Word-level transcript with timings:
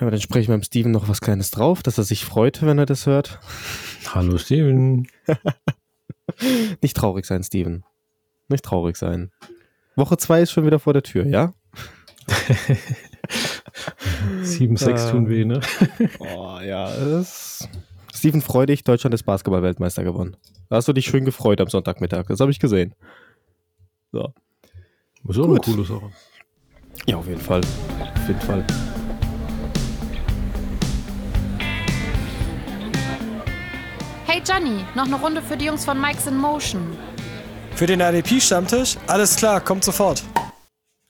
Aber 0.00 0.10
dann 0.10 0.20
spreche 0.20 0.42
ich 0.42 0.48
mit 0.48 0.56
dem 0.56 0.64
Steven 0.64 0.90
noch 0.90 1.08
was 1.08 1.20
Kleines 1.20 1.50
drauf, 1.50 1.82
dass 1.82 1.98
er 1.98 2.04
sich 2.04 2.24
freut, 2.24 2.62
wenn 2.62 2.78
er 2.78 2.86
das 2.86 3.06
hört. 3.06 3.38
Hallo 4.12 4.38
Steven. 4.38 5.06
Nicht 6.80 6.96
traurig 6.96 7.26
sein, 7.26 7.42
Steven. 7.42 7.84
Nicht 8.48 8.64
traurig 8.64 8.96
sein. 8.96 9.30
Woche 9.96 10.16
2 10.16 10.42
ist 10.42 10.52
schon 10.52 10.66
wieder 10.66 10.78
vor 10.78 10.92
der 10.92 11.02
Tür, 11.02 11.26
ja? 11.26 11.52
7-6 14.42 15.10
tun 15.10 15.28
weh, 15.28 15.44
ne? 15.44 15.60
Oh 16.18 16.58
ja, 16.60 16.94
das 16.94 17.68
Steven, 18.14 18.40
freu 18.40 18.66
dich, 18.66 18.84
Deutschland 18.84 19.14
ist 19.14 19.24
Basketball-Weltmeister 19.24 20.04
gewonnen. 20.04 20.36
Da 20.68 20.76
hast 20.76 20.86
du 20.88 20.92
dich 20.92 21.06
schön 21.06 21.24
gefreut 21.24 21.60
am 21.60 21.68
Sonntagmittag, 21.68 22.26
das 22.28 22.40
habe 22.40 22.50
ich 22.50 22.60
gesehen. 22.60 22.94
So. 24.12 24.32
Ist 25.28 25.38
auch 25.38 25.48
eine 25.48 25.58
coole 25.58 25.84
Sache. 25.84 26.10
Ja, 27.06 27.16
auf 27.16 27.26
jeden 27.26 27.40
Fall. 27.40 27.62
Auf 27.62 28.28
jeden 28.28 28.40
Fall. 28.40 28.64
Hey 34.32 34.40
Johnny, 34.48 34.82
noch 34.94 35.04
eine 35.04 35.16
Runde 35.16 35.42
für 35.42 35.58
die 35.58 35.66
Jungs 35.66 35.84
von 35.84 36.00
Mike's 36.00 36.26
in 36.26 36.38
Motion. 36.38 36.96
Für 37.74 37.84
den 37.84 38.00
RDP-Stammtisch? 38.00 38.96
Alles 39.06 39.36
klar, 39.36 39.60
kommt 39.60 39.84
sofort. 39.84 40.24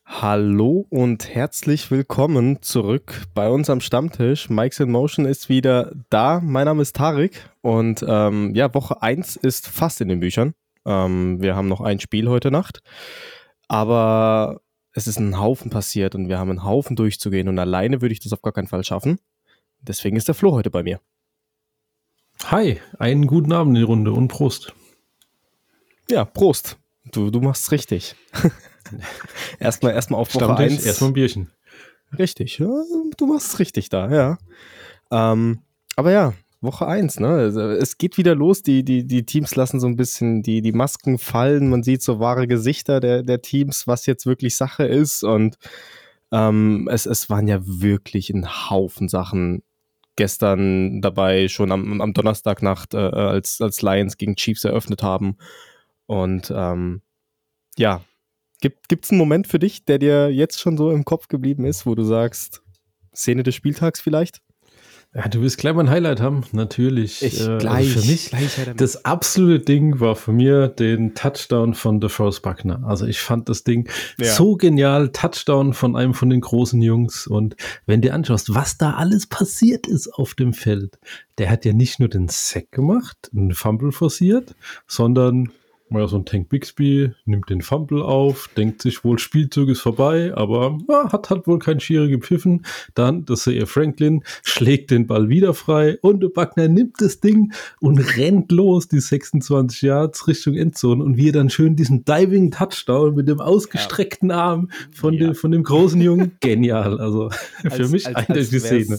Hallo 0.05 0.87
und 0.91 1.33
herzlich 1.33 1.93
willkommen 1.93 2.63
zurück 2.63 3.23
bei 3.33 3.49
uns 3.49 3.71
am 3.71 3.81
Stammtisch. 3.81 4.51
Mike's 4.51 4.81
in 4.81 4.91
Motion 4.91 5.25
ist 5.25 5.49
wieder 5.49 5.93
da. 6.11 6.41
Mein 6.43 6.65
Name 6.65 6.83
ist 6.83 6.97
Tarek 6.97 7.49
und 7.61 8.05
ähm, 8.09 8.57
ja, 8.57 8.75
Woche 8.75 9.01
1 9.03 9.37
ist 9.37 9.69
fast 9.69 10.01
in 10.01 10.09
den 10.09 10.19
Büchern. 10.19 10.55
Ähm, 10.85 11.41
wir 11.41 11.55
haben 11.55 11.69
noch 11.69 11.81
ein 11.81 12.01
Spiel 12.01 12.29
heute 12.29 12.51
Nacht, 12.51 12.81
aber 13.69 14.63
es 14.95 15.07
ist 15.07 15.21
ein 15.21 15.39
Haufen 15.39 15.71
passiert 15.71 16.17
und 16.17 16.29
wir 16.29 16.41
haben 16.41 16.51
einen 16.51 16.65
Haufen 16.65 16.97
durchzugehen 16.97 17.49
und 17.49 17.61
alleine 17.61 18.03
würde 18.03 18.15
ich 18.15 18.21
das 18.21 18.33
auf 18.33 18.43
gar 18.43 18.53
keinen 18.53 18.67
Fall 18.67 18.83
schaffen. 18.83 19.21
Deswegen 19.81 20.17
ist 20.17 20.27
der 20.27 20.35
Flo 20.35 20.51
heute 20.51 20.71
bei 20.71 20.83
mir. 20.83 20.99
Hi, 22.47 22.81
einen 22.99 23.27
guten 23.27 23.53
Abend 23.53 23.77
in 23.77 23.83
die 23.83 23.87
Runde 23.87 24.13
und 24.13 24.29
Prost. 24.29 24.75
Ja, 26.11 26.25
Prost. 26.25 26.77
Du, 27.11 27.31
du 27.31 27.41
machst 27.41 27.65
es 27.65 27.73
richtig. 27.73 28.17
erstmal 29.59 29.93
erstmal 29.93 30.21
auf 30.21 30.35
Woche 30.35 30.45
Stammtisch, 30.45 30.73
1. 30.73 30.87
erstmal 30.87 31.11
ein 31.11 31.15
Bierchen. 31.15 31.51
Richtig, 32.19 32.59
ja, 32.59 32.69
du 33.17 33.27
machst 33.27 33.55
es 33.55 33.59
richtig 33.59 33.89
da, 33.89 34.11
ja. 34.11 34.39
Ähm, 35.11 35.61
aber 35.97 36.13
ja, 36.13 36.35
Woche 36.61 36.87
1, 36.87 37.21
ne? 37.21 37.47
Es 37.81 37.97
geht 37.97 38.19
wieder 38.19 38.35
los, 38.35 38.63
die, 38.63 38.85
die, 38.85 39.07
die 39.07 39.25
Teams 39.25 39.55
lassen 39.55 39.81
so 39.81 39.87
ein 39.87 39.97
bisschen 39.97 40.43
die, 40.43 40.63
die 40.63 40.73
Masken 40.73 41.19
fallen, 41.19 41.71
man 41.71 41.83
sieht 41.83 42.03
so 42.03 42.21
wahre 42.21 42.47
Gesichter 42.47 43.01
der, 43.01 43.23
der 43.23 43.41
Teams, 43.41 43.87
was 43.87 44.07
jetzt 44.07 44.27
wirklich 44.27 44.57
Sache 44.57 44.85
ist 44.85 45.25
und 45.25 45.57
ähm, 46.33 46.89
es, 46.91 47.07
es 47.07 47.31
waren 47.31 47.49
ja 47.49 47.61
wirklich 47.65 48.31
ein 48.31 48.71
Haufen 48.71 49.09
Sachen 49.09 49.63
gestern 50.17 51.01
dabei, 51.01 51.49
schon 51.49 51.73
am, 51.73 52.01
am 52.01 52.13
Donnerstagnacht, 52.13 52.95
äh, 52.95 52.99
als, 52.99 53.61
als 53.61 53.83
Lions 53.83 54.17
gegen 54.17 54.37
Chiefs 54.37 54.65
eröffnet 54.65 55.03
haben. 55.03 55.37
Und 56.07 56.53
ähm, 56.55 57.03
ja, 57.77 58.03
gibt 58.61 59.05
es 59.05 59.11
einen 59.11 59.19
Moment 59.19 59.47
für 59.47 59.59
dich, 59.59 59.85
der 59.85 59.99
dir 59.99 60.31
jetzt 60.31 60.61
schon 60.61 60.77
so 60.77 60.91
im 60.91 61.05
Kopf 61.05 61.29
geblieben 61.29 61.65
ist, 61.65 61.87
wo 61.87 61.95
du 61.95 62.05
sagst, 62.05 62.63
Szene 63.15 63.43
des 63.43 63.55
Spieltags 63.55 64.01
vielleicht? 64.01 64.43
Ja, 65.15 65.29
du 65.29 65.43
willst 65.43 65.59
gleich 65.59 65.75
mal 65.75 65.83
ein 65.83 65.91
Highlight 65.91 66.23
haben, 66.23 66.43
natürlich. 66.53 67.23
Ich 67.23 67.47
Äh, 67.47 67.59
gleich, 67.59 67.93
für 67.93 68.01
mich 68.07 68.31
gleich 68.31 68.57
das 68.77 69.05
absolute 69.05 69.63
Ding 69.63 70.01
war 70.01 70.17
für 70.17 70.33
mir 70.33 70.69
den 70.69 71.15
Touchdown 71.15 71.75
von 71.75 72.01
DeForest 72.01 72.41
Buckner. 72.41 72.83
Also 72.87 73.05
ich 73.05 73.21
fand 73.21 73.51
das 73.51 73.63
Ding 73.63 73.91
Ja. 74.17 74.33
so 74.33 74.57
genial. 74.57 75.11
Touchdown 75.11 75.75
von 75.75 75.97
einem 75.97 76.15
von 76.15 76.31
den 76.31 76.41
großen 76.41 76.81
Jungs. 76.81 77.27
Und 77.27 77.57
wenn 77.85 78.01
du 78.01 78.11
anschaust, 78.11 78.55
was 78.55 78.79
da 78.79 78.95
alles 78.95 79.27
passiert 79.27 79.87
ist 79.87 80.09
auf 80.15 80.33
dem 80.35 80.55
Feld, 80.55 80.99
der 81.37 81.51
hat 81.51 81.67
ja 81.67 81.75
nicht 81.75 82.01
nur 82.01 82.09
den 82.09 82.29
Sack 82.29 82.73
gemacht, 82.73 83.31
einen 83.35 83.53
Fumble 83.53 83.93
forciert, 83.93 84.55
sondern 84.87 85.53
ja, 85.99 86.07
so 86.07 86.17
ein 86.17 86.25
Tank 86.25 86.49
Bixby 86.49 87.11
nimmt 87.25 87.51
den 87.51 87.63
Fumble 87.63 88.03
auf, 88.03 88.49
denkt 88.57 88.83
sich 88.83 89.05
wohl, 89.05 89.19
Spielzug 89.19 89.69
ist 89.69 89.81
vorbei, 89.81 90.33
aber 90.35 90.79
ja, 90.89 91.13
hat 91.13 91.31
halt 91.31 91.47
wohl 91.47 91.59
kein 91.59 91.81
Schiri 91.81 92.09
gepfiffen. 92.11 92.65
Dann, 92.95 93.25
das 93.25 93.45
sehe 93.45 93.67
Franklin, 93.67 94.23
schlägt 94.43 94.91
den 94.91 95.07
Ball 95.07 95.29
wieder 95.29 95.55
frei 95.55 95.99
und 96.03 96.21
Buckner 96.35 96.69
nimmt 96.69 97.01
das 97.01 97.21
Ding 97.21 97.53
und 97.81 97.99
rennt 98.17 98.53
los, 98.53 98.89
die 98.89 99.01
26 99.01 99.83
Yards 99.83 100.29
Richtung 100.29 100.55
Endzone 100.55 101.03
und 101.03 101.17
wir 101.17 101.33
dann 101.33 101.51
schön 101.51 101.77
diesen 101.77 102.05
Diving 102.05 102.51
Touchdown 102.51 103.15
mit 103.15 103.29
dem 103.29 103.41
ausgestreckten 103.41 104.31
Arm 104.31 104.71
von, 104.93 105.15
Ja. 105.15 105.27
dem, 105.29 105.35
von 105.35 105.51
dem 105.51 105.63
großen 105.63 106.01
Jungen. 106.01 106.33
Genial. 106.41 107.01
Also 107.01 107.31
für 107.63 107.71
Als- 107.73 107.91
mich 107.91 108.07
als- 108.17 108.27
die 108.27 108.33
als 108.33 108.49
Szene. 108.49 108.99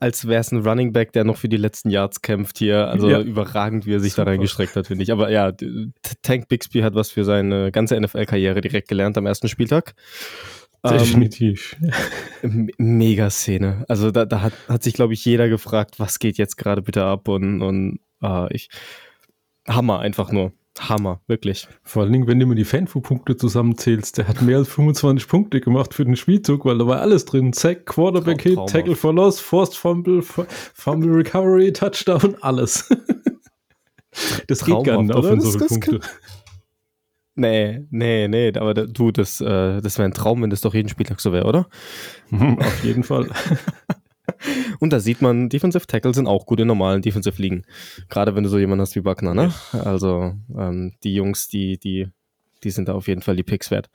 Als 0.00 0.26
wäre 0.26 0.40
es 0.40 0.52
ein 0.52 0.66
Running 0.66 0.92
Back, 0.92 1.12
der 1.12 1.24
noch 1.24 1.36
für 1.36 1.48
die 1.48 1.56
letzten 1.56 1.88
Yards 1.90 2.20
kämpft 2.22 2.58
hier. 2.58 2.88
Also 2.88 3.08
Ja. 3.08 3.20
überragend, 3.20 3.86
wie 3.86 3.94
er 3.94 4.00
sich 4.00 4.12
da 4.14 4.22
Super. 4.22 4.32
reingestreckt 4.32 4.76
hat, 4.76 4.86
finde 4.88 5.02
ich. 5.04 5.12
Aber 5.12 5.30
ja, 5.30 5.52
Tank 6.22 6.48
Bixby 6.48 6.80
hat 6.80 6.94
was 6.94 7.10
für 7.10 7.24
seine 7.24 7.70
ganze 7.72 7.98
NFL-Karriere 7.98 8.60
direkt 8.60 8.88
gelernt 8.88 9.16
am 9.16 9.26
ersten 9.26 9.48
Spieltag. 9.48 9.94
Ähm, 10.82 10.98
Definitiv. 10.98 11.76
M- 12.42 12.68
Mega 12.76 13.30
Szene. 13.30 13.84
Also 13.88 14.10
da, 14.10 14.26
da 14.26 14.42
hat, 14.42 14.52
hat 14.68 14.82
sich, 14.82 14.92
glaube 14.94 15.14
ich, 15.14 15.24
jeder 15.24 15.48
gefragt, 15.48 15.98
was 15.98 16.18
geht 16.18 16.36
jetzt 16.36 16.56
gerade 16.56 16.82
bitte 16.82 17.04
ab 17.04 17.28
und, 17.28 17.62
und 17.62 18.00
ah, 18.20 18.48
ich. 18.50 18.68
Hammer, 19.66 20.00
einfach 20.00 20.30
nur. 20.30 20.52
Hammer, 20.80 21.20
wirklich. 21.28 21.68
Vor 21.82 22.02
allen 22.02 22.12
Dingen, 22.12 22.26
wenn 22.26 22.40
du 22.40 22.46
mir 22.46 22.56
die 22.56 22.64
Fanfu-Punkte 22.64 23.36
zusammenzählst, 23.36 24.18
der 24.18 24.26
hat 24.28 24.42
mehr 24.42 24.58
als 24.58 24.68
25 24.68 25.28
Punkte 25.28 25.60
gemacht 25.60 25.94
für 25.94 26.04
den 26.04 26.16
Spielzug, 26.16 26.64
weil 26.64 26.78
da 26.78 26.86
war 26.86 27.00
alles 27.00 27.24
drin. 27.24 27.52
Sack, 27.52 27.86
Quarterback 27.86 28.38
Traum- 28.38 28.42
Hit, 28.42 28.54
traumhaft. 28.54 28.72
Tackle 28.74 28.96
for 28.96 29.14
Loss, 29.14 29.40
Forced 29.40 29.76
Fumble, 29.76 30.22
Fumble 30.22 31.12
Recovery, 31.12 31.72
Touchdown, 31.72 32.36
alles. 32.40 32.88
Das 34.46 34.64
geht 34.64 34.74
gar 34.84 34.94
Traumhaft, 34.94 35.08
nicht 35.08 35.16
auf 35.16 35.30
in 35.32 35.40
so 35.40 35.50
viele 35.50 35.66
Punkte. 35.66 36.00
Nee, 37.34 37.84
nee, 37.90 38.28
nee, 38.28 38.52
aber 38.56 38.74
da, 38.74 38.86
du, 38.86 39.10
das, 39.10 39.40
äh, 39.40 39.80
das 39.80 39.98
wäre 39.98 40.08
ein 40.08 40.14
Traum, 40.14 40.40
wenn 40.42 40.50
das 40.50 40.60
doch 40.60 40.72
jeden 40.72 40.88
Spieltag 40.88 41.20
so 41.20 41.32
wäre, 41.32 41.46
oder? 41.46 41.68
Auf 42.30 42.84
jeden 42.84 43.02
Fall. 43.02 43.28
Und 44.80 44.92
da 44.92 45.00
sieht 45.00 45.22
man, 45.22 45.48
Defensive 45.48 45.86
Tackle 45.86 46.14
sind 46.14 46.26
auch 46.26 46.46
gut 46.46 46.60
in 46.60 46.66
normalen 46.66 47.02
Defensive 47.02 47.40
Ligen. 47.40 47.64
Gerade 48.08 48.34
wenn 48.34 48.44
du 48.44 48.50
so 48.50 48.58
jemanden 48.58 48.82
hast 48.82 48.96
wie 48.96 49.00
Buckner, 49.00 49.34
ne? 49.34 49.52
Also 49.72 50.34
ähm, 50.56 50.94
die 51.02 51.14
Jungs, 51.14 51.48
die, 51.48 51.78
die, 51.78 52.08
die 52.62 52.70
sind 52.70 52.88
da 52.88 52.94
auf 52.94 53.08
jeden 53.08 53.22
Fall 53.22 53.36
die 53.36 53.42
Picks 53.42 53.70
wert. 53.70 53.90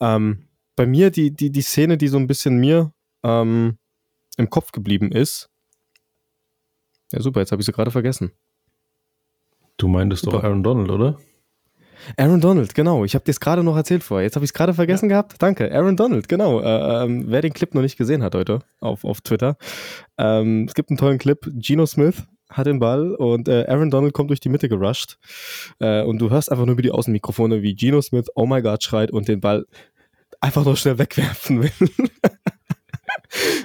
Ähm, 0.00 0.48
bei 0.76 0.86
mir, 0.86 1.10
die, 1.10 1.30
die, 1.30 1.50
die 1.50 1.62
Szene, 1.62 1.98
die 1.98 2.08
so 2.08 2.16
ein 2.16 2.26
bisschen 2.26 2.58
mir 2.58 2.92
ähm, 3.22 3.78
im 4.36 4.50
Kopf 4.50 4.72
geblieben 4.72 5.12
ist. 5.12 5.50
Ja, 7.12 7.20
super, 7.20 7.40
jetzt 7.40 7.52
habe 7.52 7.60
ich 7.60 7.66
sie 7.66 7.72
gerade 7.72 7.90
vergessen. 7.90 8.32
Du 9.76 9.88
meintest 9.88 10.26
doch. 10.26 10.42
Aaron 10.42 10.62
Donald, 10.62 10.90
oder? 10.90 11.18
Aaron 12.16 12.40
Donald, 12.40 12.74
genau. 12.74 13.04
Ich 13.04 13.14
habe 13.14 13.24
dir 13.24 13.30
es 13.30 13.40
gerade 13.40 13.62
noch 13.62 13.76
erzählt 13.76 14.02
vorher. 14.02 14.24
Jetzt 14.24 14.36
habe 14.36 14.44
ich 14.44 14.50
es 14.50 14.54
gerade 14.54 14.74
vergessen 14.74 15.08
gehabt. 15.08 15.34
Danke. 15.38 15.72
Aaron 15.72 15.96
Donald, 15.96 16.28
genau. 16.28 16.60
Äh, 16.60 17.04
ähm, 17.04 17.24
wer 17.26 17.42
den 17.42 17.52
Clip 17.52 17.74
noch 17.74 17.82
nicht 17.82 17.96
gesehen 17.96 18.22
hat 18.22 18.34
heute 18.34 18.60
auf, 18.80 19.04
auf 19.04 19.20
Twitter. 19.20 19.56
Ähm, 20.18 20.66
es 20.68 20.74
gibt 20.74 20.90
einen 20.90 20.98
tollen 20.98 21.18
Clip. 21.18 21.38
Geno 21.54 21.86
Smith 21.86 22.24
hat 22.48 22.66
den 22.66 22.78
Ball 22.78 23.14
und 23.14 23.48
äh, 23.48 23.64
Aaron 23.66 23.90
Donald 23.90 24.12
kommt 24.12 24.30
durch 24.30 24.40
die 24.40 24.48
Mitte 24.48 24.68
gerusht. 24.68 25.18
Äh, 25.78 26.02
und 26.02 26.18
du 26.18 26.30
hörst 26.30 26.50
einfach 26.50 26.66
nur 26.66 26.74
über 26.74 26.82
die 26.82 26.90
Außenmikrofone, 26.90 27.62
wie 27.62 27.74
Geno 27.74 28.00
Smith 28.02 28.26
Oh 28.34 28.46
my 28.46 28.62
God 28.62 28.82
schreit 28.82 29.10
und 29.10 29.28
den 29.28 29.40
Ball 29.40 29.66
einfach 30.40 30.64
noch 30.64 30.76
schnell 30.76 30.98
wegwerfen 30.98 31.62
will. 31.62 31.72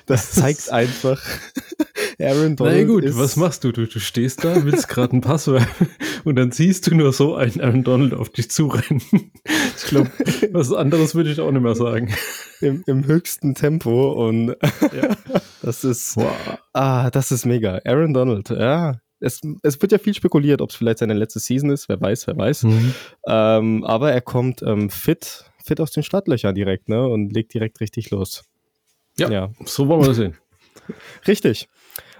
das 0.05 0.31
zeigt 0.31 0.71
einfach. 0.71 1.21
Aaron 2.19 2.49
Na 2.49 2.55
Donald. 2.55 2.77
ja, 2.77 2.83
gut, 2.85 3.03
ist, 3.03 3.17
was 3.17 3.35
machst 3.35 3.63
du? 3.63 3.71
Du, 3.71 3.85
du 3.85 3.99
stehst 3.99 4.43
da, 4.43 4.63
willst 4.63 4.87
gerade 4.89 5.13
einen 5.13 5.21
Pass 5.21 5.47
werfen 5.47 5.87
und 6.23 6.35
dann 6.35 6.51
siehst 6.51 6.87
du 6.87 6.95
nur 6.95 7.13
so 7.13 7.35
einen 7.35 7.61
Aaron 7.61 7.83
Donald 7.83 8.13
auf 8.13 8.29
dich 8.29 8.49
zurennen. 8.49 9.03
Ich 9.77 9.83
glaube, 9.83 10.09
was 10.51 10.73
anderes 10.73 11.13
würde 11.13 11.31
ich 11.31 11.39
auch 11.39 11.51
nicht 11.51 11.61
mehr 11.61 11.75
sagen. 11.75 12.11
im, 12.61 12.83
im 12.87 13.05
höchsten 13.05 13.53
Tempo 13.53 14.27
und 14.27 14.55
das 15.61 15.83
ist 15.83 16.17
Wow. 16.17 16.57
ah, 16.73 17.09
das 17.11 17.31
ist 17.31 17.45
mega. 17.45 17.79
Aaron 17.85 18.13
Donald, 18.13 18.49
ja. 18.49 18.99
Es, 19.19 19.41
es 19.63 19.81
wird 19.81 19.91
ja 19.91 19.97
viel 19.97 20.13
spekuliert, 20.13 20.61
ob 20.61 20.69
es 20.69 20.75
vielleicht 20.75 20.99
seine 20.99 21.13
letzte 21.13 21.39
Season 21.39 21.69
ist, 21.71 21.89
wer 21.89 21.99
weiß, 21.99 22.27
wer 22.27 22.37
weiß. 22.37 22.63
Mhm. 22.63 22.93
Ähm, 23.27 23.83
aber 23.83 24.11
er 24.11 24.21
kommt 24.21 24.61
ähm, 24.61 24.89
fit, 24.89 25.45
fit 25.63 25.79
aus 25.81 25.91
den 25.91 26.03
Startlöchern 26.03 26.53
direkt, 26.53 26.87
ne? 26.89 27.07
Und 27.07 27.33
legt 27.33 27.53
direkt 27.53 27.79
richtig 27.79 28.11
los. 28.11 28.43
Ja. 29.19 29.29
ja. 29.29 29.49
So 29.65 29.87
wollen 29.87 30.01
wir 30.01 30.07
das 30.07 30.17
sehen. 30.17 30.37
Richtig. 31.27 31.67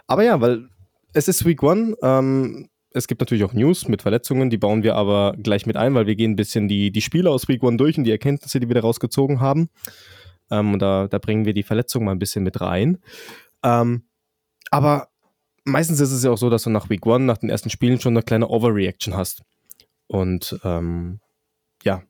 Aber 0.07 0.23
ja, 0.23 0.39
weil 0.41 0.69
es 1.13 1.27
ist 1.27 1.45
Week 1.45 1.61
One. 1.63 1.95
Ähm, 2.01 2.69
es 2.91 3.07
gibt 3.07 3.21
natürlich 3.21 3.43
auch 3.43 3.53
News 3.53 3.87
mit 3.87 4.01
Verletzungen, 4.01 4.49
die 4.49 4.57
bauen 4.57 4.83
wir 4.83 4.95
aber 4.95 5.35
gleich 5.37 5.65
mit 5.65 5.77
ein, 5.77 5.93
weil 5.93 6.07
wir 6.07 6.15
gehen 6.15 6.31
ein 6.31 6.35
bisschen 6.35 6.67
die, 6.67 6.91
die 6.91 7.01
Spiele 7.01 7.29
aus 7.29 7.47
Week 7.47 7.61
One 7.61 7.77
durch 7.77 7.97
und 7.97 8.05
die 8.05 8.11
Erkenntnisse, 8.11 8.59
die 8.59 8.67
wir 8.67 8.75
daraus 8.75 8.99
gezogen 8.99 9.39
haben. 9.39 9.69
Ähm, 10.49 10.73
und 10.73 10.79
da, 10.79 11.07
da 11.07 11.19
bringen 11.19 11.45
wir 11.45 11.53
die 11.53 11.63
Verletzungen 11.63 12.05
mal 12.05 12.13
ein 12.13 12.19
bisschen 12.19 12.43
mit 12.43 12.61
rein. 12.61 12.97
Ähm, 13.63 14.03
aber 14.71 15.09
meistens 15.63 15.99
ist 15.99 16.11
es 16.11 16.23
ja 16.23 16.31
auch 16.31 16.37
so, 16.37 16.49
dass 16.49 16.63
du 16.63 16.69
nach 16.69 16.89
Week 16.89 17.05
One, 17.05 17.25
nach 17.25 17.37
den 17.37 17.49
ersten 17.49 17.69
Spielen 17.69 17.99
schon 17.99 18.13
eine 18.13 18.23
kleine 18.23 18.47
Overreaction 18.49 19.15
hast. 19.15 19.43
Und 20.07 20.59
ähm, 20.63 21.19
ja, 21.83 22.03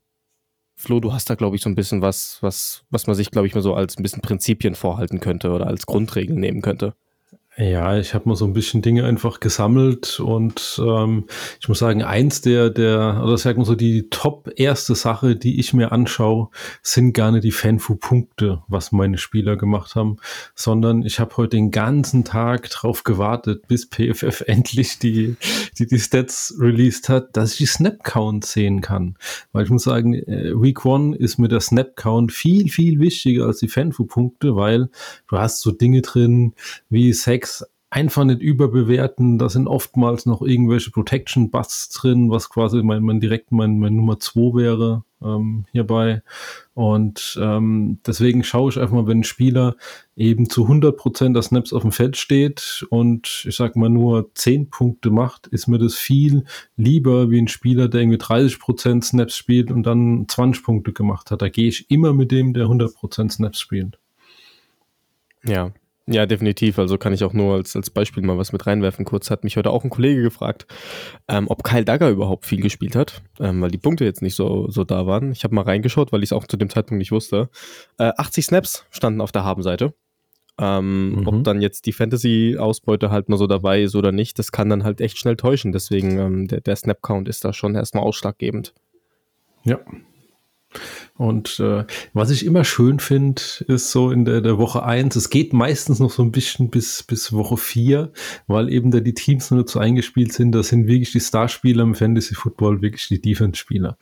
Flo, 0.79 1.00
du 1.00 1.12
hast 1.12 1.27
da, 1.29 1.35
glaube 1.35 1.56
ich, 1.56 1.63
so 1.63 1.69
ein 1.69 1.75
bisschen 1.75 2.01
was, 2.03 2.38
was, 2.41 2.85
was 2.91 3.07
man 3.07 3.15
sich, 3.15 3.31
glaube 3.31 3.47
ich, 3.47 3.56
mal 3.56 3.62
so 3.62 3.74
als 3.74 3.97
ein 3.97 4.03
bisschen 4.03 4.21
Prinzipien 4.21 4.75
vorhalten 4.75 5.19
könnte 5.19 5.50
oder 5.51 5.65
als 5.65 5.88
Grundregeln 5.88 6.39
nehmen 6.39 6.62
könnte. 6.62 6.95
Ja, 7.59 7.98
ich 7.98 8.13
habe 8.13 8.30
mal 8.30 8.36
so 8.36 8.45
ein 8.45 8.54
bisschen 8.54 8.83
Dinge 8.83 9.04
einfach 9.06 9.39
gesammelt 9.39 10.19
und 10.19 10.80
ähm, 10.80 11.25
ich 11.59 11.68
muss 11.68 11.80
sagen, 11.80 12.04
eins 12.04 12.42
der, 12.42 12.69
der, 12.69 13.24
oder 13.24 13.36
sagen 13.39 13.57
wir 13.62 13.65
so, 13.65 13.74
die 13.74 14.12
top 14.12 14.51
erste 14.57 14.94
Sache, 14.94 15.36
die 15.36 15.59
ich 15.59 15.74
mir 15.74 15.92
anschaue, 15.92 16.50
sind 16.83 17.13
gar 17.13 17.31
nicht 17.31 17.45
die 17.45 17.51
Fanfu-Punkte, 17.51 18.62
was 18.68 18.92
meine 18.92 19.18
Spieler 19.18 19.56
gemacht 19.56 19.95
haben, 19.95 20.18
sondern 20.54 21.01
ich 21.01 21.19
habe 21.19 21.36
heute 21.38 21.57
den 21.57 21.71
ganzen 21.71 22.24
Tag 22.24 22.69
drauf 22.69 23.04
gewartet, 23.04 23.68
bis 23.68 23.89
PFF 23.89 24.42
endlich 24.45 25.00
die, 25.00 25.36
die, 25.80 25.88
die 25.88 26.00
Stats 26.00 26.53
released 26.60 27.10
hat, 27.10 27.36
dass 27.36 27.53
ich 27.53 27.57
die 27.57 27.65
Snap-Count 27.65 28.45
sehen 28.45 28.81
kann. 28.81 29.15
Weil 29.51 29.63
ich 29.63 29.71
muss 29.71 29.83
sagen, 29.83 30.13
äh, 30.13 30.53
Week 30.53 30.86
One 30.86 31.15
ist 31.15 31.39
mir 31.39 31.48
der 31.48 31.62
Snap-Count 31.62 32.31
viel, 32.31 32.69
viel 32.69 33.00
wichtiger 33.00 33.48
als 33.48 33.57
die 33.57 33.68
Fanfu-Punkte, 33.68 34.56
weil 34.56 34.89
du 35.27 35.39
hast 35.39 35.62
so 35.62 35.71
Dinge 35.71 36.03
drin 36.03 36.53
wie 36.92 37.13
Sex 37.13 37.46
einfach 37.89 38.25
nicht 38.25 38.41
überbewerten. 38.41 39.38
Da 39.38 39.49
sind 39.49 39.67
oftmals 39.67 40.25
noch 40.25 40.41
irgendwelche 40.41 40.91
Protection 40.91 41.49
Busts 41.49 41.89
drin, 41.89 42.29
was 42.29 42.49
quasi 42.49 42.83
mein, 42.83 43.03
mein 43.03 43.19
direkt 43.19 43.51
mein, 43.51 43.79
mein 43.79 43.95
Nummer 43.95 44.19
2 44.19 44.55
wäre 44.55 45.03
ähm, 45.21 45.65
hierbei. 45.71 46.21
Und 46.73 47.39
ähm, 47.41 47.99
deswegen 48.05 48.44
schaue 48.44 48.69
ich 48.69 48.79
einfach 48.79 48.94
mal, 48.94 49.07
wenn 49.07 49.21
ein 49.21 49.23
Spieler 49.23 49.75
eben 50.15 50.49
zu 50.49 50.67
100% 50.67 51.33
der 51.33 51.41
Snaps 51.41 51.73
auf 51.73 51.81
dem 51.81 51.91
Feld 51.91 52.17
steht 52.17 52.85
und 52.89 53.45
ich 53.47 53.55
sag 53.55 53.75
mal 53.75 53.89
nur 53.89 54.31
10 54.35 54.69
Punkte 54.69 55.09
macht, 55.09 55.47
ist 55.47 55.67
mir 55.67 55.79
das 55.79 55.95
viel 55.95 56.43
lieber 56.75 57.31
wie 57.31 57.39
ein 57.41 57.47
Spieler, 57.47 57.88
der 57.88 58.01
irgendwie 58.01 58.19
30% 58.19 59.03
Snaps 59.03 59.35
spielt 59.35 59.71
und 59.71 59.83
dann 59.83 60.25
20 60.27 60.63
Punkte 60.63 60.93
gemacht 60.93 61.31
hat. 61.31 61.41
Da 61.41 61.50
gehe 61.50 61.69
ich 61.69 61.89
immer 61.89 62.13
mit 62.13 62.31
dem, 62.31 62.53
der 62.53 62.65
100% 62.65 63.31
Snaps 63.31 63.59
spielt. 63.59 63.97
Ja, 65.43 65.71
ja, 66.09 66.25
definitiv. 66.25 66.80
Also 66.80 66.98
kann 66.98 67.12
ich 67.12 67.24
auch 67.25 67.33
nur 67.33 67.56
als, 67.56 67.75
als 67.75 67.89
Beispiel 67.89 68.24
mal 68.24 68.38
was 68.38 68.54
mit 68.54 68.65
reinwerfen. 68.65 69.04
Kurz 69.04 69.30
hat 69.30 69.44
mich 69.44 69.57
heute 69.57 69.71
auch 69.71 69.83
ein 69.83 69.89
Kollege 69.89 70.21
gefragt, 70.21 70.65
ähm, 71.27 71.48
ob 71.50 71.63
Kyle 71.65 71.83
Dagger 71.83 72.09
überhaupt 72.09 72.45
viel 72.45 72.62
gespielt 72.62 72.95
hat, 72.95 73.21
ähm, 73.42 73.62
weil 73.62 73.71
die 73.71 73.77
Punkte 73.77 74.06
jetzt 74.06 74.21
nicht 74.21 74.36
so, 74.36 74.69
so 74.69 74.86
da 74.86 75.06
waren. 75.06 75.33
Ich 75.33 75.44
habe 75.44 75.54
mal 75.54 75.63
reingeschaut, 75.63 76.13
weil 76.13 76.24
ich 76.24 76.30
es 76.30 76.33
auch 76.33 76.48
zu 76.48 76.56
dem 76.56 76.69
Zeitpunkt 76.69 77.00
nicht 77.00 77.12
wusste. 77.12 77.50
Äh, 77.98 78.13
80 78.15 78.45
Snaps 78.45 78.86
standen 78.89 79.19
auf 79.19 79.33
der 79.33 79.44
Habenseite. 79.44 79.94
Ähm, 80.59 81.12
mhm. 81.12 81.27
Ob 81.27 81.44
dann 81.44 81.62
jetzt 81.62 81.86
die 81.86 81.94
Fantasy-Ausbeute 81.94 83.12
halt 83.12 83.27
mal 83.27 83.38
so 83.38 83.45
dabei 83.45 83.83
ist 83.83 83.95
oder 83.95 84.13
nicht, 84.13 84.39
das 84.39 84.53
kann 84.53 84.69
dann 84.69 84.86
halt 84.86 85.01
echt 85.01 85.18
schnell 85.18 85.36
täuschen. 85.36 85.74
Deswegen 85.74 86.18
ähm, 86.18 86.48
der, 86.48 86.62
der 86.62 86.77
Snap-Count 86.77 87.27
ist 87.27 87.44
da 87.44 87.51
schon 87.51 87.75
erstmal 87.75 88.03
ausschlaggebend. 88.03 88.74
Ja, 89.65 89.80
und 91.18 91.59
äh, 91.59 91.85
was 92.13 92.29
ich 92.29 92.45
immer 92.45 92.63
schön 92.63 93.00
finde, 93.00 93.41
ist 93.68 93.91
so 93.91 94.12
in 94.12 94.25
der, 94.25 94.41
der 94.41 94.57
Woche 94.57 94.83
eins. 94.83 95.15
es 95.15 95.29
geht 95.29 95.53
meistens 95.53 96.00
noch 96.00 96.12
so 96.12 96.21
ein 96.24 96.31
bisschen 96.31 96.69
bis, 96.69 97.03
bis 97.03 97.33
Woche 97.33 97.57
vier, 97.57 98.12
weil 98.47 98.69
eben 98.69 98.91
da 98.91 99.00
die 99.00 99.13
Teams 99.13 99.50
nicht 99.51 99.69
so 99.69 99.79
eingespielt 99.79 100.33
sind. 100.33 100.51
Das 100.51 100.69
sind 100.69 100.88
wirklich 100.88 101.12
die 101.12 101.19
Starspieler 101.19 101.83
im 101.83 101.95
Fantasy 101.95 102.35
Football, 102.35 102.81
wirklich 102.81 103.07
die 103.07 103.21
Defense-Spieler. 103.21 103.97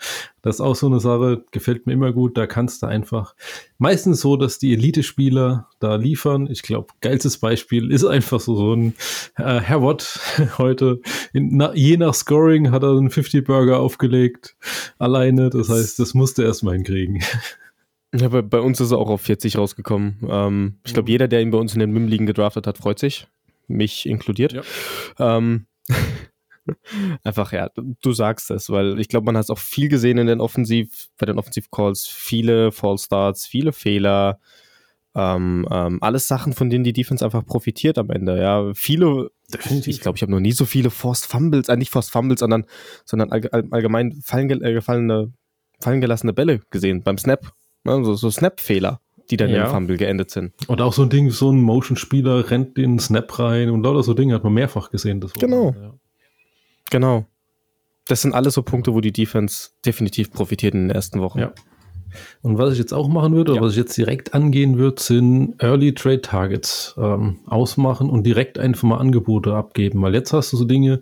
Das 0.46 0.58
ist 0.58 0.62
auch 0.62 0.76
so 0.76 0.86
eine 0.86 1.00
Sache, 1.00 1.44
gefällt 1.50 1.88
mir 1.88 1.94
immer 1.94 2.14
gut. 2.14 2.38
Da 2.38 2.46
kannst 2.46 2.84
du 2.84 2.86
einfach 2.86 3.34
meistens 3.80 4.22
so, 4.22 4.38
dass 4.38 4.60
die 4.60 4.74
Elite-Spieler 4.74 5.68
da 5.80 5.96
liefern. 5.96 6.48
Ich 6.52 6.62
glaube, 6.62 6.94
geilstes 7.02 7.40
Beispiel 7.40 7.92
ist 7.92 8.06
einfach 8.06 8.40
so, 8.40 8.56
so 8.56 8.76
ein 8.76 8.94
äh, 9.38 9.60
Herr 9.60 9.82
Watt 9.82 10.20
heute. 10.60 11.02
In, 11.34 11.58
na, 11.58 11.74
je 11.74 11.98
nach 11.98 12.14
Scoring 12.14 12.70
hat 12.70 12.84
er 12.84 12.92
einen 12.92 13.10
50-Burger 13.10 13.80
aufgelegt. 13.80 14.56
Alleine. 15.00 15.50
Das 15.50 15.70
heißt, 15.70 15.98
das 15.98 16.14
musste 16.14 16.44
er 16.44 16.50
erstmal 16.50 16.76
hinkriegen. 16.76 17.24
Ja, 18.18 18.30
bei, 18.30 18.42
bei, 18.42 18.62
uns 18.62 18.80
ist 18.80 18.92
er 18.92 18.98
auch 18.98 19.10
auf 19.10 19.20
40 19.24 19.58
rausgekommen. 19.58 20.20
Ähm, 20.30 20.76
ich 20.86 20.94
glaube, 20.94 21.12
jeder, 21.12 21.28
der 21.28 21.42
ihn 21.42 21.52
bei 21.52 21.58
uns 21.58 21.74
in 21.74 21.82
den 21.82 21.92
MIM-Ligen 21.92 22.26
gedraftet 22.26 22.66
hat, 22.66 22.78
freut 22.78 22.98
sich. 22.98 23.28
Mich 23.68 24.06
inkludiert. 24.06 24.54
Ja. 24.54 24.62
Ähm, 25.20 25.66
Einfach, 27.24 27.52
ja, 27.52 27.70
du 27.76 28.12
sagst 28.14 28.52
es, 28.52 28.70
weil 28.70 29.00
ich 29.00 29.08
glaube, 29.08 29.26
man 29.26 29.38
hat 29.38 29.44
es 29.44 29.50
auch 29.50 29.60
viel 29.60 29.90
gesehen 29.90 30.18
in 30.18 30.28
den 30.28 30.42
Offensiv, 30.42 31.10
bei 31.18 31.26
den 31.26 31.38
Offensiv-Calls, 31.38 32.08
viele 32.08 32.72
Fallstarts, 32.72 33.46
viele 33.46 33.72
Fehler, 33.72 34.40
ähm, 35.16 35.66
ähm, 35.72 36.00
alles 36.02 36.28
Sachen, 36.28 36.54
von 36.54 36.70
denen 36.70 36.84
die 36.84 36.94
Defense 36.94 37.24
einfach 37.24 37.46
profitiert 37.46 37.98
am 37.98 38.10
Ende, 38.10 38.40
ja. 38.40 38.74
Viele, 38.74 39.32
Definitiv. 39.54 39.88
ich 39.88 40.02
glaube, 40.02 40.18
ich 40.18 40.22
habe 40.22 40.32
noch 40.32 40.40
nie 40.40 40.52
so 40.52 40.66
viele 40.66 40.90
Forced 40.90 41.26
Fumbles, 41.26 41.70
äh, 41.70 41.78
nicht 41.78 41.92
Forced 41.92 42.12
Fumbles, 42.12 42.40
sondern, 42.40 42.66
sondern 43.06 43.32
all, 43.32 43.48
all, 43.52 43.64
allgemein 43.72 44.14
fallen, 44.24 44.50
äh, 44.50 44.74
gefallene, 44.74 45.32
fallen 45.80 46.02
gelassene 46.02 46.34
Bälle 46.34 46.60
gesehen 46.70 47.04
beim 47.04 47.18
Snap, 47.18 47.54
ne? 47.84 48.04
so, 48.04 48.16
so 48.16 48.30
Snap-Fehler 48.30 49.00
die 49.30 49.38
dann 49.38 49.50
ja. 49.50 49.66
im 49.66 49.72
Fumble 49.72 49.98
geendet 49.98 50.32
sind. 50.32 50.54
Und 50.68 50.82
auch 50.82 50.94
so 50.94 51.04
ein 51.04 51.10
Ding, 51.10 51.32
so 51.32 51.52
ein 51.52 51.62
Motion-Spieler 51.62 52.52
rennt 52.52 52.78
in 52.78 52.94
den 52.94 53.00
Snap 53.00 53.40
rein 53.40 53.70
und 53.70 53.84
lauter 53.84 54.04
so 54.04 54.14
Dinge 54.14 54.36
hat 54.36 54.44
man 54.44 54.54
mehrfach 54.54 54.92
gesehen. 54.92 55.26
genau. 55.40 55.72
ja. 55.72 55.94
Genau. 56.92 57.26
Das 58.08 58.22
sind 58.22 58.34
alles 58.34 58.54
so 58.54 58.62
Punkte, 58.62 58.94
wo 58.94 59.02
die 59.02 59.12
Defense 59.12 59.70
definitiv 59.86 60.32
profitiert 60.32 60.76
in 60.76 60.88
den 60.88 60.96
ersten 60.96 61.22
Wochen. 61.22 61.40
Ja. 61.40 61.54
Und 62.42 62.58
was 62.58 62.74
ich 62.74 62.80
jetzt 62.80 62.94
auch 62.94 63.08
machen 63.08 63.34
würde, 63.34 63.56
ja. 63.56 63.62
was 63.62 63.72
ich 63.72 63.78
jetzt 63.78 63.98
direkt 63.98 64.34
angehen 64.34 64.78
würde, 64.78 65.02
sind 65.02 65.56
Early 65.62 65.94
Trade 65.94 66.22
Targets 66.22 66.96
ähm, 66.98 67.40
ausmachen 67.46 68.10
und 68.10 68.24
direkt 68.24 68.58
einfach 68.58 68.84
mal 68.84 68.98
Angebote 68.98 69.54
abgeben. 69.56 70.02
Weil 70.02 70.14
jetzt 70.14 70.32
hast 70.34 70.54
du 70.54 70.58
so 70.58 70.66
Dinge, 70.66 71.02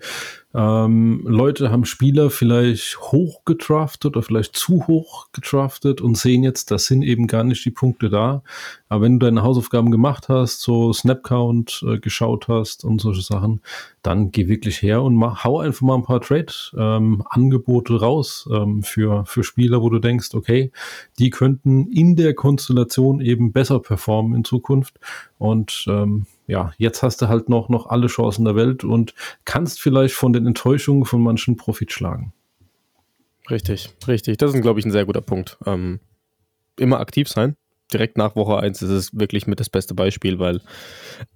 ähm, 0.55 1.23
Leute 1.25 1.71
haben 1.71 1.85
Spieler 1.85 2.29
vielleicht 2.29 2.99
hoch 2.99 3.43
gedraftet 3.43 4.05
oder 4.05 4.21
vielleicht 4.21 4.55
zu 4.55 4.85
hoch 4.85 5.27
gedraftet 5.31 5.99
und 5.99 6.15
sehen 6.15 6.43
jetzt, 6.43 6.69
das 6.69 6.85
sind 6.85 7.01
eben 7.01 7.25
gar 7.25 7.43
nicht 7.43 7.65
die 7.65 7.71
Punkte 7.71 8.09
da. 8.09 8.43
Aber 8.87 9.01
wenn 9.01 9.19
du 9.19 9.25
deine 9.25 9.41
Hausaufgaben 9.41 9.89
gemacht 9.89 10.29
hast, 10.29 10.61
so 10.61 10.93
Snapcount 10.93 11.83
äh, 11.87 11.97
geschaut 11.97 12.47
hast 12.49 12.83
und 12.83 13.01
solche 13.01 13.23
Sachen, 13.23 13.61
dann 14.03 14.31
geh 14.31 14.47
wirklich 14.47 14.83
her 14.83 15.01
und 15.01 15.15
mach, 15.15 15.43
hau 15.43 15.59
einfach 15.59 15.81
mal 15.81 15.95
ein 15.95 16.03
paar 16.03 16.21
Trade-Angebote 16.21 17.93
ähm, 17.93 17.99
raus 17.99 18.47
ähm, 18.53 18.83
für, 18.83 19.25
für 19.25 19.43
Spieler, 19.43 19.81
wo 19.81 19.89
du 19.89 19.97
denkst, 19.97 20.35
okay, 20.35 20.71
die 21.17 21.31
könnten 21.31 21.87
in 21.87 22.15
der 22.15 22.35
Konstellation 22.35 23.21
eben 23.21 23.53
besser 23.53 23.79
performen 23.79 24.35
in 24.35 24.43
Zukunft. 24.43 24.99
Und 25.39 25.85
ähm, 25.87 26.27
ja, 26.47 26.73
jetzt 26.77 27.03
hast 27.03 27.21
du 27.21 27.27
halt 27.27 27.49
noch, 27.49 27.69
noch 27.69 27.87
alle 27.87 28.07
Chancen 28.07 28.45
der 28.45 28.55
Welt 28.55 28.83
und 28.83 29.13
kannst 29.45 29.81
vielleicht 29.81 30.15
von 30.15 30.33
den 30.33 30.45
Enttäuschungen 30.45 31.05
von 31.05 31.21
manchen 31.21 31.55
Profit 31.55 31.91
schlagen. 31.91 32.33
Richtig, 33.49 33.89
richtig. 34.07 34.37
Das 34.37 34.53
ist, 34.53 34.61
glaube 34.61 34.79
ich, 34.79 34.85
ein 34.85 34.91
sehr 34.91 35.05
guter 35.05 35.21
Punkt. 35.21 35.57
Ähm, 35.65 35.99
immer 36.77 36.99
aktiv 36.99 37.27
sein. 37.27 37.55
Direkt 37.91 38.17
nach 38.17 38.35
Woche 38.35 38.57
1 38.57 38.81
ist 38.81 38.89
es 38.89 39.19
wirklich 39.19 39.45
mit 39.45 39.59
das 39.59 39.69
beste 39.69 39.93
Beispiel, 39.93 40.39
weil 40.39 40.61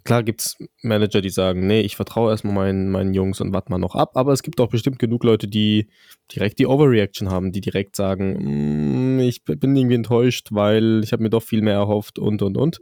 klar 0.05 0.23
gibt 0.23 0.41
es 0.41 0.57
Manager, 0.81 1.21
die 1.21 1.29
sagen, 1.29 1.67
nee, 1.67 1.81
ich 1.81 1.95
vertraue 1.95 2.31
erstmal 2.31 2.53
meinen, 2.53 2.89
meinen 2.89 3.13
Jungs 3.13 3.41
und 3.41 3.53
warte 3.53 3.69
mal 3.71 3.77
noch 3.77 3.93
ab, 3.93 4.11
aber 4.15 4.33
es 4.33 4.41
gibt 4.41 4.59
auch 4.59 4.69
bestimmt 4.69 4.97
genug 4.97 5.23
Leute, 5.23 5.47
die 5.47 5.87
direkt 6.33 6.57
die 6.57 6.65
Overreaction 6.65 7.29
haben, 7.29 7.51
die 7.51 7.61
direkt 7.61 7.95
sagen, 7.95 9.17
mm, 9.17 9.19
ich 9.19 9.43
bin 9.43 9.75
irgendwie 9.75 9.95
enttäuscht, 9.95 10.47
weil 10.51 11.01
ich 11.03 11.11
habe 11.11 11.21
mir 11.21 11.29
doch 11.29 11.43
viel 11.43 11.61
mehr 11.61 11.75
erhofft 11.75 12.17
und 12.17 12.41
und 12.41 12.57
und. 12.57 12.79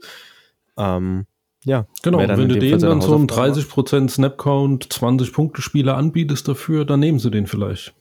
Ähm, 0.77 1.25
ja, 1.65 1.87
genau. 2.03 2.19
Wenn 2.19 2.47
du 2.47 2.59
denen 2.59 2.79
dann 2.79 3.01
so 3.01 3.15
einen 3.15 3.27
30% 3.27 4.09
Snapcount, 4.09 4.93
20 4.93 5.33
Punkte 5.33 5.61
Spieler 5.61 5.97
anbietest 5.97 6.47
dafür, 6.47 6.85
dann 6.85 6.99
nehmen 6.99 7.19
sie 7.19 7.31
den 7.31 7.47
vielleicht. 7.47 7.93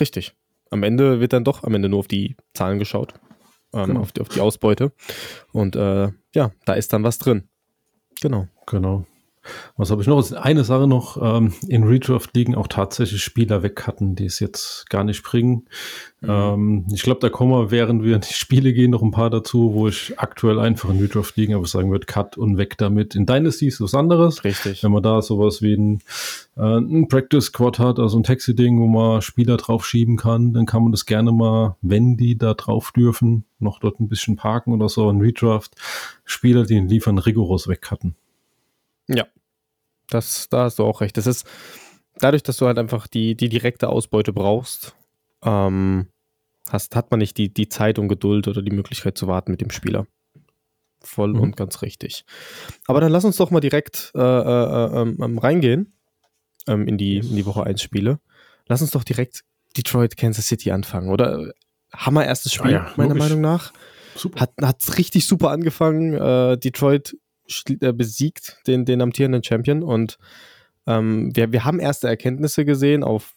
Richtig. 0.00 0.34
Am 0.70 0.82
Ende 0.82 1.20
wird 1.20 1.34
dann 1.34 1.44
doch 1.44 1.64
am 1.64 1.74
Ende 1.74 1.90
nur 1.90 1.98
auf 1.98 2.08
die 2.08 2.34
Zahlen 2.54 2.78
geschaut, 2.78 3.12
ähm, 3.74 3.86
genau. 3.86 4.00
auf, 4.00 4.12
die, 4.12 4.22
auf 4.22 4.28
die 4.30 4.40
Ausbeute. 4.40 4.92
Und 5.52 5.76
äh, 5.76 6.08
ja, 6.34 6.50
da 6.64 6.72
ist 6.72 6.94
dann 6.94 7.04
was 7.04 7.18
drin. 7.18 7.44
Genau. 8.22 8.48
Genau. 8.66 9.04
Was 9.76 9.90
habe 9.90 10.02
ich 10.02 10.08
noch? 10.08 10.32
Eine 10.32 10.64
Sache 10.64 10.86
noch, 10.86 11.20
ähm, 11.20 11.52
in 11.66 11.84
Redraft 11.84 12.36
liegen 12.36 12.54
auch 12.54 12.68
tatsächlich 12.68 13.22
Spieler 13.22 13.62
weg 13.62 13.86
hatten, 13.86 14.14
die 14.14 14.26
es 14.26 14.38
jetzt 14.38 14.88
gar 14.88 15.04
nicht 15.04 15.22
bringen. 15.22 15.68
Mhm. 16.20 16.28
Ähm, 16.30 16.86
ich 16.92 17.02
glaube, 17.02 17.20
da 17.20 17.28
kommen 17.28 17.50
wir, 17.50 17.70
während 17.70 18.04
wir 18.04 18.14
in 18.14 18.20
die 18.20 18.32
Spiele 18.32 18.72
gehen, 18.72 18.92
noch 18.92 19.02
ein 19.02 19.10
paar 19.10 19.30
dazu, 19.30 19.74
wo 19.74 19.88
ich 19.88 20.18
aktuell 20.18 20.60
einfach 20.60 20.90
in 20.90 21.00
Redraft 21.00 21.36
liegen, 21.36 21.54
aber 21.54 21.66
sagen 21.66 21.90
würde, 21.90 22.06
Cut 22.06 22.38
und 22.38 22.56
weg 22.56 22.78
damit. 22.78 23.14
In 23.14 23.26
Dynasty 23.26 23.66
ist 23.66 23.80
was 23.80 23.94
anderes. 23.94 24.44
Richtig. 24.44 24.82
Wenn 24.82 24.92
man 24.92 25.02
da 25.02 25.20
sowas 25.22 25.62
wie 25.62 25.74
ein, 25.74 26.02
äh, 26.56 26.78
ein 26.78 27.08
Practice 27.08 27.46
Squad 27.46 27.78
hat, 27.78 27.98
also 27.98 28.18
ein 28.18 28.22
Taxi-Ding, 28.22 28.80
wo 28.80 28.86
man 28.86 29.22
Spieler 29.22 29.56
drauf 29.56 29.84
schieben 29.86 30.16
kann, 30.16 30.52
dann 30.52 30.66
kann 30.66 30.82
man 30.82 30.92
das 30.92 31.06
gerne 31.06 31.32
mal, 31.32 31.76
wenn 31.82 32.16
die 32.16 32.38
da 32.38 32.54
drauf 32.54 32.92
dürfen, 32.92 33.44
noch 33.58 33.80
dort 33.80 34.00
ein 34.00 34.08
bisschen 34.08 34.36
parken 34.36 34.72
oder 34.72 34.88
so. 34.88 35.10
In 35.10 35.20
Redraft 35.20 35.74
Spieler, 36.24 36.64
die 36.64 36.74
den 36.74 36.88
liefern, 36.88 37.18
rigoros 37.18 37.68
weg 37.68 37.90
hatten. 37.90 38.14
Ja, 39.14 39.26
das, 40.08 40.48
da 40.48 40.64
hast 40.64 40.78
du 40.78 40.84
auch 40.84 41.00
recht. 41.00 41.16
Das 41.16 41.26
ist 41.26 41.46
dadurch, 42.18 42.42
dass 42.42 42.56
du 42.56 42.66
halt 42.66 42.78
einfach 42.78 43.06
die, 43.06 43.34
die 43.34 43.48
direkte 43.48 43.88
Ausbeute 43.88 44.32
brauchst, 44.32 44.94
ähm, 45.42 46.08
hast, 46.68 46.94
hat 46.96 47.10
man 47.10 47.18
nicht 47.18 47.36
die, 47.38 47.52
die 47.52 47.68
Zeit 47.68 47.98
und 47.98 48.08
Geduld 48.08 48.48
oder 48.48 48.62
die 48.62 48.70
Möglichkeit 48.70 49.16
zu 49.18 49.26
warten 49.26 49.50
mit 49.50 49.60
dem 49.60 49.70
Spieler. 49.70 50.06
Voll 51.00 51.34
mhm. 51.34 51.40
und 51.40 51.56
ganz 51.56 51.82
richtig. 51.82 52.24
Aber 52.86 53.00
dann 53.00 53.10
lass 53.10 53.24
uns 53.24 53.36
doch 53.36 53.50
mal 53.50 53.60
direkt 53.60 54.12
äh, 54.14 54.20
äh, 54.20 54.22
äh, 54.22 55.02
ähm, 55.02 55.38
reingehen 55.38 55.92
ähm, 56.68 56.86
in, 56.86 56.96
die, 56.96 57.18
in 57.18 57.36
die 57.36 57.46
Woche 57.46 57.64
1 57.64 57.82
Spiele. 57.82 58.20
Lass 58.68 58.82
uns 58.82 58.92
doch 58.92 59.04
direkt 59.04 59.42
Detroit, 59.76 60.16
Kansas 60.16 60.46
City 60.46 60.70
anfangen. 60.70 61.10
Oder 61.10 61.52
Hammer 61.92 62.24
erstes 62.24 62.52
Spiel, 62.52 62.74
Ah 62.76 62.86
ja, 62.86 62.92
meiner. 62.96 63.14
Meinung 63.14 63.40
nach. 63.40 63.72
Super. 64.14 64.40
Hat 64.40 64.52
hat's 64.62 64.98
richtig 64.98 65.26
super 65.26 65.50
angefangen. 65.50 66.14
Äh, 66.14 66.58
Detroit 66.58 67.16
besiegt 67.78 68.58
den, 68.66 68.84
den 68.84 69.00
amtierenden 69.02 69.42
Champion 69.42 69.82
und 69.82 70.18
ähm, 70.86 71.34
wir, 71.34 71.52
wir 71.52 71.64
haben 71.64 71.78
erste 71.80 72.08
Erkenntnisse 72.08 72.64
gesehen 72.64 73.04
auf, 73.04 73.34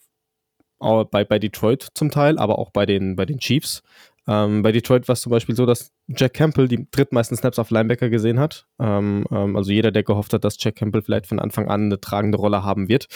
au- 0.80 1.06
bei, 1.06 1.24
bei 1.24 1.40
Detroit 1.40 1.88
zum 1.94 2.10
Teil, 2.12 2.38
aber 2.40 2.58
auch 2.60 2.72
bei 2.72 2.86
den, 2.86 3.16
bei 3.16 3.26
den 3.26 3.40
Chiefs. 3.40 3.84
Ähm, 4.28 4.64
bei 4.64 4.72
Detroit 4.72 5.08
war 5.08 5.14
es 5.14 5.22
zum 5.22 5.30
Beispiel 5.30 5.56
so, 5.56 5.68
dass 5.68 5.92
Jack 6.08 6.34
Campbell 6.34 6.68
die 6.68 6.88
drittmeisten 6.90 7.38
Snaps 7.38 7.60
auf 7.60 7.70
Linebacker 7.70 8.10
gesehen 8.10 8.40
hat. 8.40 8.66
Ähm, 8.80 9.26
ähm, 9.32 9.56
also 9.56 9.72
jeder, 9.72 9.92
der 9.92 10.02
gehofft 10.02 10.34
hat, 10.34 10.44
dass 10.44 10.56
Jack 10.60 10.76
Campbell 10.78 11.04
vielleicht 11.04 11.28
von 11.28 11.40
Anfang 11.40 11.68
an 11.68 11.84
eine 11.86 12.02
tragende 12.02 12.40
Rolle 12.40 12.64
haben 12.64 12.88
wird. 12.90 13.08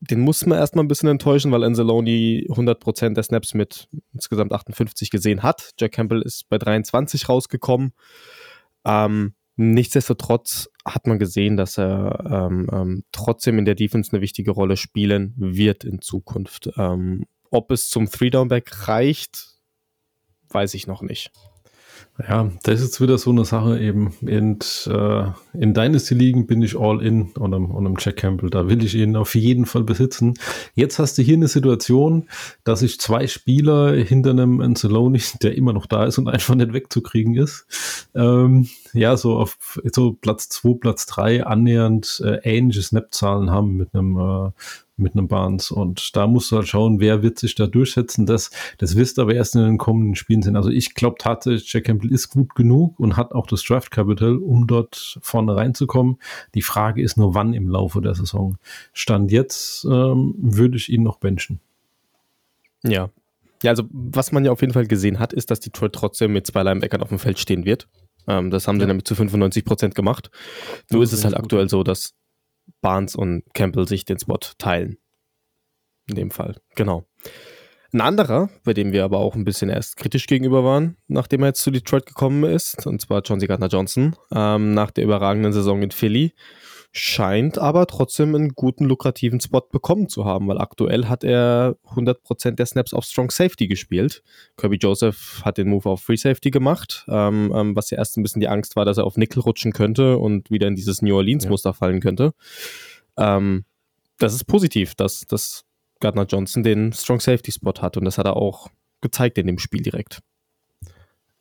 Den 0.00 0.20
muss 0.20 0.46
man 0.46 0.58
erstmal 0.58 0.84
ein 0.84 0.88
bisschen 0.88 1.08
enttäuschen, 1.08 1.50
weil 1.50 1.64
Anzalone 1.64 2.10
100% 2.10 3.14
der 3.14 3.22
Snaps 3.24 3.54
mit 3.54 3.88
insgesamt 4.12 4.52
58 4.52 5.10
gesehen 5.10 5.42
hat. 5.42 5.72
Jack 5.80 5.92
Campbell 5.92 6.22
ist 6.22 6.48
bei 6.48 6.58
23 6.58 7.28
rausgekommen. 7.28 7.92
Ähm, 8.84 9.34
nichtsdestotrotz 9.56 10.68
hat 10.84 11.06
man 11.06 11.18
gesehen, 11.18 11.56
dass 11.56 11.78
er 11.78 12.48
ähm, 12.50 12.68
ähm, 12.72 13.04
trotzdem 13.12 13.58
in 13.58 13.64
der 13.64 13.74
Defense 13.74 14.12
eine 14.12 14.20
wichtige 14.20 14.50
Rolle 14.50 14.76
spielen 14.76 15.34
wird 15.36 15.84
in 15.84 16.00
Zukunft. 16.00 16.70
Ähm, 16.76 17.24
ob 17.50 17.70
es 17.70 17.88
zum 17.88 18.10
Three-Down-Back 18.10 18.88
reicht, 18.88 19.54
weiß 20.48 20.74
ich 20.74 20.86
noch 20.86 21.02
nicht. 21.02 21.30
Ja, 22.28 22.48
das 22.62 22.80
ist 22.80 22.86
jetzt 22.86 23.00
wieder 23.00 23.18
so 23.18 23.30
eine 23.30 23.44
Sache 23.44 23.80
eben. 23.80 24.14
In, 24.20 24.58
äh, 24.86 25.24
in 25.52 25.74
Dynasty-Ligen 25.74 26.46
bin 26.46 26.62
ich 26.62 26.78
all 26.78 27.02
in 27.04 27.32
und 27.32 27.52
einem, 27.52 27.72
und 27.72 27.86
einem 27.86 27.96
Jack 27.98 28.16
Campbell. 28.18 28.50
Da 28.50 28.68
will 28.68 28.84
ich 28.84 28.94
ihn 28.94 29.16
auf 29.16 29.34
jeden 29.34 29.66
Fall 29.66 29.82
besitzen. 29.82 30.34
Jetzt 30.74 31.00
hast 31.00 31.18
du 31.18 31.22
hier 31.22 31.36
eine 31.36 31.48
Situation, 31.48 32.28
dass 32.62 32.82
ich 32.82 33.00
zwei 33.00 33.26
Spieler 33.26 33.94
hinter 33.94 34.30
einem 34.30 34.60
Anzalone, 34.60 35.18
der 35.42 35.56
immer 35.56 35.72
noch 35.72 35.86
da 35.86 36.04
ist 36.04 36.18
und 36.18 36.28
einfach 36.28 36.54
nicht 36.54 36.72
wegzukriegen 36.72 37.34
ist, 37.34 37.66
ähm, 38.14 38.68
ja, 38.92 39.16
so 39.16 39.36
auf 39.36 39.80
so 39.92 40.12
Platz 40.12 40.48
2, 40.48 40.78
Platz 40.78 41.06
3 41.06 41.44
annähernd 41.44 42.22
äh, 42.24 42.38
ähnliche 42.44 42.82
Snap-Zahlen 42.82 43.50
haben 43.50 43.76
mit 43.76 43.92
einem 43.92 44.16
äh, 44.16 44.50
mit 44.96 45.14
einem 45.14 45.26
Barnes. 45.28 45.70
Und 45.70 46.14
da 46.16 46.26
musst 46.26 46.50
du 46.52 46.56
halt 46.56 46.68
schauen, 46.68 47.00
wer 47.00 47.22
wird 47.22 47.38
sich 47.38 47.54
da 47.54 47.66
durchsetzen. 47.66 48.26
Das, 48.26 48.50
das 48.78 48.94
wirst 48.96 49.18
du 49.18 49.22
aber 49.22 49.34
erst 49.34 49.56
in 49.56 49.62
den 49.62 49.78
kommenden 49.78 50.14
Spielen 50.14 50.42
sehen. 50.42 50.56
Also 50.56 50.70
ich 50.70 50.94
glaube 50.94 51.16
tatsächlich, 51.18 51.72
Jack 51.72 51.84
Campbell 51.84 52.12
ist 52.12 52.28
gut 52.30 52.54
genug 52.54 52.98
und 53.00 53.16
hat 53.16 53.32
auch 53.32 53.46
das 53.46 53.62
Draft 53.62 53.90
Capital, 53.90 54.36
um 54.36 54.66
dort 54.66 55.18
vorne 55.20 55.56
reinzukommen. 55.56 56.18
Die 56.54 56.62
Frage 56.62 57.02
ist 57.02 57.16
nur, 57.16 57.34
wann 57.34 57.54
im 57.54 57.68
Laufe 57.68 58.00
der 58.00 58.14
Saison. 58.14 58.56
Stand 58.92 59.32
jetzt 59.32 59.84
ähm, 59.84 60.34
würde 60.38 60.76
ich 60.76 60.90
ihn 60.92 61.02
noch 61.02 61.18
benchen. 61.18 61.60
Ja. 62.82 63.10
Ja, 63.62 63.70
also 63.70 63.84
was 63.90 64.30
man 64.30 64.44
ja 64.44 64.52
auf 64.52 64.60
jeden 64.60 64.74
Fall 64.74 64.86
gesehen 64.86 65.18
hat, 65.18 65.32
ist, 65.32 65.50
dass 65.50 65.58
Detroit 65.60 65.92
trotzdem 65.94 66.32
mit 66.34 66.46
zwei 66.46 66.62
Linebackern 66.62 67.00
auf 67.02 67.08
dem 67.08 67.18
Feld 67.18 67.38
stehen 67.38 67.64
wird. 67.64 67.88
Ähm, 68.28 68.50
das 68.50 68.68
haben 68.68 68.76
sie 68.76 68.82
Ja. 68.82 68.88
nämlich 68.88 69.04
zu 69.04 69.14
95 69.14 69.64
Prozent 69.64 69.94
gemacht. 69.94 70.30
Nur 70.90 71.02
ist 71.02 71.12
es 71.12 71.24
halt 71.24 71.34
gut. 71.34 71.44
aktuell 71.44 71.68
so, 71.68 71.82
dass 71.82 72.12
Barnes 72.80 73.16
und 73.16 73.42
Campbell 73.54 73.88
sich 73.88 74.04
den 74.04 74.18
Spot 74.18 74.38
teilen. 74.58 74.98
In 76.06 76.16
dem 76.16 76.30
Fall, 76.30 76.60
genau. 76.74 77.06
Ein 77.94 78.00
anderer, 78.00 78.50
bei 78.64 78.74
dem 78.74 78.92
wir 78.92 79.04
aber 79.04 79.18
auch 79.18 79.36
ein 79.36 79.44
bisschen 79.44 79.70
erst 79.70 79.96
kritisch 79.96 80.26
gegenüber 80.26 80.64
waren, 80.64 80.96
nachdem 81.06 81.42
er 81.42 81.48
jetzt 81.48 81.62
zu 81.62 81.70
Detroit 81.70 82.06
gekommen 82.06 82.42
ist, 82.42 82.86
und 82.86 83.00
zwar 83.00 83.22
John 83.24 83.38
C. 83.38 83.46
Gardner 83.46 83.68
Johnson, 83.68 84.16
ähm, 84.32 84.74
nach 84.74 84.90
der 84.90 85.04
überragenden 85.04 85.52
Saison 85.52 85.80
in 85.80 85.92
Philly, 85.92 86.34
scheint 86.96 87.58
aber 87.58 87.88
trotzdem 87.88 88.36
einen 88.36 88.50
guten, 88.50 88.84
lukrativen 88.84 89.40
Spot 89.40 89.62
bekommen 89.62 90.08
zu 90.08 90.24
haben, 90.24 90.46
weil 90.46 90.58
aktuell 90.58 91.06
hat 91.06 91.24
er 91.24 91.76
100% 91.90 92.52
der 92.52 92.66
Snaps 92.66 92.94
auf 92.94 93.04
Strong 93.04 93.32
Safety 93.32 93.66
gespielt. 93.66 94.22
Kirby 94.56 94.76
Joseph 94.76 95.42
hat 95.44 95.58
den 95.58 95.70
Move 95.70 95.90
auf 95.90 96.02
Free 96.02 96.14
Safety 96.14 96.52
gemacht, 96.52 97.04
ähm, 97.08 97.52
ähm, 97.52 97.74
was 97.74 97.90
ja 97.90 97.98
erst 97.98 98.16
ein 98.16 98.22
bisschen 98.22 98.40
die 98.40 98.48
Angst 98.48 98.76
war, 98.76 98.84
dass 98.84 98.98
er 98.98 99.04
auf 99.04 99.16
Nickel 99.16 99.40
rutschen 99.40 99.72
könnte 99.72 100.18
und 100.18 100.52
wieder 100.52 100.68
in 100.68 100.76
dieses 100.76 101.02
New 101.02 101.16
Orleans-Muster 101.16 101.74
fallen 101.74 101.98
könnte. 101.98 102.32
Ähm, 103.16 103.64
das 104.18 104.32
ist 104.32 104.44
positiv, 104.44 104.94
dass, 104.94 105.22
dass 105.22 105.64
Gardner 105.98 106.26
Johnson 106.26 106.62
den 106.62 106.92
Strong 106.92 107.18
Safety 107.18 107.50
Spot 107.50 107.74
hat 107.80 107.96
und 107.96 108.04
das 108.04 108.18
hat 108.18 108.26
er 108.26 108.36
auch 108.36 108.68
gezeigt 109.00 109.36
in 109.38 109.48
dem 109.48 109.58
Spiel 109.58 109.82
direkt. 109.82 110.20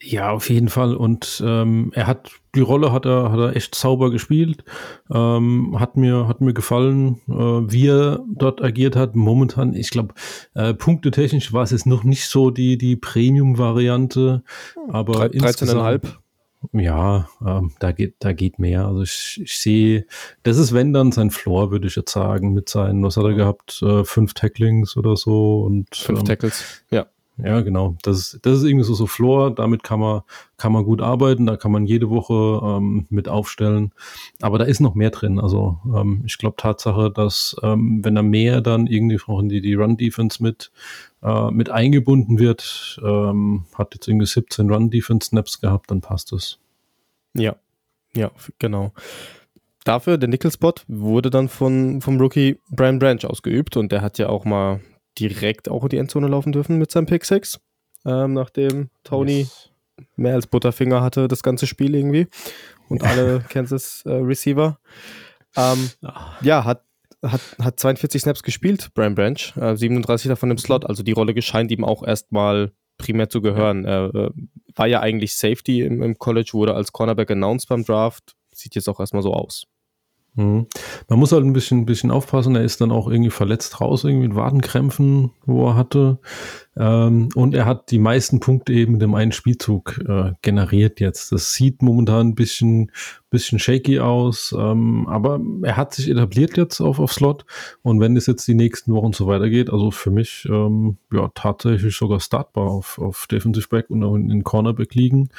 Ja, 0.05 0.31
auf 0.31 0.49
jeden 0.49 0.67
Fall. 0.67 0.95
Und 0.95 1.41
ähm, 1.45 1.91
er 1.95 2.07
hat 2.07 2.31
die 2.55 2.59
Rolle 2.61 2.91
hat 2.91 3.05
er, 3.05 3.31
hat 3.31 3.39
er 3.39 3.55
echt 3.55 3.73
sauber 3.73 4.11
gespielt. 4.11 4.63
Ähm, 5.11 5.77
hat 5.79 5.95
mir, 5.97 6.27
hat 6.27 6.41
mir 6.41 6.53
gefallen, 6.53 7.21
äh, 7.27 7.31
wie 7.33 7.87
er 7.87 8.19
dort 8.27 8.61
agiert 8.61 8.95
hat. 8.95 9.15
Momentan, 9.15 9.73
ich 9.73 9.89
glaube, 9.89 10.13
äh, 10.53 10.73
punktetechnisch 10.73 11.53
war 11.53 11.63
es 11.63 11.71
jetzt 11.71 11.85
noch 11.87 12.03
nicht 12.03 12.25
so 12.25 12.51
die, 12.51 12.77
die 12.77 12.95
Premium-Variante. 12.95 14.43
Aber 14.89 15.13
Drei- 15.13 15.27
insgesamt- 15.27 16.03
13,5. 16.05 16.17
Ja, 16.71 17.27
ähm, 17.45 17.71
da 17.79 17.91
geht, 17.91 18.15
da 18.19 18.31
geht 18.31 18.57
mehr. 18.57 18.85
Also 18.87 19.01
ich, 19.03 19.41
ich 19.43 19.57
sehe, 19.57 20.05
das 20.43 20.57
ist 20.57 20.73
wenn 20.73 20.93
dann 20.93 21.11
sein 21.11 21.29
Floor, 21.29 21.71
würde 21.71 21.87
ich 21.87 21.95
jetzt 21.97 22.13
sagen, 22.13 22.53
mit 22.53 22.69
seinen, 22.69 23.03
was 23.03 23.17
hat 23.17 23.25
er 23.25 23.33
gehabt, 23.33 23.81
äh, 23.81 24.05
fünf 24.05 24.33
Tacklings 24.33 24.95
oder 24.95 25.17
so 25.17 25.61
und 25.63 25.93
Fünf 25.93 26.19
ähm, 26.19 26.25
Tackles. 26.25 26.83
Ja. 26.89 27.07
Ja, 27.37 27.61
genau. 27.61 27.95
Das 28.03 28.17
ist, 28.17 28.45
das 28.45 28.59
ist 28.59 28.63
irgendwie 28.63 28.85
so, 28.85 28.93
so 28.93 29.07
Floor. 29.07 29.55
Damit 29.55 29.83
kann 29.83 29.99
man, 29.99 30.21
kann 30.57 30.71
man 30.71 30.83
gut 30.83 31.01
arbeiten. 31.01 31.47
Da 31.47 31.57
kann 31.57 31.71
man 31.71 31.87
jede 31.87 32.09
Woche 32.11 32.61
ähm, 32.63 33.07
mit 33.09 33.27
aufstellen. 33.27 33.91
Aber 34.41 34.59
da 34.59 34.65
ist 34.65 34.79
noch 34.79 34.93
mehr 34.93 35.09
drin. 35.09 35.39
Also 35.39 35.79
ähm, 35.85 36.21
ich 36.25 36.37
glaube 36.37 36.57
Tatsache, 36.57 37.09
dass 37.09 37.55
ähm, 37.63 38.01
wenn 38.03 38.15
er 38.15 38.23
mehr 38.23 38.61
dann 38.61 38.85
irgendwie 38.85 39.19
auch 39.25 39.39
in 39.39 39.49
die, 39.49 39.61
die 39.61 39.73
Run-Defense 39.73 40.43
mit, 40.43 40.71
äh, 41.23 41.49
mit 41.49 41.71
eingebunden 41.71 42.37
wird, 42.37 42.99
ähm, 43.03 43.65
hat 43.73 43.95
jetzt 43.95 44.07
irgendwie 44.07 44.27
17 44.27 44.69
Run-Defense-Snaps 44.69 45.59
gehabt, 45.59 45.89
dann 45.89 46.01
passt 46.01 46.33
es. 46.33 46.59
Ja, 47.33 47.55
ja, 48.15 48.29
genau. 48.59 48.91
Dafür, 49.85 50.17
der 50.17 50.29
Nickel-Spot 50.29 50.75
wurde 50.87 51.31
dann 51.31 51.49
von, 51.49 51.99
vom 51.99 52.19
Rookie 52.21 52.59
Brian 52.69 52.99
Branch 52.99 53.25
ausgeübt 53.25 53.75
und 53.75 53.91
der 53.91 54.01
hat 54.01 54.19
ja 54.19 54.29
auch 54.29 54.45
mal 54.45 54.81
direkt 55.19 55.69
auch 55.69 55.83
in 55.83 55.89
die 55.89 55.97
Endzone 55.97 56.27
laufen 56.27 56.51
dürfen 56.51 56.77
mit 56.77 56.91
seinem 56.91 57.05
Pick 57.05 57.25
6, 57.25 57.59
ähm, 58.05 58.33
nachdem 58.33 58.89
Tony 59.03 59.39
Yes. 59.41 59.69
mehr 60.15 60.35
als 60.35 60.47
Butterfinger 60.47 61.01
hatte 61.01 61.27
das 61.27 61.43
ganze 61.43 61.67
Spiel 61.67 61.95
irgendwie 61.95 62.27
und 62.89 63.03
alle 63.03 63.43
Kansas 63.49 64.03
äh, 64.05 64.11
Receiver. 64.11 64.79
Ähm, 65.55 65.89
Ah, 66.01 66.33
ja, 66.41 66.65
hat, 66.65 66.83
hat, 67.21 67.41
hat 67.59 67.79
42 67.79 68.21
Snaps 68.21 68.43
gespielt, 68.43 68.89
Brian 68.95 69.15
Branch, 69.15 69.55
äh, 69.55 69.75
37 69.75 70.29
davon 70.29 70.51
im 70.51 70.57
Slot, 70.57 70.85
also 70.85 71.03
die 71.03 71.11
Rolle 71.11 71.39
scheint 71.41 71.71
ihm 71.71 71.85
auch 71.85 72.03
erstmal 72.03 72.71
primär 72.97 73.29
zu 73.29 73.41
gehören. 73.41 73.85
Äh, 73.85 74.29
war 74.75 74.87
ja 74.87 75.01
eigentlich 75.01 75.35
Safety 75.35 75.81
im, 75.81 76.01
im 76.01 76.17
College, 76.17 76.51
wurde 76.53 76.73
als 76.73 76.91
Cornerback 76.91 77.29
announced 77.31 77.69
beim 77.69 77.83
Draft, 77.83 78.35
sieht 78.53 78.75
jetzt 78.75 78.89
auch 78.89 78.99
erstmal 78.99 79.21
so 79.23 79.33
aus. 79.33 79.65
Mhm. 80.35 80.65
Man 81.09 81.19
muss 81.19 81.31
halt 81.31 81.43
ein 81.43 81.53
bisschen, 81.53 81.85
bisschen 81.85 82.09
aufpassen. 82.09 82.55
Er 82.55 82.63
ist 82.63 82.81
dann 82.81 82.91
auch 82.91 83.07
irgendwie 83.07 83.29
verletzt 83.29 83.79
raus, 83.79 84.03
irgendwie 84.03 84.27
mit 84.27 84.35
Wadenkrämpfen, 84.35 85.31
wo 85.45 85.67
er 85.67 85.75
hatte. 85.75 86.17
Ähm, 86.75 87.29
und 87.35 87.53
er 87.53 87.65
hat 87.65 87.91
die 87.91 87.99
meisten 87.99 88.39
Punkte 88.39 88.73
eben 88.73 88.93
mit 88.93 89.01
dem 89.03 89.13
einen 89.13 89.31
Spielzug 89.31 89.99
äh, 90.07 90.31
generiert 90.41 90.99
jetzt. 90.99 91.31
Das 91.31 91.53
sieht 91.53 91.83
momentan 91.83 92.29
ein 92.29 92.35
bisschen, 92.35 92.91
bisschen 93.29 93.59
shaky 93.59 93.99
aus. 93.99 94.55
Ähm, 94.57 95.07
aber 95.07 95.39
er 95.61 95.77
hat 95.77 95.93
sich 95.93 96.09
etabliert 96.09 96.57
jetzt 96.57 96.81
auf, 96.81 96.99
auf 96.99 97.13
Slot. 97.13 97.45
Und 97.83 97.99
wenn 97.99 98.17
es 98.17 98.25
jetzt 98.25 98.47
die 98.47 98.55
nächsten 98.55 98.91
Wochen 98.93 99.13
so 99.13 99.27
weitergeht, 99.27 99.69
also 99.69 99.91
für 99.91 100.09
mich, 100.09 100.47
ähm, 100.49 100.97
ja, 101.11 101.29
tatsächlich 101.35 101.95
sogar 101.95 102.19
startbar 102.19 102.71
auf, 102.71 102.97
auf 102.97 103.27
Defensive 103.27 103.67
Back 103.67 103.91
und 103.91 104.03
auch 104.03 104.15
in, 104.15 104.31
in 104.31 104.43
Cornerback 104.43 104.95
liegen. 104.95 105.29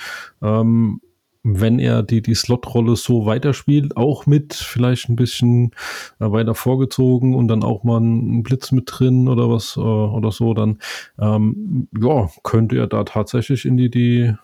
Ähm, 0.40 1.00
wenn 1.44 1.78
er 1.78 2.02
die, 2.02 2.22
die 2.22 2.34
Slot-Rolle 2.34 2.96
so 2.96 3.26
weiterspielt, 3.26 3.98
auch 3.98 4.24
mit 4.24 4.54
vielleicht 4.54 5.10
ein 5.10 5.16
bisschen 5.16 5.72
äh, 6.18 6.30
weiter 6.32 6.54
vorgezogen 6.54 7.34
und 7.34 7.48
dann 7.48 7.62
auch 7.62 7.84
mal 7.84 8.00
ein 8.00 8.42
Blitz 8.42 8.72
mit 8.72 8.86
drin 8.86 9.28
oder 9.28 9.50
was 9.50 9.76
äh, 9.76 9.80
oder 9.80 10.32
so, 10.32 10.54
dann 10.54 10.78
ähm, 11.18 11.86
ja, 12.00 12.30
könnte 12.42 12.78
er 12.78 12.86
da 12.86 13.04
tatsächlich 13.04 13.66
in 13.66 13.76
die, 13.76 13.90
die 13.90 14.34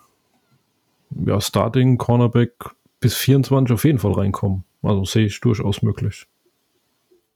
ja, 1.27 1.41
Starting 1.41 1.97
Cornerback 1.97 2.53
bis 3.01 3.17
24 3.17 3.73
auf 3.75 3.85
jeden 3.85 3.99
Fall 3.99 4.13
reinkommen. 4.13 4.65
Also 4.83 5.05
sehe 5.05 5.25
ich 5.25 5.41
durchaus 5.41 5.81
möglich. 5.81 6.27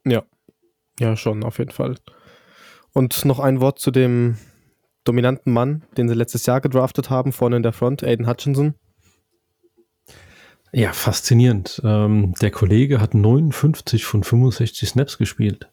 Ja, 0.04 0.23
ja, 1.00 1.16
schon, 1.16 1.42
auf 1.42 1.59
jeden 1.59 1.73
Fall. 1.73 1.97
Und 2.92 3.25
noch 3.25 3.40
ein 3.40 3.61
Wort 3.61 3.78
zu 3.78 3.90
dem 3.90 4.37
dominanten 5.04 5.52
Mann, 5.52 5.85
den 5.97 6.09
sie 6.09 6.14
letztes 6.14 6.44
Jahr 6.44 6.61
gedraftet 6.61 7.09
haben, 7.09 7.33
vorne 7.33 7.56
in 7.56 7.62
der 7.62 7.73
Front, 7.73 8.04
Aiden 8.04 8.26
Hutchinson. 8.26 8.75
Ja, 10.76 10.93
faszinierend. 10.93 11.81
Ähm, 11.85 12.35
der 12.40 12.50
Kollege 12.50 13.00
hat 13.00 13.14
59 13.14 14.04
von 14.04 14.25
65 14.25 14.88
Snaps 14.88 15.19
gespielt. 15.19 15.69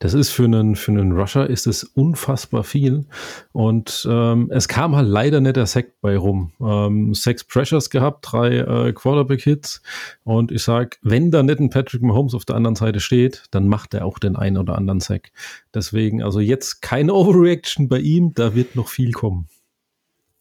Das 0.00 0.12
ist 0.12 0.30
für 0.30 0.42
einen, 0.44 0.74
für 0.74 0.90
einen 0.90 1.12
Rusher 1.12 1.48
ist 1.48 1.68
es 1.68 1.84
unfassbar 1.84 2.64
viel. 2.64 3.04
Und 3.52 4.08
ähm, 4.10 4.50
es 4.50 4.66
kam 4.66 4.96
halt 4.96 5.06
leider 5.06 5.40
nicht 5.40 5.54
der 5.54 5.66
Sack 5.66 6.00
bei 6.00 6.16
rum. 6.16 6.52
Ähm, 6.60 7.14
sechs 7.14 7.44
Pressures 7.44 7.90
gehabt, 7.90 8.26
drei 8.28 8.56
äh, 8.56 8.92
Quarterback-Hits. 8.92 9.82
Und 10.24 10.50
ich 10.50 10.64
sag, 10.64 10.98
wenn 11.02 11.30
da 11.30 11.44
nicht 11.44 11.60
ein 11.60 11.70
Patrick 11.70 12.02
Mahomes 12.02 12.34
auf 12.34 12.44
der 12.44 12.56
anderen 12.56 12.74
Seite 12.74 12.98
steht, 12.98 13.44
dann 13.52 13.68
macht 13.68 13.94
er 13.94 14.04
auch 14.04 14.18
den 14.18 14.34
einen 14.34 14.58
oder 14.58 14.76
anderen 14.76 14.98
Sack. 14.98 15.30
Deswegen, 15.72 16.24
also 16.24 16.40
jetzt 16.40 16.82
keine 16.82 17.14
Overreaction 17.14 17.88
bei 17.88 18.00
ihm, 18.00 18.34
da 18.34 18.56
wird 18.56 18.74
noch 18.74 18.88
viel 18.88 19.12
kommen. 19.12 19.46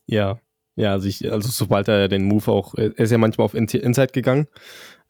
Ja, 0.08 0.39
ja, 0.79 0.93
also, 0.93 1.07
ich, 1.07 1.29
also 1.29 1.50
sobald 1.50 1.89
er 1.89 2.07
den 2.07 2.24
Move 2.24 2.50
auch, 2.50 2.74
er 2.75 2.98
ist 2.98 3.12
ja 3.12 3.17
manchmal 3.17 3.45
auf 3.45 3.53
Inside 3.53 4.13
gegangen, 4.13 4.48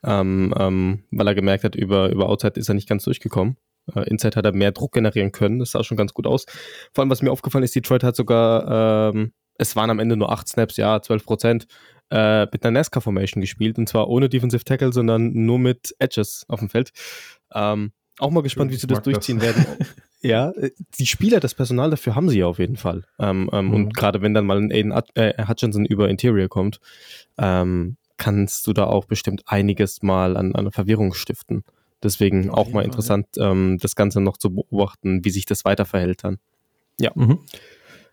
ähm, 0.04 0.54
ähm, 0.58 1.04
weil 1.12 1.28
er 1.28 1.36
gemerkt 1.36 1.64
hat, 1.64 1.76
über, 1.76 2.10
über 2.10 2.28
Outside 2.28 2.60
ist 2.60 2.70
er 2.70 2.76
nicht 2.76 2.90
ganz 2.90 3.04
durchgekommen. 3.04 3.58
Äh, 3.94 4.10
Inside 4.10 4.36
hat 4.36 4.46
er 4.46 4.54
mehr 4.54 4.72
Druck 4.72 4.94
generieren 4.94 5.32
können, 5.32 5.60
das 5.60 5.72
sah 5.72 5.84
schon 5.84 5.98
ganz 5.98 6.14
gut 6.16 6.26
aus. 6.26 6.46
Vor 6.94 7.04
allem, 7.04 7.12
was 7.12 7.22
mir 7.22 7.32
aufgefallen 7.32 7.64
ist, 7.64 7.76
Detroit 7.76 8.04
hat 8.04 8.16
sogar, 8.16 9.14
ähm, 9.14 9.32
es 9.60 9.76
waren 9.76 9.92
am 9.92 10.00
Ende 10.00 10.18
nur 10.18 10.32
8 10.32 10.48
Snaps, 10.48 10.78
ja, 10.78 11.02
12 11.02 11.24
Prozent, 11.24 11.68
äh, 12.10 12.48
mit 12.52 12.66
einer 12.66 12.72
NASCAR-Formation 12.72 13.42
gespielt 13.42 13.78
und 13.78 13.88
zwar 13.88 14.10
ohne 14.10 14.28
Defensive 14.28 14.64
Tackle, 14.64 14.92
sondern 14.92 15.34
nur 15.34 15.60
mit 15.60 15.94
Edges 16.00 16.46
auf 16.48 16.60
dem 16.60 16.70
Feld. 16.70 16.92
Ähm, 17.54 17.92
auch 18.18 18.32
mal 18.32 18.42
gespannt, 18.42 18.72
wie 18.72 18.76
sie 18.76 18.88
das 18.88 19.04
durchziehen 19.04 19.38
das. 19.38 19.56
werden. 19.56 19.66
ja, 20.22 20.52
äh, 20.52 20.72
die 20.98 21.06
Spieler, 21.06 21.40
das 21.40 21.56
Personal 21.56 21.90
dafür 21.90 22.16
haben 22.16 22.30
sie 22.30 22.40
ja 22.40 22.46
auf 22.46 22.60
jeden 22.60 22.76
Fall. 22.76 23.04
Ähm, 23.20 23.50
ähm, 23.54 23.68
mhm. 23.68 23.74
Und 23.74 23.94
gerade 23.94 24.22
wenn 24.22 24.34
dann 24.34 24.46
mal 24.46 24.58
ein 24.58 24.72
Aiden 24.72 24.92
äh, 25.16 25.46
Hutchinson 25.48 25.86
über 25.86 26.10
Interior 26.10 26.50
kommt, 26.50 26.80
ähm, 27.38 27.98
kannst 28.18 28.68
du 28.68 28.74
da 28.74 28.86
auch 28.86 29.06
bestimmt 29.06 29.44
einiges 29.46 30.02
mal 30.02 30.38
an, 30.38 30.54
an 30.56 30.72
Verwirrung 30.72 31.14
stiften. 31.14 31.64
Deswegen 32.04 32.50
auf 32.50 32.58
auch 32.58 32.72
mal 32.72 32.82
Fall, 32.82 32.86
interessant, 32.86 33.28
ja. 33.36 33.52
ähm, 33.52 33.78
das 33.82 33.96
Ganze 33.96 34.22
noch 34.22 34.38
zu 34.38 34.54
beobachten, 34.54 35.24
wie 35.26 35.30
sich 35.30 35.46
das 35.46 35.66
weiter 35.66 35.86
verhält 35.86 36.24
dann. 36.24 36.38
Ja. 37.00 37.12
Mhm. 37.16 37.40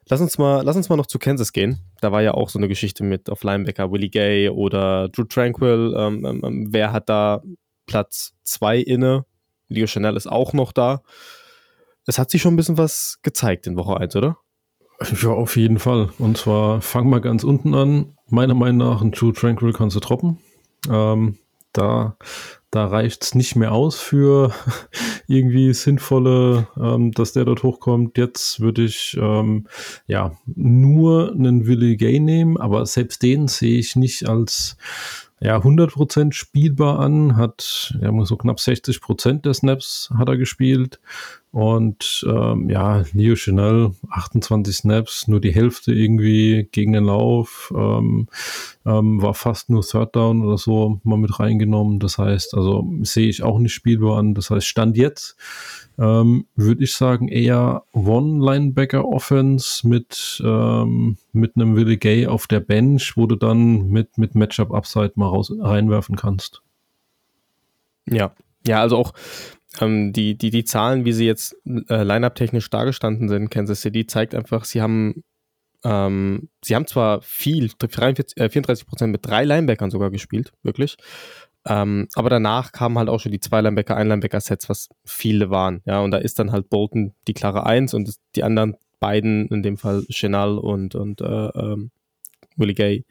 Lass 0.09 0.21
uns 0.21 0.39
mal, 0.39 0.63
lass 0.63 0.77
uns 0.77 0.89
mal 0.89 0.97
noch 0.97 1.07
zu 1.07 1.19
Kansas 1.19 1.53
gehen. 1.53 1.81
Da 2.01 2.13
war 2.13 2.23
ja 2.23 2.35
auch 2.35 2.49
so 2.49 2.59
eine 2.59 2.69
Geschichte 2.69 3.03
mit 3.03 3.29
auf 3.29 3.43
Linebacker 3.43 3.91
Willie 3.91 4.09
Gay 4.09 4.49
oder 4.49 5.09
Drew 5.09 5.25
Tranquil. 5.25 5.95
Ähm, 5.97 6.25
ähm, 6.25 6.69
wer 6.71 6.93
hat 6.93 7.09
da 7.09 7.43
Platz 7.87 8.35
zwei 8.45 8.79
inne? 8.79 9.25
Leo 9.69 9.89
Chanel 9.89 10.17
ist 10.17 10.29
auch 10.29 10.53
noch 10.53 10.71
da. 10.71 11.03
Es 12.07 12.19
hat 12.19 12.31
sich 12.31 12.41
schon 12.41 12.55
ein 12.55 12.57
bisschen 12.57 12.79
was 12.79 13.19
gezeigt 13.23 13.67
in 13.67 13.77
Woche 13.77 13.97
1, 13.99 14.17
oder? 14.17 14.39
Ja, 15.21 15.31
auf 15.31 15.57
jeden 15.57 15.79
Fall. 15.79 16.11
Und 16.19 16.39
zwar 16.39 16.81
fangen 16.81 17.11
wir 17.11 17.21
ganz 17.21 17.45
unten 17.45 17.75
an. 17.75 18.17
Meiner 18.29 18.55
Meinung 18.55 18.79
nach, 18.79 19.03
ein 19.03 19.13
True 19.13 19.33
Tranquil 19.33 19.73
kannst 19.73 19.97
du 19.97 20.01
droppen. 20.01 20.39
Ähm, 20.89 21.39
da 21.73 22.17
da 22.77 22.87
reicht 22.87 23.25
es 23.25 23.35
nicht 23.35 23.57
mehr 23.57 23.73
aus 23.73 23.99
für 23.99 24.53
irgendwie 25.27 25.73
sinnvolle, 25.73 26.69
ähm, 26.77 27.11
dass 27.13 27.33
der 27.33 27.47
dort 27.47 27.63
hochkommt. 27.63 28.19
Jetzt 28.19 28.61
würde 28.61 28.85
ich 28.85 29.17
ähm, 29.19 29.67
ja 30.07 30.37
nur 30.45 31.33
einen 31.33 31.67
Willie 31.67 31.97
Gay 31.97 32.21
nehmen, 32.21 32.59
aber 32.59 32.85
selbst 32.85 33.23
den 33.23 33.49
sehe 33.49 33.79
ich 33.79 33.97
nicht 33.97 34.29
als 34.29 34.77
ja, 35.41 35.57
100% 35.57 36.33
spielbar 36.33 36.99
an, 36.99 37.37
hat 37.37 37.97
ja, 38.01 38.25
so 38.25 38.37
knapp 38.37 38.59
60% 38.59 39.43
der 39.43 39.55
Snaps 39.55 40.11
hat 40.17 40.29
er 40.29 40.37
gespielt 40.37 41.01
und 41.57 42.23
ähm, 42.29 42.69
ja, 42.69 43.03
Leo 43.15 43.35
Chanel, 43.35 43.93
28 44.11 44.77
Snaps, 44.77 45.27
nur 45.27 45.41
die 45.41 45.55
Hälfte 45.55 45.95
irgendwie 45.95 46.69
gegen 46.71 46.93
den 46.93 47.05
Lauf, 47.05 47.73
ähm, 47.75 48.29
ähm, 48.85 49.23
war 49.23 49.33
fast 49.33 49.71
nur 49.71 49.81
Third 49.81 50.15
Down 50.15 50.45
oder 50.45 50.59
so 50.59 51.01
mal 51.03 51.17
mit 51.17 51.41
reingenommen. 51.41 51.99
Das 51.99 52.19
heißt, 52.19 52.53
also 52.53 52.87
sehe 53.01 53.31
ich 53.31 53.43
auch 53.43 53.59
nicht 53.59 53.73
spielbar 53.73 54.19
an. 54.19 54.35
Das 54.35 54.51
heißt, 54.51 54.67
Stand 54.67 54.99
jetzt 54.99 55.39
ähm, 55.99 56.45
würde 56.57 56.85
ich 56.85 56.95
sagen, 56.95 57.29
eher 57.29 57.85
One-Linebacker-Offense 57.95 59.89
mit, 59.89 60.43
ähm, 60.45 61.17
mit 61.33 61.57
einem 61.57 61.75
Willie 61.75 61.97
Gay 61.97 62.27
auf 62.27 62.47
der 62.49 62.61
Bench, 62.61 63.17
wo 63.17 63.27
du 63.27 63.35
dann 63.35 63.89
mit, 63.89 64.19
mit 64.19 64.35
Matchup-Upside 64.35 65.13
mal 65.15 65.29
raus, 65.29 65.51
reinwerfen 65.59 66.17
kannst. 66.17 66.61
Ja, 68.05 68.35
ja, 68.67 68.83
also 68.83 68.99
auch 68.99 69.15
ähm, 69.81 70.13
die, 70.13 70.37
die, 70.37 70.51
die 70.51 70.65
Zahlen, 70.65 71.05
wie 71.05 71.13
sie 71.13 71.27
jetzt 71.27 71.57
äh, 71.65 72.03
Line-Up-technisch 72.03 72.71
dargestanden 72.71 73.29
sind, 73.29 73.51
Kansas 73.51 73.81
City, 73.83 74.07
zeigt 74.07 74.35
einfach, 74.35 74.65
sie 74.65 74.83
haben 74.83 75.23
ähm, 75.85 76.49
sie 76.65 76.75
haben 76.75 76.87
zwar 76.87 77.23
viel, 77.23 77.71
43, 77.79 78.39
äh, 78.39 78.49
34 78.49 78.87
Prozent 78.87 79.13
mit 79.13 79.25
drei 79.25 79.45
Linebackern 79.45 79.91
sogar 79.91 80.11
gespielt, 80.11 80.53
wirklich. 80.63 80.97
Ähm, 81.65 82.09
aber 82.15 82.31
danach 82.31 82.73
kamen 82.73 82.99
halt 82.99 83.09
auch 83.09 83.21
schon 83.21 83.33
die 83.33 83.41
zwei 83.41 83.61
Linebacker, 83.61 83.97
ein 83.97 84.09
Linebacker-Sets, 84.09 84.69
was 84.69 84.89
viele 85.05 85.51
waren. 85.51 85.83
Ja, 85.85 86.01
und 86.01 86.11
da 86.11 86.19
ist 86.19 86.39
dann 86.39 86.53
halt 86.53 86.71
Bolton 86.71 87.15
die 87.29 87.35
klare 87.35 87.67
Eins 87.67 87.95
und 87.95 88.15
die 88.35 88.43
anderen 88.43 88.77
beiden, 89.01 89.49
in 89.49 89.63
dem 89.63 89.77
Fall 89.77 90.05
Chenal 90.09 90.59
und, 90.59 90.95
und 90.95 91.21
äh, 91.21 91.25
ähm, 91.25 91.91
Willie 92.57 92.75
Gay, 92.75 93.05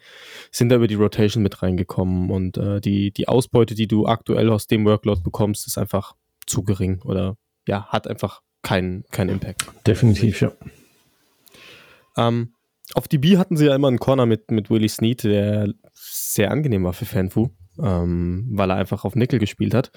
sind 0.51 0.69
da 0.69 0.77
über 0.77 0.87
die 0.87 0.95
Rotation 0.95 1.43
mit 1.43 1.61
reingekommen 1.61 2.31
und 2.31 2.57
äh, 2.57 2.81
die, 2.81 3.11
die 3.11 3.27
Ausbeute, 3.27 3.75
die 3.75 3.87
du 3.87 4.07
aktuell 4.07 4.49
aus 4.49 4.67
dem 4.67 4.85
Workload 4.85 5.21
bekommst, 5.21 5.67
ist 5.67 5.77
einfach 5.77 6.15
zu 6.45 6.63
gering 6.63 7.01
oder 7.03 7.37
ja, 7.67 7.87
hat 7.87 8.07
einfach 8.07 8.41
keinen 8.61 9.03
kein 9.11 9.29
Impact. 9.29 9.65
Definitiv, 9.85 10.41
ja. 10.41 10.51
Ähm, 12.17 12.53
auf 12.93 13.07
DB 13.07 13.37
hatten 13.37 13.57
sie 13.57 13.65
ja 13.65 13.75
immer 13.75 13.87
einen 13.87 13.99
Corner 13.99 14.25
mit, 14.25 14.51
mit 14.51 14.69
Willie 14.69 14.89
Snead, 14.89 15.23
der 15.23 15.73
sehr 15.93 16.51
angenehm 16.51 16.83
war 16.83 16.93
für 16.93 17.05
Fanfu, 17.05 17.49
ähm, 17.81 18.47
weil 18.51 18.69
er 18.69 18.77
einfach 18.77 19.05
auf 19.05 19.15
Nickel 19.15 19.39
gespielt 19.39 19.73
hat. 19.73 19.91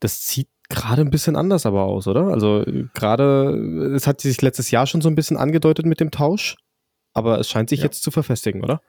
Das 0.00 0.26
sieht 0.26 0.48
gerade 0.68 1.02
ein 1.02 1.10
bisschen 1.10 1.36
anders 1.36 1.66
aber 1.66 1.84
aus, 1.84 2.06
oder? 2.06 2.28
Also 2.28 2.64
gerade, 2.94 3.94
es 3.94 4.06
hat 4.06 4.20
sich 4.20 4.42
letztes 4.42 4.70
Jahr 4.70 4.86
schon 4.86 5.00
so 5.00 5.08
ein 5.08 5.14
bisschen 5.14 5.36
angedeutet 5.36 5.86
mit 5.86 6.00
dem 6.00 6.10
Tausch, 6.10 6.56
aber 7.12 7.38
es 7.38 7.48
scheint 7.48 7.70
sich 7.70 7.80
ja. 7.80 7.84
jetzt 7.86 8.02
zu 8.02 8.10
verfestigen, 8.10 8.62
oder? 8.62 8.80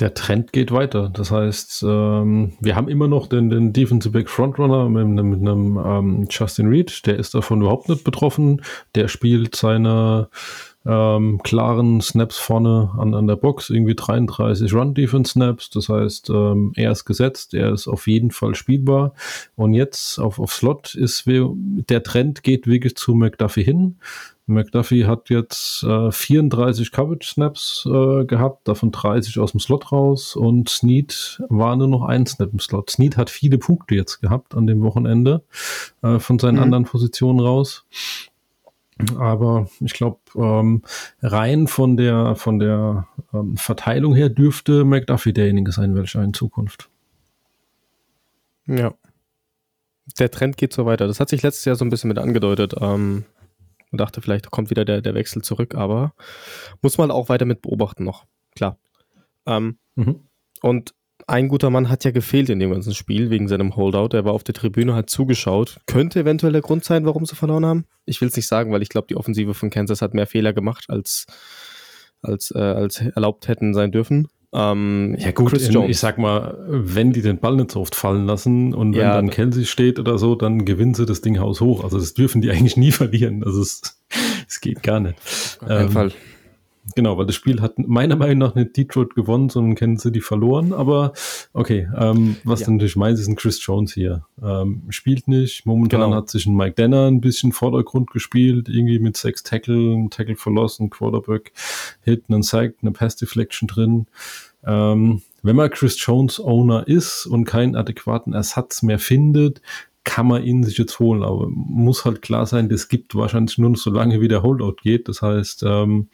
Der 0.00 0.14
Trend 0.14 0.52
geht 0.52 0.72
weiter. 0.72 1.10
Das 1.12 1.30
heißt, 1.30 1.84
ähm, 1.86 2.52
wir 2.60 2.76
haben 2.76 2.88
immer 2.88 3.08
noch 3.08 3.26
den, 3.26 3.50
den 3.50 3.72
Defensive 3.72 4.12
Back 4.12 4.30
Frontrunner 4.30 4.88
mit, 4.88 5.06
mit 5.06 5.40
einem 5.40 5.78
ähm, 5.84 6.26
Justin 6.30 6.68
Reed, 6.68 7.06
der 7.06 7.16
ist 7.18 7.34
davon 7.34 7.60
überhaupt 7.60 7.88
nicht 7.88 8.04
betroffen. 8.04 8.62
Der 8.94 9.08
spielt 9.08 9.54
seine 9.56 10.28
ähm, 10.86 11.40
klaren 11.42 12.00
Snaps 12.00 12.38
vorne 12.38 12.90
an, 12.96 13.14
an 13.14 13.26
der 13.26 13.36
Box, 13.36 13.70
irgendwie 13.70 13.94
33 13.94 14.72
Run-Defense-Snaps. 14.72 15.70
Das 15.70 15.88
heißt, 15.88 16.30
ähm, 16.30 16.72
er 16.76 16.92
ist 16.92 17.04
gesetzt, 17.04 17.54
er 17.54 17.72
ist 17.72 17.86
auf 17.86 18.06
jeden 18.06 18.30
Fall 18.30 18.54
spielbar. 18.54 19.12
Und 19.56 19.74
jetzt 19.74 20.18
auf, 20.18 20.38
auf 20.38 20.52
Slot 20.52 20.94
ist 20.94 21.24
der 21.26 22.02
Trend 22.02 22.42
geht 22.42 22.66
wirklich 22.66 22.96
zu 22.96 23.14
McDuffie 23.14 23.62
hin. 23.62 23.96
McDuffie 24.50 25.06
hat 25.06 25.30
jetzt 25.30 25.82
äh, 25.84 26.10
34 26.10 26.90
Coverage-Snaps 26.90 27.86
äh, 27.86 28.24
gehabt, 28.24 28.66
davon 28.66 28.90
30 28.90 29.38
aus 29.38 29.52
dem 29.52 29.60
Slot 29.60 29.92
raus 29.92 30.34
und 30.34 30.68
Snead 30.68 31.42
war 31.48 31.76
nur 31.76 31.88
noch 31.88 32.02
ein 32.02 32.26
Snap 32.26 32.52
im 32.52 32.58
Slot. 32.58 32.90
Snead 32.90 33.16
hat 33.16 33.30
viele 33.30 33.58
Punkte 33.58 33.94
jetzt 33.94 34.20
gehabt 34.20 34.54
an 34.54 34.66
dem 34.66 34.82
Wochenende 34.82 35.42
äh, 36.02 36.18
von 36.18 36.38
seinen 36.38 36.56
mhm. 36.56 36.62
anderen 36.62 36.84
Positionen 36.84 37.40
raus. 37.40 37.86
Aber 39.18 39.68
ich 39.80 39.92
glaube, 39.92 40.18
ähm, 40.34 40.82
rein 41.22 41.66
von 41.66 41.96
der, 41.96 42.36
von 42.36 42.58
der 42.58 43.08
ähm, 43.32 43.56
Verteilung 43.56 44.14
her 44.14 44.28
dürfte 44.28 44.84
McDuffie 44.84 45.32
derjenige 45.32 45.72
sein, 45.72 45.94
welcher 45.94 46.22
in 46.22 46.34
Zukunft. 46.34 46.88
Ja. 48.66 48.94
Der 50.18 50.30
Trend 50.30 50.56
geht 50.56 50.72
so 50.72 50.86
weiter. 50.86 51.06
Das 51.06 51.20
hat 51.20 51.28
sich 51.28 51.42
letztes 51.42 51.64
Jahr 51.64 51.76
so 51.76 51.84
ein 51.84 51.90
bisschen 51.90 52.08
mit 52.08 52.18
angedeutet. 52.18 52.74
Ähm, 52.80 53.24
und 53.90 54.00
dachte, 54.00 54.20
vielleicht 54.22 54.50
kommt 54.50 54.70
wieder 54.70 54.84
der, 54.84 55.00
der 55.00 55.14
Wechsel 55.14 55.42
zurück, 55.42 55.74
aber 55.74 56.14
muss 56.80 56.98
man 56.98 57.10
auch 57.10 57.28
weiter 57.28 57.44
mit 57.44 57.62
beobachten 57.62 58.04
noch. 58.04 58.24
Klar. 58.54 58.78
Ähm, 59.46 59.78
mhm. 59.96 60.20
Und 60.62 60.94
ein 61.26 61.48
guter 61.48 61.70
Mann 61.70 61.88
hat 61.88 62.04
ja 62.04 62.10
gefehlt 62.10 62.48
in 62.48 62.58
dem 62.58 62.70
ganzen 62.70 62.94
Spiel 62.94 63.30
wegen 63.30 63.48
seinem 63.48 63.76
Holdout. 63.76 64.16
Er 64.16 64.24
war 64.24 64.32
auf 64.32 64.44
der 64.44 64.54
Tribüne, 64.54 64.94
hat 64.94 65.10
zugeschaut. 65.10 65.78
Könnte 65.86 66.20
eventuell 66.20 66.52
der 66.52 66.62
Grund 66.62 66.84
sein, 66.84 67.04
warum 67.06 67.26
sie 67.26 67.36
verloren 67.36 67.66
haben. 67.66 67.84
Ich 68.06 68.20
will 68.20 68.28
es 68.28 68.36
nicht 68.36 68.46
sagen, 68.46 68.72
weil 68.72 68.82
ich 68.82 68.88
glaube, 68.88 69.06
die 69.08 69.16
Offensive 69.16 69.54
von 69.54 69.70
Kansas 69.70 70.02
hat 70.02 70.14
mehr 70.14 70.26
Fehler 70.26 70.52
gemacht, 70.52 70.86
als, 70.88 71.26
als, 72.22 72.50
äh, 72.50 72.58
als 72.58 73.00
erlaubt 73.00 73.48
hätten 73.48 73.74
sein 73.74 73.92
dürfen. 73.92 74.28
Ähm, 74.52 75.16
ja 75.18 75.30
gut, 75.30 75.52
in, 75.52 75.82
ich 75.82 75.98
sag 75.98 76.18
mal, 76.18 76.58
wenn 76.66 77.12
die 77.12 77.22
den 77.22 77.38
Ball 77.38 77.54
nicht 77.54 77.70
so 77.70 77.80
oft 77.80 77.94
fallen 77.94 78.26
lassen 78.26 78.74
und 78.74 78.94
wenn 78.94 79.02
ja, 79.02 79.14
dann 79.14 79.30
Kelsey 79.30 79.64
steht 79.64 80.00
oder 80.00 80.18
so, 80.18 80.34
dann 80.34 80.64
gewinnen 80.64 80.94
sie 80.94 81.06
das 81.06 81.20
Ding 81.20 81.38
haushoch. 81.38 81.84
Also 81.84 81.98
das 81.98 82.14
dürfen 82.14 82.40
die 82.40 82.50
eigentlich 82.50 82.76
nie 82.76 82.90
verlieren. 82.90 83.44
Also 83.44 83.62
es, 83.62 84.00
es 84.48 84.60
geht 84.60 84.82
gar 84.82 84.98
nicht. 84.98 85.18
Auf 85.20 85.68
keinen 85.68 85.86
ähm, 85.86 85.90
Fall. 85.90 86.12
Genau, 86.94 87.18
weil 87.18 87.26
das 87.26 87.34
Spiel 87.34 87.60
hat 87.60 87.78
meiner 87.78 88.16
Meinung 88.16 88.38
nach 88.38 88.54
nicht 88.54 88.76
Detroit 88.76 89.14
gewonnen, 89.14 89.48
sondern 89.48 89.74
kennen 89.74 89.96
sie 89.96 90.10
die 90.10 90.20
verloren. 90.20 90.72
Aber 90.72 91.12
okay, 91.52 91.88
ähm, 91.96 92.36
was 92.44 92.60
ja. 92.60 92.66
dann 92.66 92.76
natürlich 92.76 92.96
meint, 92.96 93.18
ist 93.18 93.28
ein 93.28 93.36
Chris 93.36 93.64
Jones 93.64 93.92
hier. 93.92 94.24
Ähm, 94.42 94.82
spielt 94.90 95.28
nicht. 95.28 95.66
Momentan 95.66 96.00
genau. 96.00 96.16
hat 96.16 96.30
sich 96.30 96.46
ein 96.46 96.56
Mike 96.56 96.74
Denner 96.74 97.06
ein 97.06 97.20
bisschen 97.20 97.52
Vordergrund 97.52 98.10
gespielt, 98.10 98.68
irgendwie 98.68 98.98
mit 98.98 99.16
sechs 99.16 99.42
Tackle, 99.42 99.94
ein 99.94 100.10
Tackle 100.10 100.36
verlassen, 100.36 100.90
Quarterback, 100.90 101.52
Hit, 102.02 102.24
einen 102.28 102.42
Sack, 102.42 102.74
eine 102.82 102.92
Pass 102.92 103.16
Deflection 103.16 103.68
drin. 103.68 104.06
Ähm, 104.64 105.22
wenn 105.42 105.56
man 105.56 105.70
Chris 105.70 105.96
Jones 106.04 106.38
Owner 106.38 106.86
ist 106.86 107.26
und 107.26 107.44
keinen 107.44 107.76
adäquaten 107.76 108.34
Ersatz 108.34 108.82
mehr 108.82 108.98
findet, 108.98 109.62
kann 110.04 110.26
man 110.26 110.42
ihn 110.42 110.64
sich 110.64 110.78
jetzt 110.78 110.98
holen, 110.98 111.22
aber 111.22 111.48
muss 111.48 112.04
halt 112.04 112.22
klar 112.22 112.46
sein, 112.46 112.68
das 112.68 112.88
gibt 112.88 113.14
wahrscheinlich 113.14 113.58
nur 113.58 113.70
noch 113.70 113.78
so 113.78 113.90
lange, 113.90 114.20
wie 114.20 114.28
der 114.28 114.42
Holdout 114.42 114.76
geht. 114.82 115.08
Das 115.08 115.22
heißt, 115.22 115.62
ähm, 115.66 116.08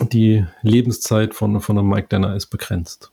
die 0.00 0.46
Lebenszeit 0.62 1.34
von, 1.34 1.60
von 1.60 1.78
einem 1.78 1.88
Mike 1.88 2.08
Denner 2.08 2.34
ist 2.34 2.46
begrenzt. 2.46 3.12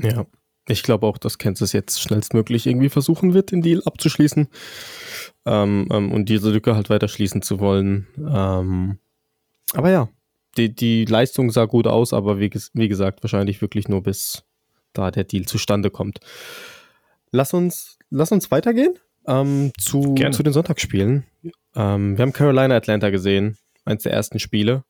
Ja, 0.00 0.26
ich 0.68 0.82
glaube 0.82 1.06
auch, 1.06 1.18
dass 1.18 1.38
Kansas 1.38 1.72
jetzt 1.72 2.00
schnellstmöglich 2.00 2.66
irgendwie 2.66 2.88
versuchen 2.88 3.34
wird, 3.34 3.52
den 3.52 3.62
Deal 3.62 3.82
abzuschließen 3.84 4.48
ähm, 5.44 5.88
ähm, 5.90 6.12
und 6.12 6.28
diese 6.28 6.50
Lücke 6.50 6.74
halt 6.74 6.90
weiter 6.90 7.08
schließen 7.08 7.42
zu 7.42 7.60
wollen. 7.60 8.06
Ähm, 8.18 8.98
aber 9.74 9.90
ja, 9.90 10.08
die, 10.56 10.74
die 10.74 11.04
Leistung 11.04 11.50
sah 11.50 11.66
gut 11.66 11.86
aus, 11.86 12.12
aber 12.12 12.40
wie, 12.40 12.50
wie 12.72 12.88
gesagt, 12.88 13.22
wahrscheinlich 13.22 13.60
wirklich 13.60 13.88
nur 13.88 14.02
bis 14.02 14.42
da 14.92 15.10
der 15.10 15.24
Deal 15.24 15.44
zustande 15.44 15.90
kommt. 15.90 16.20
Lass 17.30 17.52
uns, 17.54 17.98
lass 18.10 18.32
uns 18.32 18.50
weitergehen 18.50 18.98
ähm, 19.26 19.72
zu, 19.78 20.14
zu 20.30 20.42
den 20.42 20.52
Sonntagsspielen. 20.52 21.24
Ähm, 21.74 22.16
wir 22.16 22.22
haben 22.22 22.32
Carolina 22.32 22.76
Atlanta 22.76 23.10
gesehen, 23.10 23.56
eins 23.84 24.02
der 24.04 24.12
ersten 24.12 24.38
Spiele. 24.38 24.84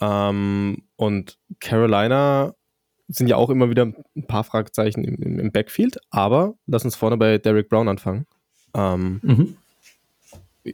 Ähm, 0.00 0.82
und 0.96 1.38
Carolina 1.60 2.54
sind 3.08 3.28
ja 3.28 3.36
auch 3.36 3.50
immer 3.50 3.70
wieder 3.70 3.82
ein 3.84 4.26
paar 4.26 4.44
Fragezeichen 4.44 5.04
im, 5.04 5.38
im, 5.38 5.52
Backfield, 5.52 5.98
aber 6.10 6.54
lass 6.66 6.84
uns 6.84 6.96
vorne 6.96 7.16
bei 7.16 7.38
Derek 7.38 7.68
Brown 7.68 7.88
anfangen. 7.88 8.26
Ähm, 8.74 9.20
mhm. 9.22 9.56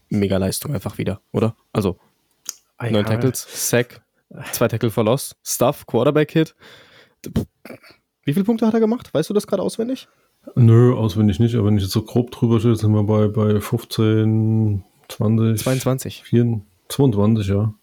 Mega 0.09 0.37
Leistung 0.37 0.73
einfach 0.73 0.99
wieder, 0.99 1.21
oder? 1.33 1.57
Also, 1.73 1.99
neun 2.81 3.05
Tackles, 3.05 3.47
Sack, 3.69 4.03
zwei 4.53 4.69
Tackle 4.69 4.91
for 4.91 5.05
Loss, 5.05 5.37
Stuff, 5.45 5.87
Quarterback-Hit. 5.87 6.55
Wie 8.25 8.33
viele 8.33 8.45
Punkte 8.45 8.67
hat 8.67 8.75
er 8.75 8.81
gemacht? 8.81 9.13
Weißt 9.13 9.29
du 9.29 9.35
das 9.35 9.47
gerade 9.47 9.63
auswendig? 9.63 10.09
Nö, 10.55 10.95
auswendig 10.95 11.41
nicht, 11.41 11.55
aber 11.57 11.67
wenn 11.67 11.77
ich 11.77 11.83
jetzt 11.83 11.93
so 11.93 12.03
grob 12.03 12.31
drüber 12.31 12.61
stehe, 12.61 12.77
sind 12.77 12.93
wir 12.93 13.03
bei, 13.03 13.29
bei 13.29 13.61
15, 13.61 14.85
20, 15.09 15.63
22. 15.63 16.23
24, 16.25 16.70
22, 16.91 17.49
ja. 17.49 17.75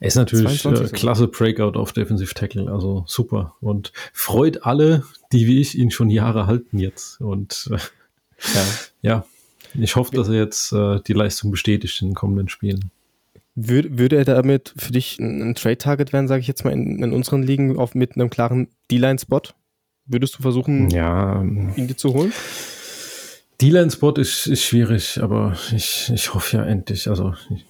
Ist 0.00 0.16
natürlich 0.16 0.64
äh, 0.64 0.88
klasse 0.88 1.28
Breakout 1.28 1.78
auf 1.78 1.92
Defensive 1.92 2.34
Tackle, 2.34 2.70
also 2.70 3.04
super. 3.06 3.54
Und 3.60 3.92
freut 4.12 4.64
alle, 4.64 5.04
die 5.32 5.46
wie 5.46 5.60
ich 5.60 5.76
ihn 5.76 5.90
schon 5.90 6.10
Jahre 6.10 6.46
halten 6.46 6.78
jetzt. 6.78 7.20
Und 7.20 7.70
äh, 7.70 7.78
ja. 8.54 8.64
ja. 9.02 9.24
ich 9.74 9.96
hoffe, 9.96 10.16
dass 10.16 10.28
er 10.28 10.34
jetzt 10.34 10.72
äh, 10.72 11.00
die 11.06 11.12
Leistung 11.12 11.50
bestätigt 11.50 12.00
in 12.02 12.08
den 12.08 12.14
kommenden 12.14 12.48
Spielen. 12.48 12.90
Würde, 13.54 13.98
würde 13.98 14.16
er 14.16 14.24
damit 14.24 14.74
für 14.76 14.92
dich 14.92 15.18
ein, 15.20 15.40
ein 15.42 15.54
Trade-Target 15.54 16.12
werden, 16.12 16.26
sage 16.26 16.40
ich 16.40 16.48
jetzt 16.48 16.64
mal, 16.64 16.72
in, 16.72 17.02
in, 17.02 17.12
unseren 17.12 17.42
Ligen 17.42 17.78
auf, 17.78 17.94
mit 17.94 18.16
einem 18.16 18.30
klaren 18.30 18.68
D-Line-Spot? 18.90 19.42
Würdest 20.06 20.38
du 20.38 20.42
versuchen, 20.42 20.90
ja, 20.90 21.40
ihn 21.40 21.86
dir 21.86 21.96
zu 21.96 22.12
holen? 22.12 22.32
D-Line-Spot 23.60 24.12
ist, 24.14 24.48
ist 24.48 24.62
schwierig, 24.64 25.22
aber 25.22 25.56
ich, 25.74 26.10
ich 26.12 26.34
hoffe 26.34 26.56
ja 26.56 26.64
endlich, 26.64 27.08
also 27.08 27.34
ich, 27.48 27.64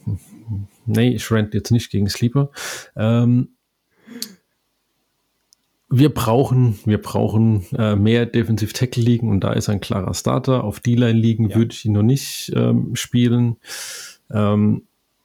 nee, 0.86 1.14
ich 1.14 1.30
rent 1.30 1.54
jetzt 1.54 1.70
nicht 1.70 1.90
gegen 1.90 2.08
Sleeper. 2.08 2.50
Ähm, 2.96 3.50
wir 5.90 6.12
brauchen, 6.12 6.78
wir 6.84 7.00
brauchen 7.00 7.66
äh, 7.76 7.94
mehr 7.94 8.26
Defensive 8.26 8.72
Tackle 8.72 9.02
liegen 9.02 9.28
und 9.30 9.40
da 9.40 9.52
ist 9.52 9.68
ein 9.68 9.80
klarer 9.80 10.14
Starter. 10.14 10.64
Auf 10.64 10.80
D-Line 10.80 11.18
liegen 11.18 11.50
ja. 11.50 11.56
würde 11.56 11.72
ich 11.72 11.84
ihn 11.84 11.92
noch 11.92 12.02
nicht 12.02 12.52
ähm, 12.56 12.96
spielen. 12.96 13.56
Ähm, 14.30 14.82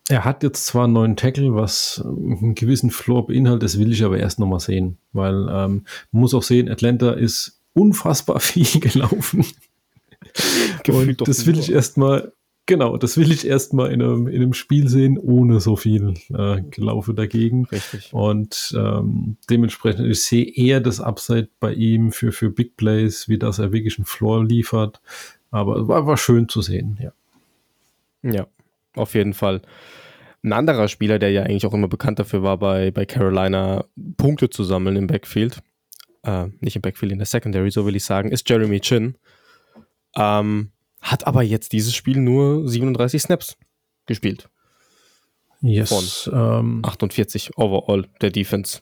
er 0.09 0.25
hat 0.25 0.43
jetzt 0.43 0.65
zwar 0.65 0.85
einen 0.85 0.93
neuen 0.93 1.15
Tackle, 1.15 1.53
was 1.53 2.03
einen 2.05 2.55
gewissen 2.55 2.89
Floor 2.89 3.27
beinhaltet, 3.27 3.63
das 3.63 3.79
will 3.79 3.91
ich 3.91 4.03
aber 4.03 4.17
erst 4.17 4.39
nochmal 4.39 4.59
sehen, 4.59 4.97
weil 5.13 5.47
ähm, 5.49 5.85
man 6.11 6.21
muss 6.21 6.33
auch 6.33 6.43
sehen, 6.43 6.69
Atlanta 6.69 7.11
ist 7.11 7.61
unfassbar 7.73 8.39
viel 8.39 8.79
gelaufen. 8.79 9.45
und 10.87 11.27
das 11.27 11.45
will 11.45 11.57
ich 11.57 11.71
erstmal 11.71 12.33
Genau, 12.69 12.97
das 12.97 13.17
will 13.17 13.32
ich 13.32 13.47
erstmal 13.47 13.91
in 13.91 13.99
einem, 13.99 14.27
in 14.27 14.43
einem 14.43 14.53
Spiel 14.53 14.89
sehen, 14.89 15.17
ohne 15.17 15.60
so 15.60 15.75
viel 15.75 16.13
äh, 16.32 16.62
Gelaufe 16.69 17.15
dagegen. 17.15 17.65
Richtig. 17.65 18.13
Und 18.13 18.75
ähm, 18.77 19.38
dementsprechend, 19.49 20.05
ich 20.05 20.23
sehe 20.23 20.45
eher 20.45 20.79
das 20.79 21.01
Upside 21.01 21.49
bei 21.60 21.73
ihm 21.73 22.12
für, 22.12 22.32
für 22.32 22.51
Big 22.51 22.77
Plays, 22.77 23.27
wie 23.27 23.39
das 23.39 23.58
er 23.58 23.71
wirklich 23.71 23.97
einen 23.97 24.05
Floor 24.05 24.45
liefert. 24.45 25.01
Aber 25.49 25.88
war, 25.88 26.05
war 26.05 26.15
schön 26.15 26.47
zu 26.47 26.62
sehen, 26.62 26.99
ja. 27.01 27.12
Ja, 28.21 28.45
auf 28.93 29.15
jeden 29.15 29.34
Fall. 29.34 29.63
Ein 30.43 30.53
anderer 30.53 30.89
Spieler, 30.89 31.17
der 31.17 31.32
ja 31.32 31.41
eigentlich 31.41 31.65
auch 31.65 31.73
immer 31.73 31.88
bekannt 31.88 32.19
dafür 32.19 32.43
war, 32.43 32.58
bei, 32.58 32.91
bei 32.91 33.08
Carolina 33.08 33.86
Punkte 34.17 34.51
zu 34.51 34.63
sammeln 34.63 34.95
im 34.95 35.08
Backfield, 35.08 35.63
äh, 36.21 36.49
nicht 36.60 36.75
im 36.75 36.84
Backfield, 36.84 37.13
in 37.13 37.17
der 37.17 37.25
Secondary, 37.25 37.71
so 37.71 37.88
will 37.88 37.95
ich 37.95 38.05
sagen, 38.05 38.29
ist 38.29 38.47
Jeremy 38.47 38.79
Chin. 38.79 39.15
Ähm, 40.15 40.69
hat 41.01 41.27
aber 41.27 41.43
jetzt 41.43 41.71
dieses 41.71 41.95
Spiel 41.95 42.19
nur 42.19 42.67
37 42.67 43.21
Snaps 43.21 43.57
gespielt. 44.05 44.49
Yes. 45.62 45.89
Von 45.89 46.33
ähm, 46.33 46.81
48 46.83 47.57
overall 47.57 48.07
der 48.21 48.31
Defense. 48.31 48.79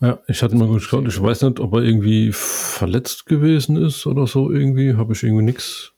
Ja, 0.00 0.20
ich 0.28 0.42
hatte 0.42 0.56
mal 0.56 0.68
geschaut. 0.68 1.06
Ich 1.08 1.20
weiß 1.20 1.42
nicht, 1.42 1.60
ob 1.60 1.74
er 1.74 1.82
irgendwie 1.82 2.30
verletzt 2.32 3.26
gewesen 3.26 3.76
ist 3.76 4.06
oder 4.06 4.26
so 4.26 4.50
irgendwie. 4.50 4.94
Habe 4.94 5.12
ich 5.12 5.22
irgendwie 5.22 5.44
nichts. 5.44 5.92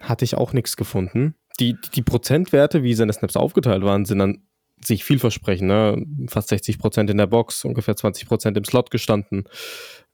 Hatte 0.00 0.24
ich 0.24 0.36
auch 0.36 0.52
nichts 0.52 0.76
gefunden. 0.76 1.34
Die, 1.60 1.76
die 1.94 2.02
Prozentwerte, 2.02 2.82
wie 2.82 2.94
seine 2.94 3.12
Snaps 3.12 3.36
aufgeteilt 3.36 3.82
waren, 3.82 4.04
sind 4.04 4.18
dann 4.18 4.42
sich 4.84 5.02
vielversprechend. 5.02 5.68
Ne? 5.68 6.06
Fast 6.28 6.48
60 6.48 6.78
Prozent 6.78 7.10
in 7.10 7.16
der 7.16 7.26
Box, 7.26 7.64
ungefähr 7.64 7.96
20 7.96 8.28
Prozent 8.28 8.56
im 8.56 8.64
Slot 8.64 8.90
gestanden. 8.90 9.44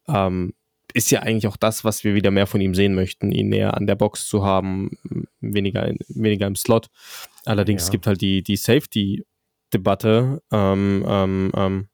Ähm, 0.08 0.54
ist 0.94 1.10
ja 1.10 1.20
eigentlich 1.20 1.48
auch 1.48 1.56
das, 1.56 1.84
was 1.84 2.04
wir 2.04 2.14
wieder 2.14 2.30
mehr 2.30 2.46
von 2.46 2.60
ihm 2.60 2.74
sehen 2.74 2.94
möchten, 2.94 3.32
ihn 3.32 3.48
näher 3.48 3.76
an 3.76 3.86
der 3.86 3.96
Box 3.96 4.28
zu 4.28 4.44
haben, 4.44 4.96
weniger, 5.40 5.92
weniger 6.08 6.46
im 6.46 6.56
Slot. 6.56 6.86
Allerdings 7.44 7.86
ja. 7.86 7.90
gibt 7.90 8.06
halt 8.06 8.20
die, 8.20 8.42
die 8.42 8.56
Safety-Debatte 8.56 10.40
ähm, 10.52 11.04
ähm, 11.06 11.52
ähm, 11.56 11.88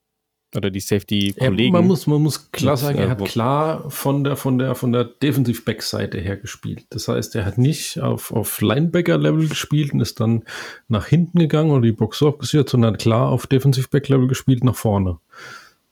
oder 0.54 0.70
die 0.70 0.80
Safety-Kollegen. 0.80 1.72
man, 1.72 1.86
muss, 1.86 2.06
man 2.06 2.20
muss 2.20 2.52
klar 2.52 2.76
sagen, 2.76 2.98
er 2.98 3.08
hat 3.08 3.24
klar 3.24 3.90
von 3.90 4.22
der, 4.22 4.36
von 4.36 4.58
der, 4.58 4.74
von 4.74 4.92
der 4.92 5.04
Defensive-Back-Seite 5.04 6.18
her 6.18 6.36
gespielt. 6.36 6.84
Das 6.90 7.08
heißt, 7.08 7.34
er 7.36 7.46
hat 7.46 7.56
nicht 7.56 8.00
auf, 8.00 8.32
auf 8.32 8.60
Linebacker-Level 8.60 9.48
gespielt 9.48 9.94
und 9.94 10.00
ist 10.00 10.20
dann 10.20 10.44
nach 10.88 11.06
hinten 11.06 11.38
gegangen 11.38 11.70
oder 11.70 11.82
die 11.82 11.92
Box 11.92 12.22
aufgesichert, 12.22 12.68
sondern 12.68 12.98
klar 12.98 13.30
auf 13.30 13.46
Defensive-Back-Level 13.46 14.28
gespielt 14.28 14.62
nach 14.62 14.76
vorne. 14.76 15.18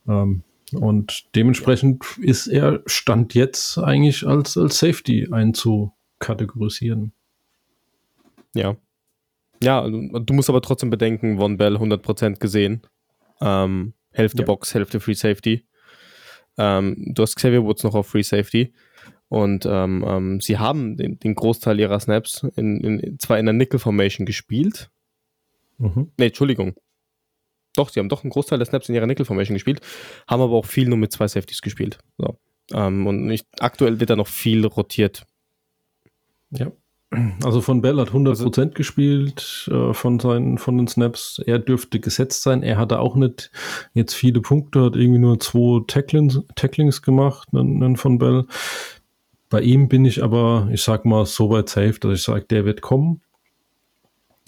Ähm, 0.07 0.43
und 0.73 1.35
dementsprechend 1.35 2.05
ist 2.19 2.47
er 2.47 2.81
Stand 2.85 3.33
jetzt 3.33 3.77
eigentlich 3.77 4.25
als, 4.25 4.57
als 4.57 4.79
Safety 4.79 5.27
einzukategorisieren. 5.31 7.13
Ja. 8.53 8.75
Ja, 9.61 9.87
du 9.87 10.33
musst 10.33 10.49
aber 10.49 10.61
trotzdem 10.61 10.89
bedenken, 10.89 11.37
Von 11.37 11.57
Bell 11.57 11.75
100% 11.75 12.39
gesehen. 12.39 12.81
Ähm, 13.41 13.93
Hälfte 14.11 14.43
ja. 14.43 14.45
Box, 14.45 14.73
Hälfte 14.73 14.99
Free 14.99 15.13
Safety. 15.13 15.65
Ähm, 16.57 17.11
du 17.13 17.21
hast 17.21 17.35
Xavier 17.35 17.63
Woods 17.63 17.83
noch 17.83 17.95
auf 17.95 18.07
Free 18.07 18.23
Safety. 18.23 18.73
Und 19.27 19.65
ähm, 19.65 20.03
ähm, 20.07 20.41
sie 20.41 20.57
haben 20.57 20.97
den, 20.97 21.19
den, 21.19 21.35
Großteil 21.35 21.79
ihrer 21.79 21.99
Snaps 21.99 22.43
in, 22.55 22.81
in, 22.81 23.19
zwar 23.19 23.37
in 23.37 23.45
der 23.45 23.53
Nickel 23.53 23.79
Formation 23.79 24.25
gespielt. 24.25 24.89
Mhm. 25.77 26.11
Ne, 26.17 26.25
Entschuldigung. 26.25 26.73
Doch, 27.75 27.89
sie 27.89 27.99
haben 27.99 28.09
doch 28.09 28.23
einen 28.23 28.31
Großteil 28.31 28.59
der 28.59 28.65
Snaps 28.65 28.89
in 28.89 28.95
ihrer 28.95 29.07
Nickel-Formation 29.07 29.55
gespielt, 29.55 29.81
haben 30.27 30.41
aber 30.41 30.53
auch 30.53 30.65
viel 30.65 30.87
nur 30.87 30.97
mit 30.97 31.11
zwei 31.11 31.27
Safeties 31.27 31.61
gespielt. 31.61 31.99
So. 32.17 32.37
Ähm, 32.73 33.07
und 33.07 33.25
nicht, 33.25 33.47
aktuell 33.59 33.99
wird 33.99 34.09
da 34.09 34.15
noch 34.15 34.27
viel 34.27 34.65
rotiert. 34.65 35.25
Ja. 36.51 36.71
Also 37.43 37.61
von 37.61 37.81
Bell 37.81 37.97
hat 37.97 38.09
100% 38.09 38.27
also, 38.29 38.69
gespielt 38.69 39.67
äh, 39.71 39.93
von, 39.93 40.19
seinen, 40.19 40.59
von 40.59 40.77
den 40.77 40.87
Snaps. 40.87 41.41
Er 41.43 41.57
dürfte 41.57 41.99
gesetzt 41.99 42.43
sein. 42.43 42.61
Er 42.61 42.77
hatte 42.77 42.99
auch 42.99 43.15
nicht 43.15 43.51
jetzt 43.93 44.13
viele 44.13 44.41
Punkte, 44.41 44.83
hat 44.83 44.95
irgendwie 44.95 45.19
nur 45.19 45.39
zwei 45.39 45.83
Tacklings, 45.87 46.39
Tacklings 46.55 47.01
gemacht 47.01 47.49
von 47.51 48.17
Bell. 48.19 48.45
Bei 49.49 49.61
ihm 49.61 49.87
bin 49.87 50.05
ich 50.05 50.21
aber, 50.21 50.69
ich 50.71 50.83
sag 50.83 51.05
mal, 51.05 51.25
so 51.25 51.49
weit 51.49 51.69
safe, 51.69 51.99
dass 51.99 52.13
ich 52.13 52.21
sage, 52.21 52.45
der 52.45 52.65
wird 52.65 52.81
kommen. 52.81 53.21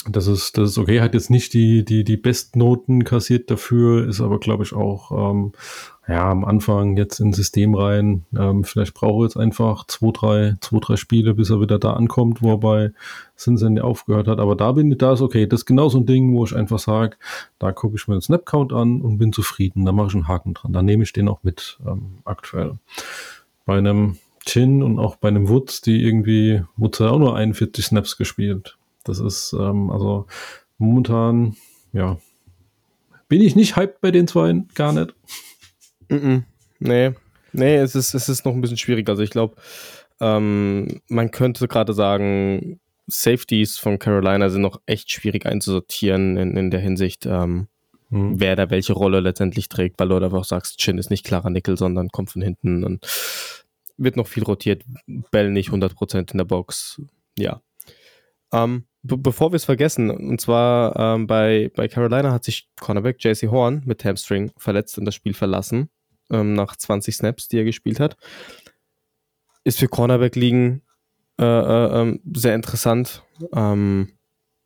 Das 0.09 0.25
ist, 0.25 0.57
das 0.57 0.71
ist 0.71 0.77
okay, 0.79 0.99
hat 0.99 1.13
jetzt 1.13 1.29
nicht 1.29 1.53
die, 1.53 1.85
die, 1.85 2.03
die 2.03 2.17
Bestnoten 2.17 3.03
kassiert 3.03 3.51
dafür, 3.51 4.07
ist 4.07 4.19
aber, 4.19 4.39
glaube 4.39 4.63
ich, 4.63 4.73
auch 4.73 5.11
ähm, 5.11 5.51
ja, 6.07 6.31
am 6.31 6.43
Anfang 6.43 6.97
jetzt 6.97 7.19
ins 7.19 7.37
System 7.37 7.75
rein. 7.75 8.25
Ähm, 8.35 8.63
vielleicht 8.63 8.95
braucht 8.95 9.21
er 9.21 9.23
jetzt 9.25 9.37
einfach 9.37 9.85
zwei 9.85 10.11
drei, 10.11 10.55
zwei, 10.59 10.79
drei 10.79 10.95
Spiele, 10.95 11.35
bis 11.35 11.51
er 11.51 11.61
wieder 11.61 11.77
da 11.77 11.93
ankommt, 11.93 12.41
wo 12.41 12.55
er 12.73 12.91
Cincinnati 13.37 13.81
aufgehört 13.81 14.27
hat. 14.27 14.39
Aber 14.39 14.55
da 14.55 14.71
bin 14.71 14.91
ich, 14.91 14.97
da 14.97 15.13
ist 15.13 15.21
okay. 15.21 15.45
Das 15.45 15.61
ist 15.61 15.65
genau 15.67 15.87
so 15.89 15.99
ein 15.99 16.07
Ding, 16.07 16.33
wo 16.33 16.43
ich 16.45 16.55
einfach 16.55 16.79
sage, 16.79 17.17
da 17.59 17.71
gucke 17.71 17.95
ich 17.95 18.07
mir 18.07 18.15
den 18.15 18.21
Snapcount 18.21 18.73
an 18.73 19.01
und 19.01 19.19
bin 19.19 19.33
zufrieden. 19.33 19.85
Da 19.85 19.91
mache 19.91 20.07
ich 20.07 20.15
einen 20.15 20.27
Haken 20.27 20.55
dran. 20.55 20.73
Da 20.73 20.81
nehme 20.81 21.03
ich 21.03 21.13
den 21.13 21.27
auch 21.27 21.43
mit 21.43 21.77
ähm, 21.85 22.17
aktuell. 22.25 22.79
Bei 23.65 23.77
einem 23.77 24.17
Chin 24.45 24.81
und 24.81 24.97
auch 24.97 25.17
bei 25.17 25.27
einem 25.27 25.47
Woods, 25.47 25.81
die 25.81 26.03
irgendwie, 26.03 26.63
Woods 26.75 26.99
hat 26.99 27.09
auch 27.09 27.19
nur 27.19 27.35
41 27.35 27.85
Snaps 27.85 28.17
gespielt. 28.17 28.77
Das 29.03 29.19
ist 29.19 29.53
ähm, 29.53 29.89
also 29.89 30.27
momentan, 30.77 31.55
ja, 31.93 32.17
bin 33.27 33.41
ich 33.41 33.55
nicht 33.55 33.75
hyped 33.75 34.01
bei 34.01 34.11
den 34.11 34.27
zwei, 34.27 34.53
gar 34.75 34.93
nicht. 34.93 35.15
Mm 36.09 36.15
-mm. 36.15 36.43
Nee, 36.79 37.13
nee, 37.53 37.77
es 37.77 37.95
ist, 37.95 38.13
es 38.13 38.27
ist 38.27 38.45
noch 38.45 38.53
ein 38.53 38.61
bisschen 38.61 38.77
schwierig. 38.77 39.07
Also 39.07 39.23
ich 39.23 39.29
glaube, 39.29 39.55
ähm, 40.19 41.01
man 41.07 41.31
könnte 41.31 41.67
gerade 41.67 41.93
sagen, 41.93 42.79
Safeties 43.07 43.77
von 43.77 43.99
Carolina 43.99 44.49
sind 44.49 44.61
noch 44.61 44.81
echt 44.85 45.11
schwierig 45.11 45.45
einzusortieren 45.45 46.37
in, 46.37 46.57
in 46.57 46.71
der 46.71 46.79
Hinsicht, 46.79 47.25
ähm, 47.25 47.67
hm. 48.09 48.39
wer 48.39 48.55
da 48.55 48.69
welche 48.69 48.93
Rolle 48.93 49.19
letztendlich 49.19 49.69
trägt, 49.69 49.99
weil 49.99 50.09
du 50.09 50.17
einfach 50.17 50.43
sagst, 50.43 50.79
Chin 50.79 50.97
ist 50.97 51.09
nicht 51.09 51.25
klarer 51.25 51.49
Nickel, 51.49 51.77
sondern 51.77 52.09
kommt 52.09 52.31
von 52.31 52.41
hinten 52.41 52.83
und 52.83 53.05
wird 53.97 54.17
noch 54.17 54.27
viel 54.27 54.43
rotiert, 54.43 54.83
Bell 55.31 55.51
nicht 55.51 55.69
100% 55.69 56.31
in 56.31 56.37
der 56.37 56.45
Box. 56.45 57.01
Ja. 57.37 57.61
Ähm, 58.51 58.85
bevor 59.03 59.51
wir 59.51 59.55
es 59.55 59.65
vergessen, 59.65 60.11
und 60.11 60.39
zwar 60.39 60.95
ähm, 60.97 61.27
bei, 61.27 61.71
bei 61.75 61.87
Carolina 61.87 62.31
hat 62.31 62.43
sich 62.43 62.69
Cornerback 62.79 63.23
JC 63.23 63.49
Horn 63.49 63.81
mit 63.85 64.05
Hamstring 64.05 64.51
verletzt 64.57 64.97
und 64.97 65.05
das 65.05 65.15
Spiel 65.15 65.33
verlassen, 65.33 65.89
ähm, 66.29 66.53
nach 66.53 66.75
20 66.75 67.15
Snaps, 67.15 67.47
die 67.47 67.57
er 67.57 67.63
gespielt 67.63 67.99
hat. 67.99 68.17
Ist 69.63 69.79
für 69.79 69.87
Cornerback-Ligen 69.87 70.81
äh, 71.39 71.43
äh, 71.43 72.01
ähm, 72.01 72.19
sehr 72.33 72.55
interessant. 72.55 73.23
Ähm, 73.53 74.09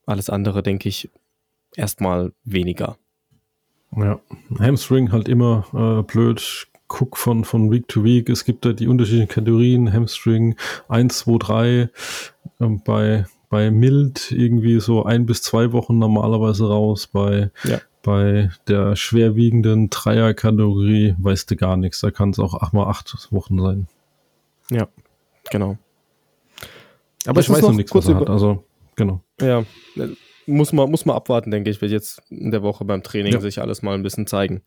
alles 0.06 0.30
andere, 0.30 0.62
denke 0.62 0.90
ich, 0.90 1.10
erstmal 1.76 2.34
weniger. 2.44 2.98
Ja, 3.96 4.20
Hamstring 4.60 5.12
halt 5.12 5.30
immer 5.30 5.66
äh, 5.74 6.04
blöd. 6.04 6.68
Guck 6.88 7.18
von, 7.18 7.46
von 7.46 7.72
Week 7.72 7.88
to 7.88 8.04
Week. 8.04 8.30
Es 8.30 8.46
gibt 8.46 8.66
da 8.66 8.74
die 8.74 8.88
unterschiedlichen 8.88 9.30
Kategorien. 9.30 9.92
Hamstring 9.92 10.56
1, 10.90 11.18
2, 11.20 11.38
3. 11.40 11.90
Ähm, 12.60 12.82
bei 12.84 13.26
bei 13.56 13.72
mild 13.72 14.34
irgendwie 14.34 14.82
so 14.82 15.06
ein 15.06 15.26
bis 15.26 15.42
zwei 15.42 15.72
Wochen 15.72 15.98
normalerweise 15.98 16.68
raus. 16.68 17.08
Bei, 17.08 17.52
ja. 17.64 17.80
bei 18.04 18.50
der 18.68 18.98
schwerwiegenden 18.98 19.90
Dreierkategorie 19.90 21.16
weißt 21.20 21.50
du 21.50 21.56
gar 21.56 21.78
nichts. 21.78 22.02
Da 22.02 22.12
kann 22.12 22.32
es 22.32 22.40
auch 22.40 22.62
acht 22.62 22.74
mal 22.74 22.88
acht 22.88 23.16
Wochen 23.32 23.62
sein. 23.62 23.88
Ja, 24.70 24.90
genau. 25.52 25.78
Aber 27.26 27.40
ich 27.40 27.50
weiß 27.50 27.62
noch 27.62 27.72
nichts, 27.72 27.96
was 27.96 28.10
er 28.10 28.16
hat. 28.16 28.30
Also, 28.30 28.66
genau. 28.98 29.22
Ja, 29.40 29.64
muss 30.48 30.74
man, 30.74 30.90
muss 30.90 31.06
man 31.06 31.16
abwarten, 31.16 31.52
denke 31.52 31.70
ich, 31.70 31.82
wird 31.82 31.92
jetzt 31.92 32.22
in 32.30 32.52
der 32.52 32.64
Woche 32.64 32.86
beim 32.86 33.04
Training 33.04 33.34
ja. 33.34 33.42
sich 33.42 33.62
alles 33.62 33.82
mal 33.82 33.94
ein 33.96 34.04
bisschen 34.04 34.28
zeigen. 34.28 34.62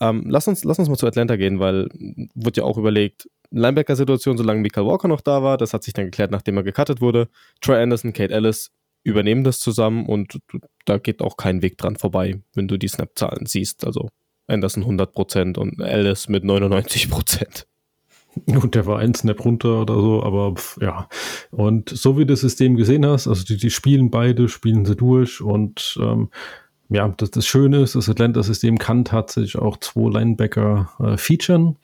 Ähm, 0.00 0.24
lass, 0.28 0.48
uns, 0.48 0.64
lass 0.64 0.78
uns 0.78 0.88
mal 0.88 0.96
zu 0.96 1.06
Atlanta 1.06 1.36
gehen, 1.36 1.60
weil 1.60 1.88
wird 2.34 2.56
ja 2.56 2.64
auch 2.64 2.78
überlegt, 2.78 3.28
Linebacker-Situation, 3.50 4.36
solange 4.36 4.60
Michael 4.60 4.86
Walker 4.86 5.08
noch 5.08 5.20
da 5.20 5.42
war, 5.42 5.56
das 5.56 5.72
hat 5.72 5.84
sich 5.84 5.94
dann 5.94 6.06
geklärt, 6.06 6.30
nachdem 6.30 6.56
er 6.56 6.62
gecuttet 6.62 7.00
wurde. 7.00 7.28
Troy 7.60 7.80
Anderson, 7.80 8.12
Kate 8.12 8.34
Ellis 8.34 8.72
übernehmen 9.04 9.44
das 9.44 9.60
zusammen 9.60 10.06
und 10.06 10.38
da 10.86 10.98
geht 10.98 11.20
auch 11.20 11.36
kein 11.36 11.62
Weg 11.62 11.78
dran 11.78 11.96
vorbei, 11.96 12.40
wenn 12.54 12.68
du 12.68 12.78
die 12.78 12.88
Snap-Zahlen 12.88 13.46
siehst. 13.46 13.86
Also 13.86 14.08
Anderson 14.46 14.84
100% 14.84 15.58
und 15.58 15.80
Ellis 15.80 16.28
mit 16.28 16.44
99%. 16.44 17.66
Gut, 18.46 18.74
der 18.74 18.86
war 18.86 18.98
ein 18.98 19.14
Snap 19.14 19.44
runter 19.44 19.82
oder 19.82 19.94
so, 19.94 20.22
aber 20.22 20.54
pf, 20.54 20.78
ja. 20.80 21.08
Und 21.50 21.90
so 21.90 22.16
wie 22.16 22.26
du 22.26 22.32
das 22.32 22.40
System 22.40 22.76
gesehen 22.76 23.06
hast, 23.06 23.28
also 23.28 23.44
die, 23.44 23.56
die 23.56 23.70
spielen 23.70 24.10
beide, 24.10 24.48
spielen 24.48 24.84
sie 24.84 24.96
durch 24.96 25.40
und 25.40 25.98
ähm, 26.00 26.30
ja, 26.90 27.08
das, 27.08 27.30
das 27.30 27.46
Schöne 27.46 27.82
ist, 27.82 27.94
das 27.94 28.08
Atlanta-System 28.08 28.78
kann 28.78 29.04
tatsächlich 29.04 29.56
auch 29.56 29.78
zwei 29.78 30.10
Linebacker 30.10 30.90
äh, 31.00 31.16
featuren. 31.16 31.76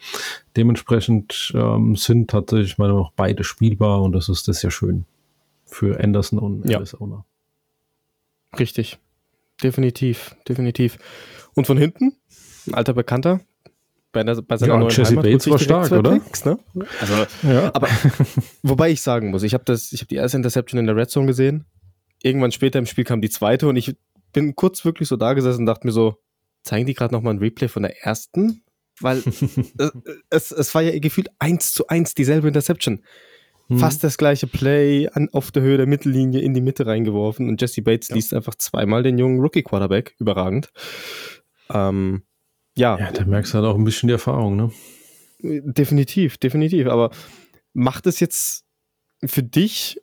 Dementsprechend 0.57 1.53
ähm, 1.55 1.97
sind 1.97 2.31
tatsächlich 2.31 2.79
meine 2.79 2.95
auch 2.95 3.13
beide 3.17 3.43
spielbar 3.45 4.03
und 4.03 4.13
das 4.13 4.29
ist 4.29 4.47
das 4.47 4.63
ja 4.63 4.71
schön 4.71 5.07
für 5.65 5.99
Anderson 6.03 6.39
und 6.39 6.69
ja. 6.69 6.83
Richtig. 8.59 8.99
Definitiv, 9.63 10.37
definitiv. 10.49 10.99
Und 11.55 11.67
von 11.67 11.77
hinten, 11.77 12.17
ein 12.67 12.75
alter 12.75 12.95
Bekannter, 12.95 13.41
bei, 14.13 14.25
der, 14.25 14.43
bei 14.43 14.57
seiner 14.57 14.75
ja, 14.75 14.79
neuen 14.81 14.91
Jesse 14.91 15.11
Heimat 15.11 15.25
Bates 15.25 15.51
war 15.51 15.59
stark, 15.59 15.93
oder? 15.93 16.13
Picks, 16.13 16.45
ne? 16.45 16.59
Also, 17.01 17.15
ja. 17.43 17.71
aber 17.75 17.89
wobei 18.63 18.91
ich 18.91 19.03
sagen 19.03 19.31
muss, 19.31 19.43
ich 19.43 19.55
habe 19.55 19.65
das, 19.65 19.93
ich 19.93 20.01
habe 20.01 20.09
die 20.09 20.17
erste 20.17 20.37
Interception 20.37 20.79
in 20.79 20.87
der 20.87 20.97
Red 20.97 21.11
Zone 21.11 21.27
gesehen. 21.27 21.65
Irgendwann 22.23 22.53
später 22.53 22.79
im 22.79 22.87
Spiel 22.87 23.05
kam 23.05 23.21
die 23.21 23.31
zweite 23.31 23.69
und 23.69 23.77
ich 23.77 23.97
bin 24.33 24.55
kurz 24.55 24.85
wirklich 24.85 25.09
so 25.09 25.17
da 25.17 25.33
gesessen 25.33 25.61
und 25.61 25.67
dachte 25.67 25.87
mir 25.87 25.93
so, 25.93 26.17
zeigen 26.63 26.87
die 26.87 26.95
gerade 26.95 27.15
nochmal 27.15 27.35
ein 27.35 27.39
Replay 27.39 27.69
von 27.69 27.83
der 27.83 28.05
ersten? 28.05 28.63
Weil 29.01 29.19
es, 29.19 29.43
es, 30.31 30.51
es, 30.53 30.75
war 30.75 30.83
ja 30.83 30.99
gefühlt 30.99 31.29
eins 31.39 31.73
zu 31.73 31.87
eins 31.89 32.15
dieselbe 32.15 32.49
Interception. 32.49 33.03
Mhm. 33.69 33.79
Fast 33.79 34.05
das 34.05 34.19
gleiche 34.19 34.47
Play 34.47 35.09
an, 35.09 35.29
auf 35.33 35.53
der 35.53 35.63
Höhe 35.63 35.77
der 35.77 35.87
Mittellinie 35.87 36.41
in 36.41 36.55
die 36.55 36.61
Mitte 36.61 36.87
reingeworfen 36.87 37.49
und 37.49 37.61
Jesse 37.61 37.83
Bates 37.83 38.09
ja. 38.09 38.17
liest 38.17 38.35
einfach 38.35 38.55
zweimal 38.57 39.03
den 39.03 39.19
jungen 39.19 39.41
Rookie-Quarterback. 39.41 40.17
Überragend. 40.19 40.71
Ähm, 41.73 42.25
ja. 42.77 42.99
Ja, 42.99 43.13
da 43.13 43.25
merkst 43.25 43.53
du 43.53 43.59
halt 43.59 43.67
auch 43.67 43.77
ein 43.77 43.85
bisschen 43.85 44.09
die 44.09 44.15
Erfahrung, 44.15 44.57
ne? 44.57 44.71
Definitiv, 45.43 46.39
definitiv. 46.39 46.87
Aber 46.89 47.11
macht 47.73 48.07
es 48.07 48.21
jetzt 48.21 48.65
für 49.25 49.43
dich, 49.43 50.01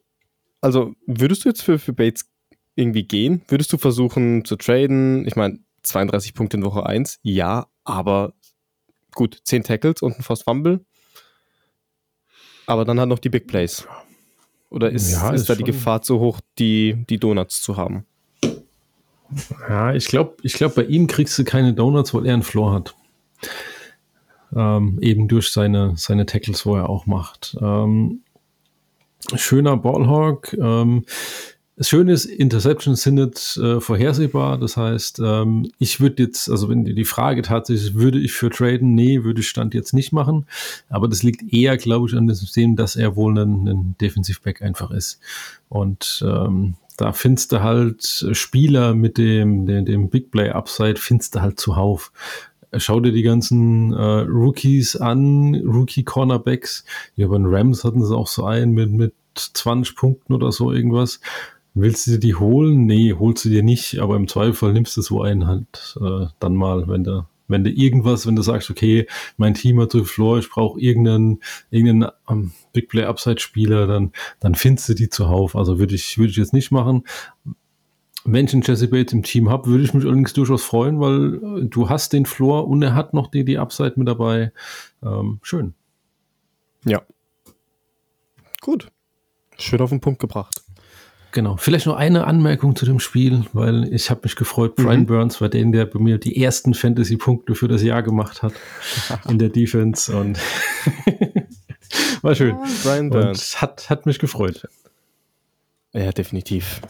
also 0.62 0.93
würdest 1.06 1.45
du 1.45 1.49
jetzt 1.49 1.62
für, 1.62 1.80
für 1.80 1.93
Bates 1.93 2.30
irgendwie 2.75 3.03
gehen? 3.03 3.41
Würdest 3.47 3.71
du 3.73 3.77
versuchen 3.77 4.45
zu 4.45 4.56
traden? 4.56 5.27
Ich 5.27 5.36
meine, 5.36 5.60
32 5.84 6.34
Punkte 6.34 6.58
in 6.58 6.63
Woche 6.63 6.86
1, 6.86 7.19
ja, 7.23 7.67
aber 7.84 8.34
gut, 9.13 9.39
10 9.43 9.63
Tackles 9.63 10.01
und 10.01 10.17
ein 10.17 10.23
Force 10.23 10.43
Fumble. 10.43 10.86
Aber 12.65 12.84
dann 12.84 12.99
hat 12.99 13.10
noch 13.10 13.19
die 13.19 13.30
Big 13.30 13.47
Plays. 13.47 13.88
Oder 14.69 14.91
ist, 14.91 15.13
ja, 15.13 15.32
ist, 15.32 15.41
ist 15.41 15.49
da 15.49 15.56
die 15.56 15.63
Gefahr 15.63 16.01
zu 16.01 16.19
hoch, 16.19 16.41
die, 16.60 17.06
die 17.10 17.17
Donuts 17.17 17.62
zu 17.62 17.77
haben? 17.77 18.06
Ja, 19.67 19.93
ich 19.93 20.07
glaube, 20.07 20.35
ich 20.41 20.53
glaub, 20.53 20.75
bei 20.75 20.83
ihm 20.83 21.07
kriegst 21.07 21.37
du 21.37 21.43
keine 21.43 21.73
Donuts, 21.73 22.13
weil 22.13 22.25
er 22.25 22.33
einen 22.33 22.43
Floor 22.43 22.73
hat. 22.73 22.95
Ähm, 24.55 24.97
eben 25.01 25.27
durch 25.27 25.51
seine, 25.51 25.93
seine 25.97 26.25
Tackles, 26.25 26.65
wo 26.65 26.75
er 26.75 26.89
auch 26.89 27.05
macht. 27.05 27.57
Ähm, 27.61 28.21
schöner 29.35 29.75
Ballhawk. 29.75 30.53
Ähm, 30.53 31.03
das 31.77 31.89
Schöne 31.89 32.11
ist, 32.11 32.25
Interceptions 32.25 33.03
sind 33.03 33.15
nicht 33.15 33.57
äh, 33.57 33.79
vorhersehbar. 33.79 34.57
Das 34.57 34.77
heißt, 34.77 35.19
ähm, 35.23 35.71
ich 35.77 35.99
würde 35.99 36.23
jetzt, 36.23 36.49
also 36.49 36.69
wenn 36.69 36.85
die 36.85 37.05
Frage 37.05 37.43
tatsächlich 37.43 37.93
würde 37.93 38.17
ich 38.19 38.31
für 38.31 38.49
traden, 38.49 38.95
nee, 38.95 39.23
würde 39.23 39.41
ich 39.41 39.49
Stand 39.49 39.75
jetzt 39.75 39.93
nicht 39.93 40.11
machen. 40.11 40.47
Aber 40.89 41.07
das 41.07 41.21
liegt 41.21 41.53
eher, 41.53 41.77
glaube 41.77 42.07
ich, 42.09 42.15
an 42.15 42.25
dem 42.25 42.35
System, 42.35 42.75
dass 42.75 42.95
er 42.95 43.15
wohl 43.15 43.37
ein, 43.37 43.67
ein 43.67 43.95
Defensivback 44.01 44.63
einfach 44.63 44.89
ist. 44.89 45.19
Und 45.69 46.25
ähm, 46.25 46.75
da 46.97 47.13
findest 47.13 47.51
du 47.51 47.62
halt 47.62 48.27
Spieler 48.31 48.93
mit 48.93 49.17
dem, 49.17 49.65
dem, 49.65 49.86
dem 49.86 50.10
Big 50.10 50.31
Play 50.31 50.49
Upside, 50.49 50.95
findest 50.97 51.36
du 51.36 51.41
halt 51.41 51.60
zuhauf. 51.60 52.12
Schau 52.75 52.99
dir 52.99 53.13
die 53.13 53.23
ganzen 53.23 53.93
äh, 53.93 54.21
Rookies 54.21 54.95
an, 54.97 55.55
Rookie 55.55 56.03
Cornerbacks. 56.03 56.83
Ja, 57.15 57.27
bei 57.27 57.38
den 57.38 57.45
Rams 57.45 57.83
hatten 57.83 58.03
sie 58.03 58.15
auch 58.15 58.27
so 58.27 58.43
einen 58.43 58.73
mit, 58.73 58.91
mit 58.91 59.13
20 59.36 59.95
Punkten 59.95 60.33
oder 60.33 60.51
so 60.51 60.71
irgendwas. 60.71 61.21
Willst 61.73 62.07
du 62.07 62.12
dir 62.12 62.19
die 62.19 62.36
holen? 62.36 62.88
Nee, 62.88 63.13
holst 63.13 63.45
du 63.45 63.49
dir 63.49 63.63
nicht, 63.63 63.99
aber 63.99 64.15
im 64.15 64.27
Zweifel 64.27 64.73
nimmst 64.73 64.97
du 64.97 65.01
so 65.01 65.21
einen 65.21 65.47
halt 65.47 65.97
äh, 66.01 66.25
dann 66.39 66.55
mal, 66.55 66.88
wenn 66.88 67.03
du 67.03 67.25
wenn 67.47 67.63
du 67.63 67.69
irgendwas, 67.69 68.27
wenn 68.27 68.36
du 68.36 68.41
sagst, 68.41 68.69
okay, 68.69 69.07
mein 69.38 69.53
Team 69.53 69.79
hat 69.79 69.91
so 69.91 70.03
Floor, 70.03 70.39
ich 70.39 70.49
brauche 70.49 70.79
irgendeinen, 70.79 71.41
irgendeinen 71.69 72.12
ähm, 72.29 72.51
Big 72.73 72.89
Play 72.89 73.05
Upside 73.05 73.39
Spieler, 73.39 73.88
dann, 73.88 74.12
dann 74.39 74.55
findest 74.55 74.89
du 74.89 74.93
die 74.93 75.10
zuhauf. 75.10 75.55
Also 75.55 75.79
würde 75.79 75.95
ich, 75.95 76.17
würde 76.17 76.31
ich 76.31 76.38
jetzt 76.38 76.53
nicht 76.53 76.71
machen. 76.71 77.03
Wenn 78.25 78.45
ich 78.45 78.53
einen 78.53 78.63
Jesse 78.63 78.89
Bates 78.89 79.13
im 79.13 79.23
Team 79.23 79.49
habe, 79.49 79.69
würde 79.69 79.83
ich 79.83 79.93
mich 79.93 80.03
allerdings 80.03 80.33
durchaus 80.33 80.63
freuen, 80.63 80.99
weil 80.99 81.36
äh, 81.36 81.65
du 81.65 81.89
hast 81.89 82.13
den 82.13 82.25
Floor 82.25 82.67
und 82.67 82.81
er 82.81 82.93
hat 82.93 83.13
noch 83.13 83.27
die, 83.27 83.45
die 83.45 83.57
Upside 83.57 83.93
mit 83.95 84.07
dabei. 84.07 84.51
Ähm, 85.01 85.39
schön. 85.41 85.73
Ja. 86.83 87.01
Gut. 88.62 88.91
Schön 89.57 89.81
auf 89.81 89.89
den 89.89 90.01
Punkt 90.01 90.19
gebracht. 90.19 90.62
Genau. 91.38 91.56
Vielleicht 91.56 91.86
noch 91.86 91.97
eine 91.97 92.26
Anmerkung 92.26 92.76
zu 92.76 92.84
dem 92.84 93.00
Spiel, 93.00 93.45
weil 93.54 93.93
ich 93.93 94.10
habe 94.10 94.21
mich 94.23 94.36
gefreut. 94.36 94.76
Brian 94.76 95.02
mhm. 95.02 95.06
Burns 95.06 95.39
war 95.39 95.50
der, 95.50 95.63
der 95.65 95.86
bei 95.86 96.00
mir 96.00 96.17
die 96.17 96.43
ersten 96.43 96.73
Fantasy-Punkte 96.73 97.54
für 97.54 97.67
das 97.67 97.84
Jahr 97.84 98.02
gemacht 98.02 98.41
hat 98.41 98.54
in 99.30 99.38
der 99.38 99.50
Defense 99.50 100.17
und 100.17 100.39
war 102.23 102.34
schön. 102.34 102.58
Brian 102.82 103.12
Burns. 103.12 103.54
Und 103.54 103.62
hat, 103.62 103.88
hat 103.88 104.08
mich 104.08 104.17
gefreut. 104.17 104.67
Ja, 105.93 106.12
definitiv. 106.12 106.82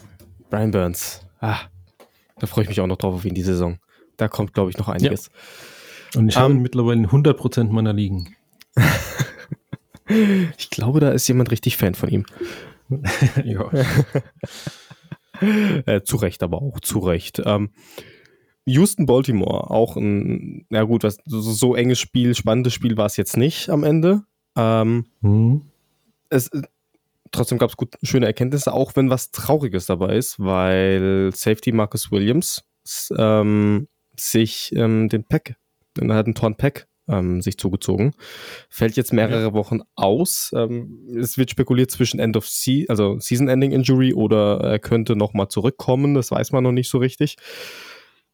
Brian 0.49 0.71
Burns. 0.71 1.25
Ah, 1.41 1.59
da 2.39 2.47
freue 2.47 2.63
ich 2.63 2.69
mich 2.69 2.79
auch 2.79 2.87
noch 2.87 2.95
drauf 2.95 3.15
auf 3.15 3.25
ihn 3.25 3.35
die 3.35 3.43
Saison. 3.43 3.79
Da 4.15 4.29
kommt, 4.29 4.53
glaube 4.53 4.69
ich, 4.69 4.77
noch 4.77 4.87
einiges. 4.87 5.29
Ja. 6.13 6.21
Und 6.21 6.29
ich 6.29 6.37
um, 6.37 6.43
habe 6.43 6.53
ihn 6.53 6.57
ähm, 6.59 6.63
mittlerweile 6.63 6.99
in 6.99 7.07
100% 7.09 7.69
meiner 7.69 7.91
Ligen. 7.91 8.33
ich 10.57 10.69
glaube, 10.69 11.01
da 11.01 11.09
ist 11.09 11.27
jemand 11.27 11.51
richtig 11.51 11.75
Fan 11.75 11.95
von 11.95 12.07
ihm. 12.07 12.25
ja. 13.43 13.71
äh, 15.85 16.01
zu 16.01 16.17
Recht, 16.17 16.43
aber 16.43 16.61
auch 16.61 16.79
zu 16.79 16.99
Recht. 16.99 17.41
Ähm, 17.45 17.71
Houston 18.65 19.05
Baltimore, 19.05 19.69
auch 19.69 19.95
ein, 19.95 20.65
ja 20.69 20.83
gut, 20.83 21.03
was, 21.03 21.17
so, 21.25 21.39
so 21.39 21.75
enges 21.75 21.99
Spiel, 21.99 22.35
spannendes 22.35 22.73
Spiel 22.73 22.97
war 22.97 23.05
es 23.05 23.15
jetzt 23.15 23.37
nicht 23.37 23.69
am 23.69 23.83
Ende. 23.83 24.23
Ähm, 24.57 25.05
mhm. 25.21 25.61
es, 26.29 26.49
trotzdem 27.31 27.59
gab 27.59 27.69
es 27.69 28.09
schöne 28.09 28.25
Erkenntnisse, 28.25 28.73
auch 28.73 28.95
wenn 28.95 29.09
was 29.09 29.31
Trauriges 29.31 29.85
dabei 29.85 30.17
ist, 30.17 30.39
weil 30.39 31.31
Safety 31.33 31.71
Marcus 31.71 32.11
Williams 32.11 32.65
ähm, 33.17 33.87
sich 34.17 34.73
ähm, 34.75 35.09
den 35.09 35.23
Pack, 35.23 35.55
er 35.97 36.15
hat 36.15 36.25
einen 36.25 36.35
Torn 36.35 36.55
Pack 36.55 36.87
ähm, 37.07 37.41
sich 37.41 37.57
zugezogen. 37.57 38.13
Fällt 38.69 38.95
jetzt 38.97 39.13
mehrere. 39.13 39.53
Wochen 39.53 39.81
aus. 39.95 40.51
Ähm, 40.55 41.07
es 41.17 41.37
wird 41.37 41.51
spekuliert 41.51 41.91
zwischen 41.91 42.19
End 42.19 42.35
of 42.37 42.47
Se 42.47 42.85
also 42.87 43.19
Season-Ending 43.19 43.71
Injury 43.71 44.13
oder 44.13 44.59
er 44.61 44.79
könnte 44.79 45.15
nochmal 45.15 45.47
zurückkommen. 45.47 46.15
Das 46.15 46.31
weiß 46.31 46.51
man 46.51 46.63
noch 46.63 46.71
nicht 46.71 46.89
so 46.89 46.97
richtig. 46.97 47.37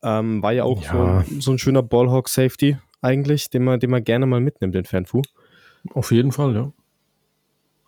Ähm, 0.01 0.43
war 0.43 0.51
ja 0.51 0.63
auch 0.63 0.83
ja. 0.83 1.23
So, 1.29 1.39
so, 1.39 1.51
ein 1.51 1.59
schöner 1.59 1.83
Ballhawk-Safety 1.83 2.77
eigentlich, 3.01 3.49
den 3.49 3.63
man, 3.63 3.79
den 3.79 3.89
man 3.89 4.03
gerne 4.03 4.25
mal 4.25 4.41
mitnimmt, 4.41 4.75
den 4.75 4.85
Fanfu. 4.85 5.21
Auf 5.93 6.11
jeden 6.11 6.31
Fall, 6.31 6.55
ja. 6.55 6.71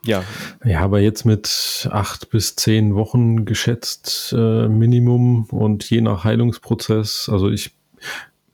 Ja. 0.06 0.24
Ja, 0.64 0.82
aber 0.82 1.00
jetzt 1.00 1.26
mit 1.26 1.90
acht 1.92 2.30
bis 2.30 2.56
zehn 2.56 2.94
Wochen 2.96 3.46
geschätzt 3.46 4.34
äh, 4.38 4.68
Minimum 4.68 5.46
und 5.46 5.90
je 5.90 6.02
nach 6.02 6.24
Heilungsprozess, 6.24 7.28
also 7.32 7.50
ich 7.50 7.76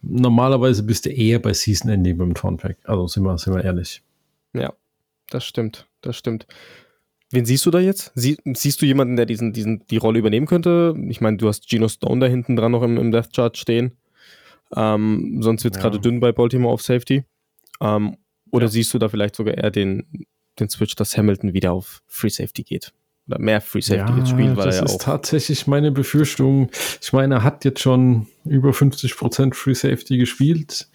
normalerweise 0.01 0.83
bist 0.83 1.05
du 1.05 1.09
eher 1.09 1.39
bei 1.39 1.53
Season 1.53 1.89
Ending 1.89 2.17
beim 2.17 2.33
Tornpack. 2.33 2.77
Also 2.83 3.07
sind 3.07 3.23
wir, 3.23 3.37
sind 3.37 3.53
wir 3.55 3.63
ehrlich. 3.63 4.01
Ja, 4.53 4.73
das 5.29 5.45
stimmt, 5.45 5.87
das 6.01 6.17
stimmt. 6.17 6.47
Wen 7.31 7.45
siehst 7.45 7.65
du 7.65 7.71
da 7.71 7.79
jetzt? 7.79 8.11
Sie, 8.13 8.37
siehst 8.53 8.81
du 8.81 8.85
jemanden, 8.85 9.15
der 9.15 9.25
diesen, 9.25 9.53
diesen, 9.53 9.87
die 9.87 9.97
Rolle 9.97 10.19
übernehmen 10.19 10.47
könnte? 10.47 10.93
Ich 11.07 11.21
meine, 11.21 11.37
du 11.37 11.47
hast 11.47 11.67
Geno 11.69 11.87
Stone 11.87 12.19
da 12.19 12.27
hinten 12.27 12.57
dran 12.57 12.73
noch 12.73 12.83
im, 12.83 12.97
im 12.97 13.11
Death 13.11 13.33
Chart 13.33 13.57
stehen. 13.57 13.97
Ähm, 14.75 15.37
sonst 15.41 15.63
wird 15.63 15.75
es 15.75 15.81
ja. 15.81 15.89
gerade 15.89 16.01
dünn 16.01 16.19
bei 16.19 16.33
Baltimore 16.33 16.73
auf 16.73 16.81
Safety. 16.81 17.23
Ähm, 17.79 18.17
oder 18.51 18.65
ja. 18.65 18.71
siehst 18.71 18.93
du 18.93 18.99
da 18.99 19.07
vielleicht 19.07 19.35
sogar 19.37 19.57
eher 19.57 19.71
den, 19.71 20.25
den 20.59 20.69
Switch, 20.69 20.95
dass 20.95 21.17
Hamilton 21.17 21.53
wieder 21.53 21.71
auf 21.71 22.03
Free 22.07 22.29
Safety 22.29 22.63
geht? 22.63 22.93
Mehr 23.39 23.61
Free 23.61 23.81
Safety 23.81 24.19
ja, 24.19 24.25
spielen, 24.25 24.57
weil 24.57 24.65
das 24.65 24.75
er 24.75 24.81
ja 24.81 24.85
ist 24.85 25.01
tatsächlich 25.01 25.67
meine 25.67 25.91
Befürchtung. 25.91 26.69
Ich 27.01 27.13
meine, 27.13 27.35
er 27.35 27.43
hat 27.43 27.65
jetzt 27.65 27.81
schon 27.81 28.27
über 28.43 28.73
50 28.73 29.17
Prozent 29.17 29.55
Free 29.55 29.73
Safety 29.73 30.17
gespielt 30.17 30.87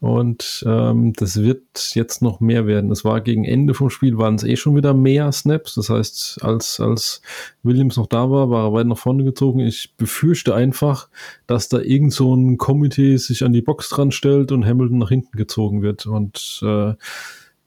und 0.00 0.62
ähm, 0.66 1.14
das 1.14 1.42
wird 1.42 1.62
jetzt 1.94 2.20
noch 2.20 2.40
mehr 2.40 2.66
werden. 2.66 2.90
Es 2.90 3.04
war 3.04 3.20
gegen 3.20 3.44
Ende 3.44 3.72
vom 3.74 3.88
Spiel 3.88 4.18
waren 4.18 4.34
es 4.34 4.44
eh 4.44 4.56
schon 4.56 4.76
wieder 4.76 4.92
mehr 4.92 5.32
Snaps. 5.32 5.74
Das 5.74 5.88
heißt, 5.88 6.38
als 6.42 6.80
als 6.80 7.22
Williams 7.62 7.96
noch 7.96 8.06
da 8.06 8.30
war, 8.30 8.50
war 8.50 8.66
er 8.66 8.72
weit 8.72 8.86
nach 8.86 8.98
vorne 8.98 9.24
gezogen. 9.24 9.60
Ich 9.60 9.94
befürchte 9.96 10.54
einfach, 10.54 11.08
dass 11.46 11.68
da 11.68 11.78
irgend 11.78 12.12
so 12.12 12.34
ein 12.34 12.58
Komitee 12.58 13.16
sich 13.16 13.44
an 13.44 13.52
die 13.52 13.62
Box 13.62 13.88
dran 13.88 14.10
stellt 14.10 14.52
und 14.52 14.66
Hamilton 14.66 14.98
nach 14.98 15.08
hinten 15.08 15.36
gezogen 15.36 15.82
wird 15.82 16.06
und 16.06 16.60
äh, 16.62 16.94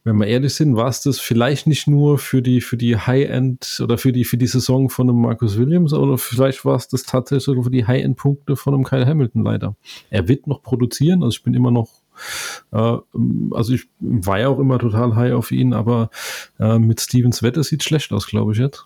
wenn 0.06 0.18
wir 0.18 0.28
ehrlich 0.28 0.54
sind, 0.54 0.76
war 0.76 0.88
es 0.88 1.02
das 1.02 1.20
vielleicht 1.20 1.68
nicht 1.68 1.88
nur 1.88 2.20
für 2.20 2.42
die, 2.42 2.62
für 2.62 2.78
die 2.78 2.96
High-End 2.96 3.82
oder 3.84 3.98
für 3.98 4.14
die, 4.14 4.24
für 4.24 4.38
die 4.38 4.48
Saison 4.48 4.90
von 4.90 5.10
einem 5.10 5.20
Marcus 5.20 5.58
Williams, 5.58 5.94
oder 5.94 6.18
vielleicht 6.18 6.64
war 6.64 6.76
es 6.76 6.88
das 6.88 7.04
tatsächlich 7.04 7.44
sogar 7.44 7.64
für 7.64 7.72
die 7.72 7.86
High-End-Punkte 7.86 8.56
von 8.56 8.76
einem 8.76 8.84
Kyle 8.84 9.06
Hamilton 9.06 9.44
leider. 9.44 9.76
Er 10.12 10.28
wird 10.28 10.48
noch 10.48 10.62
produzieren, 10.62 11.24
also 11.24 11.36
ich 11.36 11.44
bin 11.44 11.56
immer 11.56 11.72
noch 11.72 11.90
äh, 12.72 12.98
also 13.52 13.74
ich 13.74 13.88
war 14.00 14.40
ja 14.40 14.48
auch 14.48 14.60
immer 14.60 14.80
total 14.80 15.16
high 15.16 15.34
auf 15.34 15.52
ihn, 15.52 15.74
aber 15.74 16.10
äh, 16.60 16.78
mit 16.80 17.02
Stevens 17.02 17.44
Wette 17.44 17.64
sieht 17.64 17.84
schlecht 17.84 18.12
aus, 18.14 18.28
glaube 18.28 18.54
ich 18.54 18.60
jetzt. 18.60 18.86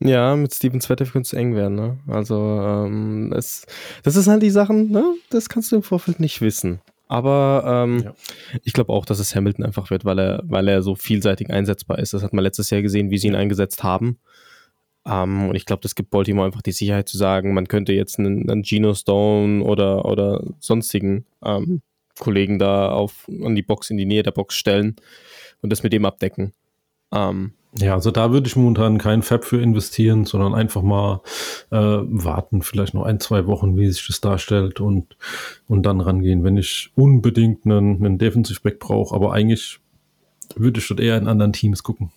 Ja, 0.00 0.34
mit 0.34 0.52
Stevens 0.54 0.88
Wette 0.90 1.04
könnte 1.06 1.26
es 1.26 1.32
eng 1.32 1.54
werden, 1.54 1.76
ne? 1.76 1.98
Also, 2.08 2.36
ähm, 2.36 3.32
es, 3.36 3.66
das 4.02 4.16
ist 4.16 4.26
halt 4.26 4.42
die 4.42 4.50
Sachen, 4.50 4.90
ne? 4.90 5.14
Das 5.30 5.48
kannst 5.48 5.70
du 5.70 5.76
im 5.76 5.82
Vorfeld 5.82 6.18
nicht 6.18 6.40
wissen. 6.40 6.80
Aber 7.12 7.84
ähm, 7.84 7.98
ja. 8.04 8.14
ich 8.64 8.72
glaube 8.72 8.90
auch, 8.90 9.04
dass 9.04 9.18
es 9.18 9.36
Hamilton 9.36 9.66
einfach 9.66 9.90
wird, 9.90 10.06
weil 10.06 10.18
er, 10.18 10.42
weil 10.46 10.66
er 10.66 10.80
so 10.80 10.94
vielseitig 10.94 11.50
einsetzbar 11.50 11.98
ist. 11.98 12.14
Das 12.14 12.22
hat 12.22 12.32
man 12.32 12.42
letztes 12.42 12.70
Jahr 12.70 12.80
gesehen, 12.80 13.10
wie 13.10 13.18
sie 13.18 13.26
ihn 13.26 13.34
eingesetzt 13.34 13.82
haben. 13.82 14.18
Ähm, 15.04 15.50
und 15.50 15.54
ich 15.54 15.66
glaube, 15.66 15.82
das 15.82 15.94
gibt 15.94 16.08
Baltimore 16.08 16.46
einfach 16.46 16.62
die 16.62 16.72
Sicherheit 16.72 17.10
zu 17.10 17.18
sagen, 17.18 17.52
man 17.52 17.68
könnte 17.68 17.92
jetzt 17.92 18.18
einen, 18.18 18.48
einen 18.48 18.62
Geno 18.62 18.94
Stone 18.94 19.62
oder, 19.62 20.06
oder 20.06 20.42
sonstigen 20.58 21.26
ähm, 21.44 21.82
Kollegen 22.18 22.58
da 22.58 22.90
auf, 22.90 23.28
an 23.44 23.56
die 23.56 23.62
Box, 23.62 23.90
in 23.90 23.98
die 23.98 24.06
Nähe 24.06 24.22
der 24.22 24.30
Box 24.30 24.54
stellen 24.54 24.96
und 25.60 25.68
das 25.68 25.82
mit 25.82 25.92
dem 25.92 26.06
abdecken. 26.06 26.54
Ähm, 27.12 27.52
ja, 27.74 27.94
also 27.94 28.10
da 28.10 28.32
würde 28.32 28.46
ich 28.46 28.56
momentan 28.56 28.98
keinen 28.98 29.22
Fab 29.22 29.44
für 29.44 29.60
investieren, 29.60 30.26
sondern 30.26 30.54
einfach 30.54 30.82
mal 30.82 31.22
äh, 31.70 31.76
warten, 31.76 32.62
vielleicht 32.62 32.92
noch 32.92 33.04
ein, 33.04 33.18
zwei 33.18 33.46
Wochen, 33.46 33.78
wie 33.78 33.90
sich 33.90 34.06
das 34.06 34.20
darstellt 34.20 34.80
und, 34.80 35.16
und 35.68 35.82
dann 35.84 36.00
rangehen, 36.00 36.44
wenn 36.44 36.58
ich 36.58 36.90
unbedingt 36.96 37.64
einen, 37.64 38.04
einen 38.04 38.18
Defensive 38.18 38.60
Back 38.60 38.78
brauche. 38.78 39.14
Aber 39.14 39.32
eigentlich 39.32 39.80
würde 40.54 40.80
ich 40.80 40.88
dort 40.88 41.00
eher 41.00 41.16
in 41.16 41.28
anderen 41.28 41.54
Teams 41.54 41.82
gucken. 41.82 42.12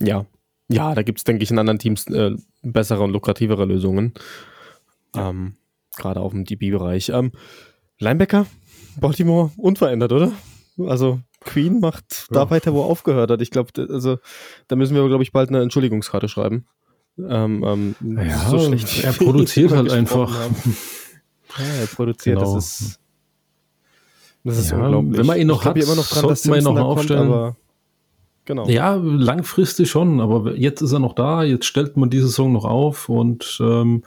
Ja, 0.00 0.26
ja, 0.68 0.94
da 0.94 1.02
gibt 1.02 1.18
es, 1.18 1.24
denke 1.24 1.44
ich, 1.44 1.50
in 1.50 1.58
anderen 1.58 1.78
Teams 1.78 2.06
äh, 2.08 2.32
bessere 2.62 3.02
und 3.02 3.12
lukrativere 3.12 3.64
Lösungen. 3.64 4.14
Ähm, 5.14 5.54
Gerade 5.96 6.20
auf 6.20 6.32
dem 6.32 6.44
DB-Bereich. 6.44 7.10
Ähm, 7.10 7.32
Linebacker, 7.98 8.46
Baltimore, 9.00 9.52
unverändert, 9.56 10.12
oder? 10.12 10.32
Also 10.78 11.20
Queen 11.40 11.80
macht 11.80 12.26
ja. 12.30 12.34
da 12.34 12.50
weiter, 12.50 12.72
wo 12.74 12.82
er 12.82 12.86
aufgehört 12.86 13.30
hat. 13.30 13.40
Ich 13.40 13.50
glaube, 13.50 13.70
also 13.88 14.18
da 14.66 14.76
müssen 14.76 14.94
wir, 14.94 15.06
glaube 15.06 15.22
ich, 15.22 15.32
bald 15.32 15.48
eine 15.48 15.62
Entschuldigungskarte 15.62 16.28
schreiben. 16.28 16.66
Ähm, 17.18 17.64
ähm, 18.00 18.16
ja, 18.16 18.48
so 18.48 18.58
schlecht 18.60 19.04
er 19.04 19.12
produziert 19.12 19.72
halt 19.72 19.90
einfach. 19.90 20.32
Ja, 21.58 21.64
er 21.80 21.86
produziert, 21.86 22.38
genau. 22.38 22.54
das 22.54 22.82
ist, 22.82 23.00
das 24.44 24.58
ist 24.58 24.70
ja, 24.70 24.78
unglaublich. 24.78 25.18
Wenn 25.18 25.26
man 25.26 25.38
ihn 25.38 25.46
noch 25.46 25.62
ich 25.62 25.66
hat, 25.66 25.76
immer 25.76 25.96
noch 25.96 26.06
dran, 26.06 26.22
sollte 26.22 26.48
man 26.50 26.58
ihn 26.58 26.64
noch 26.64 26.74
mal 26.74 26.82
aufstellen. 26.82 27.28
Kommt, 27.28 27.56
genau. 28.44 28.68
Ja, 28.68 28.94
langfristig 28.94 29.90
schon, 29.90 30.20
aber 30.20 30.54
jetzt 30.56 30.80
ist 30.80 30.92
er 30.92 31.00
noch 31.00 31.14
da, 31.14 31.42
jetzt 31.42 31.64
stellt 31.64 31.96
man 31.96 32.10
die 32.10 32.20
Saison 32.20 32.52
noch 32.52 32.64
auf 32.64 33.08
und 33.08 33.58
ähm, 33.60 34.04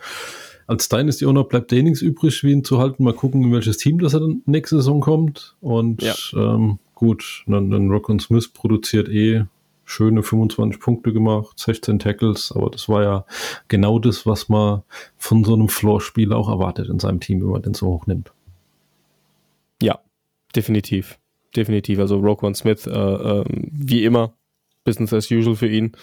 als 0.68 0.88
Dynasty 0.88 1.26
Owner 1.26 1.44
bleibt 1.44 1.74
eh 1.74 1.84
nichts 1.84 2.02
übrig, 2.02 2.44
wie 2.44 2.54
ihn 2.54 2.64
zu 2.64 2.80
halten. 2.80 3.04
Mal 3.04 3.14
gucken, 3.14 3.44
in 3.44 3.52
welches 3.52 3.78
Team 3.78 4.00
das 4.00 4.14
er 4.14 4.22
dann 4.22 4.42
nächste 4.46 4.78
Saison 4.78 5.02
kommt. 5.02 5.56
Und 5.60 6.02
ja. 6.02 6.14
ähm, 6.34 6.80
gut, 7.02 7.44
dann, 7.48 7.72
dann 7.72 7.90
Rock 7.90 8.10
und 8.10 8.22
Smith 8.22 8.48
produziert 8.54 9.10
eh 9.10 9.46
schöne 9.86 10.22
25 10.22 10.80
Punkte 10.80 11.12
gemacht, 11.12 11.58
16 11.58 11.98
Tackles, 11.98 12.54
aber 12.56 12.70
das 12.70 12.88
war 12.88 13.02
ja 13.02 13.26
genau 13.70 13.98
das, 13.98 14.28
was 14.28 14.50
man 14.50 14.84
von 15.18 15.44
so 15.44 15.56
einem 15.56 15.68
Floor-Spieler 15.68 16.38
auch 16.38 16.48
erwartet 16.48 16.90
in 16.90 17.00
seinem 17.00 17.20
Team, 17.20 17.42
wenn 17.42 17.50
man 17.50 17.64
den 17.64 17.74
so 17.74 17.88
hoch 17.88 18.06
nimmt. 18.06 18.32
Ja, 19.82 20.00
definitiv. 20.56 21.18
Definitiv. 21.56 21.98
Also 21.98 22.18
Roquan 22.20 22.54
Smith, 22.54 22.86
äh, 22.86 22.92
äh, 22.92 23.44
wie 23.50 24.06
immer, 24.06 24.34
Business 24.84 25.12
as 25.12 25.32
usual 25.32 25.56
für 25.56 25.68
ihn. 25.68 25.94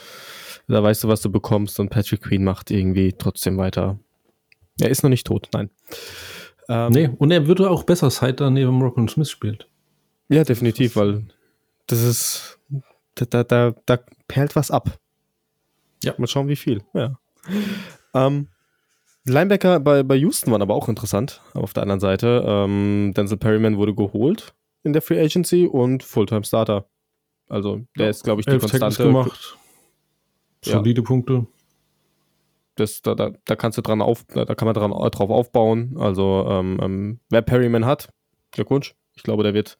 Da 0.66 0.82
weißt 0.82 1.04
du, 1.04 1.08
was 1.08 1.22
du 1.22 1.30
bekommst 1.30 1.78
und 1.78 1.90
Patrick 1.90 2.22
Queen 2.22 2.42
macht 2.42 2.72
irgendwie 2.72 3.12
trotzdem 3.12 3.56
weiter. 3.56 4.00
Er 4.80 4.90
ist 4.90 5.04
noch 5.04 5.10
nicht 5.10 5.28
tot, 5.28 5.48
nein. 5.54 5.70
Ähm, 6.68 6.92
nee, 6.92 7.10
und 7.16 7.30
er 7.30 7.46
würde 7.46 7.70
auch 7.70 7.84
besser, 7.84 8.10
seit 8.10 8.40
er 8.40 8.50
neben 8.50 8.82
Roquan 8.82 9.06
Smith 9.08 9.30
spielt. 9.30 9.68
Ja, 10.28 10.44
definitiv, 10.44 10.96
weil 10.96 11.24
das 11.86 12.02
ist, 12.02 12.58
da, 13.14 13.24
da, 13.24 13.44
da, 13.44 13.74
da 13.86 13.98
perlt 14.26 14.56
was 14.56 14.70
ab. 14.70 14.98
Ja. 16.04 16.14
Mal 16.18 16.26
schauen, 16.26 16.48
wie 16.48 16.56
viel. 16.56 16.82
Ja. 16.94 17.18
Ähm, 18.14 18.48
Linebacker 19.24 19.80
bei, 19.80 20.02
bei 20.02 20.16
Houston 20.16 20.52
waren 20.52 20.62
aber 20.62 20.74
auch 20.74 20.88
interessant. 20.88 21.42
Auf 21.54 21.72
der 21.72 21.82
anderen 21.82 22.00
Seite, 22.00 22.44
ähm, 22.46 23.12
Denzel 23.16 23.38
Perryman 23.38 23.76
wurde 23.76 23.94
geholt 23.94 24.54
in 24.84 24.92
der 24.92 25.02
Free 25.02 25.20
Agency 25.20 25.66
und 25.66 26.02
Fulltime 26.02 26.44
Starter. 26.44 26.88
Also, 27.48 27.86
der 27.96 28.06
ja, 28.06 28.10
ist, 28.10 28.24
glaube 28.24 28.40
ich, 28.40 28.46
die 28.46 28.58
Konstante. 28.58 29.02
gemacht. 29.02 29.56
Solide 30.62 31.00
ja. 31.00 31.06
Punkte. 31.06 31.46
Das, 32.74 33.02
da, 33.02 33.14
da, 33.14 33.32
da 33.44 33.56
kannst 33.56 33.78
du 33.78 33.82
dran 33.82 34.00
auf, 34.02 34.24
da 34.26 34.54
kann 34.54 34.66
man 34.66 34.74
dran, 34.74 34.90
drauf 34.90 35.30
aufbauen. 35.30 35.96
Also, 35.98 36.46
ähm, 36.48 36.78
ähm, 36.80 37.20
wer 37.30 37.42
Perryman 37.42 37.86
hat, 37.86 38.12
Glückwunsch. 38.52 38.94
Ich 39.18 39.24
glaube, 39.24 39.42
der 39.42 39.52
wird 39.52 39.76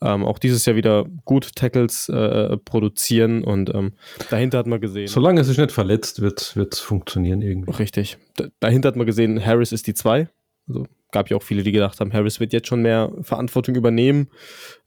ähm, 0.00 0.24
auch 0.24 0.38
dieses 0.38 0.64
Jahr 0.66 0.76
wieder 0.76 1.06
gut 1.24 1.56
Tackles 1.56 2.08
äh, 2.08 2.56
produzieren 2.58 3.42
und 3.42 3.74
ähm, 3.74 3.94
dahinter 4.30 4.58
hat 4.58 4.66
man 4.66 4.80
gesehen. 4.80 5.08
Solange 5.08 5.40
er 5.40 5.44
sich 5.44 5.58
nicht 5.58 5.72
verletzt, 5.72 6.22
wird 6.22 6.54
es 6.54 6.78
funktionieren 6.78 7.42
irgendwie. 7.42 7.72
Richtig. 7.72 8.18
Da, 8.36 8.44
dahinter 8.60 8.88
hat 8.88 8.96
man 8.96 9.06
gesehen, 9.06 9.44
Harris 9.44 9.72
ist 9.72 9.86
die 9.86 9.94
2. 9.94 10.28
Also 10.68 10.86
gab 11.10 11.30
ja 11.30 11.36
auch 11.36 11.42
viele, 11.42 11.62
die 11.62 11.72
gedacht 11.72 11.98
haben, 11.98 12.12
Harris 12.12 12.38
wird 12.38 12.52
jetzt 12.52 12.68
schon 12.68 12.82
mehr 12.82 13.10
Verantwortung 13.22 13.74
übernehmen. 13.74 14.28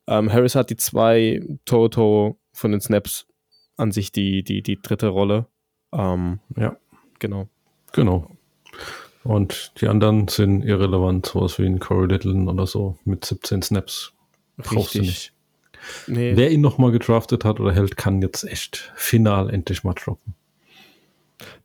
Ähm, 0.08 0.32
Harris 0.32 0.56
hat 0.56 0.70
die 0.70 0.78
2, 0.78 1.42
Toto 1.66 2.38
von 2.54 2.72
den 2.72 2.82
Snaps 2.82 3.26
an 3.78 3.92
sich 3.92 4.12
die, 4.12 4.44
die, 4.44 4.62
die 4.62 4.80
dritte 4.82 5.08
Rolle. 5.08 5.48
Ähm, 5.92 6.40
ja, 6.56 6.78
genau. 7.20 7.50
Genau. 7.92 8.30
Und 9.24 9.74
die 9.80 9.88
anderen 9.88 10.28
sind 10.28 10.64
irrelevant, 10.64 11.28
sowas 11.28 11.60
wie 11.60 11.66
ein 11.66 11.80
Corey 11.80 12.08
Littleton 12.08 12.48
oder 12.48 12.66
so 12.66 12.98
mit 13.06 13.24
17 13.24 13.62
Snaps 13.62 14.14
Brauchst 14.58 14.96
du 14.96 15.00
nicht. 15.00 15.34
Nee. 16.08 16.36
Wer 16.36 16.52
ihn 16.52 16.62
nochmal 16.62 16.92
gedraftet 16.92 17.44
hat 17.44 17.60
oder 17.60 17.74
hält, 17.74 17.98
kann 17.98 18.22
jetzt 18.22 18.44
echt 18.44 18.92
final 18.96 19.50
endlich 19.50 19.84
mal 19.84 19.94
droppen. 19.94 20.36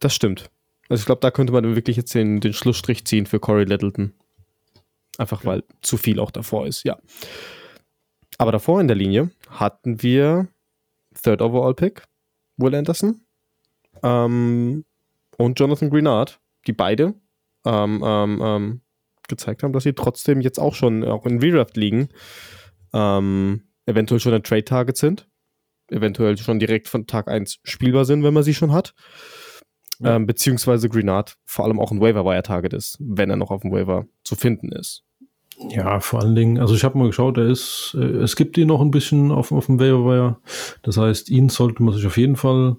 Das 0.00 0.14
stimmt. 0.14 0.50
Also 0.88 1.02
ich 1.02 1.06
glaube, 1.06 1.20
da 1.20 1.30
könnte 1.30 1.52
man 1.52 1.74
wirklich 1.74 1.96
jetzt 1.96 2.14
den, 2.14 2.40
den 2.40 2.52
Schlussstrich 2.52 3.04
ziehen 3.04 3.26
für 3.26 3.40
Corey 3.40 3.64
Littleton. 3.64 4.12
Einfach 5.18 5.42
ja. 5.42 5.50
weil 5.50 5.64
zu 5.82 5.96
viel 5.96 6.20
auch 6.20 6.30
davor 6.30 6.66
ist, 6.66 6.84
ja. 6.84 6.98
Aber 8.38 8.52
davor 8.52 8.80
in 8.80 8.88
der 8.88 8.96
Linie 8.96 9.30
hatten 9.50 10.02
wir 10.02 10.48
Third 11.22 11.42
Overall 11.42 11.74
Pick, 11.74 12.02
Will 12.56 12.74
Anderson 12.74 13.22
ähm, 14.02 14.84
und 15.38 15.58
Jonathan 15.58 15.90
Greenard, 15.90 16.38
die 16.66 16.72
beide 16.72 17.14
ähm, 17.66 18.02
ähm, 18.04 18.42
ähm 18.42 18.80
gezeigt 19.28 19.64
haben, 19.64 19.72
dass 19.72 19.82
sie 19.82 19.92
trotzdem 19.92 20.40
jetzt 20.40 20.60
auch 20.60 20.76
schon 20.76 21.02
auch 21.02 21.26
in 21.26 21.40
Redraft 21.40 21.76
liegen 21.76 22.10
ähm, 22.92 23.62
eventuell 23.86 24.20
schon 24.20 24.34
ein 24.34 24.42
Trade-Target 24.42 24.96
sind, 24.96 25.28
eventuell 25.90 26.36
schon 26.38 26.58
direkt 26.58 26.88
von 26.88 27.06
Tag 27.06 27.28
1 27.28 27.60
spielbar 27.62 28.04
sind, 28.04 28.24
wenn 28.24 28.34
man 28.34 28.42
sie 28.42 28.54
schon 28.54 28.72
hat. 28.72 28.94
Ja. 29.98 30.16
Ähm, 30.16 30.26
beziehungsweise 30.26 30.88
Greenard 30.88 31.36
vor 31.44 31.64
allem 31.64 31.80
auch 31.80 31.90
ein 31.90 32.00
Waiver-Wire-Target 32.00 32.74
ist, 32.74 32.98
wenn 33.00 33.30
er 33.30 33.36
noch 33.36 33.50
auf 33.50 33.62
dem 33.62 33.72
Waiver 33.72 34.06
zu 34.24 34.34
finden 34.34 34.72
ist. 34.72 35.04
Ja, 35.70 36.00
vor 36.00 36.20
allen 36.20 36.34
Dingen, 36.34 36.58
also 36.58 36.74
ich 36.74 36.84
habe 36.84 36.98
mal 36.98 37.06
geschaut, 37.06 37.38
er 37.38 37.46
ist, 37.46 37.96
äh, 37.98 38.04
es 38.04 38.36
gibt 38.36 38.58
ihn 38.58 38.68
noch 38.68 38.82
ein 38.82 38.90
bisschen 38.90 39.30
auf, 39.30 39.52
auf 39.52 39.66
dem 39.66 39.80
Waiver-Wire. 39.80 40.36
Das 40.82 40.98
heißt, 40.98 41.30
ihn 41.30 41.48
sollte 41.48 41.82
man 41.82 41.94
sich 41.94 42.06
auf 42.06 42.18
jeden 42.18 42.36
Fall 42.36 42.76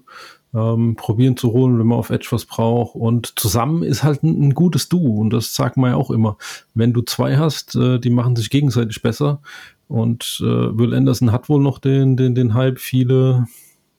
ähm, 0.54 0.96
probieren 0.96 1.36
zu 1.36 1.52
holen, 1.52 1.78
wenn 1.78 1.86
man 1.86 1.98
auf 1.98 2.10
Edge 2.10 2.28
was 2.30 2.44
braucht. 2.44 2.94
Und 2.94 3.38
zusammen 3.38 3.82
ist 3.82 4.02
halt 4.02 4.22
ein, 4.22 4.48
ein, 4.48 4.54
gutes 4.54 4.88
Duo. 4.88 5.16
Und 5.20 5.30
das 5.30 5.54
sagt 5.54 5.76
man 5.76 5.90
ja 5.90 5.96
auch 5.96 6.10
immer. 6.10 6.36
Wenn 6.74 6.92
du 6.92 7.02
zwei 7.02 7.36
hast, 7.36 7.76
äh, 7.76 7.98
die 7.98 8.10
machen 8.10 8.36
sich 8.36 8.50
gegenseitig 8.50 9.02
besser. 9.02 9.40
Und 9.88 10.38
äh, 10.42 10.78
Will 10.78 10.94
Anderson 10.94 11.32
hat 11.32 11.48
wohl 11.48 11.62
noch 11.62 11.78
den, 11.78 12.16
den, 12.16 12.34
den 12.34 12.54
Hype. 12.54 12.78
Viele, 12.78 13.46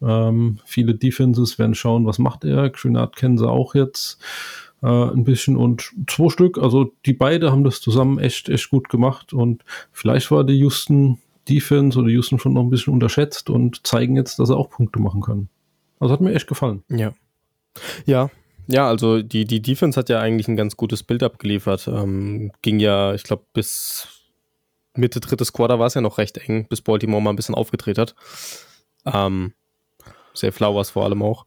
ähm, 0.02 0.60
viele 0.66 0.96
Defenses 0.96 1.60
werden 1.60 1.76
schauen, 1.76 2.06
was 2.06 2.20
macht 2.20 2.46
er. 2.46 2.70
Grenard 2.70 3.16
kennen 3.16 3.38
sie 3.38 3.50
auch 3.50 3.76
jetzt 3.76 4.20
äh, 4.82 4.88
ein 4.88 5.24
bisschen. 5.24 5.56
Und 5.56 5.92
zwei 6.08 6.30
Stück, 6.30 6.58
also 6.58 6.94
die 7.06 7.14
beide 7.14 7.52
haben 7.52 7.64
das 7.64 7.82
zusammen 7.82 8.18
echt, 8.18 8.50
echt 8.50 8.70
gut 8.70 8.90
gemacht. 8.90 9.34
Und 9.34 9.64
vielleicht 9.92 10.32
war 10.32 10.44
die 10.44 10.58
Houston 10.58 11.20
Defense 11.48 11.98
oder 11.98 12.10
Houston 12.10 12.40
schon 12.40 12.54
noch 12.54 12.62
ein 12.62 12.70
bisschen 12.70 12.94
unterschätzt 12.94 13.50
und 13.50 13.86
zeigen 13.86 14.16
jetzt, 14.16 14.40
dass 14.40 14.50
sie 14.50 14.56
auch 14.56 14.70
Punkte 14.70 15.00
machen 15.00 15.22
können. 15.22 15.50
Also 16.00 16.14
hat 16.14 16.22
mir 16.22 16.34
echt 16.34 16.48
gefallen. 16.48 16.84
Ja. 16.90 17.14
Ja, 18.06 18.30
ja, 18.72 18.88
also 18.88 19.24
die, 19.24 19.46
die 19.46 19.64
Defense 19.64 20.00
hat 20.00 20.10
ja 20.10 20.20
eigentlich 20.20 20.48
ein 20.48 20.56
ganz 20.56 20.78
gutes 20.78 21.02
Bild 21.02 21.24
abgeliefert. 21.24 21.88
Ähm, 21.88 22.52
ging 22.62 22.80
ja, 22.80 23.16
ich 23.16 23.24
glaube, 23.24 23.44
bis 23.52 24.08
Mitte 24.96 25.20
drittes 25.20 25.54
Quarter 25.54 25.80
war 25.80 25.88
es 25.88 25.96
ja 25.96 26.02
noch 26.02 26.20
recht 26.20 26.38
eng, 26.38 26.68
bis 26.68 26.82
Baltimore 26.82 27.20
mal 27.20 27.32
ein 27.32 27.36
bisschen 27.36 27.56
aufgedreht 27.56 27.98
hat. 27.98 28.14
Ähm, 29.06 29.54
sehr 30.36 30.54
Flowers 30.54 30.92
vor 30.92 31.04
allem 31.04 31.24
auch. 31.24 31.46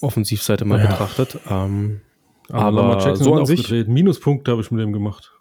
Offensivseite 0.00 0.64
mal 0.64 0.80
ja. 0.80 0.86
betrachtet. 0.88 1.38
Ähm, 1.48 2.00
aber, 2.48 2.82
aber 2.82 3.16
so 3.16 3.36
an 3.36 3.46
sich. 3.46 3.70
Minuspunkte 3.86 4.50
habe 4.50 4.62
ich 4.62 4.70
mit 4.72 4.80
dem 4.80 4.92
gemacht. 4.92 5.32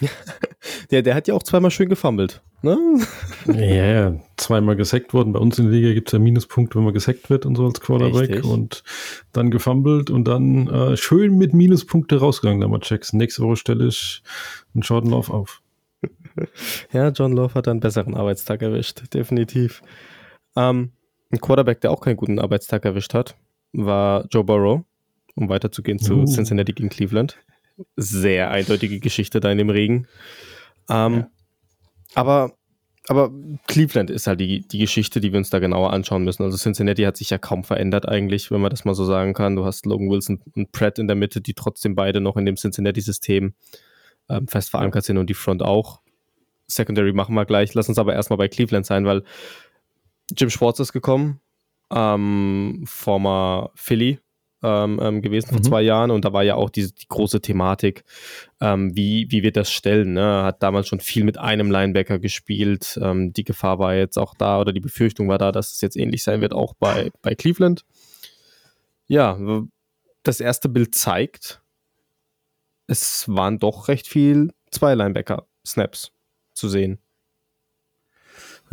der, 0.90 1.00
der 1.00 1.14
hat 1.14 1.26
ja 1.26 1.32
auch 1.32 1.42
zweimal 1.42 1.70
schön 1.70 1.88
gefummelt. 1.88 2.42
Ne? 2.64 3.00
Ja, 3.46 3.84
ja, 3.84 4.20
zweimal 4.36 4.74
gesackt 4.74 5.12
worden. 5.12 5.32
Bei 5.32 5.38
uns 5.38 5.58
in 5.58 5.66
der 5.66 5.74
Liga 5.74 5.92
gibt 5.92 6.08
es 6.08 6.12
ja 6.12 6.18
Minuspunkte, 6.18 6.76
wenn 6.76 6.84
man 6.84 6.94
gesackt 6.94 7.30
wird 7.30 7.46
und 7.46 7.56
so 7.56 7.66
als 7.66 7.80
Quarterback. 7.80 8.30
Richtig. 8.30 8.44
Und 8.44 8.82
dann 9.32 9.50
gefummelt 9.50 10.10
und 10.10 10.26
dann 10.26 10.68
äh, 10.68 10.96
schön 10.96 11.36
mit 11.36 11.52
Minuspunkte 11.52 12.18
rausgegangen, 12.18 12.60
der 12.68 12.80
Jackson. 12.82 13.18
Nächste 13.18 13.42
Woche 13.42 13.56
stelle 13.56 13.86
ich 13.86 14.22
einen 14.74 14.82
Jordan 14.82 15.10
Love 15.10 15.32
auf. 15.32 15.62
Ja, 16.92 17.10
John 17.10 17.32
Love 17.32 17.54
hat 17.54 17.68
einen 17.68 17.78
besseren 17.78 18.16
Arbeitstag 18.16 18.60
erwischt, 18.60 19.14
definitiv. 19.14 19.82
Ähm, 20.56 20.90
ein 21.30 21.40
Quarterback, 21.40 21.80
der 21.80 21.92
auch 21.92 22.00
keinen 22.00 22.16
guten 22.16 22.40
Arbeitstag 22.40 22.84
erwischt 22.84 23.14
hat, 23.14 23.36
war 23.72 24.26
Joe 24.32 24.42
Burrow, 24.42 24.82
um 25.36 25.48
weiterzugehen 25.48 26.00
zu 26.00 26.22
uh. 26.22 26.24
Cincinnati 26.24 26.72
gegen 26.72 26.88
Cleveland 26.88 27.38
sehr 27.96 28.50
eindeutige 28.50 29.00
Geschichte 29.00 29.40
da 29.40 29.50
in 29.50 29.58
dem 29.58 29.70
Regen. 29.70 30.06
Ähm, 30.88 31.14
ja. 31.14 31.30
Aber, 32.14 32.52
aber 33.08 33.30
Cleveland 33.66 34.10
ist 34.10 34.26
halt 34.26 34.40
die, 34.40 34.66
die 34.66 34.78
Geschichte, 34.78 35.20
die 35.20 35.32
wir 35.32 35.38
uns 35.38 35.50
da 35.50 35.58
genauer 35.58 35.92
anschauen 35.92 36.24
müssen. 36.24 36.42
Also 36.42 36.56
Cincinnati 36.56 37.02
hat 37.02 37.16
sich 37.16 37.30
ja 37.30 37.38
kaum 37.38 37.64
verändert 37.64 38.08
eigentlich, 38.08 38.50
wenn 38.50 38.60
man 38.60 38.70
das 38.70 38.84
mal 38.84 38.94
so 38.94 39.04
sagen 39.04 39.34
kann. 39.34 39.56
Du 39.56 39.64
hast 39.64 39.86
Logan 39.86 40.10
Wilson 40.10 40.40
und 40.54 40.72
Pratt 40.72 40.98
in 40.98 41.06
der 41.06 41.16
Mitte, 41.16 41.40
die 41.40 41.54
trotzdem 41.54 41.94
beide 41.94 42.20
noch 42.20 42.36
in 42.36 42.46
dem 42.46 42.56
Cincinnati-System 42.56 43.54
ähm, 44.28 44.48
fest 44.48 44.70
verankert 44.70 45.04
sind 45.04 45.18
und 45.18 45.28
die 45.28 45.34
Front 45.34 45.62
auch. 45.62 46.00
Secondary 46.66 47.12
machen 47.12 47.34
wir 47.34 47.44
gleich. 47.44 47.74
Lass 47.74 47.88
uns 47.88 47.98
aber 47.98 48.14
erstmal 48.14 48.38
bei 48.38 48.48
Cleveland 48.48 48.86
sein, 48.86 49.04
weil 49.04 49.22
Jim 50.36 50.48
Schwartz 50.48 50.80
ist 50.80 50.92
gekommen, 50.92 51.40
ähm, 51.90 52.84
former 52.86 53.70
Philly 53.74 54.18
ähm, 54.64 54.98
ähm, 55.02 55.22
gewesen 55.22 55.50
vor 55.50 55.58
mhm. 55.58 55.64
zwei 55.64 55.82
Jahren 55.82 56.10
und 56.10 56.24
da 56.24 56.32
war 56.32 56.42
ja 56.42 56.54
auch 56.54 56.70
diese 56.70 56.92
die 56.92 57.06
große 57.06 57.40
Thematik, 57.40 58.04
ähm, 58.60 58.96
wie, 58.96 59.26
wie 59.30 59.42
wir 59.42 59.52
das 59.52 59.70
stellen. 59.70 60.14
Ne? 60.14 60.42
Hat 60.42 60.62
damals 60.62 60.88
schon 60.88 61.00
viel 61.00 61.24
mit 61.24 61.38
einem 61.38 61.70
Linebacker 61.70 62.18
gespielt. 62.18 62.98
Ähm, 63.02 63.32
die 63.32 63.44
Gefahr 63.44 63.78
war 63.78 63.94
jetzt 63.94 64.18
auch 64.18 64.34
da 64.34 64.58
oder 64.60 64.72
die 64.72 64.80
Befürchtung 64.80 65.28
war 65.28 65.38
da, 65.38 65.52
dass 65.52 65.72
es 65.72 65.80
jetzt 65.80 65.96
ähnlich 65.96 66.22
sein 66.22 66.40
wird, 66.40 66.54
auch 66.54 66.74
bei, 66.74 67.10
bei 67.22 67.34
Cleveland. 67.34 67.84
Ja, 69.06 69.38
das 70.22 70.40
erste 70.40 70.70
Bild 70.70 70.94
zeigt, 70.94 71.60
es 72.86 73.28
waren 73.28 73.58
doch 73.58 73.88
recht 73.88 74.08
viel 74.08 74.50
zwei 74.70 74.94
Linebacker-Snaps 74.94 76.12
zu 76.54 76.68
sehen. 76.68 76.98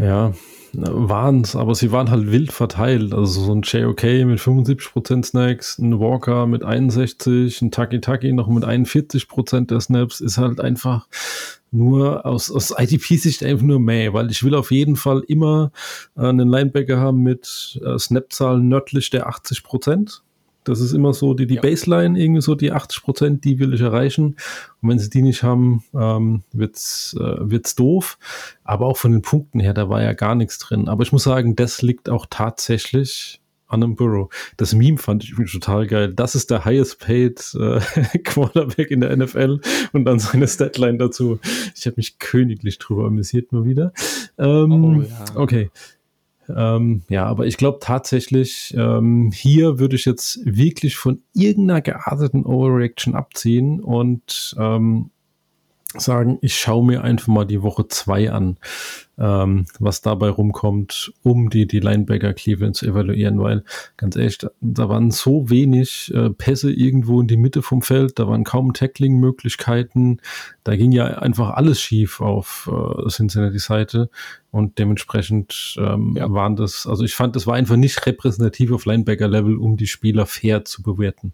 Ja, 0.02 0.34
waren 0.74 1.42
es, 1.42 1.56
aber 1.56 1.76
sie 1.76 1.92
waren 1.92 2.10
halt 2.10 2.32
wild 2.32 2.52
verteilt. 2.52 3.14
Also 3.14 3.42
so 3.42 3.54
ein 3.54 3.62
JOK 3.62 4.04
mit 4.26 4.40
75% 4.40 5.26
Snacks, 5.26 5.78
ein 5.78 6.00
Walker 6.00 6.48
mit 6.48 6.64
61, 6.64 7.62
ein 7.62 7.72
Taki 7.72 8.02
Taki 8.02 8.32
noch 8.32 8.48
mit 8.48 8.64
41% 8.64 9.68
der 9.68 9.80
Snaps 9.80 10.22
ist 10.22 10.38
halt 10.38 10.60
einfach 10.60 11.08
nur 11.72 12.26
aus, 12.26 12.50
aus 12.50 12.74
IDP-Sicht 12.78 13.44
einfach 13.44 13.66
nur 13.66 13.80
meh, 13.80 14.12
weil 14.14 14.32
ich 14.32 14.44
will 14.44 14.56
auf 14.56 14.72
jeden 14.72 14.96
Fall 14.96 15.24
immer 15.28 15.72
äh, 16.18 16.22
einen 16.22 16.50
Linebacker 16.50 16.98
haben 17.00 17.22
mit 17.22 17.80
äh, 17.86 17.98
Snap-Zahlen 18.00 18.68
nördlich 18.68 19.10
der 19.10 19.30
80%. 19.30 20.22
Das 20.64 20.80
ist 20.80 20.94
immer 20.94 21.14
so 21.14 21.34
die, 21.34 21.48
die 21.48 21.56
ja. 21.56 21.62
Baseline, 21.62 22.20
irgendwie 22.20 22.42
so 22.42 22.56
die 22.56 22.72
80 22.72 23.04
Prozent, 23.04 23.44
die 23.46 23.60
will 23.60 23.74
ich 23.74 23.82
erreichen. 23.82 24.36
Und 24.82 24.90
wenn 24.90 25.00
sie 25.00 25.10
die 25.10 25.22
nicht 25.22 25.44
haben, 25.44 25.84
ähm, 25.94 26.44
wird's, 26.52 27.16
äh, 27.20 27.38
wird's 27.40 27.76
doof. 27.76 28.18
Aber 28.64 28.86
auch 28.86 28.98
von 28.98 29.12
den 29.12 29.22
Punkten 29.22 29.60
her, 29.60 29.74
da 29.74 29.90
war 29.90 30.02
ja 30.02 30.14
gar 30.14 30.36
nichts 30.36 30.60
drin. 30.60 30.88
Aber 30.88 31.04
ich 31.04 31.12
muss 31.12 31.24
sagen, 31.24 31.56
das 31.56 31.82
liegt 31.82 32.10
auch 32.10 32.28
tatsächlich 32.30 33.42
an 33.72 33.84
einem 33.84 33.96
Burrow. 33.96 34.30
Das 34.58 34.74
Meme 34.74 34.98
fand 34.98 35.24
ich 35.24 35.32
übrigens 35.32 35.54
total 35.54 35.88
geil. 35.88 36.14
Das 36.14 36.36
ist 36.36 36.52
der 36.52 36.66
highest 36.66 37.00
paid 37.00 37.56
äh, 37.60 37.80
Quarterback 38.24 38.92
in 38.92 39.02
der 39.02 39.16
NFL 39.16 39.62
und 39.94 40.06
dann 40.06 40.20
seine 40.20 40.48
Statline 40.48 40.98
dazu. 40.98 41.40
Ich 41.76 41.86
habe 41.86 41.96
mich 41.98 42.20
königlich 42.20 42.78
drüber 42.80 43.06
amüsiert 43.06 43.52
mal 43.52 43.66
wieder. 43.66 43.94
Ähm, 44.38 44.72
oh, 44.72 45.02
ja. 45.02 45.26
Okay. 45.36 45.72
Ähm, 46.56 47.04
ja, 47.10 47.26
aber 47.26 47.46
ich 47.46 47.58
glaube 47.58 47.80
tatsächlich, 47.82 48.74
ähm, 48.78 49.32
hier 49.34 49.80
würde 49.80 49.96
ich 49.96 50.06
jetzt 50.06 50.40
wirklich 50.46 50.98
von 50.98 51.22
irgendeiner 51.34 51.82
gearteten 51.82 52.46
Overreaction 52.46 53.16
abziehen 53.16 53.80
und 53.80 54.56
ähm, 54.60 55.12
sagen, 55.98 56.38
ich 56.42 56.56
schaue 56.56 56.86
mir 56.86 57.04
einfach 57.04 57.28
mal 57.28 57.46
die 57.46 57.62
Woche 57.62 57.88
zwei 57.88 58.32
an, 58.32 58.58
ähm, 59.18 59.66
was 59.80 60.02
dabei 60.02 60.30
rumkommt, 60.30 61.14
um 61.24 61.50
die, 61.50 61.68
die 61.68 61.80
Linebacker 61.80 62.34
Cleveland 62.34 62.76
zu 62.76 62.88
evaluieren, 62.88 63.40
weil 63.40 63.64
ganz 63.98 64.16
ehrlich, 64.16 64.38
da, 64.38 64.50
da 64.62 64.90
waren 64.90 65.12
so 65.12 65.50
wenig 65.50 66.12
äh, 66.14 66.30
Pässe 66.30 66.72
irgendwo 66.72 67.22
in 67.22 67.28
die 67.28 67.38
Mitte 67.38 67.62
vom 67.62 67.82
Feld, 67.82 68.20
da 68.20 68.28
waren 68.28 68.44
kaum 68.44 68.74
Tackling-Möglichkeiten, 68.74 70.20
da 70.64 70.76
ging 70.76 70.92
ja 70.92 71.06
einfach 71.06 71.52
alles 71.52 71.82
schief 71.82 72.22
auf 72.22 72.70
äh, 72.72 73.10
Cincinnati-Seite 73.10 74.10
und 74.52 74.80
dementsprechend 74.80 75.76
ähm, 75.78 76.16
ja. 76.18 76.32
waren 76.32 76.56
das, 76.56 76.88
also 76.88 77.04
ich 77.04 77.16
fand, 77.16 77.36
das 77.36 77.48
war 77.48 77.56
einfach 77.56 77.76
nicht 77.76 78.06
repräsentativ 78.06 78.72
auf 78.72 78.86
Linebacker-Level, 78.86 79.58
um 79.58 79.78
die 79.78 79.88
Spieler 79.88 80.26
fair 80.26 80.66
zu 80.66 80.84
bewerten. 80.84 81.34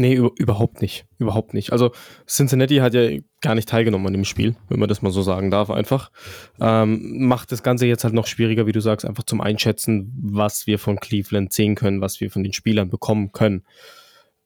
Nee, 0.00 0.14
überhaupt 0.14 0.80
nicht. 0.80 1.06
Überhaupt 1.18 1.54
nicht. 1.54 1.72
Also 1.72 1.90
Cincinnati 2.24 2.76
hat 2.76 2.94
ja 2.94 3.18
gar 3.40 3.56
nicht 3.56 3.68
teilgenommen 3.68 4.06
an 4.06 4.12
dem 4.12 4.24
Spiel, 4.24 4.54
wenn 4.68 4.78
man 4.78 4.88
das 4.88 5.02
mal 5.02 5.10
so 5.10 5.22
sagen 5.22 5.50
darf, 5.50 5.70
einfach. 5.70 6.12
Ähm, 6.60 7.26
macht 7.26 7.50
das 7.50 7.64
Ganze 7.64 7.86
jetzt 7.86 8.04
halt 8.04 8.14
noch 8.14 8.28
schwieriger, 8.28 8.68
wie 8.68 8.72
du 8.72 8.80
sagst, 8.80 9.04
einfach 9.04 9.24
zum 9.24 9.40
Einschätzen, 9.40 10.12
was 10.22 10.68
wir 10.68 10.78
von 10.78 11.00
Cleveland 11.00 11.52
sehen 11.52 11.74
können, 11.74 12.00
was 12.00 12.20
wir 12.20 12.30
von 12.30 12.44
den 12.44 12.52
Spielern 12.52 12.90
bekommen 12.90 13.32
können. 13.32 13.64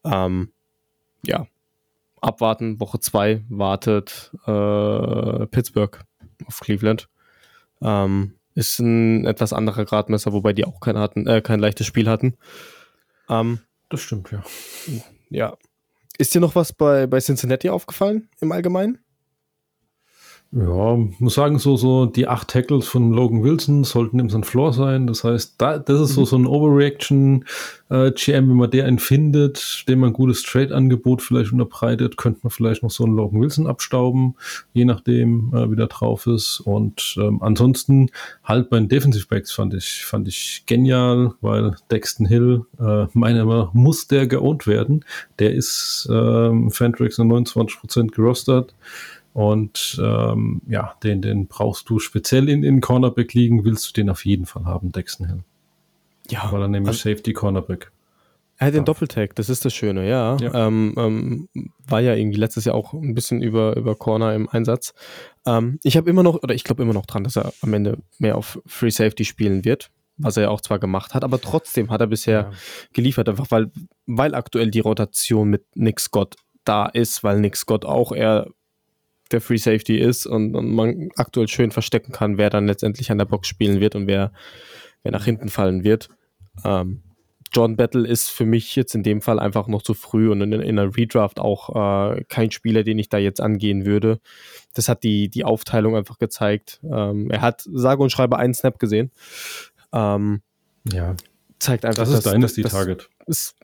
Ähm, 0.04 0.52
ja, 1.22 1.46
abwarten. 2.22 2.80
Woche 2.80 3.00
zwei 3.00 3.44
wartet 3.50 4.32
äh, 4.46 5.46
Pittsburgh 5.48 6.02
auf 6.46 6.60
Cleveland. 6.60 7.10
Ähm, 7.82 8.36
ist 8.54 8.78
ein 8.78 9.26
etwas 9.26 9.52
anderer 9.52 9.84
Gradmesser, 9.84 10.32
wobei 10.32 10.54
die 10.54 10.64
auch 10.64 10.80
kein, 10.80 10.96
hatten, 10.96 11.26
äh, 11.26 11.42
kein 11.42 11.60
leichtes 11.60 11.86
Spiel 11.86 12.08
hatten. 12.08 12.38
Ähm, 13.28 13.58
das 13.90 14.00
stimmt, 14.00 14.30
ja. 14.30 14.42
Ja. 15.32 15.56
Ist 16.18 16.34
dir 16.34 16.40
noch 16.40 16.54
was 16.54 16.72
bei, 16.72 17.06
bei 17.06 17.20
Cincinnati 17.20 17.68
aufgefallen 17.70 18.28
im 18.40 18.52
Allgemeinen? 18.52 19.01
Ja, 20.54 20.98
muss 21.18 21.34
sagen, 21.34 21.58
so, 21.58 21.78
so 21.78 22.04
die 22.04 22.28
acht 22.28 22.48
Tackles 22.48 22.86
von 22.86 23.10
Logan 23.10 23.42
Wilson 23.42 23.84
sollten 23.84 24.18
im 24.18 24.28
so 24.28 24.42
Floor 24.42 24.74
sein. 24.74 25.06
Das 25.06 25.24
heißt, 25.24 25.54
da, 25.56 25.78
das 25.78 25.98
ist 25.98 26.14
so, 26.14 26.20
mhm. 26.20 26.26
so 26.26 26.36
ein 26.36 26.46
Overreaction 26.46 27.46
äh, 27.88 28.10
GM, 28.10 28.50
wenn 28.50 28.56
man 28.56 28.70
der 28.70 28.84
einen 28.84 28.98
findet, 28.98 29.88
dem 29.88 30.00
man 30.00 30.10
ein 30.10 30.12
gutes 30.12 30.42
Trade-Angebot 30.42 31.22
vielleicht 31.22 31.52
unterbreitet, 31.52 32.18
könnte 32.18 32.40
man 32.42 32.50
vielleicht 32.50 32.82
noch 32.82 32.90
so 32.90 33.04
einen 33.04 33.16
Logan 33.16 33.40
Wilson 33.40 33.66
abstauben, 33.66 34.34
je 34.74 34.84
nachdem, 34.84 35.54
äh, 35.54 35.70
wie 35.70 35.76
der 35.76 35.86
drauf 35.86 36.26
ist. 36.26 36.60
Und 36.60 37.16
ähm, 37.18 37.42
ansonsten 37.42 38.10
halt 38.44 38.68
bei 38.68 38.78
den 38.78 38.90
Defensive 38.90 39.28
Backs 39.28 39.52
fand 39.52 39.72
ich, 39.72 40.04
fand 40.04 40.28
ich 40.28 40.64
genial, 40.66 41.32
weil 41.40 41.76
Dexton 41.90 42.26
Hill, 42.26 42.66
äh, 42.78 43.06
meiner 43.14 43.46
Meinung 43.46 43.66
nach, 43.68 43.72
muss 43.72 44.06
der 44.06 44.26
geowned 44.26 44.66
werden. 44.66 45.02
Der 45.38 45.54
ist 45.54 46.06
ähm, 46.12 46.70
Fantrax 46.70 47.18
29% 47.18 48.10
gerostert. 48.10 48.74
Und 49.32 49.98
ähm, 50.02 50.60
ja, 50.68 50.94
den, 51.02 51.22
den 51.22 51.46
brauchst 51.46 51.88
du 51.88 51.98
speziell 51.98 52.48
in, 52.48 52.62
in 52.62 52.80
Cornerback 52.80 53.32
liegen, 53.32 53.64
willst 53.64 53.88
du 53.88 53.92
den 54.00 54.10
auf 54.10 54.24
jeden 54.26 54.44
Fall 54.46 54.64
haben, 54.66 54.92
Dexon 54.92 55.26
Hill. 55.26 55.44
Ja, 56.30 56.50
Weil 56.52 56.62
er 56.62 56.68
nämlich 56.68 56.88
also- 56.88 57.10
Safety 57.10 57.32
Cornerback. 57.32 57.90
Er 58.58 58.66
hat 58.68 58.74
den 58.74 58.84
darf. 58.84 58.98
Doppeltag, 58.98 59.34
das 59.34 59.48
ist 59.48 59.64
das 59.64 59.74
Schöne, 59.74 60.08
ja. 60.08 60.36
Ja. 60.36 60.66
Ähm, 60.68 60.94
ähm, 60.96 61.48
war 61.88 62.00
ja 62.00 62.14
irgendwie 62.14 62.38
letztes 62.38 62.64
Jahr 62.64 62.76
auch 62.76 62.92
ein 62.92 63.14
bisschen 63.14 63.42
über, 63.42 63.76
über 63.76 63.96
Corner 63.96 64.34
im 64.34 64.48
Einsatz. 64.48 64.94
Ähm, 65.46 65.80
ich 65.82 65.96
habe 65.96 66.08
immer 66.08 66.22
noch, 66.22 66.40
oder 66.42 66.54
ich 66.54 66.62
glaube 66.62 66.82
immer 66.82 66.92
noch 66.92 67.06
dran, 67.06 67.24
dass 67.24 67.34
er 67.36 67.52
am 67.62 67.74
Ende 67.74 67.98
mehr 68.18 68.36
auf 68.36 68.60
Free 68.66 68.90
Safety 68.90 69.24
spielen 69.24 69.64
wird, 69.64 69.90
was 70.16 70.36
er 70.36 70.44
ja 70.44 70.50
auch 70.50 70.60
zwar 70.60 70.78
gemacht 70.78 71.12
hat, 71.14 71.24
aber 71.24 71.40
trotzdem 71.40 71.90
hat 71.90 72.02
er 72.02 72.06
bisher 72.06 72.52
geliefert, 72.92 73.28
einfach 73.28 73.50
weil, 73.50 73.72
weil 74.06 74.34
aktuell 74.34 74.70
die 74.70 74.80
Rotation 74.80 75.48
mit 75.48 75.64
Nick 75.74 75.98
Scott 75.98 76.36
da 76.64 76.86
ist, 76.86 77.24
weil 77.24 77.40
Nick 77.40 77.56
Scott 77.56 77.84
auch 77.84 78.12
eher 78.12 78.46
der 79.32 79.40
Free 79.40 79.56
Safety 79.56 79.98
ist 79.98 80.26
und, 80.26 80.54
und 80.54 80.74
man 80.74 81.10
aktuell 81.16 81.48
schön 81.48 81.70
verstecken 81.70 82.12
kann, 82.12 82.38
wer 82.38 82.50
dann 82.50 82.66
letztendlich 82.66 83.10
an 83.10 83.18
der 83.18 83.24
Box 83.24 83.48
spielen 83.48 83.80
wird 83.80 83.94
und 83.94 84.06
wer, 84.06 84.32
wer 85.02 85.12
nach 85.12 85.24
hinten 85.24 85.48
fallen 85.48 85.84
wird. 85.84 86.08
Ähm, 86.64 87.02
John 87.54 87.76
Battle 87.76 88.06
ist 88.08 88.30
für 88.30 88.46
mich 88.46 88.76
jetzt 88.76 88.94
in 88.94 89.02
dem 89.02 89.20
Fall 89.20 89.38
einfach 89.38 89.68
noch 89.68 89.82
zu 89.82 89.92
früh 89.92 90.30
und 90.30 90.40
in, 90.40 90.52
in 90.52 90.78
einer 90.78 90.96
Redraft 90.96 91.38
auch 91.38 92.14
äh, 92.16 92.24
kein 92.24 92.50
Spieler, 92.50 92.82
den 92.82 92.98
ich 92.98 93.10
da 93.10 93.18
jetzt 93.18 93.42
angehen 93.42 93.84
würde. 93.84 94.20
Das 94.72 94.88
hat 94.88 95.02
die, 95.02 95.28
die 95.28 95.44
Aufteilung 95.44 95.94
einfach 95.94 96.18
gezeigt. 96.18 96.80
Ähm, 96.82 97.30
er 97.30 97.42
hat 97.42 97.62
sage 97.70 98.02
und 98.02 98.10
schreibe 98.10 98.38
einen 98.38 98.54
Snap 98.54 98.78
gesehen. 98.78 99.10
Ähm, 99.92 100.40
Ja, 100.90 101.14
zeigt 101.58 101.84
einfach, 101.84 102.04
das 102.04 102.10
ist 102.12 102.24
dass- 102.26 102.32
Dynasty 102.32 102.62
dass- 102.62 102.72
Target. 102.72 103.10
ist 103.26 103.54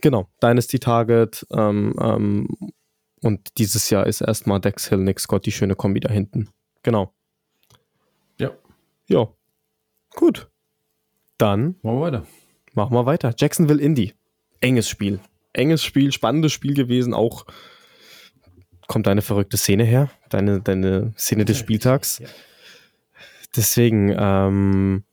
genau 0.00 0.28
Dynasty 0.42 0.78
Target 0.78 1.46
ähm, 1.50 1.94
ähm, 2.00 2.48
und 3.22 3.58
dieses 3.58 3.90
Jahr 3.90 4.06
ist 4.06 4.20
erstmal 4.20 4.60
Dex 4.60 4.88
Hill, 4.88 4.98
Nick 4.98 5.20
Scott 5.20 5.46
die 5.46 5.52
schöne 5.52 5.74
Kombi 5.74 6.00
da 6.00 6.10
hinten. 6.10 6.48
Genau. 6.82 7.12
Ja. 8.38 8.50
Ja. 9.08 9.28
Gut. 10.10 10.50
Dann 11.38 11.76
Machen 11.82 11.96
wir 11.96 12.00
weiter. 12.00 12.26
machen 12.74 12.94
wir 12.94 13.06
weiter. 13.06 13.34
Jacksonville 13.36 13.82
Indy. 13.82 14.14
Enges 14.60 14.88
Spiel. 14.88 15.20
Enges 15.52 15.82
Spiel, 15.84 16.12
spannendes 16.12 16.52
Spiel 16.52 16.74
gewesen. 16.74 17.14
Auch 17.14 17.44
kommt 18.86 19.06
deine 19.06 19.22
verrückte 19.22 19.56
Szene 19.56 19.84
her, 19.84 20.10
deine, 20.28 20.60
deine 20.60 21.12
Szene 21.16 21.44
des 21.44 21.58
Spieltags. 21.58 22.22
Deswegen, 23.56 24.14
ähm, 24.16 25.04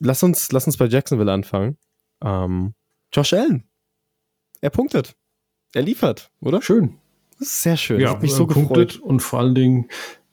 lass 0.00 0.22
uns, 0.22 0.50
lass 0.52 0.66
uns 0.66 0.76
bei 0.76 0.86
Jacksonville 0.86 1.32
anfangen. 1.32 1.78
Ähm, 2.22 2.74
Josh 3.12 3.32
Allen. 3.32 3.68
Er 4.60 4.70
punktet. 4.70 5.16
Er 5.72 5.82
liefert, 5.82 6.30
oder? 6.40 6.60
Schön. 6.62 6.98
Sehr 7.38 7.76
schön. 7.76 8.00
Ja, 8.00 8.10
Hat 8.10 8.22
mich 8.22 8.32
so 8.32 8.44
er 8.44 8.48
punktet 8.48 8.92
gefreut. 8.92 9.02
und 9.08 9.20
vor 9.20 9.40
allen 9.40 9.54
Dingen 9.54 9.88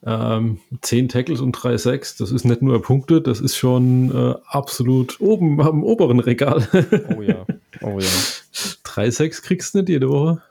ähm, 0.06 0.60
10 0.82 1.10
Tackles 1.10 1.42
und 1.42 1.52
3 1.54 1.78
Sacks. 1.78 2.18
Das 2.18 2.32
ist 2.32 2.44
nicht 2.46 2.62
nur 2.62 2.76
er 2.76 2.82
punktet, 2.82 3.28
das 3.28 3.40
ist 3.40 3.56
schon 3.56 4.12
äh, 4.16 4.36
absolut 4.48 5.20
oben 5.22 5.62
am 5.62 5.84
oberen 5.84 6.20
Regal. 6.20 6.68
Oh 7.16 7.22
ja. 7.22 7.46
Oh 7.82 8.00
ja. 8.00 8.08
3 8.84 9.12
Sacks 9.12 9.42
kriegst 9.42 9.74
du 9.74 9.80
nicht 9.80 9.90
jede 9.90 10.10
Woche. 10.10 10.42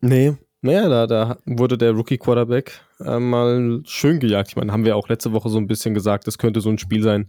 Nee, 0.00 0.34
naja, 0.62 0.88
da, 0.88 1.06
da 1.06 1.38
wurde 1.46 1.78
der 1.78 1.92
Rookie-Quarterback 1.92 2.80
äh, 3.00 3.18
mal 3.18 3.80
schön 3.84 4.20
gejagt. 4.20 4.50
Ich 4.50 4.56
meine, 4.56 4.72
haben 4.72 4.84
wir 4.84 4.96
auch 4.96 5.08
letzte 5.08 5.32
Woche 5.32 5.48
so 5.48 5.58
ein 5.58 5.66
bisschen 5.66 5.94
gesagt, 5.94 6.26
das 6.26 6.38
könnte 6.38 6.60
so 6.60 6.68
ein 6.68 6.78
Spiel 6.78 7.02
sein, 7.02 7.28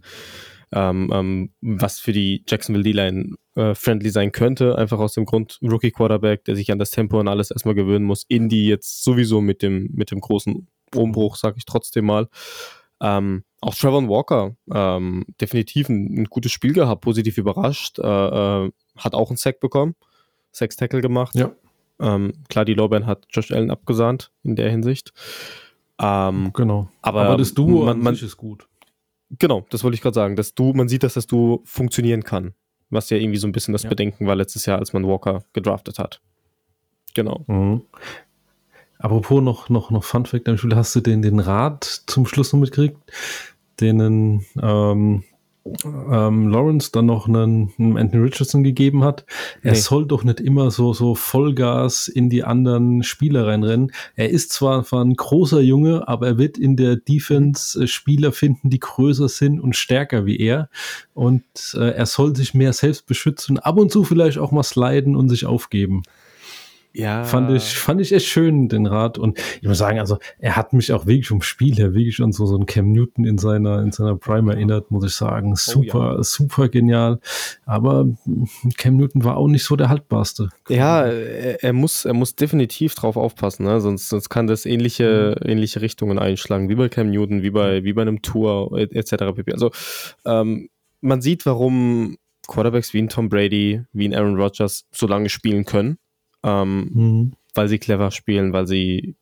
ähm, 0.72 1.10
ähm, 1.12 1.50
was 1.60 2.00
für 2.00 2.12
die 2.12 2.44
Jacksonville 2.48 2.84
D-Line 2.84 3.36
äh, 3.54 3.74
friendly 3.74 4.10
sein 4.10 4.32
könnte. 4.32 4.76
Einfach 4.76 4.98
aus 4.98 5.14
dem 5.14 5.26
Grund, 5.26 5.58
Rookie-Quarterback, 5.62 6.44
der 6.44 6.56
sich 6.56 6.72
an 6.72 6.78
das 6.78 6.90
Tempo 6.90 7.20
und 7.20 7.28
alles 7.28 7.50
erstmal 7.50 7.74
gewöhnen 7.74 8.04
muss. 8.04 8.24
Indy 8.28 8.66
jetzt 8.66 9.04
sowieso 9.04 9.40
mit 9.40 9.62
dem, 9.62 9.90
mit 9.92 10.10
dem 10.10 10.20
großen 10.20 10.66
Umbruch, 10.94 11.36
sag 11.36 11.56
ich 11.56 11.64
trotzdem 11.64 12.06
mal. 12.06 12.28
Ähm, 13.00 13.44
auch 13.60 13.74
Trevor 13.74 14.08
Walker, 14.08 14.56
ähm, 14.72 15.24
definitiv 15.40 15.88
ein, 15.88 16.22
ein 16.22 16.24
gutes 16.26 16.52
Spiel 16.52 16.72
gehabt, 16.72 17.02
positiv 17.02 17.38
überrascht, 17.38 17.98
äh, 17.98 18.02
äh, 18.66 18.70
hat 18.96 19.14
auch 19.14 19.30
einen 19.30 19.36
Sack 19.36 19.60
bekommen, 19.60 19.94
Sacks 20.52 20.76
Tackle 20.76 21.00
gemacht. 21.00 21.34
Ja. 21.34 21.52
Ähm, 22.00 22.32
klar, 22.48 22.64
die 22.64 22.74
Lorbeeren 22.74 23.06
hat 23.06 23.26
Josh 23.30 23.52
Allen 23.52 23.70
abgesahnt 23.70 24.32
in 24.42 24.56
der 24.56 24.70
Hinsicht. 24.70 25.12
Ähm, 26.00 26.50
Genau. 26.54 26.88
aber, 27.02 27.22
Aber 27.22 27.36
das 27.36 27.54
Duo 27.54 27.84
man, 27.84 27.96
an 27.96 28.02
man, 28.02 28.14
ist 28.14 28.36
gut. 28.36 28.68
Genau, 29.38 29.66
das 29.70 29.84
wollte 29.84 29.94
ich 29.94 30.00
gerade 30.00 30.14
sagen. 30.14 30.36
Das 30.36 30.54
Duo, 30.54 30.72
man 30.72 30.88
sieht, 30.88 31.02
dass 31.02 31.14
das 31.14 31.26
Duo 31.26 31.62
funktionieren 31.64 32.24
kann. 32.24 32.54
Was 32.90 33.10
ja 33.10 33.16
irgendwie 33.16 33.38
so 33.38 33.46
ein 33.46 33.52
bisschen 33.52 33.72
das 33.72 33.84
Ja. 33.84 33.88
Bedenken 33.88 34.26
war 34.26 34.36
letztes 34.36 34.66
Jahr, 34.66 34.78
als 34.78 34.92
man 34.92 35.06
Walker 35.06 35.44
gedraftet 35.52 35.98
hat. 35.98 36.20
Genau. 37.14 37.44
Mhm. 37.46 37.82
Apropos 38.98 39.42
noch, 39.42 39.68
noch, 39.68 39.90
noch 39.90 40.04
Fun 40.04 40.26
Fact 40.26 40.48
am 40.48 40.56
hast 40.74 40.94
du 40.94 41.00
den, 41.00 41.22
den 41.22 41.40
Rat 41.40 41.84
zum 42.06 42.26
Schluss 42.26 42.52
noch 42.52 42.60
mitgekriegt, 42.60 42.98
denen 43.80 44.46
ähm, 44.60 45.24
ähm, 45.84 46.48
Lawrence 46.48 46.90
dann 46.92 47.06
noch 47.06 47.28
einen, 47.28 47.72
einen 47.78 47.96
Anthony 47.96 48.24
Richardson 48.24 48.64
gegeben 48.64 49.04
hat. 49.04 49.24
Er 49.62 49.72
Nee. 49.72 49.78
soll 49.78 50.06
doch 50.06 50.24
nicht 50.24 50.40
immer 50.40 50.70
so, 50.70 50.92
so 50.92 51.14
Vollgas 51.14 52.08
in 52.08 52.30
die 52.30 52.44
anderen 52.44 53.02
Spieler 53.02 53.46
reinrennen. 53.46 53.92
Er 54.16 54.30
ist 54.30 54.52
zwar, 54.52 54.84
zwar 54.84 55.04
ein 55.04 55.14
großer 55.14 55.60
Junge, 55.60 56.08
aber 56.08 56.26
er 56.26 56.38
wird 56.38 56.58
in 56.58 56.76
der 56.76 56.96
Defense 56.96 57.82
äh, 57.82 57.86
Spieler 57.86 58.32
finden, 58.32 58.70
die 58.70 58.80
größer 58.80 59.28
sind 59.28 59.60
und 59.60 59.76
stärker 59.76 60.26
wie 60.26 60.38
er. 60.38 60.68
Und 61.14 61.44
äh, 61.74 61.90
er 61.90 62.06
soll 62.06 62.34
sich 62.34 62.54
mehr 62.54 62.72
selbst 62.72 63.06
beschützen, 63.06 63.58
ab 63.58 63.76
und 63.78 63.92
zu 63.92 64.04
vielleicht 64.04 64.38
auch 64.38 64.50
mal 64.50 64.62
sliden 64.62 65.14
und 65.16 65.28
sich 65.28 65.46
aufgeben. 65.46 66.02
Ja. 66.94 67.24
Fand 67.24 67.50
ich, 67.50 67.74
fand 67.78 68.00
ich 68.00 68.12
echt 68.12 68.26
schön, 68.26 68.68
den 68.68 68.86
Rat. 68.86 69.18
Und 69.18 69.38
ich 69.60 69.68
muss 69.68 69.78
sagen, 69.78 69.98
also 69.98 70.18
er 70.38 70.56
hat 70.56 70.72
mich 70.72 70.92
auch 70.92 71.06
wirklich 71.06 71.28
vom 71.28 71.42
Spiel 71.42 71.74
her 71.76 71.94
wirklich 71.94 72.20
an 72.22 72.32
so, 72.32 72.46
so 72.46 72.54
einen 72.56 72.66
Cam 72.66 72.92
Newton 72.92 73.24
in 73.24 73.38
seiner, 73.38 73.80
in 73.82 73.92
seiner 73.92 74.16
Prime 74.16 74.52
erinnert, 74.52 74.90
muss 74.90 75.04
ich 75.04 75.14
sagen. 75.14 75.56
Super, 75.56 76.22
super 76.22 76.68
genial. 76.68 77.18
Aber 77.64 78.06
Cam 78.76 78.96
Newton 78.96 79.24
war 79.24 79.36
auch 79.36 79.48
nicht 79.48 79.64
so 79.64 79.76
der 79.76 79.88
haltbarste. 79.88 80.48
Ja, 80.68 81.02
er, 81.06 81.62
er, 81.64 81.72
muss, 81.72 82.04
er 82.04 82.14
muss 82.14 82.34
definitiv 82.34 82.94
drauf 82.94 83.16
aufpassen, 83.16 83.64
ne? 83.64 83.80
sonst, 83.80 84.08
sonst 84.08 84.28
kann 84.28 84.46
das 84.46 84.66
ähnliche, 84.66 85.36
Mhm. 85.42 85.48
ähnliche 85.50 85.80
Richtungen 85.80 86.18
einschlagen, 86.18 86.68
wie 86.68 86.74
bei 86.74 86.88
Cam 86.88 87.10
Newton, 87.10 87.42
wie 87.42 87.50
bei, 87.50 87.84
wie 87.84 87.92
bei 87.92 88.02
einem 88.02 88.22
Tour 88.22 88.76
et- 88.78 88.92
etc. 88.92 89.32
pp. 89.34 89.52
Also 89.52 89.70
ähm, 90.24 90.68
man 91.00 91.20
sieht, 91.22 91.46
warum 91.46 92.16
Quarterbacks 92.46 92.92
wie 92.92 92.98
ein 93.00 93.08
Tom 93.08 93.28
Brady, 93.28 93.82
wie 93.92 94.06
ein 94.08 94.14
Aaron 94.14 94.36
Rodgers 94.36 94.84
so 94.92 95.06
lange 95.06 95.28
spielen 95.28 95.64
können, 95.64 95.98
ähm, 96.42 96.90
Mhm. 96.92 97.32
weil 97.54 97.68
sie 97.68 97.78
clever 97.78 98.10
spielen, 98.10 98.52
weil 98.52 98.66
sie 98.66 99.14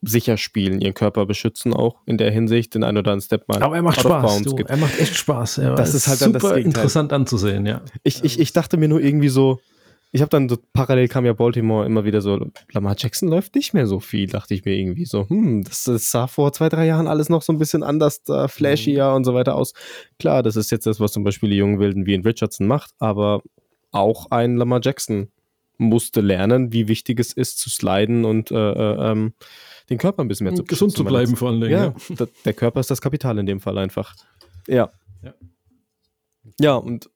sicher 0.00 0.36
spielen, 0.36 0.80
ihren 0.80 0.94
Körper 0.94 1.26
beschützen 1.26 1.74
auch 1.74 1.96
in 2.06 2.18
der 2.18 2.30
Hinsicht, 2.30 2.74
den 2.74 2.84
einen 2.84 2.98
oder 2.98 3.10
anderen 3.12 3.20
Step 3.26 3.48
mal 3.48 3.60
Aber 3.62 3.74
er 3.74 3.82
macht 3.82 3.98
Spaß. 4.00 4.42
Du, 4.42 4.56
er 4.56 4.76
macht 4.76 4.98
echt 5.00 5.16
Spaß. 5.16 5.58
Er 5.58 5.74
Das 5.74 5.92
ist 5.94 6.06
halt 6.06 6.20
dann 6.20 6.32
das 6.32 6.42
super 6.42 6.54
Gegenteil. 6.54 6.82
interessant 6.82 7.12
anzusehen, 7.12 7.66
ja. 7.66 7.82
Ich, 8.04 8.22
ich, 8.22 8.38
ich 8.38 8.52
dachte 8.52 8.76
mir 8.76 8.86
nur 8.88 9.00
irgendwie 9.00 9.28
so, 9.28 9.58
ich 10.12 10.20
habe 10.22 10.30
dann 10.30 10.48
so 10.48 10.56
parallel 10.72 11.08
kam 11.08 11.26
ja 11.26 11.32
Baltimore 11.32 11.84
immer 11.84 12.04
wieder 12.04 12.20
so, 12.20 12.38
Lamar 12.72 12.94
Jackson 12.96 13.28
läuft 13.28 13.56
nicht 13.56 13.74
mehr 13.74 13.86
so 13.88 13.98
viel, 13.98 14.28
dachte 14.28 14.54
ich 14.54 14.64
mir 14.64 14.74
irgendwie 14.76 15.04
so, 15.04 15.28
hm, 15.28 15.64
das, 15.64 15.82
das 15.84 16.10
sah 16.12 16.28
vor 16.28 16.52
zwei, 16.52 16.68
drei 16.68 16.86
Jahren 16.86 17.08
alles 17.08 17.28
noch 17.28 17.42
so 17.42 17.52
ein 17.52 17.58
bisschen 17.58 17.82
anders, 17.82 18.22
äh, 18.28 18.46
flashier 18.46 19.10
und 19.14 19.24
so 19.24 19.34
weiter 19.34 19.56
aus. 19.56 19.72
Klar, 20.20 20.44
das 20.44 20.54
ist 20.54 20.70
jetzt 20.70 20.86
das, 20.86 21.00
was 21.00 21.10
zum 21.12 21.24
Beispiel 21.24 21.50
die 21.50 21.56
jungen 21.56 21.80
Wilden 21.80 22.06
wie 22.06 22.14
in 22.14 22.22
Richardson 22.22 22.68
macht, 22.68 22.92
aber 23.00 23.42
auch 23.90 24.30
ein 24.30 24.56
Lamar 24.56 24.80
Jackson 24.82 25.28
musste 25.78 26.20
lernen, 26.20 26.72
wie 26.72 26.88
wichtig 26.88 27.18
es 27.20 27.32
ist, 27.32 27.58
zu 27.58 27.70
sliden 27.70 28.24
und 28.24 28.50
äh, 28.50 28.54
äh, 28.56 29.10
ähm, 29.12 29.32
den 29.90 29.96
Körper 29.98 30.22
ein 30.22 30.28
bisschen 30.28 30.44
mehr 30.44 30.54
zu 30.54 30.64
Gesund 30.64 30.92
zu 30.92 31.04
bleiben 31.04 31.36
vor 31.36 31.48
allen 31.48 31.60
Dingen. 31.60 31.72
ja, 31.72 31.94
da- 32.16 32.26
der 32.44 32.52
Körper 32.52 32.80
ist 32.80 32.90
das 32.90 33.00
Kapital 33.00 33.38
in 33.38 33.46
dem 33.46 33.60
Fall 33.60 33.78
einfach. 33.78 34.14
Ja. 34.66 34.90
Ja. 35.22 35.34
Ja, 36.60 36.74
und 36.74 37.08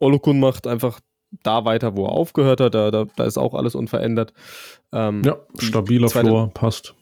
Olokun 0.00 0.38
macht 0.40 0.66
einfach 0.66 1.00
da 1.42 1.64
weiter, 1.64 1.96
wo 1.96 2.06
er 2.06 2.12
aufgehört 2.12 2.60
hat. 2.60 2.74
Da, 2.74 2.90
da, 2.90 3.04
da 3.16 3.24
ist 3.24 3.36
auch 3.36 3.54
alles 3.54 3.74
unverändert. 3.74 4.32
Ähm, 4.92 5.22
Ja, 5.24 5.36
stabiler 5.58 6.08
zweite- 6.08 6.28
Floor, 6.28 6.50
passt. 6.54 6.94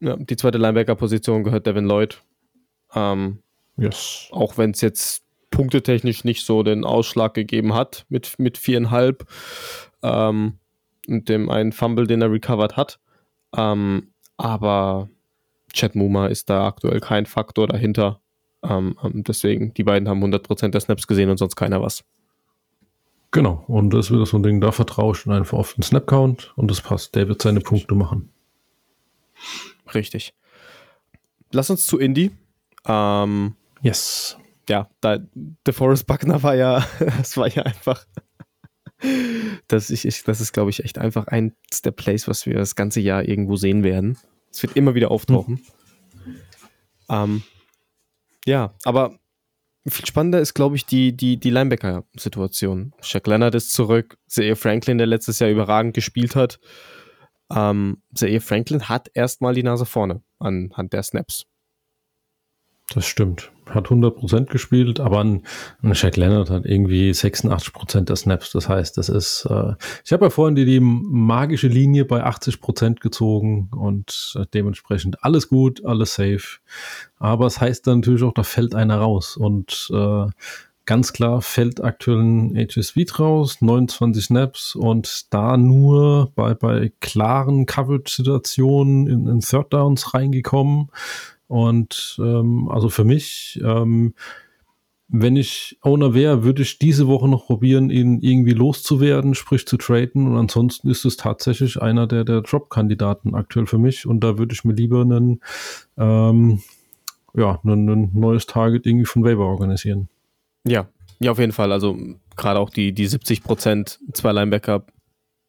ja, 0.00 0.16
die 0.16 0.36
zweite 0.36 0.58
Linebacker-Position 0.58 1.44
gehört 1.44 1.66
Devin 1.66 1.84
Lloyd. 1.86 2.22
Ähm, 2.94 3.42
Yes. 3.76 4.28
auch 4.32 4.56
wenn 4.58 4.70
es 4.70 4.80
jetzt 4.80 5.22
punktetechnisch 5.50 6.24
nicht 6.24 6.44
so 6.44 6.62
den 6.62 6.84
Ausschlag 6.84 7.34
gegeben 7.34 7.74
hat 7.74 8.06
mit, 8.08 8.38
mit 8.38 8.58
viereinhalb 8.58 9.26
ähm, 10.02 10.58
und 11.06 11.28
dem 11.28 11.50
einen 11.50 11.72
Fumble, 11.72 12.06
den 12.06 12.22
er 12.22 12.30
recovered 12.30 12.76
hat. 12.76 12.98
Ähm, 13.56 14.08
aber 14.36 15.08
Chad 15.72 15.94
Muma 15.94 16.26
ist 16.26 16.50
da 16.50 16.66
aktuell 16.66 17.00
kein 17.00 17.26
Faktor 17.26 17.66
dahinter. 17.66 18.20
Ähm, 18.62 18.96
ähm, 19.02 19.24
deswegen, 19.24 19.74
die 19.74 19.84
beiden 19.84 20.08
haben 20.08 20.22
100% 20.22 20.68
der 20.68 20.80
Snaps 20.80 21.06
gesehen 21.06 21.30
und 21.30 21.38
sonst 21.38 21.56
keiner 21.56 21.80
was. 21.80 22.04
Genau. 23.30 23.64
Und 23.66 23.90
das 23.90 24.10
wird 24.10 24.26
so 24.26 24.38
ein 24.38 24.42
Ding, 24.42 24.60
da 24.60 24.72
vertraue 24.72 25.14
ich 25.14 25.26
einfach 25.26 25.58
auf 25.58 25.74
den 25.74 25.82
Snap-Count 25.82 26.52
und 26.56 26.70
das 26.70 26.80
passt. 26.80 27.14
Der 27.14 27.28
wird 27.28 27.42
seine 27.42 27.60
Punkte 27.60 27.94
machen. 27.94 28.30
Richtig. 29.94 30.34
Lass 31.52 31.70
uns 31.70 31.86
zu 31.86 31.98
Indy. 31.98 32.30
Ähm, 32.86 33.54
Yes. 33.82 34.36
Ja, 34.68 34.88
da, 35.00 35.18
DeForest 35.66 36.06
Buckner 36.06 36.42
war 36.42 36.54
ja, 36.54 36.86
das 36.98 37.36
war 37.36 37.48
ja 37.48 37.62
einfach, 37.62 38.06
das, 39.68 39.90
ich, 39.90 40.04
ich, 40.04 40.22
das 40.24 40.40
ist, 40.40 40.52
glaube 40.52 40.70
ich, 40.70 40.84
echt 40.84 40.98
einfach 40.98 41.26
eins 41.26 41.82
der 41.84 41.92
Plays, 41.92 42.28
was 42.28 42.46
wir 42.46 42.54
das 42.54 42.74
ganze 42.74 43.00
Jahr 43.00 43.24
irgendwo 43.24 43.56
sehen 43.56 43.82
werden. 43.82 44.18
Es 44.50 44.62
wird 44.62 44.76
immer 44.76 44.94
wieder 44.94 45.10
auftauchen. 45.10 45.60
Ähm, 47.08 47.42
ja, 48.46 48.74
aber 48.84 49.18
viel 49.86 50.06
spannender 50.06 50.40
ist, 50.40 50.54
glaube 50.54 50.76
ich, 50.76 50.86
die, 50.86 51.16
die, 51.16 51.38
die 51.38 51.50
Linebacker-Situation. 51.50 52.92
Shaq 53.00 53.26
Leonard 53.26 53.54
ist 53.54 53.72
zurück, 53.72 54.18
Zaire 54.26 54.56
Franklin, 54.56 54.98
der 54.98 55.06
letztes 55.06 55.38
Jahr 55.38 55.50
überragend 55.50 55.94
gespielt 55.94 56.36
hat. 56.36 56.58
Ähm, 57.50 58.02
Zaire 58.14 58.40
Franklin 58.40 58.88
hat 58.88 59.10
erstmal 59.14 59.54
die 59.54 59.62
Nase 59.62 59.86
vorne 59.86 60.22
anhand 60.38 60.92
der 60.92 61.02
Snaps. 61.02 61.46
Das 62.94 63.04
stimmt. 63.06 63.52
Hat 63.66 63.88
100% 63.88 64.46
gespielt, 64.46 64.98
aber 64.98 65.22
ein, 65.22 65.42
ein 65.82 65.94
Shaq 65.94 66.16
Leonard 66.16 66.48
hat 66.48 66.64
irgendwie 66.64 67.10
86% 67.10 68.00
der 68.02 68.16
Snaps. 68.16 68.50
Das 68.52 68.66
heißt, 68.66 68.96
das 68.96 69.10
ist, 69.10 69.46
äh, 69.50 69.74
ich 70.06 70.12
habe 70.12 70.26
ja 70.26 70.30
vorhin 70.30 70.54
die, 70.54 70.64
die 70.64 70.80
magische 70.80 71.68
Linie 71.68 72.06
bei 72.06 72.24
80% 72.24 73.00
gezogen 73.00 73.68
und 73.76 74.34
äh, 74.38 74.46
dementsprechend 74.54 75.22
alles 75.22 75.48
gut, 75.48 75.84
alles 75.84 76.14
safe. 76.14 76.60
Aber 77.18 77.46
es 77.46 77.60
heißt 77.60 77.86
dann 77.86 78.00
natürlich 78.00 78.22
auch, 78.22 78.32
da 78.32 78.42
fällt 78.42 78.74
einer 78.74 78.96
raus 78.96 79.36
und 79.36 79.90
äh, 79.92 80.26
ganz 80.86 81.12
klar 81.12 81.42
fällt 81.42 81.84
aktuell 81.84 82.22
ein 82.22 82.56
HS 82.56 82.88
Speed 82.88 83.20
raus, 83.20 83.58
29 83.60 84.24
Snaps 84.24 84.74
und 84.74 85.34
da 85.34 85.58
nur 85.58 86.32
bei, 86.34 86.54
bei 86.54 86.90
klaren 87.00 87.66
Coverage-Situationen 87.66 89.06
in, 89.06 89.26
in 89.28 89.40
Third 89.40 89.74
Downs 89.74 90.14
reingekommen. 90.14 90.88
Und 91.48 92.16
ähm, 92.20 92.68
also 92.70 92.88
für 92.88 93.04
mich, 93.04 93.60
ähm, 93.64 94.14
wenn 95.08 95.36
ich 95.36 95.78
Owner 95.82 96.12
wäre, 96.12 96.44
würde 96.44 96.62
ich 96.62 96.78
diese 96.78 97.08
Woche 97.08 97.28
noch 97.28 97.46
probieren, 97.46 97.88
ihn 97.88 98.20
irgendwie 98.20 98.52
loszuwerden, 98.52 99.34
sprich 99.34 99.66
zu 99.66 99.78
traden. 99.78 100.26
Und 100.26 100.36
ansonsten 100.36 100.90
ist 100.90 101.06
es 101.06 101.16
tatsächlich 101.16 101.80
einer 101.80 102.06
der, 102.06 102.24
der 102.24 102.42
Drop-Kandidaten 102.42 103.34
aktuell 103.34 103.66
für 103.66 103.78
mich. 103.78 104.06
Und 104.06 104.20
da 104.20 104.36
würde 104.36 104.52
ich 104.52 104.64
mir 104.64 104.74
lieber 104.74 105.00
einen, 105.00 105.40
ähm, 105.96 106.62
ja, 107.34 107.58
ein, 107.64 107.88
ein 107.88 108.10
neues 108.12 108.46
Target 108.46 108.86
irgendwie 108.86 109.06
von 109.06 109.24
Waiver 109.24 109.46
organisieren. 109.46 110.08
Ja, 110.64 110.88
ja, 111.20 111.30
auf 111.32 111.38
jeden 111.38 111.52
Fall. 111.52 111.72
Also 111.72 111.96
gerade 112.36 112.60
auch 112.60 112.70
die, 112.70 112.92
die 112.92 113.06
70 113.06 113.42
Prozent 113.42 113.98
zwei 114.12 114.32
Linebacker 114.32 114.84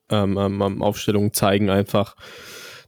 ähm, 0.09 0.37
ähm, 0.37 0.81
Aufstellungen 0.81 1.33
zeigen 1.33 1.69
einfach, 1.69 2.15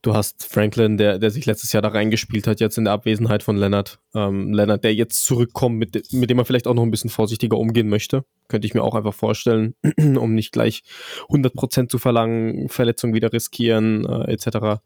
Du 0.04 0.16
hast 0.16 0.44
Franklin, 0.44 0.98
der, 0.98 1.20
der 1.20 1.30
sich 1.30 1.46
letztes 1.46 1.74
Jahr 1.74 1.84
da 1.84 1.90
reingespielt 1.90 2.48
hat, 2.48 2.60
jetzt 2.60 2.78
in 2.80 2.86
der 2.86 2.94
Abwesenheit 2.94 3.44
von 3.44 3.56
Leonard. 3.56 4.00
Ähm, 4.16 4.52
Leonard, 4.52 4.84
der 4.84 4.96
jetzt 4.96 5.24
zurückkommt, 5.24 5.78
mit, 5.78 6.12
mit 6.12 6.30
dem 6.30 6.40
er 6.40 6.46
vielleicht 6.46 6.66
auch 6.66 6.74
noch 6.74 6.82
ein 6.82 6.90
bisschen 6.90 7.12
vorsichtiger 7.12 7.58
umgehen 7.58 7.88
möchte. 7.88 8.26
Könnte 8.48 8.66
ich 8.66 8.74
mir 8.74 8.82
auch 8.82 8.96
einfach 8.96 9.14
vorstellen, 9.14 9.76
um 9.98 10.34
nicht 10.34 10.54
gleich 10.54 10.82
100% 11.30 11.88
zu 11.88 12.00
verlangen, 12.00 12.68
Verletzung 12.70 13.14
wieder 13.14 13.32
riskieren, 13.32 14.06
äh, 14.06 14.32
etc. 14.32 14.82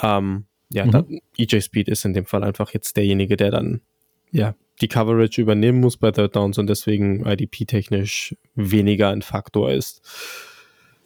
Ähm, 0.00 0.44
ja, 0.70 0.86
mhm. 0.86 0.90
da, 0.92 1.04
EJ 1.36 1.62
Speed 1.62 1.88
ist 1.88 2.04
in 2.04 2.14
dem 2.14 2.26
Fall 2.26 2.44
einfach 2.44 2.72
jetzt 2.72 2.96
derjenige, 2.96 3.36
der 3.36 3.50
dann 3.50 3.80
ja, 4.30 4.54
die 4.80 4.88
Coverage 4.88 5.40
übernehmen 5.40 5.80
muss 5.80 5.96
bei 5.96 6.12
Third 6.12 6.36
Downs 6.36 6.58
und 6.58 6.68
deswegen 6.68 7.26
IDP-technisch 7.26 8.36
weniger 8.54 9.08
ein 9.08 9.22
Faktor 9.22 9.72
ist. 9.72 10.00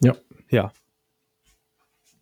Ja. 0.03 0.17
Ja. 0.51 0.73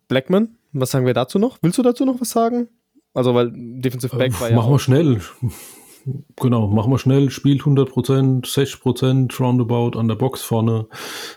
Blackman? 0.07 0.57
Was 0.73 0.91
sagen 0.91 1.05
wir 1.05 1.13
dazu 1.13 1.39
noch? 1.39 1.57
Willst 1.61 1.77
du 1.77 1.83
dazu 1.83 2.05
noch 2.05 2.19
was 2.21 2.29
sagen? 2.29 2.69
Also, 3.13 3.35
weil 3.35 3.51
Defensive 3.53 4.15
Back 4.15 4.39
war 4.39 4.49
ja. 4.49 4.55
Machen 4.55 4.71
wir 4.71 4.79
schnell. 4.79 5.21
Genau, 6.37 6.67
machen 6.67 6.91
wir 6.91 6.97
schnell. 6.97 7.29
Spielt 7.29 7.61
100%, 7.61 8.45
60% 8.45 9.37
Roundabout 9.39 9.99
an 9.99 10.07
der 10.07 10.15
Box 10.15 10.41
vorne. 10.41 10.87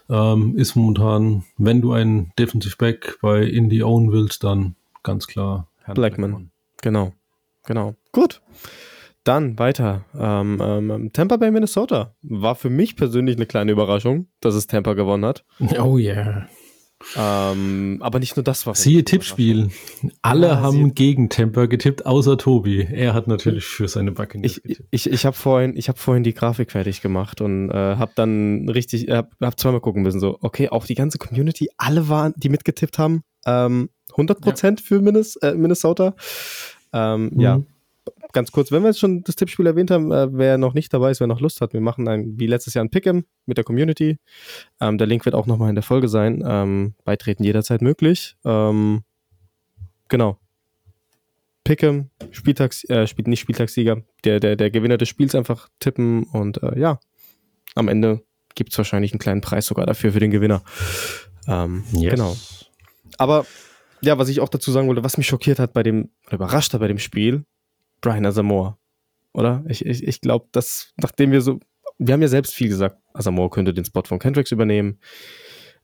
Ähm, 0.08 0.56
ist 0.56 0.74
momentan, 0.74 1.44
wenn 1.58 1.82
du 1.82 1.92
einen 1.92 2.32
Defensive 2.38 2.76
Back 2.78 3.18
bei 3.20 3.42
Indie 3.42 3.82
own 3.82 4.12
willst, 4.12 4.44
dann 4.44 4.76
ganz 5.02 5.26
klar. 5.26 5.68
Herrn 5.82 5.94
Blackman. 5.94 6.30
Blackman. 6.30 6.50
Genau, 6.82 7.12
genau. 7.66 7.94
Gut. 8.12 8.40
Dann 9.24 9.58
weiter. 9.58 10.04
Ähm, 10.18 10.60
ähm, 10.62 11.10
Tampa 11.12 11.38
Bay, 11.38 11.50
Minnesota. 11.50 12.14
War 12.22 12.54
für 12.54 12.68
mich 12.68 12.94
persönlich 12.94 13.36
eine 13.36 13.46
kleine 13.46 13.72
Überraschung, 13.72 14.28
dass 14.40 14.54
es 14.54 14.66
Tampa 14.66 14.92
gewonnen 14.94 15.24
hat. 15.24 15.44
Oh 15.78 15.98
yeah. 15.98 16.46
Ähm, 17.16 17.98
aber 18.00 18.18
nicht 18.18 18.36
nur 18.36 18.44
das 18.44 18.66
war. 18.66 18.74
Siehe 18.74 19.04
Tippspiel. 19.04 19.68
Alle 20.22 20.48
ja, 20.48 20.60
haben 20.60 20.94
gegen 20.94 21.28
Temper 21.28 21.68
getippt, 21.68 22.06
außer 22.06 22.38
Tobi. 22.38 22.86
Er 22.90 23.14
hat 23.14 23.28
natürlich 23.28 23.64
für 23.64 23.88
seine 23.88 24.12
Backe 24.12 24.38
nicht 24.38 24.62
getippt. 24.62 24.88
Ich, 24.90 25.10
ich 25.10 25.26
habe 25.26 25.36
vorhin, 25.36 25.76
hab 25.76 25.98
vorhin 25.98 26.24
die 26.24 26.34
Grafik 26.34 26.72
fertig 26.72 27.02
gemacht 27.02 27.40
und 27.40 27.70
äh, 27.70 27.96
habe 27.96 28.12
dann 28.14 28.68
richtig, 28.68 29.10
habe 29.10 29.56
zweimal 29.56 29.80
gucken 29.80 30.02
müssen. 30.02 30.20
So, 30.20 30.38
okay, 30.40 30.68
auch 30.68 30.86
die 30.86 30.94
ganze 30.94 31.18
Community, 31.18 31.68
alle 31.76 32.08
waren, 32.08 32.32
die 32.36 32.48
mitgetippt 32.48 32.98
haben, 32.98 33.22
ähm, 33.46 33.90
100% 34.12 34.64
ja. 34.64 34.76
für 34.82 35.00
Minnes, 35.00 35.36
äh, 35.36 35.54
Minnesota. 35.54 36.14
Ähm, 36.92 37.30
mhm. 37.32 37.40
Ja, 37.40 37.60
ganz 38.34 38.52
kurz, 38.52 38.70
wenn 38.70 38.82
wir 38.82 38.88
jetzt 38.88 39.00
schon 39.00 39.22
das 39.22 39.36
Tippspiel 39.36 39.66
erwähnt 39.66 39.90
haben, 39.90 40.12
äh, 40.12 40.28
wer 40.30 40.58
noch 40.58 40.74
nicht 40.74 40.92
dabei 40.92 41.10
ist, 41.10 41.20
wer 41.20 41.26
noch 41.26 41.40
Lust 41.40 41.62
hat, 41.62 41.72
wir 41.72 41.80
machen 41.80 42.06
ein, 42.06 42.38
wie 42.38 42.46
letztes 42.46 42.74
Jahr 42.74 42.84
ein 42.84 42.90
Pick'em 42.90 43.24
mit 43.46 43.56
der 43.56 43.64
Community. 43.64 44.18
Ähm, 44.80 44.98
der 44.98 45.06
Link 45.06 45.24
wird 45.24 45.34
auch 45.34 45.46
nochmal 45.46 45.70
in 45.70 45.74
der 45.74 45.82
Folge 45.82 46.08
sein. 46.08 46.44
Ähm, 46.46 46.94
beitreten 47.04 47.44
jederzeit 47.44 47.80
möglich. 47.80 48.36
Ähm, 48.44 49.04
genau. 50.08 50.38
Pick'em, 51.66 52.08
Spieltags, 52.30 52.84
äh, 52.90 53.06
spielt 53.06 53.26
nicht 53.26 53.40
Spieltagssieger, 53.40 54.02
der, 54.24 54.38
der, 54.38 54.56
der 54.56 54.70
Gewinner 54.70 54.98
des 54.98 55.08
Spiels 55.08 55.34
einfach 55.34 55.70
tippen 55.78 56.24
und 56.24 56.62
äh, 56.62 56.78
ja, 56.78 57.00
am 57.74 57.88
Ende 57.88 58.22
gibt 58.54 58.72
es 58.72 58.78
wahrscheinlich 58.78 59.12
einen 59.12 59.18
kleinen 59.18 59.40
Preis 59.40 59.66
sogar 59.66 59.86
dafür 59.86 60.12
für 60.12 60.20
den 60.20 60.30
Gewinner. 60.30 60.62
Ähm, 61.48 61.84
yes. 61.92 62.10
Genau. 62.10 62.36
Aber 63.16 63.46
ja, 64.02 64.18
was 64.18 64.28
ich 64.28 64.40
auch 64.40 64.48
dazu 64.48 64.70
sagen 64.70 64.88
wollte, 64.88 65.04
was 65.04 65.16
mich 65.16 65.26
schockiert 65.26 65.58
hat 65.58 65.72
bei 65.72 65.82
dem, 65.82 66.10
oder 66.26 66.34
überrascht 66.34 66.74
hat 66.74 66.80
bei 66.80 66.88
dem 66.88 66.98
Spiel, 66.98 67.44
Brian 68.04 68.26
Asamoah. 68.26 68.78
Oder? 69.32 69.64
Ich, 69.66 69.84
ich, 69.84 70.06
ich 70.06 70.20
glaube, 70.20 70.46
dass, 70.52 70.92
nachdem 70.96 71.32
wir 71.32 71.40
so, 71.40 71.58
wir 71.98 72.12
haben 72.12 72.20
ja 72.20 72.28
selbst 72.28 72.54
viel 72.54 72.68
gesagt, 72.68 72.98
Asamoah 73.14 73.50
könnte 73.50 73.72
den 73.72 73.86
Spot 73.86 74.02
von 74.04 74.18
Kendricks 74.18 74.52
übernehmen. 74.52 75.00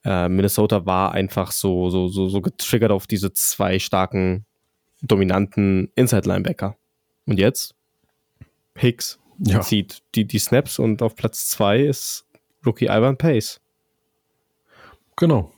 Äh, 0.05 0.29
Minnesota 0.29 0.85
war 0.85 1.12
einfach 1.12 1.51
so, 1.51 1.89
so, 1.89 2.09
so, 2.09 2.29
so 2.29 2.43
getriggert 2.43 2.91
auf 2.91 3.07
diese 3.07 3.33
zwei 3.33 3.79
starken, 3.79 4.45
dominanten 5.01 5.91
Inside-Linebacker. 5.95 6.77
Und 7.25 7.39
jetzt? 7.39 7.75
Hicks 8.77 9.18
ja. 9.39 9.62
zieht 9.62 10.03
die, 10.14 10.27
die 10.27 10.39
Snaps 10.39 10.79
und 10.79 11.01
auf 11.01 11.16
Platz 11.16 11.49
zwei 11.49 11.81
ist 11.81 12.27
Rookie 12.66 12.87
Ivan 12.87 13.16
Pace. 13.16 13.62
Genau. 15.16 15.53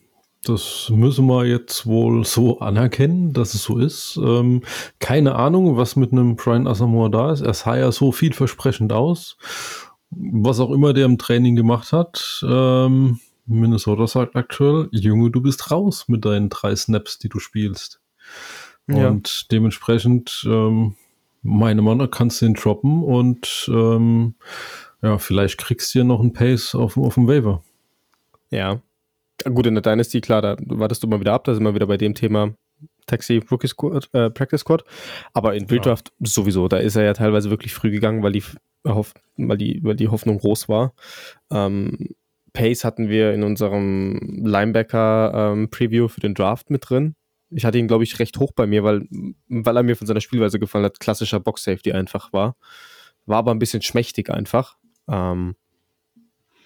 Das 0.44 0.90
müssen 0.92 1.26
wir 1.26 1.44
jetzt 1.44 1.86
wohl 1.86 2.24
so 2.24 2.58
anerkennen, 2.58 3.32
dass 3.32 3.54
es 3.54 3.62
so 3.62 3.78
ist. 3.78 4.18
Ähm, 4.20 4.62
keine 4.98 5.36
Ahnung, 5.36 5.76
was 5.76 5.94
mit 5.94 6.10
einem 6.10 6.34
Brian 6.34 6.66
Asamoah 6.66 7.10
da 7.10 7.32
ist. 7.32 7.42
Er 7.42 7.54
sah 7.54 7.76
ja 7.76 7.92
so 7.92 8.10
vielversprechend 8.10 8.92
aus. 8.92 9.36
Was 10.10 10.58
auch 10.58 10.72
immer 10.72 10.92
der 10.92 11.06
im 11.06 11.16
Training 11.16 11.54
gemacht 11.54 11.92
hat. 11.92 12.44
Ähm, 12.46 13.20
Minnesota 13.46 14.06
sagt 14.08 14.34
aktuell, 14.34 14.88
Junge, 14.90 15.30
du 15.30 15.40
bist 15.40 15.70
raus 15.70 16.06
mit 16.08 16.24
deinen 16.24 16.48
drei 16.48 16.74
Snaps, 16.74 17.18
die 17.18 17.28
du 17.28 17.38
spielst. 17.38 18.00
Ja. 18.88 19.08
Und 19.08 19.50
dementsprechend, 19.52 20.44
ähm, 20.46 20.96
meine 21.42 21.82
Meinung, 21.82 22.10
kannst 22.10 22.42
du 22.42 22.46
ihn 22.46 22.54
droppen 22.54 23.04
und 23.04 23.70
ähm, 23.72 24.34
ja, 25.02 25.18
vielleicht 25.18 25.58
kriegst 25.58 25.94
du 25.94 26.00
ja 26.00 26.04
noch 26.04 26.20
einen 26.20 26.32
Pace 26.32 26.74
auf, 26.74 26.96
auf 26.96 27.14
dem 27.14 27.28
Waiver. 27.28 27.62
Ja, 28.50 28.80
Gut, 29.44 29.66
in 29.66 29.74
der 29.74 29.82
Dynasty, 29.82 30.20
klar, 30.20 30.42
da 30.42 30.56
wartest 30.66 31.02
du 31.02 31.08
mal 31.08 31.20
wieder 31.20 31.32
ab, 31.32 31.44
da 31.44 31.54
sind 31.54 31.64
wir 31.64 31.74
wieder 31.74 31.86
bei 31.86 31.96
dem 31.96 32.14
Thema 32.14 32.54
Taxi 33.06 33.42
Rookie 33.50 33.68
Squad, 33.68 34.08
äh, 34.12 34.30
Practice 34.30 34.60
Squad. 34.60 34.84
Aber 35.32 35.54
in 35.54 35.66
Redraft 35.66 36.12
ja. 36.18 36.26
sowieso, 36.26 36.68
da 36.68 36.78
ist 36.78 36.96
er 36.96 37.04
ja 37.04 37.14
teilweise 37.14 37.50
wirklich 37.50 37.74
früh 37.74 37.90
gegangen, 37.90 38.22
weil 38.22 38.32
die, 38.32 38.44
weil 38.84 39.56
die, 39.56 39.80
weil 39.82 39.96
die 39.96 40.08
Hoffnung 40.08 40.38
groß 40.38 40.68
war. 40.68 40.94
Ähm, 41.50 42.10
Pace 42.52 42.84
hatten 42.84 43.08
wir 43.08 43.32
in 43.32 43.42
unserem 43.42 44.42
Linebacker-Preview 44.44 46.04
ähm, 46.04 46.08
für 46.08 46.20
den 46.20 46.34
Draft 46.34 46.70
mit 46.70 46.88
drin. 46.88 47.14
Ich 47.50 47.64
hatte 47.64 47.78
ihn, 47.78 47.88
glaube 47.88 48.04
ich, 48.04 48.18
recht 48.18 48.38
hoch 48.38 48.52
bei 48.52 48.66
mir, 48.66 48.84
weil, 48.84 49.06
weil 49.48 49.76
er 49.76 49.82
mir 49.82 49.96
von 49.96 50.06
seiner 50.06 50.20
Spielweise 50.20 50.58
gefallen 50.58 50.84
hat. 50.84 51.00
Klassischer 51.00 51.40
Box-Safety 51.40 51.92
einfach 51.92 52.32
war. 52.32 52.56
War 53.26 53.38
aber 53.38 53.52
ein 53.52 53.58
bisschen 53.58 53.82
schmächtig 53.82 54.30
einfach. 54.30 54.76
Ähm, 55.08 55.54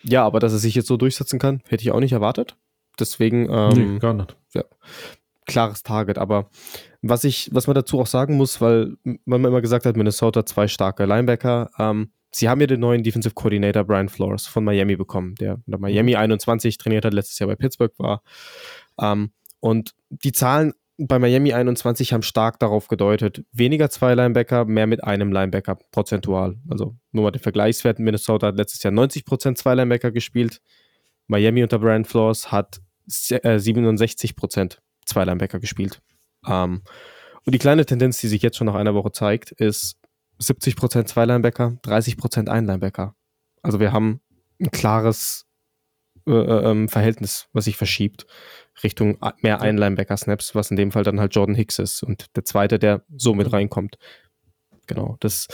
ja, 0.02 0.24
aber 0.24 0.40
dass 0.40 0.52
er 0.52 0.58
sich 0.58 0.74
jetzt 0.74 0.86
so 0.86 0.96
durchsetzen 0.96 1.38
kann, 1.38 1.60
hätte 1.68 1.82
ich 1.82 1.90
auch 1.90 2.00
nicht 2.00 2.12
erwartet. 2.12 2.56
Deswegen, 2.98 3.48
ähm, 3.50 3.94
nee, 3.94 3.98
gar 3.98 4.14
nicht. 4.14 4.36
Ja, 4.54 4.64
klares 5.46 5.82
Target. 5.82 6.18
Aber 6.18 6.50
was 7.02 7.24
ich, 7.24 7.48
was 7.52 7.66
man 7.66 7.74
dazu 7.74 8.00
auch 8.00 8.06
sagen 8.06 8.36
muss, 8.36 8.60
weil, 8.60 8.96
weil 9.04 9.38
man 9.38 9.44
immer 9.44 9.60
gesagt 9.60 9.86
hat, 9.86 9.96
Minnesota 9.96 10.44
zwei 10.44 10.68
starke 10.68 11.04
Linebacker, 11.04 11.70
ähm, 11.78 12.10
sie 12.30 12.48
haben 12.48 12.60
ja 12.60 12.66
den 12.66 12.80
neuen 12.80 13.02
Defensive 13.02 13.34
Coordinator 13.34 13.84
Brian 13.84 14.08
Flores 14.08 14.46
von 14.46 14.64
Miami 14.64 14.96
bekommen, 14.96 15.34
der 15.36 15.60
der 15.66 15.78
Miami 15.78 16.16
21 16.16 16.78
trainiert 16.78 17.04
hat, 17.04 17.14
letztes 17.14 17.38
Jahr 17.38 17.48
bei 17.48 17.56
Pittsburgh 17.56 17.92
war. 17.98 18.22
Ähm, 19.00 19.30
und 19.60 19.94
die 20.10 20.32
Zahlen 20.32 20.74
bei 20.98 21.18
Miami 21.18 21.52
21 21.52 22.12
haben 22.12 22.22
stark 22.22 22.58
darauf 22.58 22.88
gedeutet, 22.88 23.44
weniger 23.52 23.90
zwei 23.90 24.14
Linebacker, 24.14 24.64
mehr 24.64 24.86
mit 24.86 25.04
einem 25.04 25.30
Linebacker 25.30 25.76
prozentual. 25.92 26.56
Also 26.70 26.96
nur 27.12 27.24
mal 27.24 27.30
den 27.32 27.42
Vergleichswert. 27.42 27.98
Minnesota 27.98 28.48
hat 28.48 28.56
letztes 28.56 28.82
Jahr 28.82 28.92
90% 28.92 29.56
zwei 29.56 29.74
Linebacker 29.74 30.10
gespielt. 30.10 30.62
Miami 31.26 31.62
unter 31.62 31.78
Brian 31.78 32.04
Flores 32.04 32.50
hat 32.50 32.80
67% 33.08 34.62
äh, 34.62 34.76
zwei 35.04 35.24
Linebacker 35.24 35.60
gespielt. 35.60 36.00
Ähm, 36.46 36.82
Und 37.44 37.54
die 37.54 37.58
kleine 37.58 37.86
Tendenz, 37.86 38.18
die 38.18 38.28
sich 38.28 38.42
jetzt 38.42 38.56
schon 38.56 38.66
nach 38.66 38.74
einer 38.74 38.94
Woche 38.94 39.12
zeigt, 39.12 39.52
ist 39.52 39.96
70% 40.40 41.06
zwei 41.06 41.24
Linebacker, 41.24 41.78
30% 41.84 42.48
ein 42.48 42.66
Linebacker. 42.66 43.14
Also 43.62 43.80
wir 43.80 43.92
haben 43.92 44.20
ein 44.60 44.70
klares 44.70 45.46
äh, 46.26 46.32
äh, 46.32 46.70
ähm, 46.70 46.88
Verhältnis, 46.88 47.48
was 47.52 47.66
sich 47.66 47.76
verschiebt 47.76 48.26
Richtung 48.82 49.18
mehr 49.40 49.60
ein 49.62 49.78
Linebacker-Snaps, 49.78 50.54
was 50.54 50.70
in 50.70 50.76
dem 50.76 50.92
Fall 50.92 51.04
dann 51.04 51.20
halt 51.20 51.34
Jordan 51.34 51.54
Hicks 51.54 51.78
ist 51.78 52.02
und 52.02 52.36
der 52.36 52.44
zweite, 52.44 52.78
der 52.78 53.02
so 53.16 53.34
mit 53.34 53.52
reinkommt. 53.52 53.96
Genau, 54.86 55.16
das 55.20 55.48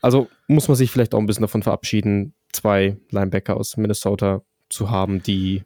also 0.00 0.28
muss 0.46 0.68
man 0.68 0.76
sich 0.76 0.90
vielleicht 0.90 1.14
auch 1.14 1.18
ein 1.18 1.26
bisschen 1.26 1.42
davon 1.42 1.62
verabschieden, 1.62 2.34
zwei 2.52 2.96
Linebacker 3.10 3.56
aus 3.56 3.76
Minnesota 3.76 4.42
zu 4.68 4.90
haben, 4.90 5.22
die 5.22 5.62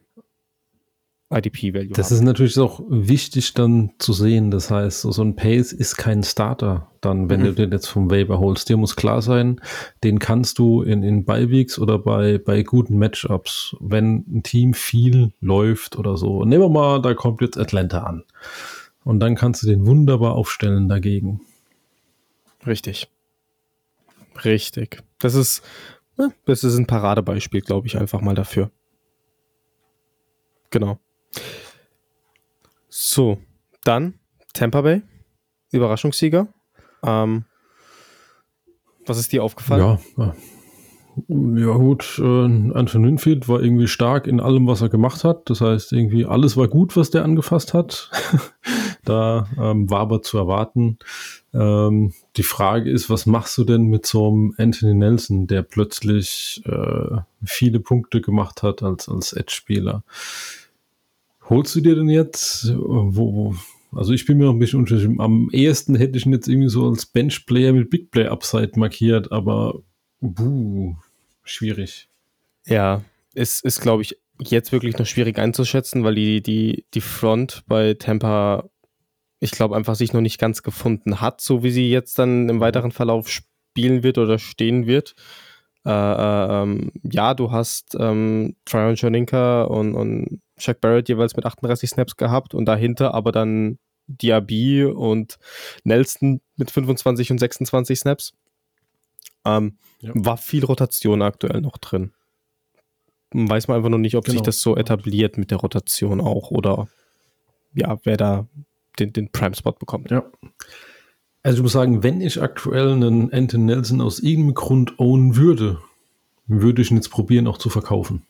IDP-Value 1.32 1.92
Das 1.94 2.12
ist 2.12 2.22
natürlich 2.22 2.58
auch 2.58 2.80
wichtig 2.88 3.54
dann 3.54 3.92
zu 3.98 4.12
sehen. 4.12 4.50
Das 4.50 4.70
heißt, 4.70 5.02
so 5.02 5.22
ein 5.22 5.36
Pace 5.36 5.72
ist 5.72 5.96
kein 5.96 6.22
Starter 6.22 6.88
dann, 7.00 7.28
wenn 7.28 7.40
mhm. 7.40 7.44
du 7.44 7.52
den 7.54 7.72
jetzt 7.72 7.86
vom 7.86 8.10
Waiver 8.10 8.38
holst. 8.38 8.68
Dir 8.68 8.76
muss 8.76 8.96
klar 8.96 9.22
sein, 9.22 9.60
den 10.04 10.18
kannst 10.18 10.58
du 10.58 10.82
in, 10.82 11.02
in 11.02 11.24
Beiweeks 11.24 11.78
oder 11.78 11.98
bei, 11.98 12.38
bei 12.38 12.62
guten 12.62 12.98
Matchups, 12.98 13.76
wenn 13.80 14.24
ein 14.28 14.42
Team 14.42 14.74
viel 14.74 15.32
läuft 15.40 15.98
oder 15.98 16.16
so. 16.16 16.44
Nehmen 16.44 16.62
wir 16.62 16.68
mal, 16.68 17.02
da 17.02 17.14
kommt 17.14 17.40
jetzt 17.40 17.58
Atlanta 17.58 18.04
an. 18.04 18.24
Und 19.04 19.20
dann 19.20 19.34
kannst 19.34 19.62
du 19.62 19.66
den 19.66 19.86
wunderbar 19.86 20.34
aufstellen 20.34 20.88
dagegen. 20.88 21.40
Richtig. 22.66 23.08
Richtig. 24.44 25.02
Das 25.18 25.34
ist, 25.34 25.62
das 26.44 26.64
ist 26.64 26.76
ein 26.76 26.86
Paradebeispiel, 26.86 27.60
glaube 27.60 27.86
ich, 27.86 27.98
einfach 27.98 28.20
mal 28.20 28.34
dafür. 28.34 28.70
Genau. 30.70 30.98
So, 32.88 33.38
dann 33.84 34.14
Tampa 34.52 34.82
Bay, 34.82 35.02
Überraschungssieger. 35.70 36.48
Ähm, 37.04 37.44
was 39.06 39.18
ist 39.18 39.32
dir 39.32 39.42
aufgefallen? 39.42 39.98
Ja, 40.16 40.34
ja 41.28 41.74
gut, 41.74 42.18
äh, 42.18 42.22
Anton 42.22 43.04
Winfield 43.04 43.48
war 43.48 43.62
irgendwie 43.62 43.88
stark 43.88 44.26
in 44.26 44.40
allem, 44.40 44.66
was 44.66 44.80
er 44.80 44.88
gemacht 44.88 45.24
hat. 45.24 45.50
Das 45.50 45.60
heißt, 45.60 45.92
irgendwie 45.92 46.24
alles 46.24 46.56
war 46.56 46.68
gut, 46.68 46.96
was 46.96 47.10
der 47.10 47.24
angefasst 47.24 47.74
hat. 47.74 48.10
da 49.04 49.46
ähm, 49.58 49.90
war 49.90 50.00
aber 50.00 50.22
zu 50.22 50.38
erwarten. 50.38 50.98
Ähm, 51.52 52.14
die 52.36 52.42
Frage 52.42 52.90
ist, 52.90 53.10
was 53.10 53.26
machst 53.26 53.58
du 53.58 53.64
denn 53.64 53.84
mit 53.84 54.06
so 54.06 54.28
einem 54.28 54.54
Anthony 54.56 54.94
Nelson, 54.94 55.46
der 55.46 55.62
plötzlich 55.62 56.62
äh, 56.64 57.18
viele 57.44 57.80
Punkte 57.80 58.22
gemacht 58.22 58.62
hat 58.62 58.82
als, 58.82 59.08
als 59.08 59.34
Edge-Spieler? 59.34 60.04
Holst 61.52 61.76
du 61.76 61.80
dir 61.80 61.94
denn 61.94 62.08
jetzt, 62.08 62.72
wo, 62.76 63.14
wo 63.14 63.54
also 63.94 64.12
ich 64.12 64.24
bin 64.24 64.38
mir 64.38 64.44
noch 64.44 64.54
ein 64.54 64.58
bisschen 64.58 64.80
unschlüssig. 64.80 65.10
Am 65.18 65.50
ehesten 65.52 65.94
hätte 65.94 66.16
ich 66.16 66.24
ihn 66.24 66.32
jetzt 66.32 66.48
irgendwie 66.48 66.70
so 66.70 66.88
als 66.88 67.06
Bench-Player 67.06 67.72
mit 67.72 67.90
Big 67.90 68.10
Play 68.10 68.26
Upside 68.26 68.72
markiert, 68.76 69.30
aber 69.30 69.82
buh, 70.20 70.96
schwierig. 71.44 72.08
Ja, 72.66 73.02
es 73.34 73.60
ist, 73.60 73.80
glaube 73.80 74.02
ich, 74.02 74.16
jetzt 74.40 74.72
wirklich 74.72 74.98
noch 74.98 75.06
schwierig 75.06 75.38
einzuschätzen, 75.38 76.04
weil 76.04 76.14
die, 76.14 76.42
die, 76.42 76.86
die 76.94 77.00
Front 77.00 77.64
bei 77.66 77.94
Tampa, 77.94 78.68
ich 79.40 79.50
glaube, 79.50 79.76
einfach 79.76 79.94
sich 79.94 80.12
noch 80.12 80.20
nicht 80.22 80.40
ganz 80.40 80.62
gefunden 80.62 81.20
hat, 81.20 81.40
so 81.40 81.62
wie 81.62 81.70
sie 81.70 81.90
jetzt 81.90 82.18
dann 82.18 82.48
im 82.48 82.60
weiteren 82.60 82.92
Verlauf 82.92 83.28
spielen 83.28 84.02
wird 84.02 84.16
oder 84.16 84.38
stehen 84.38 84.86
wird. 84.86 85.14
Äh, 85.84 85.90
äh, 85.90 86.62
ähm, 86.62 86.92
ja, 87.02 87.34
du 87.34 87.50
hast 87.50 87.96
ähm, 87.98 88.56
Tryon 88.64 88.96
Schoninka 88.96 89.64
und, 89.64 89.94
und 89.94 90.40
Chuck 90.58 90.80
Barrett 90.80 91.08
jeweils 91.08 91.36
mit 91.36 91.46
38 91.46 91.90
Snaps 91.90 92.16
gehabt 92.16 92.54
und 92.54 92.66
dahinter 92.66 93.14
aber 93.14 93.32
dann 93.32 93.78
Diaby 94.06 94.84
und 94.84 95.38
Nelson 95.84 96.40
mit 96.56 96.70
25 96.70 97.30
und 97.30 97.38
26 97.38 97.98
Snaps. 97.98 98.32
Ähm, 99.44 99.76
ja. 100.00 100.12
War 100.14 100.36
viel 100.36 100.64
Rotation 100.64 101.22
aktuell 101.22 101.60
noch 101.60 101.78
drin. 101.78 102.12
Weiß 103.32 103.68
man 103.68 103.78
einfach 103.78 103.88
noch 103.88 103.98
nicht, 103.98 104.16
ob 104.16 104.24
genau. 104.24 104.34
sich 104.34 104.42
das 104.42 104.60
so 104.60 104.76
etabliert 104.76 105.38
mit 105.38 105.50
der 105.50 105.58
Rotation 105.58 106.20
auch 106.20 106.50
oder 106.50 106.88
ja, 107.74 107.98
wer 108.04 108.16
da 108.16 108.46
den, 108.98 109.12
den 109.12 109.30
Prime-Spot 109.30 109.72
bekommt. 109.72 110.10
Ja. 110.10 110.24
Also 111.42 111.58
ich 111.58 111.62
muss 111.62 111.72
sagen, 111.72 112.02
wenn 112.02 112.20
ich 112.20 112.40
aktuell 112.40 112.92
einen 112.92 113.32
Anton 113.32 113.64
Nelson 113.64 114.00
aus 114.00 114.20
irgendeinem 114.20 114.54
Grund 114.54 114.98
ownen 114.98 115.36
würde, 115.36 115.78
würde 116.46 116.82
ich 116.82 116.90
ihn 116.90 116.96
jetzt 116.96 117.08
probieren 117.08 117.46
auch 117.46 117.58
zu 117.58 117.70
verkaufen. 117.70 118.26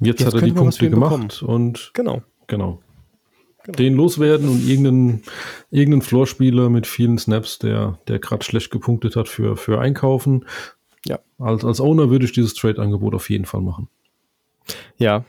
Jetzt, 0.00 0.20
Jetzt 0.20 0.34
hat 0.34 0.34
er 0.34 0.46
die 0.46 0.52
Punkte 0.52 0.90
gemacht 0.90 1.40
bekommen. 1.40 1.54
und 1.54 1.90
genau. 1.94 2.22
genau. 2.46 2.80
Genau. 3.64 3.76
Den 3.76 3.94
loswerden 3.94 4.48
und 4.48 4.66
irgendeinen, 4.66 5.22
irgendeinen 5.70 6.02
Floorspieler 6.02 6.70
mit 6.70 6.86
vielen 6.86 7.18
Snaps, 7.18 7.58
der, 7.58 7.98
der 8.08 8.18
gerade 8.18 8.42
schlecht 8.42 8.70
gepunktet 8.70 9.14
hat, 9.14 9.28
für, 9.28 9.56
für 9.58 9.78
einkaufen. 9.80 10.46
Ja. 11.04 11.18
Als, 11.38 11.64
als 11.64 11.80
Owner 11.80 12.08
würde 12.08 12.24
ich 12.24 12.32
dieses 12.32 12.54
Trade-Angebot 12.54 13.14
auf 13.14 13.28
jeden 13.28 13.44
Fall 13.44 13.60
machen. 13.60 13.88
Ja, 14.96 15.24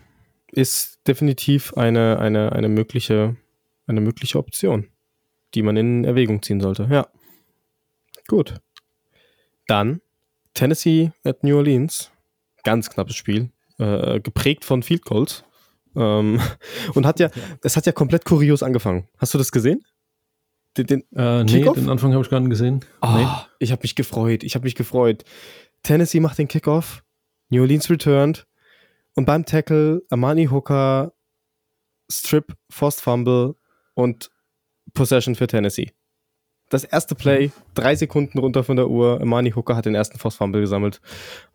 ist 0.52 1.00
definitiv 1.08 1.74
eine, 1.74 2.20
eine, 2.20 2.54
eine, 2.54 2.70
mögliche, 2.70 3.36
eine 3.88 4.00
mögliche 4.00 4.38
Option, 4.38 4.88
die 5.54 5.62
man 5.62 5.76
in 5.76 6.06
Erwägung 6.06 6.42
ziehen 6.42 6.62
sollte. 6.62 6.88
Ja. 6.90 7.08
Gut. 8.28 8.56
Dann 9.68 10.02
Tennessee 10.54 11.12
at 11.24 11.44
New 11.44 11.58
Orleans. 11.58 12.12
Ganz 12.64 12.90
knappes 12.90 13.16
Spiel. 13.16 13.52
Äh, 13.80 14.20
geprägt 14.20 14.66
von 14.66 14.84
Field 14.84 15.06
Goals. 15.06 15.46
Ähm, 15.96 16.42
und 16.94 17.06
hat 17.06 17.20
ja, 17.20 17.30
es 17.64 17.78
hat 17.78 17.86
ja 17.86 17.94
komplett 17.94 18.26
kurios 18.26 18.62
angefangen. 18.62 19.08
Hast 19.18 19.34
du 19.34 19.38
das 19.38 19.52
gesehen? 19.52 19.84
Den, 20.78 20.86
den, 20.86 21.04
äh, 21.16 21.44
nee, 21.46 21.64
den 21.64 21.90
Anfang 21.90 22.14
habe 22.14 22.24
ich 22.24 22.30
gar 22.30 22.42
nicht 22.42 22.50
gesehen. 22.50 22.86
Oh, 23.02 23.08
nee. 23.16 23.26
Ich 23.60 23.72
habe 23.72 23.82
mich 23.82 23.96
gefreut. 23.96 24.44
Ich 24.44 24.56
habe 24.56 24.66
mich 24.66 24.76
gefreut. 24.76 25.24
Tennessee 25.84 26.20
macht 26.20 26.38
den 26.38 26.48
Kickoff. 26.48 27.04
New 27.50 27.62
Orleans 27.62 27.90
returned. 27.90 28.46
Und 29.16 29.26
beim 29.26 29.46
Tackle 29.46 30.04
Amani 30.10 30.46
Hooker, 30.46 31.14
Strip, 32.12 32.54
Forced 32.70 33.02
Fumble 33.02 33.56
und 33.94 34.30
Possession 34.94 35.36
für 35.36 35.48
Tennessee. 35.48 35.92
Das 36.70 36.84
erste 36.84 37.16
Play, 37.16 37.52
drei 37.74 37.96
Sekunden 37.96 38.38
runter 38.38 38.64
von 38.64 38.76
der 38.76 38.90
Uhr. 38.90 39.20
Amani 39.22 39.52
Hooker 39.52 39.76
hat 39.76 39.86
den 39.86 39.96
ersten 39.96 40.20
Forced 40.20 40.38
Fumble 40.38 40.62
gesammelt. 40.62 41.02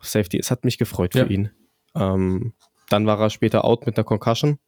Safety. 0.01 0.39
Es 0.39 0.51
hat 0.51 0.65
mich 0.65 0.79
gefreut 0.79 1.13
für 1.13 1.21
ja. 1.21 1.27
ihn. 1.27 1.51
Ähm, 1.95 2.53
dann 2.89 3.07
war 3.07 3.21
er 3.21 3.31
später 3.31 3.65
out 3.65 3.87
mit 3.87 3.97
einer 3.97 4.05
Concussion. 4.05 4.59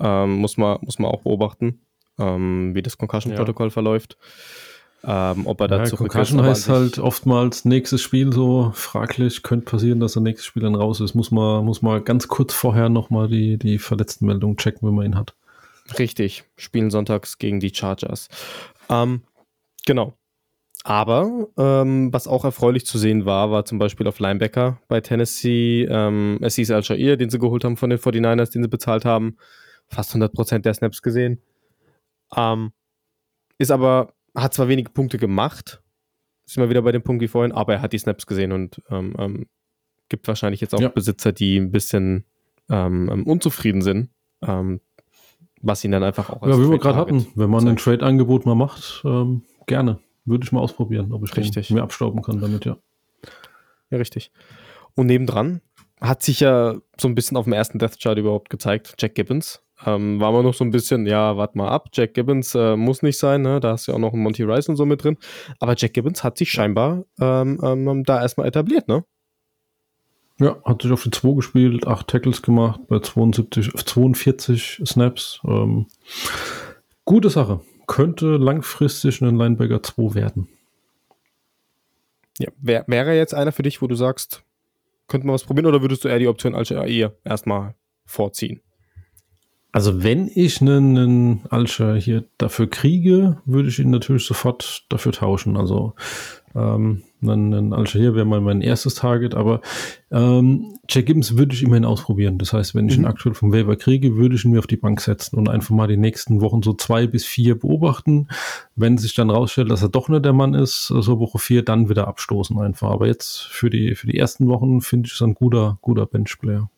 Ähm, 0.00 0.36
muss, 0.36 0.56
man, 0.56 0.78
muss 0.82 0.98
man 0.98 1.10
auch 1.10 1.22
beobachten, 1.22 1.80
ähm, 2.18 2.74
wie 2.74 2.82
das 2.82 2.98
Concussion-Protokoll 2.98 3.68
ja. 3.68 3.72
verläuft. 3.72 4.16
Ähm, 5.04 5.46
ob 5.46 5.60
er 5.60 5.68
da 5.68 5.84
ja, 5.84 5.90
Concussion 5.90 6.40
ist, 6.40 6.46
heißt 6.46 6.68
halt 6.68 6.98
oftmals 6.98 7.64
nächstes 7.64 8.00
Spiel 8.00 8.32
so 8.32 8.70
fraglich. 8.74 9.42
Könnte 9.42 9.66
passieren, 9.66 10.00
dass 10.00 10.16
er 10.16 10.22
nächstes 10.22 10.46
Spiel 10.46 10.62
dann 10.62 10.76
raus 10.76 11.00
ist. 11.00 11.14
Muss 11.14 11.30
man, 11.30 11.64
muss 11.64 11.82
man 11.82 12.04
ganz 12.04 12.28
kurz 12.28 12.54
vorher 12.54 12.88
nochmal 12.88 13.28
die, 13.28 13.58
die 13.58 13.78
Verletztenmeldung 13.78 14.56
checken, 14.56 14.86
wenn 14.86 14.94
man 14.94 15.06
ihn 15.06 15.16
hat. 15.16 15.34
Richtig. 15.98 16.44
Spielen 16.56 16.90
sonntags 16.90 17.38
gegen 17.38 17.58
die 17.58 17.74
Chargers. 17.74 18.28
Ähm, 18.88 19.22
genau. 19.86 20.14
Aber 20.84 21.48
ähm, 21.56 22.12
was 22.12 22.26
auch 22.26 22.44
erfreulich 22.44 22.86
zu 22.86 22.98
sehen 22.98 23.24
war, 23.24 23.50
war 23.50 23.64
zum 23.64 23.78
Beispiel 23.78 24.06
auf 24.08 24.18
Linebacker 24.18 24.80
bei 24.88 25.00
Tennessee 25.00 25.84
ähm, 25.88 26.40
Assis 26.42 26.70
Al-Shair, 26.70 27.16
den 27.16 27.30
sie 27.30 27.38
geholt 27.38 27.64
haben 27.64 27.76
von 27.76 27.90
den 27.90 28.00
49ers, 28.00 28.52
den 28.52 28.62
sie 28.62 28.68
bezahlt 28.68 29.04
haben. 29.04 29.36
Fast 29.86 30.14
100% 30.14 30.58
der 30.60 30.74
Snaps 30.74 31.02
gesehen. 31.02 31.40
Ähm, 32.36 32.72
ist 33.58 33.70
aber, 33.70 34.14
hat 34.34 34.54
zwar 34.54 34.68
wenige 34.68 34.90
Punkte 34.90 35.18
gemacht, 35.18 35.82
ist 36.44 36.56
immer 36.56 36.68
wieder 36.68 36.82
bei 36.82 36.90
dem 36.90 37.02
Punkt 37.02 37.22
wie 37.22 37.28
vorhin, 37.28 37.52
aber 37.52 37.74
er 37.74 37.82
hat 37.82 37.92
die 37.92 37.98
Snaps 37.98 38.26
gesehen 38.26 38.50
und 38.50 38.82
ähm, 38.90 39.14
ähm, 39.18 39.46
gibt 40.08 40.26
wahrscheinlich 40.26 40.60
jetzt 40.60 40.74
auch 40.74 40.80
ja. 40.80 40.88
Besitzer, 40.88 41.30
die 41.32 41.58
ein 41.58 41.70
bisschen 41.70 42.24
ähm, 42.68 43.08
ähm, 43.12 43.26
unzufrieden 43.26 43.82
sind, 43.82 44.10
was 45.60 45.84
ihn 45.84 45.92
dann 45.92 46.02
einfach 46.02 46.30
auch 46.30 46.42
als 46.42 46.56
Ja, 46.56 46.62
wie 46.62 46.68
wir 46.68 46.78
gerade 46.78 46.98
hatten, 46.98 47.28
wenn 47.36 47.48
man 47.48 47.68
ein 47.68 47.76
Trade-Angebot 47.76 48.44
mal 48.44 48.56
macht, 48.56 49.04
gerne. 49.66 50.00
Würde 50.24 50.44
ich 50.44 50.52
mal 50.52 50.60
ausprobieren, 50.60 51.12
ob 51.12 51.24
ich 51.24 51.36
richtig. 51.36 51.70
mehr 51.70 51.82
abstauben 51.82 52.22
kann 52.22 52.40
damit, 52.40 52.64
ja. 52.64 52.76
Ja, 53.90 53.98
richtig. 53.98 54.30
Und 54.94 55.06
nebendran 55.06 55.60
hat 56.00 56.22
sich 56.22 56.40
ja 56.40 56.76
so 56.98 57.08
ein 57.08 57.14
bisschen 57.14 57.36
auf 57.36 57.44
dem 57.44 57.52
ersten 57.52 57.78
Death 57.78 57.98
Chart 58.00 58.18
überhaupt 58.18 58.50
gezeigt, 58.50 58.94
Jack 58.98 59.14
Gibbons. 59.14 59.62
Ähm, 59.84 60.20
war 60.20 60.32
man 60.32 60.44
noch 60.44 60.54
so 60.54 60.64
ein 60.64 60.70
bisschen, 60.70 61.06
ja, 61.06 61.36
warte 61.36 61.58
mal 61.58 61.68
ab, 61.68 61.88
Jack 61.92 62.14
Gibbons 62.14 62.54
äh, 62.54 62.76
muss 62.76 63.02
nicht 63.02 63.18
sein, 63.18 63.42
ne? 63.42 63.58
da 63.58 63.72
hast 63.72 63.86
du 63.86 63.92
ja 63.92 63.96
auch 63.96 64.00
noch 64.00 64.12
einen 64.12 64.22
Monty 64.22 64.44
Rice 64.44 64.68
und 64.68 64.76
so 64.76 64.86
mit 64.86 65.02
drin. 65.02 65.16
Aber 65.58 65.74
Jack 65.76 65.94
Gibbons 65.94 66.22
hat 66.22 66.38
sich 66.38 66.50
scheinbar 66.50 67.04
ähm, 67.20 67.60
ähm, 67.62 68.04
da 68.04 68.20
erstmal 68.20 68.46
etabliert, 68.46 68.88
ne? 68.88 69.04
Ja, 70.38 70.56
hat 70.64 70.82
sich 70.82 70.90
auf 70.90 71.02
die 71.02 71.10
2 71.10 71.34
gespielt, 71.34 71.86
8 71.86 72.08
Tackles 72.08 72.42
gemacht 72.42 72.80
bei 72.88 72.98
72, 72.98 73.72
42 73.72 74.82
Snaps. 74.84 75.40
Ähm, 75.46 75.86
gute 77.04 77.30
Sache 77.30 77.60
könnte 77.86 78.36
langfristig 78.36 79.20
ein 79.20 79.36
Linebacker 79.36 79.82
2 79.82 80.14
werden. 80.14 80.48
Ja, 82.38 82.50
wär, 82.60 82.84
wäre 82.86 83.14
jetzt 83.14 83.34
einer 83.34 83.52
für 83.52 83.62
dich, 83.62 83.82
wo 83.82 83.86
du 83.86 83.94
sagst, 83.94 84.42
könnte 85.08 85.26
man 85.26 85.34
was 85.34 85.44
probieren 85.44 85.66
oder 85.66 85.82
würdest 85.82 86.04
du 86.04 86.08
eher 86.08 86.18
die 86.18 86.28
Option 86.28 86.54
als 86.54 86.70
eher 86.70 87.14
erstmal 87.24 87.74
vorziehen? 88.04 88.60
Also 89.72 90.02
wenn 90.02 90.30
ich 90.32 90.60
einen, 90.60 90.98
einen 90.98 91.46
Alscher 91.48 91.94
hier 91.96 92.24
dafür 92.36 92.68
kriege, 92.68 93.40
würde 93.46 93.70
ich 93.70 93.78
ihn 93.78 93.90
natürlich 93.90 94.26
sofort 94.26 94.84
dafür 94.90 95.12
tauschen. 95.12 95.56
Also 95.56 95.94
ähm, 96.54 97.02
ein 97.22 97.72
Alscher 97.72 97.98
hier 97.98 98.14
wäre 98.14 98.26
mal 98.26 98.40
mein 98.40 98.60
erstes 98.60 98.94
Target, 98.94 99.34
aber 99.34 99.60
ähm, 100.10 100.78
Jack 100.88 101.06
Gibbons 101.06 101.36
würde 101.36 101.54
ich 101.54 101.62
immerhin 101.62 101.84
ausprobieren. 101.84 102.38
Das 102.38 102.52
heißt, 102.52 102.74
wenn 102.74 102.88
ich 102.88 102.98
mhm. 102.98 103.04
ihn 103.04 103.08
aktuell 103.08 103.34
vom 103.34 103.52
Waiver 103.52 103.76
kriege, 103.76 104.16
würde 104.16 104.34
ich 104.34 104.44
ihn 104.44 104.50
mir 104.50 104.58
auf 104.58 104.66
die 104.66 104.76
Bank 104.76 105.00
setzen 105.00 105.36
und 105.36 105.48
einfach 105.48 105.74
mal 105.74 105.86
die 105.86 105.96
nächsten 105.96 106.40
Wochen 106.40 106.62
so 106.62 106.74
zwei 106.74 107.06
bis 107.06 107.24
vier 107.24 107.58
beobachten. 107.58 108.28
Wenn 108.76 108.98
sich 108.98 109.14
dann 109.14 109.30
rausstellt, 109.30 109.70
dass 109.70 109.82
er 109.82 109.88
doch 109.88 110.08
nicht 110.08 110.24
der 110.24 110.32
Mann 110.32 110.54
ist, 110.54 110.86
so 110.86 110.96
also 110.96 111.20
Woche 111.20 111.38
vier, 111.38 111.64
dann 111.64 111.88
wieder 111.88 112.08
abstoßen 112.08 112.58
einfach. 112.58 112.90
Aber 112.90 113.06
jetzt 113.06 113.42
für 113.42 113.70
die, 113.70 113.94
für 113.94 114.06
die 114.06 114.18
ersten 114.18 114.48
Wochen 114.48 114.80
finde 114.80 115.06
ich 115.06 115.14
es 115.14 115.22
ein 115.22 115.34
guter, 115.34 115.78
guter 115.80 116.06
Benchplayer. 116.06 116.70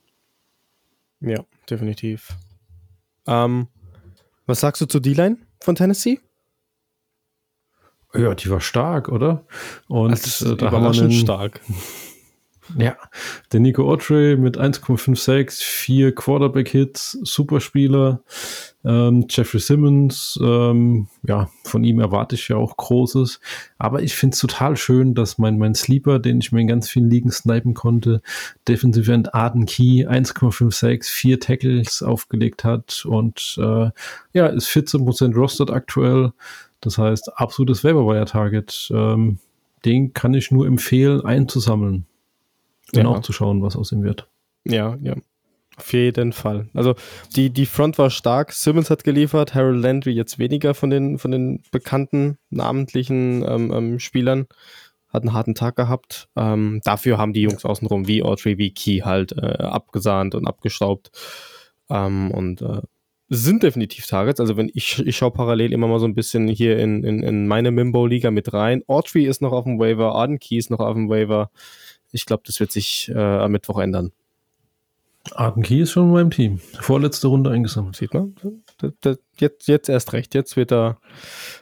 Ja, 1.20 1.45
definitiv. 1.68 2.36
Ähm, 3.26 3.68
was 4.47 4.61
sagst 4.61 4.82
du 4.82 4.86
zur 4.86 5.01
D-Line 5.01 5.38
von 5.61 5.74
Tennessee? 5.74 6.20
Ja, 8.16 8.34
die 8.34 8.50
war 8.50 8.60
stark, 8.60 9.08
oder? 9.08 9.44
Und 9.88 10.10
also, 10.10 10.54
da 10.54 10.70
haben 10.70 10.82
wir 10.82 11.02
einen, 11.02 11.12
stark. 11.12 11.60
Ja, 12.78 12.96
der 13.52 13.60
Nico 13.60 13.90
Autry 13.90 14.36
mit 14.36 14.58
1,56, 14.58 15.62
vier 15.62 16.14
Quarterback-Hits, 16.14 17.18
Superspieler. 17.22 18.22
Ähm, 18.86 19.26
Jeffrey 19.28 19.60
Simmons, 19.60 20.38
ähm, 20.42 21.08
ja, 21.22 21.48
von 21.64 21.84
ihm 21.84 22.00
erwarte 22.00 22.34
ich 22.34 22.48
ja 22.48 22.56
auch 22.56 22.76
Großes. 22.76 23.40
Aber 23.78 24.02
ich 24.02 24.14
finde 24.14 24.34
es 24.34 24.40
total 24.40 24.76
schön, 24.76 25.14
dass 25.14 25.38
mein, 25.38 25.58
mein 25.58 25.74
Sleeper, 25.74 26.18
den 26.18 26.40
ich 26.40 26.52
mir 26.52 26.60
in 26.60 26.66
ganz 26.66 26.88
vielen 26.88 27.10
Ligen 27.10 27.30
snipen 27.30 27.74
konnte, 27.74 28.22
Defensive 28.66 29.12
End 29.12 29.34
Arden 29.34 29.66
Key 29.66 30.06
1,56, 30.06 31.04
vier 31.04 31.40
Tackles 31.40 32.02
aufgelegt 32.02 32.64
hat 32.64 33.04
und 33.06 33.58
äh, 33.58 33.90
ja, 34.32 34.46
ist 34.46 34.68
14% 34.68 35.34
rostet 35.34 35.70
aktuell. 35.70 36.32
Das 36.85 36.99
heißt, 36.99 37.39
absolutes 37.39 37.82
Waiver-Wire-Target. 37.82 38.93
Ähm, 38.95 39.39
den 39.85 40.12
kann 40.12 40.35
ich 40.35 40.51
nur 40.51 40.66
empfehlen, 40.66 41.24
einzusammeln 41.24 42.07
und 42.95 43.03
ja. 43.03 43.07
auch 43.07 43.20
zu 43.20 43.32
schauen, 43.32 43.62
was 43.62 43.76
aus 43.76 43.93
ihm 43.93 44.03
wird. 44.03 44.28
Ja, 44.64 44.97
ja. 45.03 45.14
Auf 45.76 45.93
jeden 45.93 46.32
Fall. 46.32 46.68
Also 46.72 46.95
die, 47.35 47.51
die 47.51 47.66
Front 47.66 47.99
war 47.99 48.11
stark. 48.11 48.53
Simmons 48.53 48.91
hat 48.91 49.03
geliefert, 49.03 49.55
Harold 49.55 49.82
Landry 49.82 50.12
jetzt 50.12 50.39
weniger 50.39 50.72
von 50.74 50.91
den, 50.91 51.18
von 51.18 51.30
den 51.32 51.62
bekannten 51.72 52.39
namentlichen 52.51 53.45
ähm, 53.47 53.72
ähm, 53.72 53.99
Spielern. 53.99 54.47
Hat 55.09 55.22
einen 55.22 55.32
harten 55.32 55.55
Tag 55.55 55.76
gehabt. 55.76 56.28
Ähm, 56.37 56.80
dafür 56.85 57.18
haben 57.18 57.32
die 57.32 57.43
Jungs 57.43 57.64
außenrum 57.64 58.07
wie 58.07 58.22
Audrey, 58.22 58.59
wie 58.59 58.72
Key 58.72 59.01
halt 59.01 59.32
äh, 59.32 59.62
abgesahnt 59.62 60.35
und 60.35 60.47
abgestaubt. 60.47 61.11
Ähm, 61.89 62.30
und 62.30 62.62
äh, 62.62 62.82
sind 63.28 63.62
definitiv 63.62 64.06
Targets. 64.06 64.40
Also 64.40 64.56
wenn 64.56 64.70
ich, 64.74 64.98
ich 64.98 65.16
schaue 65.16 65.30
parallel 65.30 65.72
immer 65.72 65.88
mal 65.88 65.98
so 65.98 66.06
ein 66.06 66.14
bisschen 66.14 66.48
hier 66.48 66.78
in, 66.78 67.04
in, 67.04 67.22
in 67.22 67.46
meine 67.46 67.70
Mimbo-Liga 67.70 68.30
mit 68.30 68.52
rein. 68.52 68.82
Audrey 68.86 69.24
ist 69.24 69.42
noch 69.42 69.52
auf 69.52 69.64
dem 69.64 69.78
Waiver, 69.78 70.14
Arden 70.14 70.38
Key 70.38 70.58
ist 70.58 70.70
noch 70.70 70.80
auf 70.80 70.94
dem 70.94 71.08
Waiver. 71.08 71.50
Ich 72.12 72.26
glaube, 72.26 72.42
das 72.46 72.60
wird 72.60 72.70
sich 72.70 73.10
äh, 73.14 73.18
am 73.18 73.52
Mittwoch 73.52 73.78
ändern. 73.78 74.12
Arden 75.32 75.64
ist 75.64 75.92
schon 75.92 76.08
in 76.08 76.12
meinem 76.12 76.30
Team. 76.30 76.58
Vorletzte 76.58 77.28
Runde 77.28 77.50
eingesammelt. 77.50 77.96
Sieht 77.96 78.12
man? 78.12 78.34
Jetzt, 79.38 79.68
jetzt 79.68 79.88
erst 79.88 80.12
recht. 80.12 80.34
Jetzt 80.34 80.56
wird 80.56 80.70
er 80.70 80.98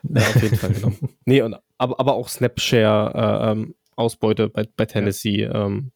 ja, 0.02 0.20
auf 0.20 0.42
jeden 0.42 0.56
Fall 0.56 0.72
genommen. 0.72 0.98
Nee, 1.24 1.42
und, 1.42 1.56
aber, 1.78 2.00
aber 2.00 2.14
auch 2.14 2.28
Snapshare 2.28 3.12
äh, 3.14 3.52
ähm, 3.52 3.74
Ausbeute 3.94 4.48
bei, 4.48 4.68
bei 4.76 4.86
Tennessee 4.86 5.44
ja. 5.44 5.66
ähm, 5.66 5.92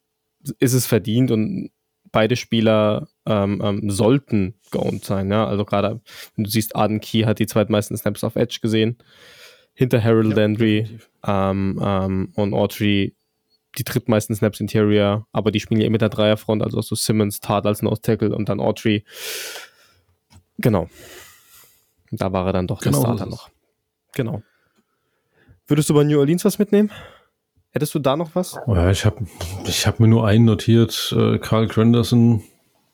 ist 0.60 0.74
es 0.74 0.86
verdient 0.86 1.32
und 1.32 1.70
beide 2.12 2.36
Spieler 2.36 3.08
ähm, 3.26 3.60
ähm, 3.62 3.90
sollten 3.90 4.54
geowned 4.70 5.04
sein. 5.04 5.30
Ja? 5.30 5.46
Also 5.46 5.64
gerade, 5.64 6.00
wenn 6.34 6.44
du 6.44 6.50
siehst, 6.50 6.76
Arden 6.76 7.00
Key 7.00 7.24
hat 7.24 7.38
die 7.38 7.46
zweitmeisten 7.46 7.96
Snaps 7.96 8.24
auf 8.24 8.36
Edge 8.36 8.58
gesehen. 8.62 8.98
Hinter 9.74 10.02
Harold 10.02 10.30
ja, 10.30 10.36
Landry 10.36 10.98
ähm, 11.26 11.80
ähm, 11.82 12.32
und 12.34 12.54
Autry 12.54 13.14
die 13.78 13.84
drittmeisten 13.84 14.34
Snaps 14.34 14.60
Interior, 14.60 15.26
aber 15.32 15.50
die 15.50 15.60
spielen 15.60 15.80
ja 15.80 15.90
mit 15.90 16.00
der 16.00 16.08
Dreierfront, 16.08 16.62
also 16.62 16.80
so 16.80 16.94
Simmons, 16.94 17.40
Tart 17.40 17.66
als 17.66 17.82
Nose 17.82 18.00
Tackle 18.00 18.34
und 18.34 18.48
dann 18.48 18.60
Autry. 18.60 19.04
Genau. 20.58 20.88
Da 22.10 22.32
war 22.32 22.46
er 22.46 22.52
dann 22.52 22.66
doch 22.66 22.80
genau 22.80 22.98
der 22.98 23.04
Starter 23.04 23.26
noch. 23.26 23.50
Genau. 24.14 24.42
Würdest 25.66 25.90
du 25.90 25.94
bei 25.94 26.04
New 26.04 26.18
Orleans 26.18 26.44
was 26.44 26.58
mitnehmen? 26.58 26.90
Hättest 27.70 27.94
du 27.94 27.98
da 27.98 28.16
noch 28.16 28.34
was? 28.34 28.56
Oh 28.66 28.74
ja, 28.74 28.90
ich 28.90 29.04
habe 29.04 29.26
ich 29.66 29.86
hab 29.86 30.00
mir 30.00 30.08
nur 30.08 30.26
einen 30.26 30.46
notiert. 30.46 31.14
Äh, 31.14 31.38
Carl 31.38 31.66
Granderson 31.66 32.42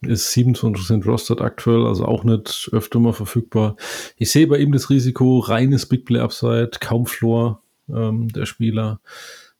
ist 0.03 0.33
27% 0.35 1.05
rostered 1.05 1.41
aktuell, 1.41 1.87
also 1.87 2.05
auch 2.05 2.25
nicht 2.25 2.71
öfter 2.73 3.01
mal 3.01 3.13
verfügbar. 3.13 3.77
Ich 4.17 4.31
sehe 4.31 4.47
bei 4.47 4.59
ihm 4.59 4.73
das 4.73 4.91
Risiko, 4.91 5.39
reines 5.39 5.87
Big 5.87 6.05
Play 6.05 6.21
Upside, 6.21 6.73
kaum 6.81 7.07
Floor 7.07 7.63
ähm, 7.89 8.29
der 8.29 8.47
Spieler. 8.47 9.01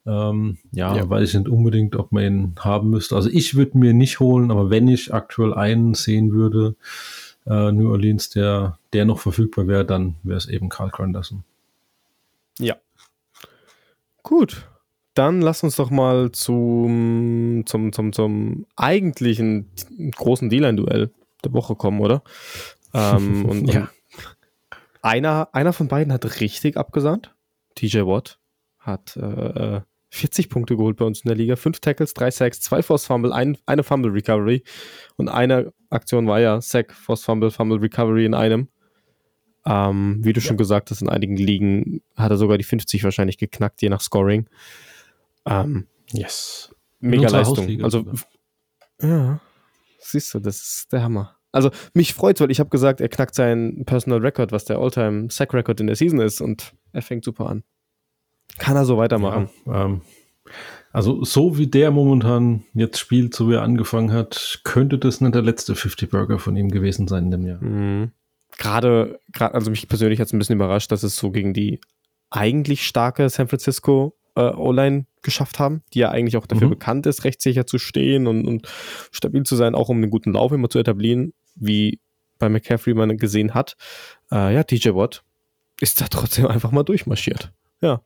Ähm, 0.05 0.59
ja, 0.73 0.97
ja, 0.97 1.09
weiß 1.09 1.29
ich 1.29 1.39
nicht 1.39 1.49
unbedingt, 1.49 1.95
ob 1.95 2.11
man 2.11 2.25
ihn 2.25 2.55
haben 2.59 2.91
müsste. 2.91 3.15
Also 3.15 3.31
ich 3.31 3.55
würde 3.55 3.79
mir 3.79 3.95
nicht 3.95 4.19
holen, 4.19 4.51
aber 4.51 4.71
wenn 4.71 4.89
ich 4.89 5.15
aktuell 5.15 5.55
einen 5.55 5.95
sehen 5.95 6.33
würde, 6.33 6.75
äh, 7.47 7.71
New 7.73 7.91
Orleans, 7.91 8.31
der, 8.31 8.79
der 8.93 9.05
noch 9.05 9.21
verfügbar 9.21 9.69
wäre, 9.69 9.85
dann 9.85 10.17
wäre 10.23 10.39
es 10.39 10.49
eben 10.49 10.69
Carl 10.69 10.91
Granderson. 10.91 11.45
Ja. 12.59 12.77
Gut. 14.23 14.69
Dann 15.15 15.43
lass 15.43 15.63
uns 15.63 15.77
doch 15.77 15.91
mal 15.91 16.33
zum, 16.33 17.65
zum, 17.67 17.93
zum, 17.93 18.13
zum 18.13 18.67
eigentlichen 18.77 19.71
großen 20.17 20.49
D-Line-Duell 20.49 21.11
der 21.45 21.53
Woche 21.53 21.75
kommen, 21.75 22.01
oder? 22.01 22.23
Ähm, 22.95 23.45
und, 23.49 23.73
ja. 23.73 23.91
einer, 25.03 25.49
einer 25.53 25.73
von 25.73 25.89
beiden 25.89 26.13
hat 26.13 26.41
richtig 26.41 26.77
abgesandt. 26.77 27.35
TJ 27.75 28.01
Watt 28.01 28.39
hat 28.79 29.17
äh, 29.17 29.21
äh 29.77 29.81
40 30.15 30.51
Punkte 30.51 30.77
geholt 30.77 30.99
bei 30.99 31.07
uns 31.07 31.23
in 31.23 31.29
der 31.29 31.37
Liga. 31.37 31.57
Fünf 31.57 31.81
Tackles, 31.81 32.13
drei 32.13 32.31
Sacks, 32.31 32.61
zwei 32.61 32.83
Force 32.83 33.07
Fumble, 33.07 33.33
ein, 33.33 33.57
eine 33.65 33.83
Fumble 33.83 34.13
Recovery. 34.13 34.63
Und 35.17 35.31
eine 35.31 35.73
Aktion 35.89 36.27
war 36.27 36.39
ja 36.39 36.61
Sack, 36.61 36.93
Force 36.93 37.25
Fumble, 37.25 37.51
Fumble 37.51 37.79
Recovery 37.79 38.27
in 38.27 38.35
einem. 38.35 38.69
Ähm, 39.65 40.19
wie 40.23 40.35
du 40.35 40.41
ja. 40.41 40.47
schon 40.47 40.59
gesagt 40.59 40.91
hast, 40.91 41.01
in 41.01 41.09
einigen 41.09 41.37
Ligen 41.37 42.03
hat 42.15 42.31
er 42.31 42.37
sogar 42.37 42.59
die 42.59 42.65
50 42.65 43.05
wahrscheinlich 43.05 43.39
geknackt, 43.39 43.81
je 43.81 43.89
nach 43.89 44.03
Scoring. 44.03 44.49
Ähm, 45.47 45.87
yes. 46.13 46.75
Mega 47.01 47.29
Leistung. 47.29 47.83
Also, 47.83 48.05
ja, 49.01 49.41
siehst 49.99 50.35
du, 50.35 50.41
das 50.41 50.57
ist 50.57 50.93
der 50.93 51.03
Hammer. 51.03 51.37
Also, 51.51 51.71
mich 51.93 52.15
freut 52.15 52.41
weil 52.41 52.51
ich 52.51 52.61
habe 52.61 52.71
gesagt, 52.71 53.01
er 53.01 53.09
knackt 53.09 53.35
seinen 53.35 53.85
Personal 53.85 54.21
Record, 54.21 54.53
was 54.53 54.65
der 54.65 54.79
All-Time 54.79 55.29
Sack 55.31 55.53
Record 55.53 55.81
in 55.81 55.87
der 55.87 55.97
Season 55.97 56.21
ist 56.21 56.41
und 56.41 56.75
er 56.93 57.03
fängt 57.03 57.25
super 57.25 57.47
an. 57.47 57.63
Kann 58.59 58.77
er 58.77 58.85
so 58.85 58.97
weitermachen. 58.97 59.51
Ja, 59.67 59.85
ähm, 59.85 60.03
also 60.93 61.25
so 61.25 61.57
wie 61.57 61.67
der 61.67 61.91
momentan 61.91 62.65
jetzt 62.75 62.99
spielt, 62.99 63.35
so 63.35 63.49
wie 63.49 63.55
er 63.55 63.63
angefangen 63.63 64.13
hat, 64.13 64.61
könnte 64.65 64.99
das 64.99 65.21
nicht 65.21 65.35
der 65.35 65.43
letzte 65.43 65.75
50 65.75 66.11
Burger 66.11 66.39
von 66.39 66.57
ihm 66.57 66.71
gewesen 66.71 67.09
sein 67.09 67.25
in 67.25 67.31
dem 67.31 67.47
Jahr. 67.47 67.63
Mhm. 67.63 68.13
Gerade, 68.59 69.19
gerade, 69.33 69.55
also 69.55 69.71
mich 69.71 69.89
persönlich 69.89 70.21
hat 70.21 70.27
es 70.27 70.33
ein 70.35 70.39
bisschen 70.39 70.57
überrascht, 70.57 70.93
dass 70.93 71.03
es 71.03 71.17
so 71.17 71.31
gegen 71.31 71.55
die 71.55 71.81
eigentlich 72.29 72.87
starke 72.87 73.29
San 73.31 73.49
Francisco 73.49 74.15
äh, 74.37 74.53
O-Line 74.53 75.07
geschafft 75.23 75.59
haben, 75.59 75.83
die 75.95 76.01
ja 76.01 76.11
eigentlich 76.11 76.37
auch 76.37 76.47
dafür 76.47 76.67
mhm. 76.67 76.73
bekannt 76.73 77.07
ist, 77.07 77.25
rechtssicher 77.25 77.67
zu 77.67 77.79
stehen 77.79 78.27
und, 78.27 78.47
und, 78.47 78.69
stabil 79.11 79.45
zu 79.45 79.57
sein, 79.57 79.75
auch 79.75 79.89
um 79.89 79.99
einen 79.99 80.11
guten 80.11 80.33
Lauf 80.33 80.53
immer 80.53 80.69
zu 80.69 80.79
etablieren, 80.79 81.33
wie 81.55 82.01
bei 82.39 82.49
McCaffrey 82.49 82.95
man 82.95 83.17
gesehen 83.17 83.55
hat. 83.55 83.77
Äh, 84.31 84.55
ja, 84.55 84.65
DJ 84.65 84.91
Watt 84.91 85.23
ist 85.81 86.01
da 86.01 86.07
trotzdem 86.09 86.47
einfach 86.47 86.73
mal 86.73 86.83
durchmarschiert. 86.83 87.53
Ja. 87.81 88.03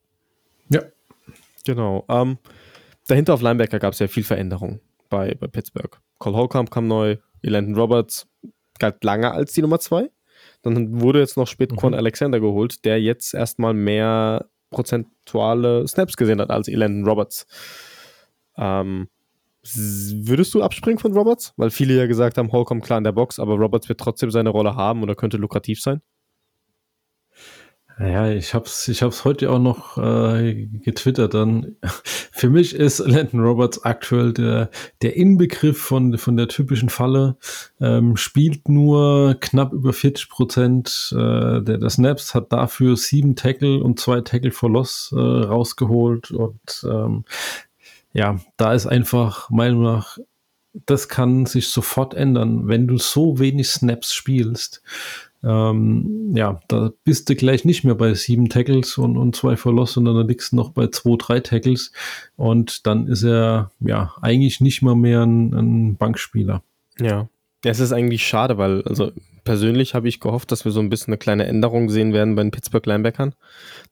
Ja. 0.69 0.83
Genau. 1.65 2.05
Ähm, 2.09 2.39
dahinter 3.09 3.35
auf 3.35 3.43
Linebacker 3.43 3.79
gab 3.79 3.93
es 3.93 3.99
ja 3.99 4.09
viel 4.09 4.25
Veränderung 4.25 4.81
bei, 5.09 5.35
bei 5.35 5.47
Pittsburgh. 5.47 6.01
Cole 6.19 6.37
Holcomb 6.37 6.71
kam 6.71 6.87
neu, 6.87 7.17
Elandon 7.43 7.75
Roberts 7.75 8.27
galt 8.79 9.03
lange 9.05 9.33
als 9.33 9.53
die 9.53 9.63
Nummer 9.63 9.79
zwei. 9.79 10.11
Dann 10.63 11.01
wurde 11.01 11.21
jetzt 11.21 11.37
noch 11.37 11.47
spät 11.47 11.73
mhm. 11.73 11.95
Alexander 11.95 12.41
geholt, 12.41 12.85
der 12.85 13.01
jetzt 13.01 13.35
erstmal 13.35 13.75
mehr 13.75 14.47
prozentuale 14.71 15.87
Snaps 15.87 16.17
gesehen 16.17 16.41
hat 16.41 16.51
als 16.51 16.69
Elandon 16.69 17.09
Roberts. 17.09 17.47
Ähm, 18.57 19.09
würdest 19.63 20.55
du 20.55 20.63
abspringen 20.63 20.99
von 20.99 21.13
Roberts? 21.13 21.53
Weil 21.57 21.71
viele 21.71 21.97
ja 21.97 22.07
gesagt 22.07 22.39
haben, 22.39 22.53
Holcomb 22.53 22.85
klar 22.85 22.99
in 22.99 23.05
der 23.05 23.13
Box, 23.13 23.39
aber 23.39 23.55
Roberts 23.57 23.89
wird 23.89 24.01
trotzdem 24.01 24.31
seine 24.31 24.51
Rolle 24.51 24.77
haben 24.77 25.03
oder 25.03 25.15
könnte 25.15 25.37
lukrativ 25.37 25.81
sein? 25.81 26.03
Ja, 27.99 28.29
ich 28.31 28.53
hab's, 28.53 28.89
ich 28.89 29.01
hab's 29.03 29.25
heute 29.25 29.51
auch 29.51 29.59
noch 29.59 29.97
äh, 29.97 30.67
getwittert. 30.67 31.33
Dann 31.33 31.77
für 32.31 32.51
mich 32.51 32.75
ist 32.75 32.99
Landon 32.99 33.41
Roberts 33.41 33.85
aktuell 33.85 34.35
der 34.35 34.71
der 35.01 35.17
Inbegriff 35.17 35.81
von 35.81 36.19
von 36.19 36.37
der 36.37 36.49
typischen 36.49 36.91
Falle. 36.91 37.37
Ähm, 37.81 38.17
spielt 38.19 38.69
nur 38.69 39.37
knapp 39.41 39.73
über 39.73 39.95
40 39.95 40.29
Prozent 40.29 41.11
äh, 41.13 41.63
der, 41.63 41.79
der 41.79 41.91
Snaps, 41.91 42.35
hat 42.35 42.53
dafür 42.53 42.97
sieben 42.99 43.35
Tackle 43.35 43.83
und 43.83 43.99
zwei 43.99 44.21
Tackle 44.21 44.51
for 44.51 44.71
Loss 44.71 45.15
äh, 45.17 45.19
rausgeholt 45.19 46.31
und 46.33 46.85
ähm, 46.85 47.25
ja, 48.13 48.39
da 48.59 48.75
ist 48.75 48.87
einfach 48.87 49.49
meiner 49.49 49.75
Meinung 49.75 49.95
nach 49.97 50.19
das 50.85 51.09
kann 51.09 51.47
sich 51.47 51.69
sofort 51.69 52.13
ändern, 52.13 52.69
wenn 52.69 52.87
du 52.87 52.99
so 52.99 53.39
wenig 53.39 53.69
Snaps 53.69 54.13
spielst. 54.13 54.83
Ähm, 55.43 56.33
ja, 56.35 56.61
da 56.69 56.91
bist 57.05 57.29
du 57.29 57.37
gleich 57.37 57.65
nicht 57.65 57.85
mehr 57.85 57.95
bei 57.95 58.15
sieben 58.15 58.49
Tackles 58.49 58.99
und, 58.99 59.17
und 59.17 59.37
zwei 59.37 59.57
Verlust, 59.57 59.95
sondern 59.95 60.17
da 60.17 60.23
liegst 60.23 60.53
du 60.53 60.57
noch 60.57 60.71
bei 60.71 60.89
zwei, 60.89 61.17
drei 61.19 61.41
Tackles 61.41 61.93
und 62.37 62.87
dann 62.87 63.07
ist 63.07 63.23
er 63.23 63.71
ja 63.81 64.15
eigentlich 64.21 64.61
nicht 64.61 64.83
mal 64.83 64.97
mehr 64.97 65.23
ein, 65.23 65.55
ein 65.55 65.97
Bankspieler. 65.97 66.63
Ja. 66.99 67.29
Es 67.65 67.81
ist 67.81 67.93
eigentlich 67.93 68.27
schade, 68.27 68.59
weil, 68.59 68.83
also 68.83 69.13
persönlich 69.45 69.95
habe 69.95 70.09
ich 70.09 70.21
gehofft, 70.21 70.53
dass 70.53 70.65
wir 70.65 70.73
so 70.73 70.81
ein 70.81 70.91
bisschen 70.91 71.13
eine 71.13 71.19
kleine 71.19 71.47
Änderung 71.47 71.89
sehen 71.89 72.13
werden 72.13 72.35
bei 72.35 72.43
den 72.43 72.51
Pittsburgh 72.51 72.85
Linebackern. 72.85 73.35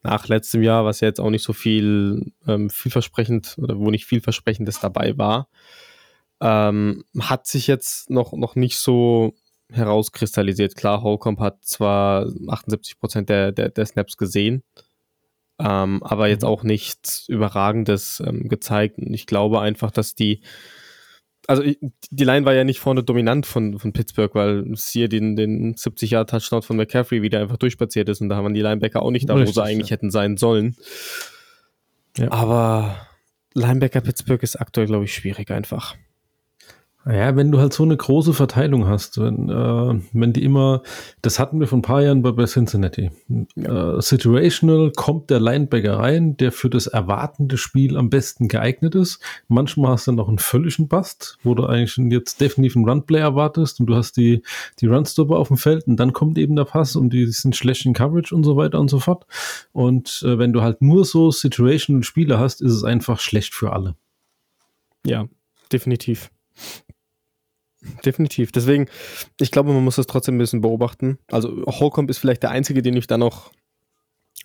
Nach 0.02 0.28
letztem 0.28 0.62
Jahr, 0.62 0.84
was 0.84 1.00
ja 1.00 1.08
jetzt 1.08 1.20
auch 1.20 1.30
nicht 1.30 1.44
so 1.44 1.52
viel 1.52 2.32
ähm, 2.46 2.70
vielversprechend 2.70 3.56
oder 3.58 3.78
wo 3.78 3.90
nicht 3.90 4.04
vielversprechendes 4.04 4.80
dabei 4.80 5.16
war, 5.16 5.48
ähm, 6.40 7.04
hat 7.18 7.46
sich 7.46 7.66
jetzt 7.66 8.10
noch, 8.10 8.32
noch 8.32 8.54
nicht 8.54 8.76
so 8.76 9.34
herauskristallisiert. 9.72 10.76
Klar, 10.76 11.02
Holcomb 11.02 11.40
hat 11.40 11.64
zwar 11.64 12.30
78 12.48 12.98
Prozent 12.98 13.28
der, 13.28 13.52
der, 13.52 13.70
der 13.70 13.86
Snaps 13.86 14.16
gesehen, 14.16 14.62
ähm, 15.58 16.02
aber 16.02 16.28
jetzt 16.28 16.42
mhm. 16.42 16.48
auch 16.48 16.62
nichts 16.62 17.28
Überragendes 17.28 18.22
ähm, 18.24 18.48
gezeigt. 18.48 18.98
Und 18.98 19.14
ich 19.14 19.26
glaube 19.26 19.60
einfach, 19.60 19.90
dass 19.90 20.14
die, 20.14 20.40
also 21.46 21.62
die 21.62 22.24
Line 22.24 22.46
war 22.46 22.54
ja 22.54 22.64
nicht 22.64 22.80
vorne 22.80 23.02
dominant 23.02 23.46
von, 23.46 23.78
von 23.78 23.92
Pittsburgh, 23.92 24.34
weil 24.34 24.72
es 24.72 24.88
hier 24.88 25.08
den, 25.08 25.36
den 25.36 25.74
70-Jahr-Touchdown 25.74 26.62
von 26.62 26.76
McCaffrey 26.76 27.22
wieder 27.22 27.40
einfach 27.40 27.56
durchspaziert 27.56 28.08
ist 28.08 28.20
und 28.20 28.28
da 28.28 28.36
haben 28.36 28.54
die 28.54 28.62
Linebacker 28.62 29.02
auch 29.02 29.10
nicht 29.10 29.28
da, 29.28 29.34
wo 29.34 29.44
sie 29.44 29.62
eigentlich 29.62 29.90
ja. 29.90 29.96
hätten 29.96 30.10
sein 30.10 30.36
sollen. 30.36 30.76
Ja. 32.16 32.30
Aber 32.30 33.08
Linebacker 33.54 34.00
Pittsburgh 34.00 34.42
ist 34.42 34.56
aktuell, 34.56 34.86
glaube 34.86 35.04
ich, 35.04 35.14
schwierig 35.14 35.50
einfach. 35.50 35.96
Ja, 37.06 37.36
wenn 37.36 37.52
du 37.52 37.60
halt 37.60 37.74
so 37.74 37.82
eine 37.82 37.98
große 37.98 38.32
Verteilung 38.32 38.86
hast, 38.86 39.18
wenn, 39.18 39.50
äh, 39.50 40.00
wenn 40.12 40.32
die 40.32 40.42
immer, 40.42 40.82
das 41.20 41.38
hatten 41.38 41.60
wir 41.60 41.66
vor 41.66 41.78
ein 41.78 41.82
paar 41.82 42.00
Jahren 42.00 42.22
bei, 42.22 42.32
bei 42.32 42.46
Cincinnati. 42.46 43.10
Ja. 43.56 43.98
Äh, 43.98 44.00
situational 44.00 44.90
kommt 44.96 45.28
der 45.28 45.38
Linebacker 45.38 45.98
rein, 45.98 46.38
der 46.38 46.50
für 46.50 46.70
das 46.70 46.86
erwartende 46.86 47.58
Spiel 47.58 47.98
am 47.98 48.08
besten 48.08 48.48
geeignet 48.48 48.94
ist. 48.94 49.20
Manchmal 49.48 49.92
hast 49.92 50.06
du 50.06 50.12
noch 50.12 50.28
einen 50.28 50.38
völligen 50.38 50.88
Bast, 50.88 51.36
wo 51.42 51.54
du 51.54 51.66
eigentlich 51.66 51.94
jetzt 52.10 52.40
definitiv 52.40 52.76
einen 52.76 52.88
Runplay 52.88 53.20
erwartest 53.20 53.80
und 53.80 53.86
du 53.86 53.96
hast 53.96 54.16
die, 54.16 54.42
die 54.80 54.86
Runstopper 54.86 55.36
auf 55.36 55.48
dem 55.48 55.58
Feld 55.58 55.86
und 55.86 55.96
dann 55.96 56.14
kommt 56.14 56.38
eben 56.38 56.56
der 56.56 56.64
Pass 56.64 56.96
und 56.96 57.12
die 57.12 57.26
sind 57.26 57.54
schlecht 57.54 57.84
in 57.84 57.92
Coverage 57.92 58.34
und 58.34 58.44
so 58.44 58.56
weiter 58.56 58.80
und 58.80 58.88
so 58.88 58.98
fort. 58.98 59.26
Und 59.72 60.22
äh, 60.24 60.38
wenn 60.38 60.54
du 60.54 60.62
halt 60.62 60.80
nur 60.80 61.04
so 61.04 61.30
situational 61.30 62.02
Spiele 62.02 62.38
hast, 62.38 62.62
ist 62.62 62.72
es 62.72 62.82
einfach 62.82 63.20
schlecht 63.20 63.52
für 63.54 63.74
alle. 63.74 63.94
Ja, 65.06 65.26
definitiv. 65.70 66.30
Definitiv. 68.04 68.52
Deswegen, 68.52 68.86
ich 69.40 69.50
glaube, 69.50 69.72
man 69.72 69.84
muss 69.84 69.96
das 69.96 70.06
trotzdem 70.06 70.36
ein 70.36 70.38
bisschen 70.38 70.60
beobachten. 70.60 71.18
Also 71.30 71.64
Holcomb 71.66 72.10
ist 72.10 72.18
vielleicht 72.18 72.42
der 72.42 72.50
einzige, 72.50 72.82
den 72.82 72.96
ich 72.96 73.06
da 73.06 73.18
noch 73.18 73.52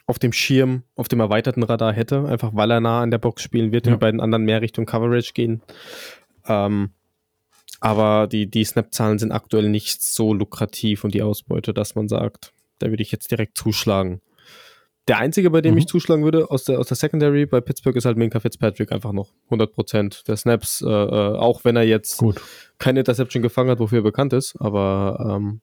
auf 0.05 0.19
dem 0.19 0.33
Schirm, 0.33 0.83
auf 0.95 1.07
dem 1.07 1.19
erweiterten 1.19 1.63
Radar 1.63 1.93
hätte, 1.93 2.25
einfach 2.25 2.51
weil 2.53 2.71
er 2.71 2.79
nah 2.79 3.01
an 3.01 3.11
der 3.11 3.19
Box 3.19 3.43
spielen 3.43 3.71
wird 3.71 3.85
ja. 3.85 3.93
und 3.93 3.99
die 3.99 4.01
beiden 4.01 4.19
anderen 4.19 4.43
mehr 4.43 4.61
Richtung 4.61 4.85
Coverage 4.85 5.33
gehen. 5.33 5.61
Ähm, 6.47 6.89
aber 7.79 8.27
die, 8.27 8.49
die 8.49 8.63
Snap-Zahlen 8.63 9.19
sind 9.19 9.31
aktuell 9.31 9.69
nicht 9.69 10.01
so 10.03 10.33
lukrativ 10.33 11.03
und 11.03 11.13
die 11.13 11.21
Ausbeute, 11.21 11.73
dass 11.73 11.95
man 11.95 12.09
sagt, 12.09 12.53
da 12.79 12.89
würde 12.89 13.03
ich 13.03 13.11
jetzt 13.11 13.31
direkt 13.31 13.57
zuschlagen. 13.57 14.21
Der 15.09 15.17
einzige, 15.17 15.49
bei 15.49 15.61
dem 15.61 15.73
mhm. 15.73 15.79
ich 15.79 15.87
zuschlagen 15.87 16.23
würde 16.23 16.51
aus 16.51 16.65
der, 16.65 16.79
aus 16.79 16.87
der 16.87 16.95
Secondary 16.95 17.47
bei 17.47 17.61
Pittsburgh 17.61 17.95
ist 17.95 18.05
halt 18.05 18.17
Minka 18.17 18.39
Fitzpatrick 18.39 18.91
einfach 18.91 19.11
noch 19.11 19.31
100% 19.49 20.25
der 20.25 20.37
Snaps, 20.37 20.81
äh, 20.81 20.87
äh, 20.87 21.35
auch 21.35 21.65
wenn 21.65 21.75
er 21.75 21.83
jetzt 21.83 22.17
gut. 22.17 22.39
keine 22.77 22.99
Interception 22.99 23.41
gefangen 23.41 23.71
hat, 23.71 23.79
wofür 23.79 23.99
er 23.99 24.03
bekannt 24.03 24.33
ist, 24.33 24.55
aber 24.59 25.35
ähm, 25.37 25.61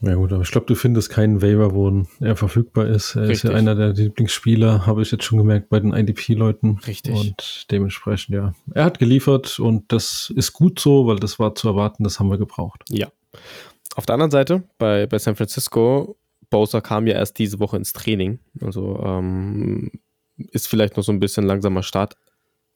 ja 0.00 0.14
gut, 0.14 0.32
aber 0.32 0.42
ich 0.42 0.50
glaube, 0.50 0.66
du 0.66 0.74
findest 0.74 1.10
keinen 1.10 1.42
Waiver, 1.42 1.74
wo 1.74 2.04
er 2.20 2.36
verfügbar 2.36 2.86
ist. 2.86 3.16
Er 3.16 3.22
Richtig. 3.22 3.44
ist 3.44 3.50
ja 3.50 3.56
einer 3.56 3.74
der 3.74 3.94
Lieblingsspieler, 3.94 4.86
habe 4.86 5.02
ich 5.02 5.10
jetzt 5.10 5.24
schon 5.24 5.38
gemerkt 5.38 5.70
bei 5.70 5.80
den 5.80 5.92
IDP-Leuten. 5.92 6.78
Richtig. 6.86 7.14
Und 7.14 7.70
dementsprechend, 7.70 8.34
ja. 8.34 8.54
Er 8.74 8.84
hat 8.84 8.98
geliefert 8.98 9.58
und 9.58 9.90
das 9.92 10.32
ist 10.36 10.52
gut 10.52 10.78
so, 10.78 11.06
weil 11.06 11.16
das 11.16 11.38
war 11.38 11.54
zu 11.54 11.68
erwarten, 11.68 12.04
das 12.04 12.20
haben 12.20 12.30
wir 12.30 12.38
gebraucht. 12.38 12.84
Ja. 12.90 13.08
Auf 13.96 14.06
der 14.06 14.14
anderen 14.14 14.30
Seite, 14.30 14.62
bei, 14.78 15.06
bei 15.06 15.18
San 15.18 15.36
Francisco 15.36 16.16
Bowser 16.54 16.80
kam 16.80 17.08
ja 17.08 17.14
erst 17.14 17.40
diese 17.40 17.58
Woche 17.58 17.76
ins 17.76 17.92
Training. 17.92 18.38
Also 18.60 19.02
ähm, 19.04 19.90
ist 20.36 20.68
vielleicht 20.68 20.96
noch 20.96 21.02
so 21.02 21.10
ein 21.10 21.18
bisschen 21.18 21.44
langsamer 21.44 21.82
Start. 21.82 22.16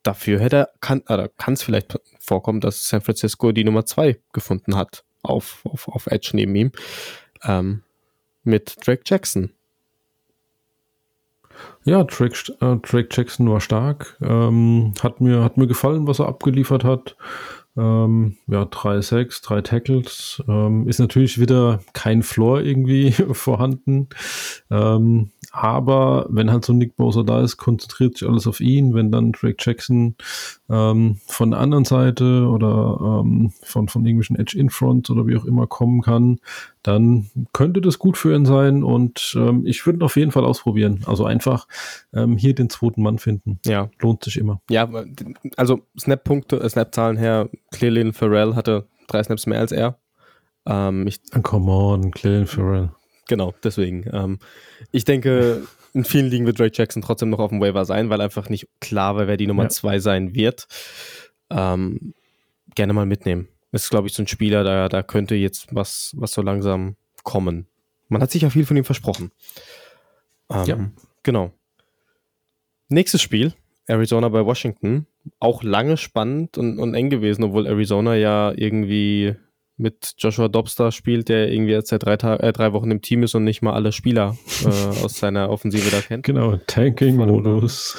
Dafür 0.02 0.40
hätte 0.40 0.68
kann 0.80 1.04
es 1.46 1.62
vielleicht 1.62 1.96
vorkommen, 2.18 2.60
dass 2.60 2.88
San 2.88 3.02
Francisco 3.02 3.52
die 3.52 3.62
Nummer 3.62 3.86
2 3.86 4.18
gefunden 4.32 4.74
hat 4.74 5.04
auf, 5.22 5.60
auf, 5.64 5.86
auf 5.86 6.08
Edge 6.08 6.30
neben 6.32 6.56
ihm. 6.56 6.72
Ähm, 7.44 7.84
mit 8.42 8.84
Drake 8.84 9.02
Jackson. 9.06 9.52
Ja, 11.84 12.02
Drake, 12.02 12.34
äh, 12.60 12.78
Drake 12.82 13.10
Jackson 13.12 13.48
war 13.48 13.60
stark. 13.60 14.16
Ähm, 14.20 14.92
hat, 15.04 15.20
mir, 15.20 15.44
hat 15.44 15.56
mir 15.56 15.68
gefallen, 15.68 16.08
was 16.08 16.18
er 16.18 16.26
abgeliefert 16.26 16.82
hat. 16.82 17.16
Ähm, 17.78 18.36
ja, 18.48 18.64
drei 18.64 19.00
Sacks, 19.00 19.40
drei 19.40 19.60
Tackles. 19.60 20.42
Ähm, 20.48 20.88
ist 20.88 20.98
natürlich 20.98 21.38
wieder 21.40 21.80
kein 21.92 22.22
Floor 22.22 22.60
irgendwie 22.60 23.12
vorhanden. 23.32 24.08
Ähm, 24.70 25.30
aber 25.50 26.26
wenn 26.28 26.50
halt 26.50 26.64
so 26.64 26.72
Nick 26.72 26.96
Bosa 26.96 27.22
da 27.22 27.40
ist, 27.40 27.56
konzentriert 27.56 28.18
sich 28.18 28.28
alles 28.28 28.46
auf 28.46 28.60
ihn. 28.60 28.94
Wenn 28.94 29.10
dann 29.10 29.32
Drake 29.32 29.56
Jackson 29.58 30.14
ähm, 30.68 31.18
von 31.26 31.50
der 31.50 31.60
anderen 31.60 31.84
Seite 31.84 32.46
oder 32.46 33.22
ähm, 33.22 33.52
von, 33.62 33.88
von 33.88 34.04
irgendwelchen 34.04 34.36
Edge 34.36 34.58
in 34.58 34.70
Front 34.70 35.08
oder 35.10 35.26
wie 35.26 35.36
auch 35.36 35.44
immer 35.44 35.66
kommen 35.66 36.02
kann, 36.02 36.38
dann 36.82 37.30
könnte 37.52 37.80
das 37.80 37.98
gut 37.98 38.16
für 38.16 38.34
ihn 38.34 38.44
sein. 38.44 38.82
Und 38.82 39.34
ähm, 39.38 39.64
ich 39.66 39.84
würde 39.86 40.04
auf 40.04 40.16
jeden 40.16 40.32
Fall 40.32 40.44
ausprobieren. 40.44 41.02
Also 41.06 41.24
einfach 41.24 41.66
ähm, 42.12 42.36
hier 42.36 42.54
den 42.54 42.68
zweiten 42.68 43.02
Mann 43.02 43.18
finden. 43.18 43.58
Ja. 43.64 43.90
Lohnt 44.00 44.24
sich 44.24 44.36
immer. 44.36 44.60
Ja, 44.68 44.88
also 45.56 45.80
Snap-Punkte, 45.98 46.60
äh, 46.60 46.68
Snap-Zahlen 46.68 47.16
her, 47.16 47.48
Clearly 47.72 48.12
Farrell 48.12 48.54
hatte 48.54 48.86
drei 49.06 49.22
Snaps 49.22 49.46
mehr 49.46 49.60
als 49.60 49.72
er. 49.72 49.98
Ähm, 50.66 51.06
ich, 51.06 51.20
Come 51.42 51.70
on, 51.70 52.10
Clearly 52.10 52.46
Farrell. 52.46 52.90
Genau, 53.28 53.54
deswegen. 53.62 54.08
Ähm, 54.12 54.38
ich 54.90 55.04
denke, 55.04 55.66
in 55.92 56.04
vielen 56.04 56.26
Ligen 56.26 56.46
wird 56.46 56.58
Drake 56.58 56.74
Jackson 56.74 57.02
trotzdem 57.02 57.30
noch 57.30 57.38
auf 57.38 57.50
dem 57.50 57.60
Waiver 57.60 57.84
sein, 57.84 58.10
weil 58.10 58.20
einfach 58.20 58.48
nicht 58.48 58.66
klar 58.80 59.16
war, 59.16 59.28
wer 59.28 59.36
die 59.36 59.46
Nummer 59.46 59.68
2 59.68 59.94
ja. 59.94 60.00
sein 60.00 60.34
wird. 60.34 60.66
Ähm, 61.50 62.14
gerne 62.74 62.92
mal 62.92 63.06
mitnehmen. 63.06 63.48
Ist, 63.70 63.90
glaube 63.90 64.08
ich, 64.08 64.14
so 64.14 64.22
ein 64.22 64.28
Spieler, 64.28 64.64
da, 64.64 64.88
da 64.88 65.02
könnte 65.02 65.34
jetzt 65.34 65.74
was, 65.74 66.14
was 66.16 66.32
so 66.32 66.42
langsam 66.42 66.96
kommen. 67.22 67.66
Man 68.08 68.22
hat 68.22 68.30
sich 68.30 68.42
ja 68.42 68.50
viel 68.50 68.64
von 68.64 68.76
ihm 68.76 68.84
versprochen. 68.84 69.30
Ähm, 70.50 70.64
ja. 70.64 70.90
Genau. 71.22 71.52
Nächstes 72.88 73.20
Spiel, 73.20 73.52
Arizona 73.86 74.30
bei 74.30 74.44
Washington. 74.44 75.06
Auch 75.40 75.62
lange 75.62 75.98
spannend 75.98 76.56
und, 76.56 76.78
und 76.78 76.94
eng 76.94 77.10
gewesen, 77.10 77.44
obwohl 77.44 77.66
Arizona 77.66 78.14
ja 78.14 78.52
irgendwie 78.56 79.36
mit 79.78 80.14
Joshua 80.18 80.48
Dobster 80.48 80.92
spielt, 80.92 81.28
der 81.28 81.50
irgendwie 81.50 81.72
jetzt 81.72 81.90
seit 81.90 82.04
drei, 82.04 82.16
Tag, 82.16 82.42
äh, 82.42 82.52
drei 82.52 82.72
Wochen 82.72 82.90
im 82.90 83.00
Team 83.00 83.22
ist 83.22 83.34
und 83.34 83.44
nicht 83.44 83.62
mal 83.62 83.72
alle 83.72 83.92
Spieler 83.92 84.36
äh, 84.64 85.04
aus 85.04 85.18
seiner 85.18 85.50
Offensive 85.50 85.90
da 85.90 86.00
kennt. 86.00 86.24
Genau, 86.24 86.56
Tanking-Modus. 86.66 87.96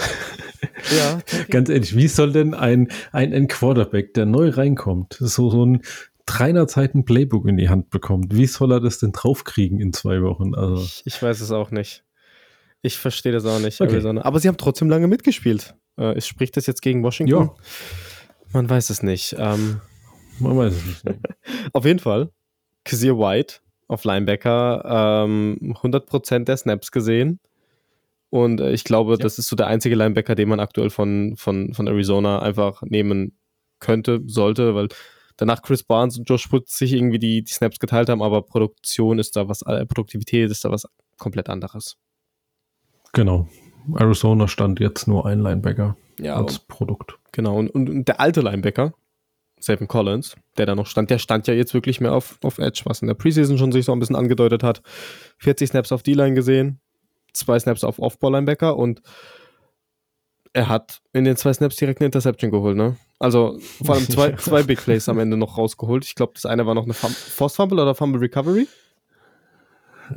ja, 0.97 1.21
Tanking. 1.25 1.47
ganz 1.49 1.69
ehrlich, 1.69 1.95
wie 1.95 2.07
soll 2.07 2.31
denn 2.31 2.53
ein, 2.53 2.89
ein, 3.11 3.33
ein 3.33 3.47
Quarterback, 3.47 4.13
der 4.13 4.25
neu 4.25 4.49
reinkommt, 4.49 5.17
so, 5.19 5.49
so 5.49 5.65
ein 5.65 5.81
300 6.25 6.69
Seiten 6.69 7.05
Playbook 7.05 7.47
in 7.47 7.57
die 7.57 7.69
Hand 7.69 7.89
bekommt, 7.89 8.35
wie 8.35 8.45
soll 8.45 8.71
er 8.71 8.79
das 8.79 8.99
denn 8.99 9.13
draufkriegen 9.13 9.79
in 9.79 9.93
zwei 9.93 10.21
Wochen? 10.21 10.53
Also 10.53 10.83
ich, 10.83 11.01
ich 11.05 11.21
weiß 11.21 11.41
es 11.41 11.51
auch 11.51 11.71
nicht. 11.71 12.03
Ich 12.81 12.97
verstehe 12.97 13.31
das 13.31 13.45
auch 13.45 13.59
nicht. 13.59 13.81
Okay. 13.81 14.01
Aber 14.19 14.39
sie 14.39 14.47
haben 14.47 14.57
trotzdem 14.57 14.89
lange 14.89 15.07
mitgespielt. 15.07 15.75
Äh, 15.97 16.19
spricht 16.21 16.55
das 16.55 16.65
jetzt 16.65 16.81
gegen 16.81 17.03
Washington? 17.03 17.35
Ja. 17.35 17.53
Man 18.53 18.69
weiß 18.69 18.89
es 18.89 19.03
nicht. 19.03 19.35
Ähm, 19.37 19.81
man 20.39 20.57
weiß 20.57 20.73
es 20.73 20.85
nicht. 20.85 21.05
Ne? 21.05 21.19
auf 21.73 21.85
jeden 21.85 21.99
Fall. 21.99 22.31
Kazir 22.83 23.17
White 23.17 23.55
auf 23.87 24.03
Linebacker, 24.03 25.25
ähm, 25.25 25.75
100% 25.81 26.45
der 26.45 26.57
Snaps 26.57 26.91
gesehen. 26.91 27.39
Und 28.29 28.61
äh, 28.61 28.71
ich 28.71 28.83
glaube, 28.83 29.13
ja. 29.13 29.17
das 29.17 29.39
ist 29.39 29.47
so 29.47 29.55
der 29.55 29.67
einzige 29.67 29.95
Linebacker, 29.95 30.35
den 30.35 30.49
man 30.49 30.59
aktuell 30.59 30.89
von, 30.89 31.35
von, 31.37 31.73
von 31.73 31.87
Arizona 31.87 32.39
einfach 32.39 32.81
nehmen 32.83 33.37
könnte, 33.79 34.21
sollte, 34.27 34.75
weil 34.75 34.89
danach 35.37 35.61
Chris 35.61 35.83
Barnes 35.83 36.17
und 36.17 36.29
Josh 36.29 36.47
Putz 36.47 36.77
sich 36.77 36.93
irgendwie 36.93 37.19
die, 37.19 37.43
die 37.43 37.51
Snaps 37.51 37.79
geteilt 37.79 38.09
haben, 38.09 38.21
aber 38.21 38.43
Produktion 38.43 39.19
ist 39.19 39.35
da 39.35 39.47
was, 39.47 39.61
äh, 39.63 39.85
Produktivität 39.85 40.51
ist 40.51 40.63
da 40.65 40.71
was 40.71 40.85
komplett 41.17 41.49
anderes. 41.49 41.97
Genau. 43.13 43.47
Arizona 43.95 44.47
stand 44.47 44.79
jetzt 44.79 45.07
nur 45.07 45.25
ein 45.25 45.39
Linebacker 45.39 45.95
ja, 46.19 46.35
als 46.35 46.59
Produkt. 46.59 47.17
Genau. 47.31 47.57
Und, 47.57 47.69
und, 47.69 47.89
und 47.89 48.07
der 48.07 48.19
alte 48.19 48.41
Linebacker, 48.41 48.93
Savin 49.59 49.87
Collins, 49.87 50.35
der 50.57 50.65
da 50.65 50.75
noch 50.75 50.87
stand, 50.87 51.09
der 51.09 51.19
stand 51.19 51.47
ja 51.47 51.53
jetzt 51.53 51.73
wirklich 51.73 52.01
mehr 52.01 52.13
auf, 52.13 52.37
auf 52.43 52.57
Edge, 52.57 52.81
was 52.85 53.01
in 53.01 53.07
der 53.07 53.15
Preseason 53.15 53.57
schon 53.57 53.71
sich 53.71 53.85
so 53.85 53.91
ein 53.91 53.99
bisschen 53.99 54.15
angedeutet 54.15 54.63
hat. 54.63 54.81
40 55.37 55.69
Snaps 55.69 55.91
auf 55.91 56.03
D-Line 56.03 56.33
gesehen, 56.33 56.79
zwei 57.33 57.59
Snaps 57.59 57.83
auf 57.83 57.99
Off-Ball-Linebacker 57.99 58.75
und 58.75 59.01
er 60.53 60.67
hat 60.67 61.01
in 61.13 61.25
den 61.25 61.35
zwei 61.35 61.53
Snaps 61.53 61.75
direkt 61.75 62.01
eine 62.01 62.07
Interception 62.07 62.51
geholt, 62.51 62.75
ne? 62.75 62.97
Also 63.19 63.59
vor 63.59 63.95
allem 63.95 64.09
zwei, 64.09 64.31
zwei 64.37 64.63
Big 64.63 64.79
Plays 64.79 65.07
am 65.09 65.19
Ende 65.19 65.37
noch 65.37 65.57
rausgeholt. 65.57 66.05
Ich 66.05 66.15
glaube, 66.15 66.33
das 66.33 66.45
eine 66.45 66.65
war 66.65 66.73
noch 66.73 66.85
eine 66.85 66.93
Fum 66.93 67.11
Force 67.11 67.55
Fumble 67.55 67.79
oder 67.79 67.93
Fumble 67.93 68.19
Recovery. 68.19 68.67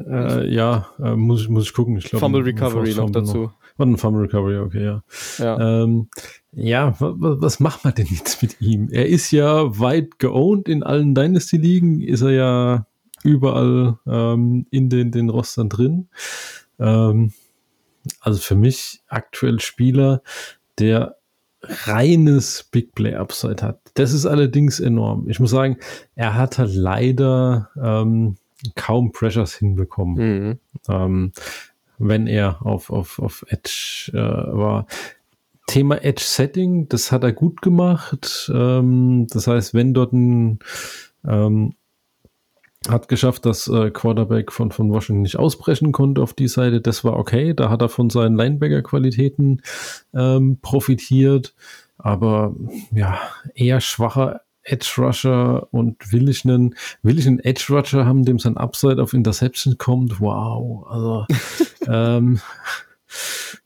Äh, 0.08 0.48
ja, 0.48 0.88
äh, 0.98 1.14
muss, 1.14 1.42
ich, 1.42 1.48
muss 1.48 1.64
ich 1.64 1.74
gucken. 1.74 1.98
Ich 1.98 2.04
glaub, 2.04 2.20
Fumble 2.20 2.42
Recovery 2.42 2.94
noch 2.94 3.10
dazu. 3.10 3.44
War 3.44 3.54
ein 3.84 3.96
Fumble 3.96 4.22
Recovery, 4.22 4.58
okay, 4.58 4.84
ja. 4.84 5.02
Ja. 5.38 5.82
Ähm, 5.82 6.08
ja, 6.52 6.94
wa- 7.00 7.14
wa- 7.16 7.36
was 7.40 7.60
macht 7.60 7.84
man 7.84 7.94
denn 7.94 8.06
jetzt 8.10 8.42
mit 8.42 8.60
ihm? 8.60 8.88
Er 8.90 9.06
ist 9.08 9.30
ja 9.30 9.78
weit 9.78 10.18
geowned 10.18 10.68
in 10.68 10.82
allen 10.82 11.14
Dynasty-Ligen, 11.14 12.00
ist 12.00 12.20
er 12.22 12.30
ja 12.30 12.86
überall 13.24 13.98
ähm, 14.06 14.66
in 14.70 14.88
den, 14.90 15.10
den 15.12 15.30
Rostern 15.30 15.68
drin. 15.68 16.08
Ähm, 16.78 17.32
also 18.20 18.40
für 18.40 18.56
mich 18.56 19.00
aktuell 19.08 19.60
Spieler, 19.60 20.22
der 20.78 21.16
reines 21.62 22.64
Big 22.70 22.94
Play 22.94 23.14
Upside 23.14 23.62
hat. 23.62 23.78
Das 23.94 24.12
ist 24.12 24.26
allerdings 24.26 24.80
enorm. 24.80 25.28
Ich 25.28 25.38
muss 25.38 25.50
sagen, 25.50 25.76
er 26.16 26.34
hat 26.34 26.58
halt 26.58 26.74
leider 26.74 27.70
ähm, 27.80 28.36
kaum 28.74 29.12
Pressures 29.12 29.54
hinbekommen 29.54 30.14
Mhm. 30.48 30.58
ähm, 30.88 31.32
wenn 31.98 32.26
er 32.26 32.64
auf, 32.64 32.90
auf, 32.90 33.18
auf 33.18 33.44
Edge 33.48 34.10
äh, 34.12 34.18
war. 34.18 34.86
Thema 35.66 36.02
Edge 36.02 36.24
Setting, 36.24 36.88
das 36.88 37.12
hat 37.12 37.24
er 37.24 37.32
gut 37.32 37.62
gemacht. 37.62 38.50
Ähm, 38.52 39.26
das 39.30 39.46
heißt, 39.46 39.74
wenn 39.74 39.94
dort 39.94 40.12
ein 40.12 40.58
ähm, 41.26 41.74
hat 42.88 43.08
geschafft, 43.08 43.46
dass 43.46 43.68
äh, 43.68 43.90
Quarterback 43.90 44.50
von, 44.50 44.72
von 44.72 44.90
Washington 44.90 45.22
nicht 45.22 45.36
ausbrechen 45.36 45.92
konnte 45.92 46.22
auf 46.22 46.34
die 46.34 46.48
Seite. 46.48 46.80
Das 46.80 47.04
war 47.04 47.16
okay. 47.16 47.54
Da 47.54 47.70
hat 47.70 47.80
er 47.80 47.88
von 47.88 48.10
seinen 48.10 48.36
Linebacker-Qualitäten 48.36 49.62
ähm, 50.14 50.58
profitiert. 50.60 51.54
Aber 51.96 52.56
ja, 52.92 53.20
eher 53.54 53.80
schwacher 53.80 54.40
Edge 54.64 54.92
Rusher 54.98 55.68
und 55.72 56.12
will 56.12 56.28
ich 56.28 56.44
einen, 56.44 56.74
will 57.02 57.18
ich 57.18 57.26
einen 57.26 57.40
Edge 57.40 57.66
Rusher 57.70 58.06
haben, 58.06 58.24
dem 58.24 58.38
sein 58.38 58.56
Upside 58.56 59.02
auf 59.02 59.12
Interception 59.12 59.78
kommt? 59.78 60.20
Wow. 60.20 60.86
Also 60.88 61.26
ähm, 61.88 62.40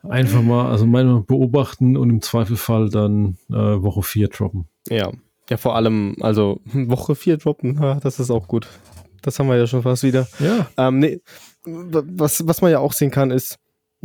einfach 0.02 0.42
mal, 0.42 0.70
also 0.70 0.86
meine 0.86 1.20
beobachten 1.20 1.96
und 1.96 2.10
im 2.10 2.22
Zweifelfall 2.22 2.88
dann 2.88 3.38
äh, 3.50 3.54
Woche 3.54 4.02
4 4.02 4.28
droppen. 4.28 4.66
Ja. 4.88 5.12
Ja, 5.48 5.56
vor 5.56 5.76
allem, 5.76 6.16
also 6.20 6.60
Woche 6.72 7.14
4 7.14 7.36
droppen, 7.36 7.80
ha, 7.80 8.00
das 8.02 8.18
ist 8.18 8.30
auch 8.30 8.48
gut. 8.48 8.66
Das 9.22 9.38
haben 9.38 9.48
wir 9.48 9.56
ja 9.56 9.66
schon 9.66 9.82
fast 9.82 10.02
wieder. 10.02 10.26
Ja. 10.38 10.68
Ähm, 10.76 10.98
nee, 10.98 11.20
was, 11.64 12.46
was 12.46 12.62
man 12.62 12.70
ja 12.70 12.78
auch 12.78 12.92
sehen 12.92 13.10
kann, 13.10 13.30
ist, 13.30 13.58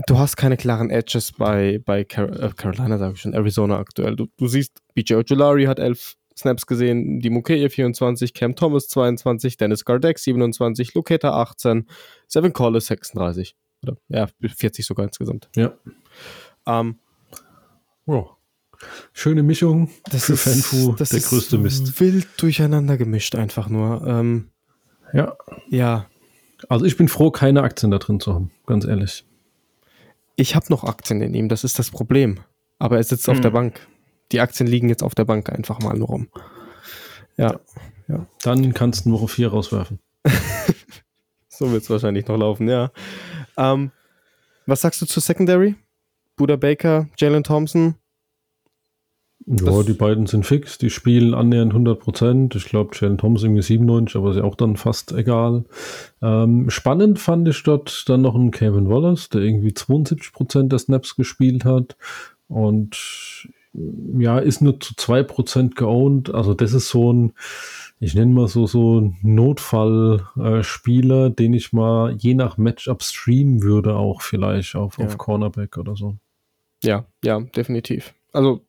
du 0.08 0.18
hast 0.18 0.36
keine 0.36 0.58
klaren 0.58 0.90
Edges 0.90 1.32
bei, 1.32 1.80
bei 1.84 2.04
Car 2.04 2.30
äh, 2.30 2.50
Carolina, 2.56 2.98
sage 2.98 3.14
ich 3.14 3.22
schon, 3.22 3.34
Arizona 3.34 3.78
aktuell. 3.78 4.16
Du, 4.16 4.28
du 4.38 4.48
siehst, 4.48 4.82
BJ 4.94 5.16
Ojolari 5.16 5.66
hat 5.66 5.80
11 5.80 6.16
Snaps 6.42 6.68
gesehen, 6.68 7.20
die 7.22 7.30
Mukeye 7.30 7.70
24, 7.70 8.34
Cam 8.34 8.56
Thomas 8.56 8.88
22, 8.90 9.58
Dennis 9.58 9.86
Gardeck 9.86 10.20
27, 10.20 10.94
Luketa 10.94 11.32
18, 11.42 11.88
Seven 12.28 12.54
Collis 12.54 12.86
36. 12.88 13.56
Oder, 13.84 13.98
ja, 14.10 14.28
40 14.42 14.86
sogar 14.86 15.06
insgesamt. 15.06 15.50
Ja. 15.56 15.74
Ähm, 16.68 16.96
ja. 18.06 18.26
Schöne 19.14 19.44
Mischung 19.44 19.90
das 20.12 20.26
für 20.26 20.34
ist, 20.34 20.44
Fanfu, 20.44 20.94
das 20.98 21.10
der 21.10 21.20
größte 21.20 21.58
Mist. 21.60 22.00
wild 22.00 22.28
durcheinander 22.38 22.98
gemischt 22.98 23.36
einfach 23.36 23.70
nur. 23.70 24.06
Ähm, 24.08 24.50
Ja. 25.14 25.36
ja, 25.70 26.08
Also 26.70 26.86
ich 26.86 26.98
bin 26.98 27.08
froh, 27.08 27.32
keine 27.32 27.62
Aktien 27.64 27.92
da 27.92 27.98
drin 28.00 28.20
zu 28.20 28.34
haben, 28.34 28.52
ganz 28.66 28.86
ehrlich. 28.86 29.26
ich 30.36 30.56
habe 30.56 30.66
noch 30.70 30.84
Aktien 30.84 31.22
in 31.22 31.34
ihm, 31.36 31.48
das 31.50 31.64
ist 31.64 31.78
das 31.80 31.92
Problem. 31.92 32.40
Aber 32.80 32.98
er 32.98 33.04
sitzt 33.04 33.30
auf 33.30 33.36
Hm. 33.36 33.42
der 33.44 33.50
Bank. 33.52 33.88
Die 34.32 34.40
Aktien 34.40 34.68
liegen 34.68 34.90
jetzt 34.90 35.04
auf 35.04 35.16
der 35.16 35.26
Bank 35.26 35.50
einfach 35.50 35.80
mal 35.80 35.98
nur 35.98 36.08
rum. 36.08 36.28
Ja, 37.38 37.60
Dann 38.44 38.74
kannst 38.74 39.06
du 39.06 39.12
Woche 39.14 39.28
4 39.28 39.50
rauswerfen. 39.50 40.00
so 41.48 41.72
wird 41.72 41.84
es 41.84 41.90
wahrscheinlich 41.90 42.28
noch 42.28 42.38
laufen, 42.38 42.68
ja. 42.70 42.92
Ähm, 43.58 43.92
was 44.66 44.82
sagst 44.82 45.02
du 45.02 45.06
zu 45.06 45.20
Secondary? 45.20 45.76
Buda 46.36 46.56
Baker, 46.56 47.08
Jalen 47.18 47.44
Thompson? 47.44 47.96
Ja, 49.48 49.56
Das- 49.66 49.86
die 49.86 49.94
beiden 49.94 50.28
sind 50.28 50.46
fix, 50.46 50.78
die 50.78 50.90
spielen 50.92 51.34
annähernd 51.34 51.74
100%. 51.74 52.56
Ich 52.56 52.66
glaube, 52.66 52.96
Jalen 53.00 53.18
Thompson 53.18 53.50
irgendwie 53.50 53.64
97, 53.64 54.16
aber 54.18 54.32
ist 54.32 54.38
ja 54.38 54.44
auch 54.44 54.56
dann 54.56 54.78
fast 54.78 55.12
egal. 55.14 55.66
Ähm, 56.22 56.70
spannend 56.70 57.18
fand 57.20 57.48
ich 57.48 57.64
dort 57.64 58.08
dann 58.08 58.22
noch 58.22 58.36
einen 58.36 58.52
Kevin 58.52 58.88
Wallace, 58.90 59.30
der 59.30 59.42
irgendwie 59.42 59.72
72% 59.72 60.68
der 60.70 60.80
Snaps 60.80 61.16
gespielt 61.16 61.66
hat. 61.66 61.96
Und 62.48 63.48
ja, 63.74 64.40
ist 64.40 64.62
nur 64.62 64.80
zu 64.80 64.94
2% 64.96 65.76
geowned. 65.76 66.34
Also 66.34 66.54
das 66.54 66.74
ist 66.74 66.90
so 66.90 67.14
ein, 67.14 67.34
ich 68.00 68.16
nenne 68.16 68.34
mal 68.34 68.48
so, 68.48 68.68
so 68.68 69.00
ein 69.00 69.18
Notfallspieler, 69.22 71.30
den 71.30 71.54
ich 71.54 71.72
mal 71.72 72.16
je 72.18 72.34
nach 72.34 72.58
Matchup 72.58 73.04
streamen 73.04 73.64
würde, 73.64 73.96
auch 73.96 74.22
vielleicht 74.22 74.76
auf, 74.76 74.98
Ja. 74.98 75.06
auf 75.06 75.18
Cornerback 75.18 75.78
oder 75.78 75.96
so. 75.96 76.18
Ja, 76.84 77.06
ja, 77.24 77.40
definitiv. 77.40 78.14
Also 78.34 78.66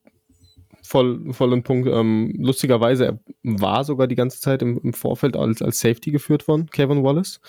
voll, 0.83 1.33
voll 1.33 1.53
ein 1.53 1.63
Punkt. 1.63 1.89
Ähm, 1.89 2.35
lustigerweise, 2.39 3.07
er 3.07 3.19
war 3.43 3.85
sogar 3.85 4.07
die 4.07 4.17
ganze 4.17 4.41
Zeit 4.41 4.63
im, 4.63 4.79
im 4.83 4.93
Vorfeld 4.93 5.37
als, 5.37 5.63
als 5.63 5.81
Safety 5.81 6.11
geführt 6.11 6.43
von 6.43 6.67
Kevin 6.67 7.03
Wallace. 7.03 7.41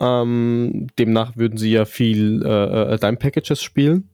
Ähm, 0.00 0.86
demnach 0.98 1.36
würden 1.36 1.58
sie 1.58 1.72
ja 1.72 1.84
viel 1.84 2.42
äh, 2.44 2.94
äh, 2.94 2.98
Dime 2.98 3.16
Packages 3.16 3.62
spielen. 3.62 4.10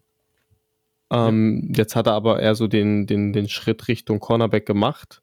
Ähm, 1.12 1.72
Jetzt 1.76 1.94
hat 1.94 2.06
er 2.06 2.14
aber 2.14 2.40
eher 2.40 2.54
so 2.54 2.66
den, 2.66 3.06
den, 3.06 3.32
den 3.32 3.48
Schritt 3.48 3.86
Richtung 3.86 4.18
Cornerback 4.18 4.64
gemacht. 4.64 5.22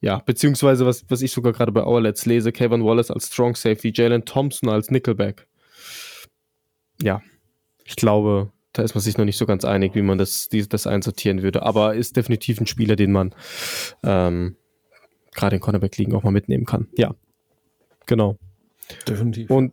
Ja, 0.00 0.18
beziehungsweise 0.24 0.86
was, 0.86 1.04
was 1.08 1.22
ich 1.22 1.32
sogar 1.32 1.52
gerade 1.52 1.72
bei 1.72 1.82
Outlets 1.82 2.24
lese, 2.26 2.52
Kevin 2.52 2.84
Wallace 2.84 3.10
als 3.10 3.26
Strong 3.26 3.56
Safety, 3.56 3.92
Jalen 3.92 4.24
Thompson 4.24 4.68
als 4.68 4.90
Nickelback. 4.90 5.48
Ja, 7.02 7.20
ich 7.84 7.96
glaube, 7.96 8.52
da 8.72 8.82
ist 8.82 8.94
man 8.94 9.02
sich 9.02 9.18
noch 9.18 9.24
nicht 9.24 9.38
so 9.38 9.46
ganz 9.46 9.64
einig, 9.64 9.94
wie 9.94 10.02
man 10.02 10.18
das, 10.18 10.48
die, 10.48 10.68
das 10.68 10.86
einsortieren 10.86 11.42
würde. 11.42 11.62
Aber 11.62 11.94
ist 11.94 12.16
definitiv 12.16 12.60
ein 12.60 12.66
Spieler, 12.66 12.94
den 12.94 13.10
man 13.10 13.34
ähm, 14.04 14.56
gerade 15.34 15.56
in 15.56 15.62
Cornerback-Ligen 15.62 16.14
auch 16.14 16.22
mal 16.22 16.30
mitnehmen 16.30 16.66
kann. 16.66 16.86
Ja, 16.96 17.14
genau. 18.06 18.38
Definitiv. 19.08 19.50
Und 19.50 19.72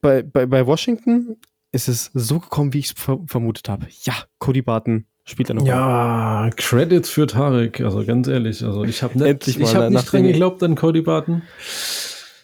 bei, 0.00 0.22
bei, 0.22 0.46
bei 0.46 0.66
Washington 0.66 1.36
ist 1.72 1.88
es 1.88 2.10
so 2.14 2.40
gekommen, 2.40 2.72
wie 2.72 2.78
ich 2.78 2.86
es 2.86 2.92
ver 2.92 3.18
vermutet 3.26 3.68
habe. 3.68 3.86
Ja, 4.02 4.14
Cody 4.38 4.62
Barton 4.62 5.06
spielt 5.24 5.50
er 5.50 5.54
noch. 5.54 5.66
Ja, 5.66 6.50
Credits 6.56 7.10
für 7.10 7.26
Tarek, 7.26 7.80
also 7.80 8.04
ganz 8.04 8.28
ehrlich. 8.28 8.64
Also 8.64 8.84
ich 8.84 9.02
habe 9.02 9.24
Endlich 9.24 9.58
nicht, 9.58 9.68
ich 9.68 9.74
hab 9.74 9.84
ne, 9.84 9.90
nicht 9.90 10.12
dran 10.12 10.24
geglaubt 10.24 10.62
an 10.62 10.74
Cody 10.74 11.02
Barton. 11.02 11.42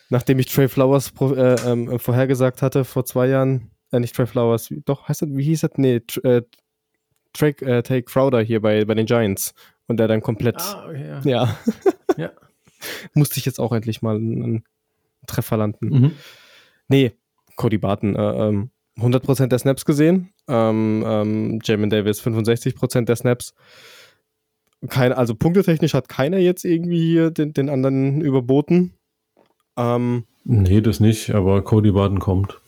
Nachdem 0.08 0.38
ich 0.38 0.46
Trey 0.46 0.68
Flowers 0.68 1.12
äh, 1.20 1.56
ähm, 1.68 1.98
vorhergesagt 1.98 2.62
hatte 2.62 2.84
vor 2.84 3.04
zwei 3.04 3.26
Jahren, 3.26 3.70
äh, 3.90 3.98
nicht 3.98 4.14
Trey 4.14 4.26
Flowers, 4.26 4.72
doch, 4.84 5.08
heißt 5.08 5.22
das, 5.22 5.28
wie 5.32 5.42
hieß 5.42 5.62
das? 5.62 5.72
Nee, 5.76 6.00
äh, 6.22 6.42
Trey, 7.32 7.50
äh, 7.62 7.82
Tay 7.82 8.02
Crowder 8.02 8.40
hier 8.40 8.60
bei, 8.62 8.84
bei 8.84 8.94
den 8.94 9.06
Giants. 9.06 9.52
Und 9.88 9.98
der 9.98 10.08
dann 10.08 10.20
komplett, 10.20 10.56
okay, 10.56 11.08
ja. 11.08 11.20
ja, 11.24 11.56
Ja. 12.16 12.32
musste 13.14 13.38
ich 13.38 13.46
jetzt 13.46 13.60
auch 13.60 13.72
endlich 13.72 14.02
mal 14.02 14.16
einen, 14.16 14.42
einen 14.42 14.64
Treffer 15.26 15.56
landen. 15.56 15.88
Mhm. 15.88 16.12
Nee, 16.88 17.12
Cody 17.56 17.78
Barton, 17.78 18.16
äh, 18.16 18.48
ähm, 18.48 18.70
100% 18.98 19.46
der 19.48 19.58
Snaps 19.58 19.84
gesehen. 19.84 20.32
Ähm, 20.48 21.04
ähm, 21.06 21.58
Jamin 21.62 21.90
Davis 21.90 22.22
65% 22.22 23.04
der 23.04 23.16
Snaps. 23.16 23.54
Kein, 24.88 25.12
also 25.12 25.34
punktetechnisch 25.34 25.94
hat 25.94 26.08
keiner 26.08 26.38
jetzt 26.38 26.64
irgendwie 26.64 27.00
hier 27.00 27.30
den, 27.30 27.52
den 27.52 27.68
anderen 27.68 28.20
überboten. 28.20 28.94
Ähm, 29.76 30.24
Nee, 30.48 30.80
das 30.80 31.00
nicht, 31.00 31.34
aber 31.34 31.62
Cody 31.62 31.90
Barton 31.90 32.20
kommt. 32.20 32.60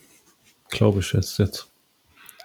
Glaube 0.69 0.99
ich 0.99 1.13
jetzt. 1.13 1.39
jetzt. 1.39 1.71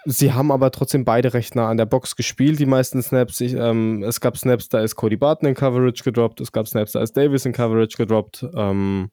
sie 0.05 0.31
haben 0.31 0.49
aber 0.49 0.71
trotzdem 0.71 1.03
beide 1.03 1.33
recht 1.33 1.55
nah 1.55 1.67
an 1.67 1.75
der 1.75 1.85
Box 1.85 2.15
gespielt, 2.15 2.57
die 2.57 2.65
meisten 2.65 3.03
Snaps. 3.03 3.41
Ich, 3.41 3.53
ähm, 3.53 4.01
es 4.03 4.21
gab 4.21 4.37
Snaps, 4.37 4.69
da 4.69 4.79
ist 4.79 4.95
Cody 4.95 5.17
Barton 5.17 5.49
in 5.49 5.55
Coverage 5.55 6.05
gedroppt. 6.05 6.39
Es 6.39 6.53
gab 6.53 6.69
Snaps, 6.69 6.93
da 6.93 7.01
ist 7.01 7.17
Davis 7.17 7.45
in 7.45 7.51
Coverage 7.51 7.97
gedroppt. 7.97 8.45
Ähm, 8.55 9.09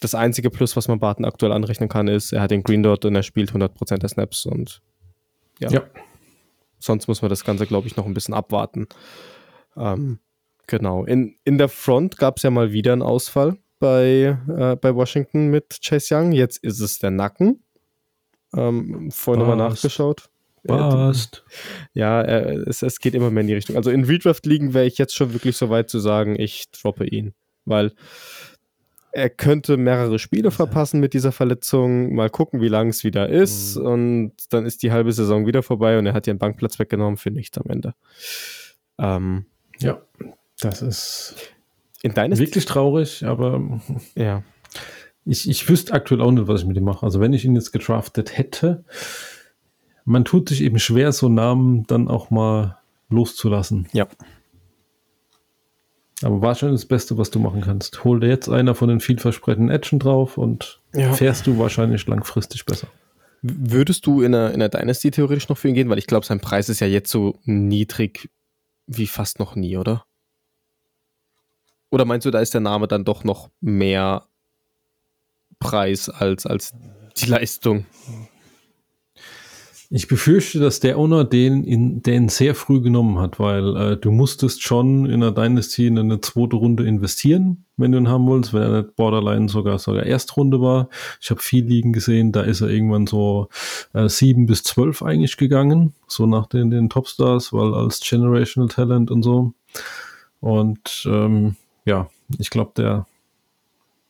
das 0.00 0.14
einzige 0.14 0.50
Plus, 0.50 0.76
was 0.76 0.88
man 0.88 0.98
Barton 0.98 1.24
aktuell 1.24 1.52
anrechnen 1.52 1.88
kann, 1.88 2.08
ist, 2.08 2.32
er 2.32 2.42
hat 2.42 2.50
den 2.50 2.62
Green 2.62 2.82
Dot 2.82 3.04
und 3.04 3.14
er 3.14 3.22
spielt 3.22 3.52
100% 3.52 3.98
der 3.98 4.08
Snaps 4.08 4.46
und 4.46 4.82
ja. 5.60 5.70
Ja. 5.70 5.82
Sonst 6.78 7.08
muss 7.08 7.22
man 7.22 7.30
das 7.30 7.44
Ganze, 7.44 7.66
glaube 7.66 7.86
ich, 7.86 7.96
noch 7.96 8.06
ein 8.06 8.14
bisschen 8.14 8.34
abwarten. 8.34 8.88
Ähm, 9.76 10.18
genau. 10.66 11.04
In, 11.04 11.36
in 11.44 11.58
der 11.58 11.68
Front 11.68 12.18
gab 12.18 12.36
es 12.36 12.42
ja 12.42 12.50
mal 12.50 12.72
wieder 12.72 12.92
einen 12.92 13.02
Ausfall 13.02 13.56
bei, 13.78 14.38
äh, 14.48 14.76
bei 14.76 14.94
Washington 14.94 15.48
mit 15.48 15.78
Chase 15.82 16.14
Young. 16.14 16.32
Jetzt 16.32 16.58
ist 16.58 16.80
es 16.80 16.98
der 16.98 17.10
Nacken. 17.10 17.64
Ähm, 18.54 19.10
vorhin 19.10 19.40
nochmal 19.40 19.56
nachgeschaut. 19.56 20.28
Passt. 20.66 21.44
Ja, 21.92 22.22
äh, 22.22 22.54
es, 22.66 22.82
es 22.82 22.98
geht 22.98 23.14
immer 23.14 23.30
mehr 23.30 23.42
in 23.42 23.48
die 23.48 23.54
Richtung. 23.54 23.76
Also 23.76 23.90
in 23.90 24.04
Redraft-Ligen 24.04 24.74
wäre 24.74 24.86
ich 24.86 24.98
jetzt 24.98 25.14
schon 25.14 25.32
wirklich 25.32 25.56
so 25.56 25.70
weit 25.70 25.90
zu 25.90 25.98
sagen, 25.98 26.38
ich 26.38 26.70
droppe 26.70 27.06
ihn. 27.06 27.34
Weil 27.64 27.92
er 29.14 29.30
könnte 29.30 29.76
mehrere 29.76 30.18
Spiele 30.18 30.50
verpassen 30.50 30.98
mit 30.98 31.14
dieser 31.14 31.30
Verletzung. 31.30 32.14
Mal 32.14 32.28
gucken, 32.30 32.60
wie 32.60 32.68
lang 32.68 32.88
es 32.88 33.04
wieder 33.04 33.28
ist. 33.28 33.76
Und 33.76 34.32
dann 34.50 34.66
ist 34.66 34.82
die 34.82 34.90
halbe 34.90 35.12
Saison 35.12 35.46
wieder 35.46 35.62
vorbei 35.62 35.98
und 35.98 36.06
er 36.06 36.14
hat 36.14 36.26
ihren 36.26 36.38
Bankplatz 36.38 36.78
weggenommen 36.80 37.16
für 37.16 37.30
nichts 37.30 37.56
am 37.58 37.70
Ende. 37.70 37.94
Ähm, 38.98 39.46
Ja, 39.78 40.00
das 40.60 40.82
ist 40.82 41.36
in 42.02 42.12
deines 42.12 42.38
wirklich 42.40 42.64
traurig, 42.66 43.24
aber 43.24 43.80
Ja. 44.16 44.42
ich, 45.24 45.48
ich 45.48 45.68
wüsste 45.68 45.92
aktuell 45.94 46.20
auch 46.20 46.32
nicht, 46.32 46.48
was 46.48 46.62
ich 46.62 46.66
mit 46.66 46.76
ihm 46.76 46.84
mache. 46.84 47.06
Also 47.06 47.20
wenn 47.20 47.32
ich 47.32 47.44
ihn 47.44 47.54
jetzt 47.54 47.70
gedraftet 47.72 48.36
hätte, 48.36 48.84
man 50.04 50.24
tut 50.24 50.48
sich 50.48 50.62
eben 50.62 50.78
schwer, 50.80 51.12
so 51.12 51.28
Namen 51.28 51.86
dann 51.86 52.08
auch 52.08 52.30
mal 52.30 52.78
loszulassen. 53.10 53.86
Ja. 53.92 54.08
Aber 56.24 56.40
wahrscheinlich 56.40 56.80
das 56.80 56.88
Beste, 56.88 57.18
was 57.18 57.30
du 57.30 57.38
machen 57.38 57.60
kannst. 57.60 58.02
Hol 58.04 58.18
dir 58.20 58.28
jetzt 58.28 58.48
einer 58.48 58.74
von 58.74 58.88
den 58.88 59.00
vielversprechenden 59.00 59.70
Action 59.70 59.98
drauf 59.98 60.38
und 60.38 60.80
Ja. 60.94 61.12
fährst 61.12 61.46
du 61.46 61.58
wahrscheinlich 61.58 62.06
langfristig 62.06 62.64
besser. 62.64 62.88
Würdest 63.42 64.06
du 64.06 64.22
in 64.22 64.32
der, 64.32 64.52
in 64.52 64.60
der 64.60 64.70
Dynasty 64.70 65.10
theoretisch 65.10 65.48
noch 65.50 65.58
für 65.58 65.68
ihn 65.68 65.74
gehen? 65.74 65.90
Weil 65.90 65.98
ich 65.98 66.06
glaube, 66.06 66.24
sein 66.24 66.40
Preis 66.40 66.70
ist 66.70 66.80
ja 66.80 66.86
jetzt 66.86 67.10
so 67.10 67.38
niedrig 67.44 68.30
wie 68.86 69.06
fast 69.06 69.38
noch 69.38 69.54
nie, 69.54 69.76
oder? 69.76 70.04
Oder 71.90 72.06
meinst 72.06 72.24
du, 72.24 72.30
da 72.30 72.40
ist 72.40 72.54
der 72.54 72.62
Name 72.62 72.88
dann 72.88 73.04
doch 73.04 73.22
noch 73.24 73.50
mehr 73.60 74.26
Preis 75.58 76.08
als, 76.08 76.46
als 76.46 76.74
die 77.18 77.26
Leistung? 77.26 77.84
Ich 79.90 80.08
befürchte, 80.08 80.60
dass 80.60 80.80
der 80.80 80.98
Owner 80.98 81.24
den, 81.24 81.62
in, 81.64 82.02
den 82.02 82.28
sehr 82.28 82.54
früh 82.54 82.80
genommen 82.80 83.18
hat, 83.18 83.38
weil 83.38 83.76
äh, 83.76 83.96
du 83.96 84.10
musstest 84.10 84.62
schon 84.62 85.06
in 85.06 85.20
der 85.20 85.30
Dynasty 85.30 85.86
in 85.86 85.98
eine 85.98 86.20
zweite 86.20 86.56
Runde 86.56 86.86
investieren, 86.86 87.66
wenn 87.76 87.92
du 87.92 87.98
ihn 87.98 88.08
haben 88.08 88.26
willst, 88.26 88.54
wenn 88.54 88.62
er 88.62 88.82
nicht 88.82 88.96
Borderline 88.96 89.48
sogar 89.48 89.78
sogar 89.78 90.04
Erstrunde 90.04 90.60
war. 90.60 90.88
Ich 91.20 91.30
habe 91.30 91.40
viel 91.40 91.64
liegen 91.64 91.92
gesehen, 91.92 92.32
da 92.32 92.42
ist 92.42 92.60
er 92.60 92.68
irgendwann 92.68 93.06
so 93.06 93.48
äh, 93.92 94.08
sieben 94.08 94.46
bis 94.46 94.62
zwölf 94.62 95.02
eigentlich 95.02 95.36
gegangen, 95.36 95.92
so 96.06 96.26
nach 96.26 96.46
den, 96.46 96.70
den 96.70 96.88
Topstars, 96.88 97.52
weil 97.52 97.74
als 97.74 98.00
Generational 98.00 98.68
Talent 98.68 99.10
und 99.10 99.22
so. 99.22 99.52
Und 100.40 101.06
ähm, 101.06 101.56
ja, 101.84 102.08
ich 102.38 102.50
glaube, 102.50 102.72
der 102.76 103.06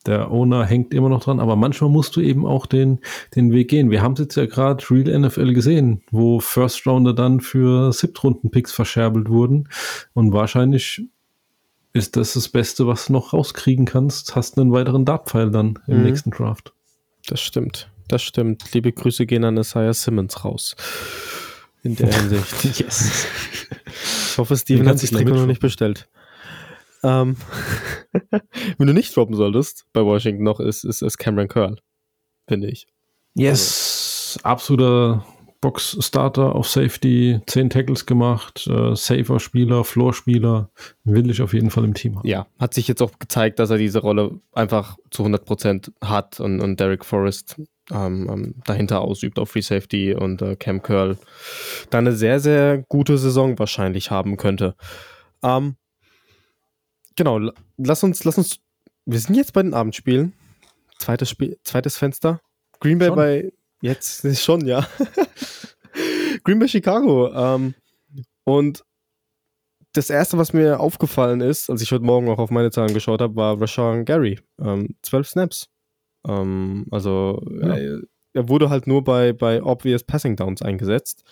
der 0.06 0.31
Owner 0.31 0.64
hängt 0.64 0.93
immer 0.94 1.09
noch 1.09 1.22
dran, 1.24 1.40
aber 1.40 1.56
manchmal 1.56 1.90
musst 1.90 2.14
du 2.16 2.20
eben 2.20 2.44
auch 2.47 2.66
den, 2.66 3.01
den 3.35 3.52
Weg 3.52 3.68
gehen. 3.68 3.90
Wir 3.90 4.02
haben 4.02 4.12
es 4.14 4.20
jetzt 4.20 4.36
ja 4.36 4.47
gerade 4.47 4.85
Real 4.90 5.18
NFL 5.20 5.52
gesehen, 5.55 6.02
wo 6.10 6.40
First 6.40 6.86
Rounder 6.86 7.12
dann 7.14 7.40
für 7.40 7.93
Siebtrunden-Picks 7.93 8.72
verscherbelt 8.72 9.28
wurden. 9.28 9.68
Und 10.12 10.32
wahrscheinlich 10.32 11.02
ist 11.93 12.16
das 12.16 12.35
das 12.35 12.48
Beste, 12.48 12.86
was 12.86 13.06
du 13.06 13.12
noch 13.12 13.32
rauskriegen 13.32 13.86
kannst. 13.86 14.35
Hast 14.36 14.59
einen 14.59 14.72
weiteren 14.72 15.05
Dartpfeil 15.05 15.51
dann 15.51 15.78
im 15.86 15.98
Mhm. 15.98 16.02
nächsten 16.05 16.31
Draft. 16.31 16.72
Das 17.28 17.40
stimmt. 17.40 17.89
Das 18.09 18.22
stimmt. 18.22 18.72
Liebe 18.74 18.93
Grüße 18.93 19.24
gehen 19.26 19.44
an 19.44 19.56
Isaiah 19.56 19.94
Simmons 19.94 20.44
raus. 20.44 20.76
In 21.82 21.97
der 21.97 22.09
Hinsicht. 22.12 22.78
Yes. 22.81 23.26
Ich 24.32 24.39
hoffe, 24.39 24.56
Steven 24.56 24.89
hat 24.89 24.98
sich 24.98 25.10
du 25.10 25.16
Trikot 25.16 25.35
noch 25.35 25.47
nicht 25.47 25.60
bestellt. 25.60 26.09
Ähm, 27.05 27.36
wenn 28.78 28.86
du 28.86 28.93
nicht 28.93 29.14
droppen 29.14 29.36
solltest 29.36 29.86
bei 29.93 30.05
Washington 30.05 30.43
noch, 30.43 30.59
ist, 30.59 30.85
ist, 30.85 31.02
ist 31.02 31.18
Cameron 31.18 31.48
Curl, 31.48 31.78
finde 32.48 32.68
ich. 32.68 32.86
Yes, 33.35 34.39
absoluter 34.43 35.24
Box-Starter 35.60 36.55
auf 36.55 36.68
Safety, 36.68 37.40
10 37.47 37.70
Tackles 37.70 38.05
gemacht, 38.05 38.66
äh, 38.66 38.94
Safer-Spieler, 38.94 39.85
Floor-Spieler, 39.85 40.70
will 41.05 41.31
ich 41.31 41.40
auf 41.40 41.55
jeden 41.55 41.70
Fall 41.70 41.85
im 41.85 41.94
Team 41.94 42.18
haben. 42.18 42.28
Ja, 42.28 42.47
hat 42.59 42.74
sich 42.74 42.86
jetzt 42.86 43.01
auch 43.01 43.18
gezeigt, 43.18 43.59
dass 43.59 43.70
er 43.70 43.78
diese 43.78 44.01
Rolle 44.01 44.40
einfach 44.52 44.98
zu 45.10 45.24
100% 45.24 45.90
hat 46.02 46.39
und, 46.39 46.60
und 46.60 46.78
Derek 46.78 47.05
Forrest 47.05 47.56
ähm, 47.90 48.28
ähm, 48.31 48.55
dahinter 48.66 49.01
ausübt 49.01 49.39
auf 49.39 49.52
Free 49.52 49.62
Safety 49.62 50.14
und 50.14 50.43
äh, 50.43 50.56
Cam 50.56 50.82
Curl 50.82 51.16
da 51.89 51.97
eine 51.97 52.12
sehr, 52.12 52.40
sehr 52.40 52.85
gute 52.89 53.16
Saison 53.16 53.59
wahrscheinlich 53.59 54.10
haben 54.10 54.36
könnte. 54.36 54.74
Ähm, 55.43 55.76
genau, 57.16 57.38
la- 57.38 57.52
lass 57.76 58.02
uns, 58.02 58.24
lass 58.24 58.38
uns, 58.38 58.58
wir 59.06 59.18
sind 59.18 59.34
jetzt 59.36 59.52
bei 59.52 59.62
den 59.62 59.74
Abendspielen. 59.74 60.32
Zweites 60.98 61.28
Spiel, 61.30 61.58
zweites 61.64 61.96
Fenster. 61.96 62.40
Green 62.80 62.98
Bay 62.98 63.08
Schon? 63.08 63.16
bei, 63.16 63.52
jetzt 63.82 64.24
schon, 64.42 64.66
ja. 64.66 64.86
Green 66.44 66.58
Bay 66.58 66.68
Chicago. 66.68 67.32
Ähm, 67.32 67.74
und 68.44 68.84
das 69.92 70.10
erste, 70.10 70.38
was 70.38 70.52
mir 70.52 70.80
aufgefallen 70.80 71.40
ist, 71.40 71.70
als 71.70 71.80
ich 71.82 71.92
heute 71.92 72.04
Morgen 72.04 72.28
auch 72.28 72.38
auf 72.38 72.50
meine 72.50 72.70
Zahlen 72.70 72.92
geschaut 72.94 73.20
habe, 73.20 73.36
war 73.36 73.60
Rashawn 73.60 74.04
Gary. 74.04 74.40
Ähm, 74.60 74.96
12 75.02 75.28
Snaps. 75.28 75.68
Ähm, 76.26 76.86
also 76.90 77.40
Ja. 77.60 77.76
er, 77.76 78.00
er 78.32 78.48
wurde 78.48 78.70
halt 78.70 78.86
nur 78.86 79.04
bei, 79.04 79.32
bei 79.32 79.62
obvious 79.62 80.02
Passing 80.02 80.34
Downs 80.36 80.62
eingesetzt. 80.62 81.22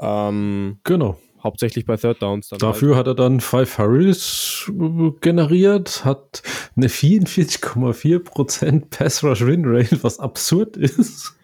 Ähm, 0.00 0.80
Genau. 0.84 1.18
Hauptsächlich 1.44 1.84
bei 1.84 1.96
Third 1.96 2.20
Downs. 2.22 2.48
Dann 2.48 2.58
Dafür 2.58 2.96
hat 2.96 3.06
er 3.06 3.14
dann 3.14 3.40
Five 3.40 3.78
Hurries 3.78 4.68
äh, 4.68 5.12
generiert, 5.20 6.04
hat 6.04 6.42
eine 6.76 6.88
44,4% 6.88 8.86
Pass 8.90 9.22
Rush 9.22 9.46
Win 9.46 9.62
Rate, 9.66 10.02
was 10.02 10.18
absurd 10.18 10.76
ist. 10.78 11.36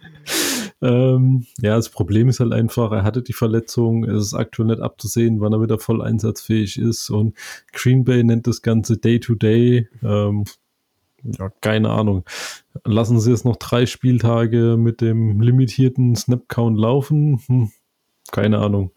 ähm, 0.82 1.46
ja, 1.60 1.76
das 1.76 1.88
Problem 1.90 2.28
ist 2.28 2.40
halt 2.40 2.52
einfach, 2.52 2.90
er 2.92 3.04
hatte 3.04 3.22
die 3.22 3.32
Verletzung, 3.32 4.04
es 4.04 4.26
ist 4.26 4.34
aktuell 4.34 4.68
nicht 4.68 4.80
abzusehen, 4.80 5.40
wann 5.40 5.52
er 5.52 5.62
wieder 5.62 5.78
voll 5.78 6.02
einsatzfähig 6.02 6.78
ist 6.78 7.10
und 7.10 7.36
Green 7.72 8.04
Bay 8.04 8.24
nennt 8.24 8.46
das 8.46 8.62
Ganze 8.62 8.96
Day-to-Day. 8.96 9.88
ähm, 10.02 10.44
ja, 11.22 11.50
keine 11.60 11.90
Ahnung. 11.90 12.24
Lassen 12.84 13.20
Sie 13.20 13.32
es 13.32 13.44
noch 13.44 13.56
drei 13.56 13.84
Spieltage 13.86 14.76
mit 14.78 15.00
dem 15.00 15.40
limitierten 15.40 16.16
Snap-Count 16.16 16.78
laufen? 16.78 17.40
Hm, 17.46 17.70
keine 18.32 18.58
Ahnung. 18.58 18.92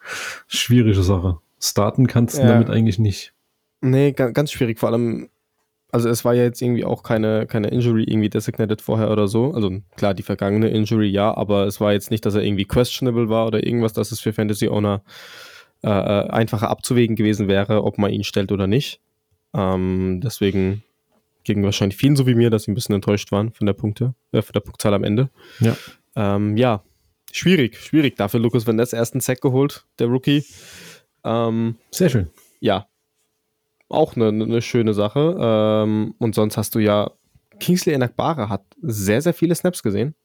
Schwierige 0.48 1.02
Sache. 1.04 1.40
Starten 1.60 2.08
kannst 2.08 2.38
du 2.38 2.42
Ja. 2.42 2.48
damit 2.50 2.70
eigentlich 2.70 3.00
nicht. 3.00 3.34
Nee, 3.82 4.12
ga- 4.12 4.32
ganz 4.32 4.52
schwierig. 4.52 4.80
Vor 4.80 4.90
allem, 4.90 5.30
also 5.92 6.10
es 6.10 6.26
war 6.26 6.34
ja 6.34 6.44
jetzt 6.44 6.62
irgendwie 6.62 6.86
auch 6.86 7.04
keine, 7.04 7.46
keine 7.48 7.68
Injury 7.70 8.04
irgendwie 8.04 8.30
designated 8.30 8.82
vorher 8.82 9.12
oder 9.12 9.28
so. 9.28 9.54
Also 9.54 9.72
klar, 9.96 10.14
die 10.14 10.24
vergangene 10.24 10.70
Injury 10.70 11.08
ja, 11.10 11.36
aber 11.36 11.66
es 11.68 11.80
war 11.80 11.94
jetzt 11.94 12.12
nicht, 12.12 12.26
dass 12.26 12.36
er 12.36 12.44
irgendwie 12.44 12.66
questionable 12.66 13.30
war 13.30 13.46
oder 13.48 13.66
irgendwas, 13.66 13.94
dass 13.94 14.12
es 14.12 14.20
für 14.20 14.34
Fantasy 14.34 14.68
Owner 14.68 15.04
äh, 15.84 15.90
äh, 15.90 16.30
einfacher 16.30 16.70
abzuwägen 16.70 17.16
gewesen 17.16 17.48
wäre, 17.48 17.84
ob 17.84 17.98
man 17.98 18.12
ihn 18.12 18.24
stellt 18.24 18.52
oder 18.52 18.68
nicht. 18.68 19.02
Ähm, 19.54 20.22
deswegen 20.24 20.84
ging 21.44 21.62
wahrscheinlich 21.64 21.98
vielen 21.98 22.16
so 22.16 22.26
wie 22.26 22.36
mir, 22.36 22.50
dass 22.50 22.64
sie 22.64 22.72
ein 22.72 22.76
bisschen 22.76 22.96
enttäuscht 22.96 23.32
waren 23.34 23.52
von 23.52 23.68
der 23.68 23.74
Punkte, 23.74 24.16
äh, 24.32 24.42
von 24.42 24.54
der 24.54 24.62
Punktzahl 24.62 24.94
am 24.94 25.04
Ende. 25.04 25.30
Ja. 25.60 25.76
Ähm, 26.16 26.56
ja, 26.58 26.84
schwierig, 27.34 27.78
schwierig. 27.78 28.16
Dafür 28.16 28.40
Lukas 28.40 28.66
Van 28.66 28.76
Ness 28.76 28.94
ersten 28.94 29.20
Sack 29.20 29.42
geholt, 29.42 29.86
der 30.00 30.08
Rookie. 30.08 30.46
Ähm, 31.24 31.76
Sehr 31.92 32.10
schön. 32.10 32.30
ja, 32.60 32.88
auch 33.90 34.16
eine, 34.16 34.28
eine 34.28 34.62
schöne 34.62 34.94
Sache. 34.94 35.38
Ähm, 35.40 36.16
und 36.18 36.36
sonst 36.36 36.58
hast 36.58 36.76
du 36.76 36.80
ja, 36.80 37.12
Kingsley 37.60 37.94
Enakbara 37.94 38.50
hat 38.50 38.64
sehr, 38.82 39.22
sehr 39.22 39.34
viele 39.34 39.56
Snaps 39.56 39.84
gesehen. 39.84 40.16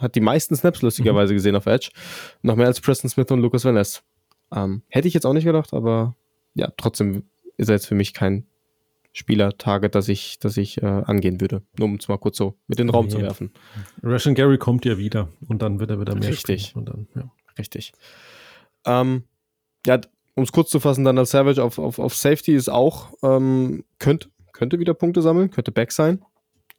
Hat 0.00 0.16
die 0.16 0.20
meisten 0.20 0.56
Snaps 0.56 0.82
lustigerweise 0.82 1.34
gesehen 1.34 1.54
auf 1.54 1.66
Edge. 1.66 1.90
Noch 2.42 2.56
mehr 2.56 2.66
als 2.66 2.80
Preston 2.80 3.08
Smith 3.08 3.30
und 3.30 3.40
Lucas 3.40 3.64
Van 3.64 3.74
Ness. 3.74 4.02
Ähm, 4.52 4.82
hätte 4.88 5.06
ich 5.08 5.14
jetzt 5.14 5.24
auch 5.24 5.32
nicht 5.32 5.44
gedacht, 5.44 5.72
aber 5.72 6.16
ja, 6.54 6.72
trotzdem 6.76 7.24
ist 7.56 7.68
er 7.68 7.76
jetzt 7.76 7.86
für 7.86 7.94
mich 7.94 8.12
kein 8.12 8.46
Spieler-Target, 9.14 9.94
das 9.94 10.08
ich, 10.08 10.38
das 10.40 10.56
ich 10.56 10.82
äh, 10.82 10.86
angehen 10.86 11.40
würde. 11.40 11.62
Nur 11.78 11.86
um 11.86 11.94
es 11.94 12.08
mal 12.08 12.18
kurz 12.18 12.36
so 12.36 12.58
mit 12.66 12.80
in 12.80 12.88
den 12.88 12.94
Raum 12.94 13.08
zu 13.08 13.16
Nee. 13.18 13.22
werfen. 13.22 13.52
Ration 14.02 14.34
Gary 14.34 14.58
kommt 14.58 14.84
ja 14.84 14.98
wieder 14.98 15.28
und 15.48 15.62
dann 15.62 15.78
wird 15.80 15.90
er 15.90 16.00
wieder 16.00 16.14
mehr 16.16 16.28
Richtig. 16.28 16.74
dann, 16.74 17.06
ja. 17.14 17.30
Richtig. 17.56 17.92
Ähm, 18.84 19.22
ja, 19.86 20.00
um 20.34 20.42
es 20.42 20.50
kurz 20.50 20.70
zu 20.70 20.80
fassen, 20.80 21.04
dann 21.04 21.16
als 21.16 21.30
Savage 21.30 21.62
auf, 21.62 21.78
auf, 21.78 22.00
auf 22.00 22.16
Safety 22.16 22.54
ist 22.54 22.68
auch, 22.68 23.12
ähm, 23.22 23.84
könnte, 24.00 24.28
könnte 24.52 24.80
wieder 24.80 24.94
Punkte 24.94 25.22
sammeln, 25.22 25.50
könnte 25.50 25.70
Back 25.70 25.92
sein. 25.92 26.24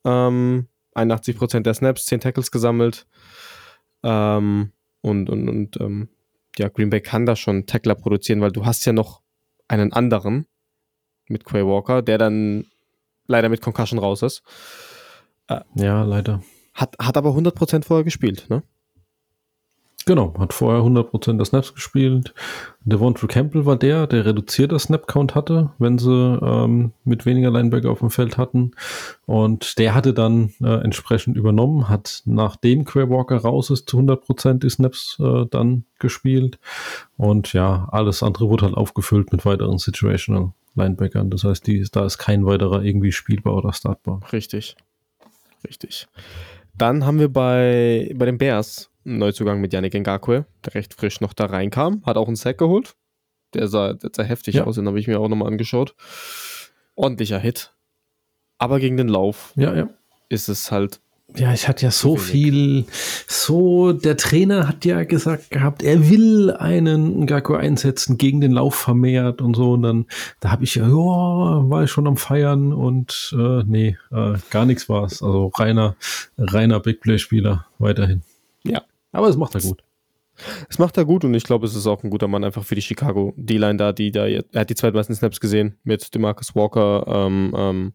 Ähm, 0.03 0.67
81% 0.93 1.61
der 1.61 1.73
Snaps, 1.73 2.05
10 2.05 2.19
Tackles 2.19 2.51
gesammelt. 2.51 3.07
Ähm, 4.03 4.71
und 5.01 5.29
und, 5.29 5.47
und 5.49 5.79
ähm, 5.79 6.09
ja, 6.57 6.67
Green 6.67 6.89
Bay 6.89 6.99
kann 7.01 7.25
da 7.25 7.35
schon 7.37 7.65
Tackler 7.65 7.95
produzieren, 7.95 8.41
weil 8.41 8.51
du 8.51 8.65
hast 8.65 8.85
ja 8.85 8.91
noch 8.93 9.21
einen 9.67 9.93
anderen 9.93 10.47
mit 11.27 11.45
Quay 11.45 11.65
Walker, 11.65 12.01
der 12.01 12.17
dann 12.17 12.65
leider 13.27 13.49
mit 13.49 13.61
Concussion 13.61 13.99
raus 13.99 14.21
ist. 14.21 14.43
ja, 15.75 16.03
leider. 16.03 16.41
Hat, 16.73 16.95
hat 16.99 17.17
aber 17.17 17.29
100% 17.31 17.85
vorher 17.85 18.03
gespielt, 18.03 18.47
ne? 18.49 18.63
Genau, 20.07 20.35
hat 20.37 20.53
vorher 20.53 20.83
100% 20.83 21.37
der 21.37 21.45
Snaps 21.45 21.73
gespielt. 21.73 22.35
Devontre 22.81 23.25
Campbell 23.25 23.65
war 23.65 23.75
der, 23.75 24.05
der 24.05 24.23
reduzierter 24.23 24.77
Snap-Count 24.77 25.33
hatte, 25.33 25.71
wenn 25.79 25.97
sie 25.97 26.11
ähm, 26.11 26.91
mit 27.05 27.25
weniger 27.25 27.49
Linebacker 27.49 27.89
auf 27.89 27.99
dem 27.99 28.11
Feld 28.11 28.37
hatten. 28.37 28.73
Und 29.25 29.79
der 29.79 29.95
hatte 29.95 30.13
dann 30.13 30.53
äh, 30.61 30.83
entsprechend 30.83 31.37
übernommen, 31.37 31.89
hat 31.89 32.21
nachdem 32.25 32.85
Quay 32.85 33.09
Walker 33.09 33.37
raus 33.37 33.71
ist, 33.71 33.89
zu 33.89 33.97
100% 33.97 34.59
die 34.59 34.69
Snaps 34.69 35.17
äh, 35.19 35.47
dann 35.49 35.85
gespielt. 35.97 36.59
Und 37.17 37.53
ja, 37.53 37.87
alles 37.91 38.21
andere 38.21 38.47
wurde 38.47 38.65
halt 38.65 38.77
aufgefüllt 38.77 39.31
mit 39.31 39.43
weiteren 39.43 39.79
Situational 39.79 40.51
Linebackern. 40.75 41.29
Das 41.29 41.43
heißt, 41.43 41.65
die, 41.67 41.85
da 41.91 42.05
ist 42.05 42.17
kein 42.17 42.45
weiterer 42.45 42.83
irgendwie 42.83 43.11
spielbar 43.11 43.55
oder 43.55 43.73
startbar. 43.73 44.21
Richtig. 44.31 44.75
Richtig. 45.67 46.07
Dann 46.77 47.05
haben 47.05 47.19
wir 47.19 47.29
bei, 47.29 48.11
bei 48.15 48.25
den 48.25 48.37
Bears 48.37 48.91
einen 49.05 49.19
Neuzugang 49.19 49.61
mit 49.61 49.71
Yannick 49.73 49.93
Ngakwe, 49.93 50.45
der 50.65 50.75
recht 50.75 50.93
frisch 50.93 51.21
noch 51.21 51.33
da 51.33 51.45
reinkam, 51.45 52.03
hat 52.05 52.17
auch 52.17 52.27
einen 52.27 52.35
Sack 52.35 52.57
geholt. 52.57 52.95
Der 53.53 53.67
sah, 53.67 53.93
der 53.93 54.09
sah 54.13 54.23
heftig 54.23 54.55
Ja. 54.55 54.65
aus, 54.65 54.75
den 54.75 54.87
habe 54.87 54.99
ich 54.99 55.07
mir 55.07 55.19
auch 55.19 55.29
nochmal 55.29 55.47
angeschaut. 55.47 55.95
Ordentlicher 56.95 57.39
Hit. 57.39 57.73
Aber 58.57 58.79
gegen 58.79 58.97
den 58.97 59.07
Lauf 59.07 59.53
Ja, 59.55 59.73
ja. 59.75 59.89
ist 60.29 60.49
es 60.49 60.71
halt 60.71 60.99
Ja, 61.37 61.53
ich 61.53 61.67
hatte 61.67 61.85
ja 61.85 61.91
so 61.91 62.15
viel, 62.15 62.85
so, 63.27 63.91
der 63.91 64.15
Trainer 64.15 64.67
hat 64.67 64.85
ja 64.85 65.03
gesagt 65.03 65.51
gehabt, 65.51 65.83
er 65.83 66.09
will 66.09 66.51
einen 66.51 67.25
Ngako 67.25 67.55
einsetzen, 67.55 68.17
gegen 68.17 68.41
den 68.41 68.51
Lauf 68.51 68.75
vermehrt 68.75 69.41
und 69.41 69.55
so. 69.55 69.73
Und 69.73 69.81
dann, 69.81 70.05
da 70.39 70.51
habe 70.51 70.63
ich 70.63 70.75
ja, 70.75 70.87
ja, 70.87 70.89
war 70.93 71.83
ich 71.83 71.91
schon 71.91 72.07
am 72.07 72.17
Feiern 72.17 72.73
und 72.73 73.35
äh, 73.37 73.63
nee, 73.65 73.97
äh, 74.11 74.33
gar 74.49 74.65
nichts 74.65 74.87
war 74.87 75.03
es. 75.05 75.21
Also 75.21 75.51
reiner, 75.55 75.95
reiner 76.37 76.79
Big 76.79 77.01
Play-Spieler 77.01 77.65
weiterhin. 77.79 78.21
Ja. 78.63 78.83
Aber 79.11 79.27
es 79.27 79.37
macht 79.37 79.55
er 79.55 79.61
gut. 79.61 79.83
Es 80.69 80.79
macht 80.79 80.97
er 80.97 81.05
gut 81.05 81.23
und 81.23 81.33
ich 81.33 81.43
glaube, 81.43 81.65
es 81.65 81.75
ist 81.75 81.87
auch 81.87 82.03
ein 82.03 82.09
guter 82.09 82.27
Mann 82.27 82.43
einfach 82.43 82.63
für 82.63 82.75
die 82.75 82.81
Chicago 82.81 83.33
D-Line 83.37 83.77
da, 83.77 83.93
die 83.93 84.11
da 84.11 84.25
jetzt, 84.25 84.53
er 84.53 84.61
hat 84.61 84.69
die 84.69 84.75
zweitmeisten 84.75 85.15
Snaps 85.15 85.39
gesehen 85.39 85.77
mit 85.83 86.13
DeMarcus 86.13 86.55
Walker. 86.55 87.05
Ähm, 87.07 87.53
ähm, 87.57 87.93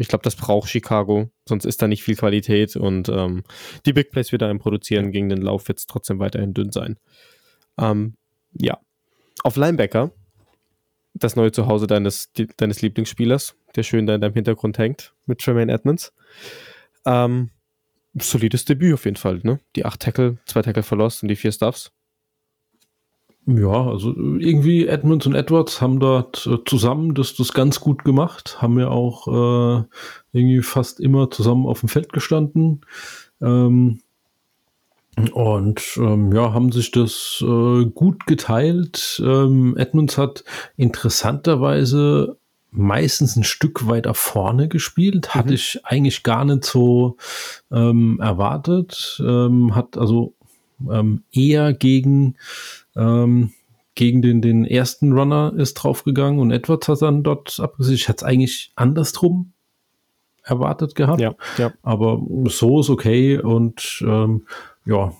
ich 0.00 0.08
glaube, 0.08 0.22
das 0.22 0.34
braucht 0.34 0.70
Chicago, 0.70 1.30
sonst 1.46 1.66
ist 1.66 1.82
da 1.82 1.86
nicht 1.86 2.02
viel 2.02 2.16
Qualität 2.16 2.74
und 2.74 3.10
ähm, 3.10 3.42
die 3.84 3.92
Big 3.92 4.10
Plays 4.10 4.32
wieder 4.32 4.50
im 4.50 4.58
Produzieren 4.58 5.12
gegen 5.12 5.28
den 5.28 5.42
Lauf 5.42 5.68
wird 5.68 5.78
es 5.78 5.86
trotzdem 5.86 6.18
weiterhin 6.18 6.54
dünn 6.54 6.72
sein. 6.72 6.96
Ähm, 7.78 8.14
ja. 8.58 8.78
Auf 9.44 9.56
Linebacker, 9.56 10.10
das 11.12 11.36
neue 11.36 11.52
Zuhause 11.52 11.86
deines, 11.86 12.32
die, 12.32 12.46
deines 12.56 12.80
Lieblingsspielers, 12.80 13.56
der 13.76 13.82
schön 13.82 14.06
da 14.06 14.14
in 14.14 14.22
deinem 14.22 14.34
Hintergrund 14.34 14.78
hängt, 14.78 15.12
mit 15.26 15.40
Tremaine 15.40 15.70
Edmonds. 15.70 16.14
Ähm, 17.04 17.50
solides 18.14 18.64
Debüt 18.64 18.94
auf 18.94 19.04
jeden 19.04 19.16
Fall, 19.16 19.40
ne? 19.42 19.60
Die 19.76 19.84
acht 19.84 20.00
Tackle, 20.00 20.38
zwei 20.46 20.62
Tackle 20.62 20.82
verlost 20.82 21.22
und 21.22 21.28
die 21.28 21.36
vier 21.36 21.52
Stuffs. 21.52 21.92
Ja, 23.46 23.86
also 23.88 24.14
irgendwie 24.14 24.86
Edmonds 24.86 25.26
und 25.26 25.34
Edwards 25.34 25.80
haben 25.80 25.98
dort 25.98 26.46
äh, 26.46 26.58
zusammen 26.66 27.14
das, 27.14 27.34
das 27.34 27.52
ganz 27.52 27.80
gut 27.80 28.04
gemacht, 28.04 28.60
haben 28.60 28.78
ja 28.78 28.88
auch 28.88 29.26
äh, 29.28 29.84
irgendwie 30.32 30.62
fast 30.62 31.00
immer 31.00 31.30
zusammen 31.30 31.66
auf 31.66 31.80
dem 31.80 31.88
Feld 31.88 32.12
gestanden. 32.12 32.82
Ähm, 33.40 34.00
und 35.32 35.82
ähm, 35.96 36.32
ja, 36.32 36.52
haben 36.52 36.70
sich 36.70 36.92
das 36.92 37.42
äh, 37.42 37.84
gut 37.86 38.26
geteilt. 38.26 39.20
Ähm, 39.24 39.76
Edmonds 39.76 40.16
hat 40.18 40.44
interessanterweise 40.76 42.36
meistens 42.70 43.36
ein 43.36 43.44
Stück 43.44 43.88
weiter 43.88 44.14
vorne 44.14 44.68
gespielt. 44.68 45.34
Hatte 45.34 45.54
ich 45.54 45.80
eigentlich 45.84 46.22
gar 46.22 46.44
nicht 46.44 46.64
so 46.64 47.16
ähm, 47.72 48.20
erwartet. 48.22 49.20
Ähm, 49.24 49.74
hat 49.74 49.98
also 49.98 50.34
ähm, 50.90 51.24
eher 51.32 51.72
gegen 51.72 52.36
ähm, 52.96 53.52
gegen 53.94 54.22
den, 54.22 54.40
den 54.40 54.64
ersten 54.64 55.12
Runner 55.12 55.52
ist 55.56 55.74
draufgegangen 55.74 56.40
und 56.40 56.50
Edwards 56.50 56.88
hat 56.88 57.02
dann 57.02 57.22
dort 57.22 57.58
abgesichert. 57.60 58.00
Ich 58.00 58.08
hätte 58.08 58.24
es 58.24 58.30
eigentlich 58.30 58.72
andersrum 58.76 59.52
erwartet 60.42 60.94
gehabt. 60.94 61.20
Ja, 61.20 61.34
ja. 61.58 61.72
Aber 61.82 62.22
so 62.46 62.80
ist 62.80 62.90
okay 62.90 63.38
und 63.38 64.02
ähm, 64.06 64.46
ja, 64.84 65.12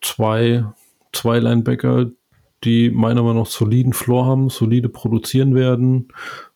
zwei, 0.00 0.64
zwei 1.12 1.38
Linebacker, 1.38 2.10
die 2.64 2.90
meiner 2.90 3.22
Meinung 3.22 3.44
nach 3.44 3.50
soliden 3.50 3.92
Floor 3.92 4.26
haben, 4.26 4.48
solide 4.50 4.88
produzieren 4.88 5.54
werden 5.54 6.08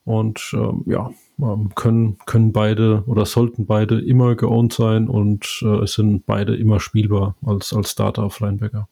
und 0.05 0.53
ähm, 0.55 0.83
ja, 0.87 1.11
ähm, 1.41 1.71
können, 1.75 2.19
können 2.27 2.53
beide 2.53 3.05
oder 3.07 3.27
sollten 3.27 3.67
beide 3.67 4.01
immer 4.01 4.35
geowned 4.35 4.73
sein 4.73 5.09
und 5.09 5.63
äh, 5.63 5.83
es 5.83 5.95
sind 5.95 6.27
beide 6.27 6.55
immer 6.57 6.81
spielbar 6.81 7.37
als, 7.45 7.73
als 7.73 7.93
Starter 7.93 8.25
auf 8.25 8.41
Linebacker. 8.41 8.89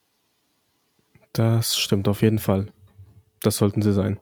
Das 1.33 1.77
stimmt 1.79 2.09
auf 2.09 2.23
jeden 2.23 2.39
Fall. 2.39 2.67
Das 3.43 3.57
sollten 3.57 3.83
sie 3.83 3.93
sein. 3.93 4.21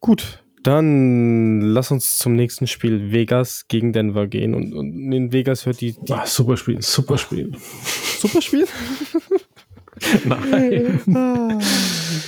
Gut, 0.00 0.42
dann 0.62 1.60
lass 1.60 1.90
uns 1.90 2.18
zum 2.18 2.34
nächsten 2.34 2.66
Spiel 2.66 3.12
Vegas 3.12 3.66
gegen 3.68 3.92
Denver 3.92 4.26
gehen. 4.26 4.54
Und, 4.54 4.72
und 4.74 5.12
in 5.12 5.32
Vegas 5.32 5.66
hört 5.66 5.80
die, 5.80 5.92
die 5.92 6.12
Ah, 6.12 6.26
super 6.26 6.56
Spiel, 6.56 6.82
super 6.82 7.16
Spiel. 7.18 7.52
super 8.18 8.42
Spiel. 8.42 8.66
Nein. 10.24 11.00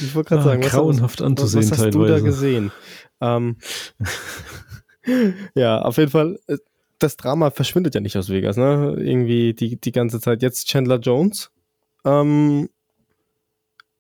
ich 0.01 0.15
wollte 0.15 0.29
gerade 0.29 0.41
Ah, 0.43 0.45
sagen, 0.45 0.63
was, 0.65 0.71
grauenhaft 0.71 1.21
was, 1.21 1.27
anzusehen 1.27 1.71
was 1.71 1.79
hast 1.79 1.95
du 1.95 2.01
da 2.01 2.07
teilweise. 2.07 2.25
gesehen? 2.25 2.73
Ähm, 3.21 3.57
ja, 5.55 5.81
auf 5.83 5.97
jeden 5.99 6.11
Fall. 6.11 6.39
äh, 6.47 6.57
Das 6.99 7.17
Drama 7.17 7.51
verschwindet 7.51 7.95
ja 7.95 8.01
nicht 8.01 8.17
aus 8.17 8.29
Vegas, 8.31 8.57
ne? 8.57 8.95
Irgendwie 8.99 9.53
die, 9.55 9.79
die 9.81 9.93
ganze 9.93 10.21
Zeit. 10.21 10.43
Jetzt 10.43 10.69
Chandler 10.69 10.99
Jones. 10.99 11.51
Ähm, 12.05 12.69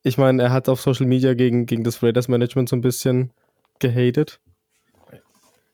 ich 0.07 0.19
meine, 0.19 0.43
er 0.43 0.53
hat 0.53 0.69
auf 0.69 0.81
Social 0.81 1.07
Media 1.07 1.35
gegen, 1.35 1.67
gegen 1.67 1.83
das 1.83 2.03
Raiders 2.03 2.29
Management 2.29 2.69
so 2.69 2.77
ein 2.77 2.81
bisschen 2.81 3.33
gehatet. 3.81 4.41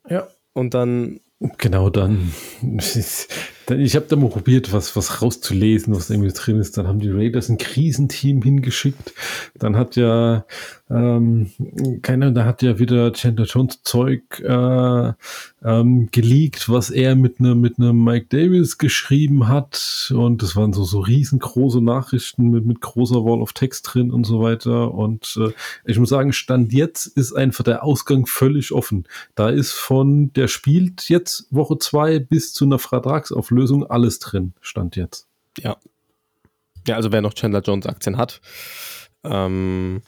Ja. 0.09 0.26
Und 0.54 0.74
dann, 0.74 1.20
Genau, 1.59 1.90
dann. 1.90 2.32
ich 3.78 3.96
habe 3.96 4.06
da 4.08 4.16
mal 4.16 4.30
probiert, 4.30 4.72
was, 4.72 4.94
was 4.96 5.22
rauszulesen, 5.22 5.94
was 5.94 6.10
irgendwie 6.10 6.32
drin 6.32 6.58
ist. 6.58 6.76
Dann 6.76 6.86
haben 6.86 7.00
die 7.00 7.10
Raiders 7.10 7.48
ein 7.48 7.58
Krisenteam 7.58 8.42
hingeschickt. 8.42 9.12
Dann 9.58 9.76
hat 9.76 9.96
ja, 9.96 10.44
ähm, 10.90 11.50
keiner, 12.02 12.30
da 12.30 12.44
hat 12.44 12.62
ja 12.62 12.78
wieder 12.78 13.12
Chandler 13.12 13.46
Jones 13.46 13.82
Zeug 13.82 14.40
äh, 14.40 15.12
ähm, 15.64 16.08
geleakt, 16.10 16.68
was 16.68 16.90
er 16.90 17.14
mit 17.14 17.40
einem 17.40 17.60
mit 17.60 17.78
einem 17.78 18.02
Mike 18.02 18.26
Davis 18.28 18.78
geschrieben 18.78 19.48
hat. 19.48 20.12
Und 20.14 20.42
das 20.42 20.56
waren 20.56 20.72
so, 20.72 20.84
so 20.84 21.00
riesengroße 21.00 21.80
Nachrichten 21.80 22.50
mit, 22.50 22.66
mit 22.66 22.80
großer 22.80 23.24
Wall 23.24 23.40
of 23.40 23.52
Text 23.52 23.88
drin 23.92 24.10
und 24.10 24.24
so 24.24 24.40
weiter. 24.42 24.92
Und 24.92 25.38
äh, 25.40 25.52
ich 25.84 25.98
muss 25.98 26.10
sagen, 26.10 26.32
Stand 26.32 26.72
jetzt 26.72 27.06
ist 27.06 27.32
einfach 27.32 27.64
der 27.64 27.84
Ausgang 27.84 28.26
völlig 28.26 28.72
offen. 28.72 29.04
Da 29.34 29.48
ist 29.48 29.72
von, 29.72 30.32
der 30.32 30.48
spielt 30.48 31.08
jetzt 31.08 31.46
Woche 31.50 31.78
zwei 31.78 32.18
bis 32.18 32.52
zu 32.52 32.64
einer 32.64 32.78
Vertragsauflösung 32.78 33.61
alles 33.84 34.18
drin, 34.18 34.55
Stand 34.60 34.97
jetzt. 34.97 35.28
ja. 35.59 35.76
Ja, 36.86 36.97
also 36.97 37.12
wer 37.12 37.20
noch 37.20 37.34
Chandler 37.34 37.60
Jones 37.60 37.86
Aktien 37.86 38.16
hat, 38.16 38.40
ähm, 39.22 40.02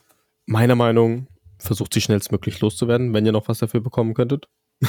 meiner 0.46 0.74
Meinung, 0.74 1.28
versucht 1.58 1.94
sie 1.94 2.00
schnellstmöglich 2.00 2.60
loszuwerden, 2.60 3.14
wenn 3.14 3.24
ihr 3.24 3.32
noch 3.32 3.48
was 3.48 3.58
dafür 3.58 3.80
bekommen 3.80 4.14
könntet. 4.14 4.48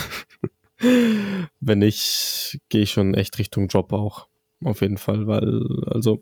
wenn 1.60 1.80
nicht, 1.80 2.60
gehe 2.70 2.82
ich 2.82 2.92
schon 2.92 3.14
echt 3.14 3.38
Richtung 3.38 3.68
Job 3.68 3.94
auch. 3.94 4.28
Auf 4.64 4.82
jeden 4.82 4.98
Fall, 4.98 5.28
weil, 5.28 5.62
also, 5.86 6.22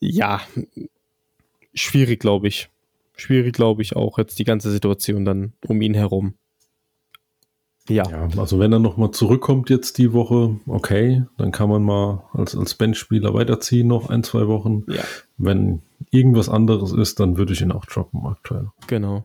ja, 0.00 0.40
schwierig, 1.74 2.20
glaube 2.20 2.48
ich. 2.48 2.70
Schwierig, 3.16 3.54
glaube 3.54 3.82
ich, 3.82 3.96
auch 3.96 4.18
jetzt 4.18 4.38
die 4.38 4.44
ganze 4.44 4.70
Situation 4.70 5.24
dann 5.24 5.52
um 5.66 5.82
ihn 5.82 5.94
herum. 5.94 6.34
Ja, 7.90 8.08
Ja, 8.08 8.28
also 8.38 8.58
wenn 8.58 8.72
er 8.72 8.78
nochmal 8.78 9.10
zurückkommt 9.10 9.68
jetzt 9.70 9.98
die 9.98 10.12
Woche, 10.12 10.56
okay, 10.66 11.24
dann 11.36 11.50
kann 11.52 11.68
man 11.68 11.82
mal 11.82 12.24
als, 12.32 12.56
als 12.56 12.74
Benchspieler 12.74 13.34
weiterziehen 13.34 13.88
noch 13.88 14.08
ein, 14.08 14.22
zwei 14.22 14.46
Wochen. 14.46 14.84
ja, 14.88 15.02
Wenn 15.36 15.82
irgendwas 16.10 16.48
anderes 16.48 16.92
ist, 16.92 17.20
dann 17.20 17.36
würde 17.36 17.52
ich 17.52 17.60
ihn 17.60 17.72
auch 17.72 17.84
droppen 17.86 18.24
aktuell. 18.26 18.68
genau. 18.86 19.24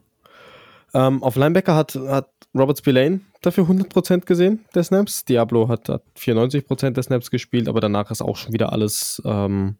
Ähm, 0.94 1.24
auf 1.24 1.36
Linebacker 1.36 1.76
hat, 1.76 1.96
hat 1.96 2.30
Robert 2.58 2.78
Spillane 2.78 3.20
dafür 3.42 3.66
100% 3.66 4.26
gesehen, 4.26 4.64
der 4.74 4.84
Snaps. 4.84 5.26
Diablo 5.26 5.68
hat, 5.68 5.90
hat 5.90 6.04
94% 6.18 6.92
der 6.92 7.04
Snaps 7.04 7.30
gespielt, 7.32 7.68
aber 7.68 7.82
danach 7.82 8.12
ist 8.12 8.22
auch 8.22 8.38
schon 8.38 8.54
wieder 8.54 8.72
alles 8.72 9.22
ähm, 9.26 9.76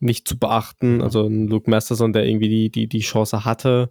nicht 0.00 0.28
zu 0.28 0.38
beachten. 0.38 1.02
Also 1.02 1.26
ein 1.26 1.48
Luke 1.48 1.68
Masterson, 1.70 2.12
der 2.12 2.26
irgendwie 2.26 2.48
die, 2.48 2.70
die, 2.70 2.86
die 2.88 3.00
Chance 3.00 3.44
hatte, 3.44 3.90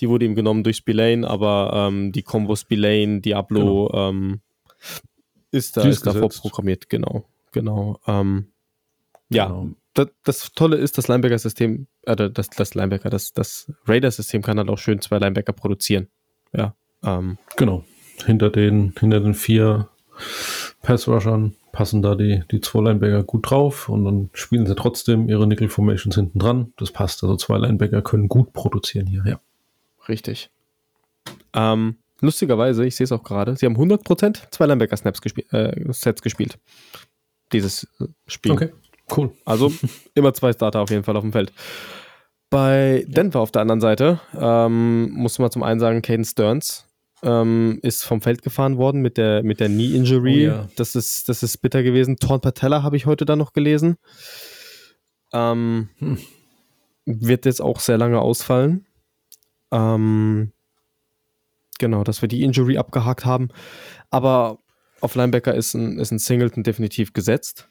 die 0.00 0.08
wurde 0.08 0.24
ihm 0.24 0.34
genommen 0.34 0.64
durch 0.64 0.76
Spillane, 0.78 1.28
aber 1.28 1.70
ähm, 1.74 2.12
die 2.12 2.22
Combo 2.22 2.56
Spillane, 2.56 3.20
Diablo 3.20 3.90
ähm, 3.94 4.40
ist 5.50 5.76
da 5.76 5.82
ist 5.82 5.96
ist 5.98 6.06
da 6.06 6.12
gesetzt. 6.12 6.34
vorprogrammiert, 6.40 6.88
genau. 6.90 7.24
Genau. 7.52 8.00
Ähm, 8.06 8.48
ja, 9.28 9.46
Genau. 9.46 9.68
das, 9.94 10.08
das 10.24 10.52
Tolle 10.52 10.76
ist, 10.76 10.98
das 10.98 11.08
Linebacker-System, 11.08 11.86
äh, 12.02 12.30
das, 12.30 12.50
das 12.50 12.74
Linebacker, 12.74 13.08
das, 13.10 13.32
das 13.32 13.72
Raiders-System 13.86 14.42
kann 14.42 14.58
halt 14.58 14.68
auch 14.68 14.78
schön 14.78 15.00
zwei 15.00 15.18
Linebacker 15.18 15.52
produzieren. 15.52 16.08
Ja. 16.52 16.74
Ähm, 17.02 17.38
Genau. 17.56 17.84
Hinter 18.24 18.50
den, 18.50 18.94
hinter 18.98 19.20
den 19.20 19.34
vier 19.34 19.88
Pass-Rushern 20.82 21.54
passen 21.76 22.00
da 22.00 22.14
die, 22.14 22.42
die 22.50 22.62
zwei 22.62 22.80
Linebacker 22.80 23.22
gut 23.22 23.50
drauf 23.50 23.90
und 23.90 24.06
dann 24.06 24.30
spielen 24.32 24.64
sie 24.64 24.74
trotzdem 24.74 25.28
ihre 25.28 25.46
Nickel-Formations 25.46 26.14
hinten 26.14 26.38
dran. 26.38 26.72
Das 26.78 26.90
passt. 26.90 27.22
Also 27.22 27.36
zwei 27.36 27.58
Linebacker 27.58 28.00
können 28.00 28.28
gut 28.28 28.54
produzieren 28.54 29.06
hier, 29.06 29.22
ja. 29.26 29.40
richtig. 30.08 30.48
Ähm, 31.52 31.96
lustigerweise, 32.22 32.86
ich 32.86 32.96
sehe 32.96 33.04
es 33.04 33.12
auch 33.12 33.22
gerade, 33.22 33.56
sie 33.56 33.66
haben 33.66 33.76
100% 33.76 34.50
zwei 34.50 34.64
Linebacker-Snaps 34.64 35.20
gespielt, 35.20 35.52
äh, 35.52 35.92
Sets 35.92 36.22
gespielt. 36.22 36.58
Dieses 37.52 37.84
äh, 38.00 38.06
Spiel. 38.26 38.72
cool. 39.14 39.32
Also 39.44 39.70
immer 40.14 40.32
zwei 40.32 40.54
Starter 40.54 40.80
auf 40.80 40.88
jeden 40.88 41.04
Fall 41.04 41.16
auf 41.16 41.24
dem 41.24 41.32
Feld. 41.32 41.52
Bei 42.48 43.04
Denver 43.06 43.40
auf 43.40 43.50
der 43.50 43.60
anderen 43.60 43.82
Seite 43.82 44.20
ähm, 44.34 45.10
muss 45.10 45.38
man 45.38 45.50
zum 45.50 45.62
einen 45.62 45.78
sagen, 45.78 46.00
Caden 46.00 46.24
Stearns 46.24 46.86
ähm, 47.22 47.78
ist 47.82 48.04
vom 48.04 48.20
Feld 48.20 48.42
gefahren 48.42 48.76
worden 48.78 49.00
mit 49.02 49.16
der, 49.16 49.42
mit 49.42 49.60
der 49.60 49.68
Knee-Injury. 49.68 50.48
Oh 50.48 50.52
ja. 50.52 50.68
das, 50.76 50.94
ist, 50.94 51.28
das 51.28 51.42
ist 51.42 51.58
bitter 51.58 51.82
gewesen. 51.82 52.16
Torn 52.18 52.40
Patella 52.40 52.82
habe 52.82 52.96
ich 52.96 53.06
heute 53.06 53.24
dann 53.24 53.38
noch 53.38 53.52
gelesen. 53.52 53.96
Ähm, 55.32 55.88
Hm. 55.98 56.18
Wird 57.08 57.44
jetzt 57.46 57.62
auch 57.62 57.78
sehr 57.80 57.98
lange 57.98 58.20
ausfallen. 58.20 58.84
Ähm, 59.70 60.50
genau, 61.78 62.02
dass 62.02 62.20
wir 62.20 62.28
die 62.28 62.42
Injury 62.42 62.78
abgehakt 62.78 63.24
haben. 63.24 63.48
Aber 64.10 64.58
auf 65.00 65.14
Linebacker 65.14 65.54
ist 65.54 65.74
ein, 65.74 65.98
ist 66.00 66.10
ein 66.10 66.18
Singleton 66.18 66.64
definitiv 66.64 67.12
gesetzt. 67.12 67.68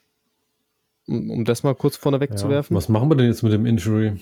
Um, 1.08 1.30
um 1.30 1.46
das 1.46 1.64
mal 1.64 1.76
kurz 1.76 1.98
vorne 1.98 2.20
wegzuwerfen. 2.22 2.76
Was 2.76 2.88
machen 2.90 3.10
wir 3.10 3.16
denn 3.16 3.28
jetzt 3.28 3.44
mit 3.44 3.52
dem 3.52 3.66
Injury? 3.66 4.14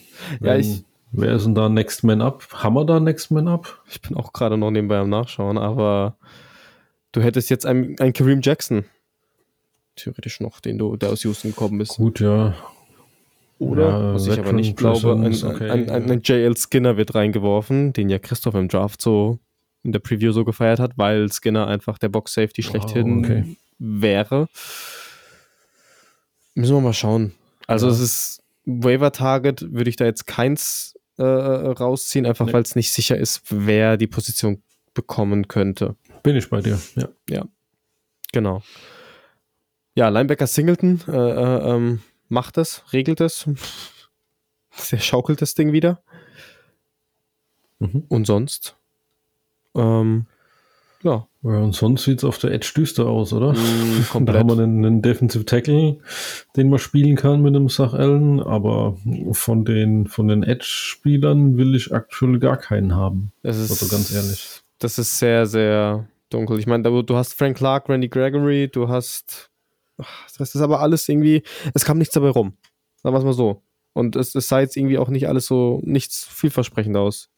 Ja, 0.41 0.55
ich- 0.57 0.83
Wer 1.15 1.33
ist 1.33 1.45
denn 1.45 1.53
da 1.53 1.69
Next 1.69 2.03
Man 2.03 2.21
Up? 2.21 2.47
Haben 2.51 2.73
wir 2.73 2.85
da 2.85 2.99
Next 2.99 3.29
Man 3.29 3.47
Up? 3.47 3.81
Ich 3.87 4.01
bin 4.01 4.17
auch 4.17 4.33
gerade 4.33 4.57
noch 4.57 4.71
nebenbei 4.71 4.97
am 4.97 5.09
Nachschauen, 5.09 5.59
aber 5.59 6.17
du 7.11 7.21
hättest 7.21 7.51
jetzt 7.51 7.67
einen, 7.67 7.97
einen 7.99 8.13
Kareem 8.13 8.41
Jackson 8.41 8.85
theoretisch 9.95 10.39
noch, 10.39 10.59
den 10.59 10.79
du, 10.79 10.95
der 10.97 11.09
aus 11.09 11.23
Houston 11.23 11.51
gekommen 11.51 11.79
ist. 11.81 11.97
Gut, 11.97 12.19
ja. 12.19 12.55
Oder, 13.59 13.89
Ja, 13.89 14.13
was 14.15 14.25
ich 14.25 14.39
aber 14.39 14.53
nicht 14.53 14.75
glaube, 14.75 15.13
ein, 15.13 15.43
okay, 15.43 15.69
ein, 15.69 15.89
ein, 15.89 16.21
JL 16.23 16.57
Skinner 16.57 16.97
wird 16.97 17.13
reingeworfen, 17.13 17.93
den 17.93 18.09
ja 18.09 18.17
Christoph 18.17 18.55
im 18.55 18.67
Draft 18.67 18.99
so 18.99 19.37
in 19.83 19.91
der 19.91 19.99
Preview 19.99 20.31
so 20.31 20.43
gefeiert 20.43 20.79
hat, 20.79 20.97
weil 20.97 21.31
Skinner 21.31 21.67
einfach 21.67 21.99
der 21.99 22.09
Box 22.09 22.33
Safety 22.33 22.63
schlechthin 22.63 23.19
okay. 23.19 23.57
wäre. 23.77 24.47
Müssen 26.55 26.75
wir 26.75 26.81
mal 26.81 26.93
schauen. 26.93 27.33
Also 27.67 27.87
Ja. 27.87 27.93
es 27.93 27.99
ist 27.99 28.43
Waiver 28.65 29.11
Target, 29.11 29.73
würde 29.73 29.89
ich 29.89 29.95
da 29.95 30.05
jetzt 30.05 30.25
keins 30.25 30.95
äh, 31.17 31.23
rausziehen, 31.23 32.25
einfach 32.25 32.45
Nee. 32.45 32.53
weil 32.53 32.63
es 32.63 32.75
nicht 32.75 32.91
sicher 32.91 33.17
ist, 33.17 33.41
wer 33.49 33.97
die 33.97 34.07
Position 34.07 34.63
bekommen 34.93 35.47
könnte. 35.47 35.95
Bin 36.23 36.35
ich 36.35 36.49
bei 36.49 36.61
dir, 36.61 36.79
ja. 37.29 37.45
Genau. 38.31 38.63
Ja, 39.95 40.09
Linebacker 40.09 40.47
Singleton 40.47 41.01
äh, 41.07 41.11
äh, 41.11 41.75
ähm, 41.75 42.01
macht 42.29 42.57
es, 42.57 42.83
regelt 42.93 43.21
es. 43.21 43.47
Der 44.91 44.97
schaukelt 44.97 45.41
das 45.41 45.53
Ding 45.53 45.71
wieder. 45.71 46.01
Mhm. 47.79 48.05
Und 48.07 48.25
sonst? 48.25 48.75
Ähm, 49.75 50.25
ja, 51.03 51.27
Ja, 51.43 51.57
und 51.59 51.75
sonst 51.75 52.03
sieht 52.05 52.19
es 52.19 52.23
auf 52.23 52.37
der 52.37 52.51
Edge 52.51 52.71
düster 52.75 53.05
aus, 53.07 53.33
oder? 53.33 53.53
mh, 53.53 53.57
Da 53.59 53.63
haben 53.63 54.05
komplett. 54.09 54.47
wir 54.47 54.53
einen, 54.63 54.85
einen 54.85 55.01
Defensive 55.01 55.45
Tackle, 55.45 55.99
den 56.55 56.69
man 56.69 56.79
spielen 56.79 57.15
kann 57.15 57.41
mit 57.41 57.55
einem 57.55 57.69
Sach 57.69 57.93
Allen, 57.93 58.39
aber 58.39 58.97
von 59.33 59.65
den, 59.65 60.07
von 60.07 60.27
den 60.27 60.43
Edge-Spielern 60.43 61.57
will 61.57 61.75
ich 61.75 61.93
aktuell 61.93 62.39
gar 62.39 62.57
keinen 62.57 62.95
haben. 62.95 63.31
Das 63.43 63.57
ist, 63.57 63.71
Also 63.71 63.87
ganz 63.87 64.13
ehrlich. 64.13 64.61
Das 64.79 64.97
ist 64.97 65.19
sehr, 65.19 65.45
sehr 65.45 66.07
dunkel. 66.29 66.59
Ich 66.59 66.67
meine, 66.67 66.83
du 67.03 67.15
hast 67.15 67.33
Frank 67.33 67.57
Clark, 67.57 67.89
Randy 67.89 68.09
Gregory, 68.09 68.69
du 68.71 68.87
hast. 68.87 69.49
ach, 69.97 70.27
Das 70.37 70.55
ist 70.55 70.61
aber 70.61 70.79
alles 70.81 71.07
irgendwie. 71.07 71.43
Es 71.73 71.85
kam 71.85 71.97
nichts 71.97 72.13
dabei 72.13 72.29
rum. 72.29 72.53
Sagen 73.01 73.13
wir 73.13 73.19
es 73.19 73.25
mal 73.25 73.33
so. 73.33 73.61
Und 73.93 74.15
es, 74.15 74.33
es 74.33 74.47
sah 74.47 74.59
jetzt 74.61 74.75
irgendwie 74.75 74.97
auch 74.97 75.09
nicht 75.09 75.27
alles 75.27 75.45
so 75.45 75.79
nichts 75.83 76.25
vielversprechend 76.25 76.97
aus. 76.97 77.29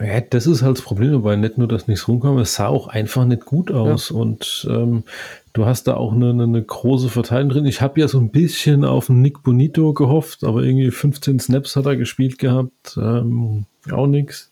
Ja, 0.00 0.20
das 0.20 0.46
ist 0.46 0.62
halt 0.62 0.78
das 0.78 0.84
Problem 0.84 1.12
dabei. 1.12 1.36
Nicht 1.36 1.58
nur, 1.58 1.68
dass 1.68 1.86
nichts 1.86 2.08
rumkam, 2.08 2.38
es 2.38 2.54
sah 2.54 2.68
auch 2.68 2.88
einfach 2.88 3.24
nicht 3.24 3.44
gut 3.44 3.70
aus. 3.70 4.10
Und 4.10 4.66
ähm, 4.70 5.04
du 5.52 5.66
hast 5.66 5.84
da 5.84 5.94
auch 5.94 6.12
eine, 6.12 6.30
eine, 6.30 6.62
große 6.62 7.08
Verteilung 7.08 7.50
drin. 7.50 7.66
Ich 7.66 7.82
habe 7.82 8.00
ja 8.00 8.08
so 8.08 8.18
ein 8.18 8.30
bisschen 8.30 8.84
auf 8.84 9.10
einen 9.10 9.20
Nick 9.20 9.42
Bonito 9.42 9.92
gehofft, 9.92 10.44
aber 10.44 10.62
irgendwie 10.62 10.90
15 10.90 11.40
Snaps 11.40 11.76
hat 11.76 11.86
er 11.86 11.96
gespielt 11.96 12.38
gehabt. 12.38 12.96
Ähm, 12.96 13.66
auch 13.90 14.06
nichts. 14.06 14.50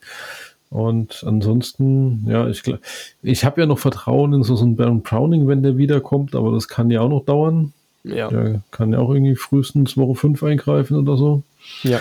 Und 0.69 1.25
ansonsten, 1.27 2.27
ja, 2.29 2.47
ich, 2.49 2.63
ich 3.23 3.45
habe 3.45 3.61
ja 3.61 3.67
noch 3.67 3.79
Vertrauen 3.79 4.35
in 4.35 4.43
so, 4.45 4.55
so 4.55 4.65
einen 4.65 4.77
Baron 4.77 5.03
Browning, 5.03 5.49
wenn 5.49 5.65
der 5.65 5.77
wiederkommt, 5.79 6.37
aber 6.37 6.53
das 6.53 6.69
kann 6.69 6.91
ja 6.91 7.01
auch 7.01 7.09
noch 7.09 7.25
dauern. 7.25 7.73
Ja. 8.05 8.29
Der 8.29 8.63
kann 8.71 8.93
ja 8.93 9.01
auch 9.01 9.11
irgendwie 9.11 9.35
frühestens 9.35 9.97
Woche 9.97 10.15
5 10.15 10.43
eingreifen 10.45 10.97
oder 10.97 11.17
so. 11.17 11.43
Ja. 11.83 12.01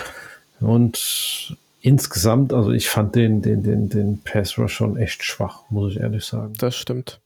Und 0.60 1.56
insgesamt, 1.80 2.52
also 2.52 2.70
ich 2.70 2.88
fand 2.88 3.14
den, 3.14 3.42
den, 3.42 3.62
den, 3.62 3.88
den 3.88 4.20
Pass 4.22 4.58
Rush 4.58 4.74
schon 4.74 4.96
echt 4.96 5.24
schwach, 5.24 5.64
muss 5.70 5.92
ich 5.92 6.00
ehrlich 6.00 6.24
sagen. 6.24 6.52
Das 6.58 6.76
stimmt. 6.76 7.20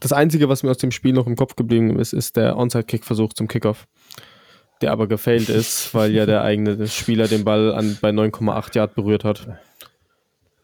Das 0.00 0.12
Einzige, 0.12 0.48
was 0.48 0.62
mir 0.62 0.70
aus 0.70 0.78
dem 0.78 0.90
Spiel 0.90 1.12
noch 1.12 1.26
im 1.26 1.36
Kopf 1.36 1.56
geblieben 1.56 1.98
ist, 1.98 2.12
ist 2.12 2.36
der 2.36 2.56
Onside-Kick-Versuch 2.56 3.32
zum 3.32 3.48
Kickoff. 3.48 3.86
Der 4.82 4.92
aber 4.92 5.06
gefailt 5.06 5.48
ist, 5.48 5.94
weil 5.94 6.12
ja 6.12 6.26
der 6.26 6.42
eigene 6.42 6.86
Spieler 6.86 7.28
den 7.28 7.44
Ball 7.44 7.72
an, 7.72 7.96
bei 8.00 8.10
9,8 8.10 8.76
Yard 8.76 8.94
berührt 8.94 9.24
hat. 9.24 9.46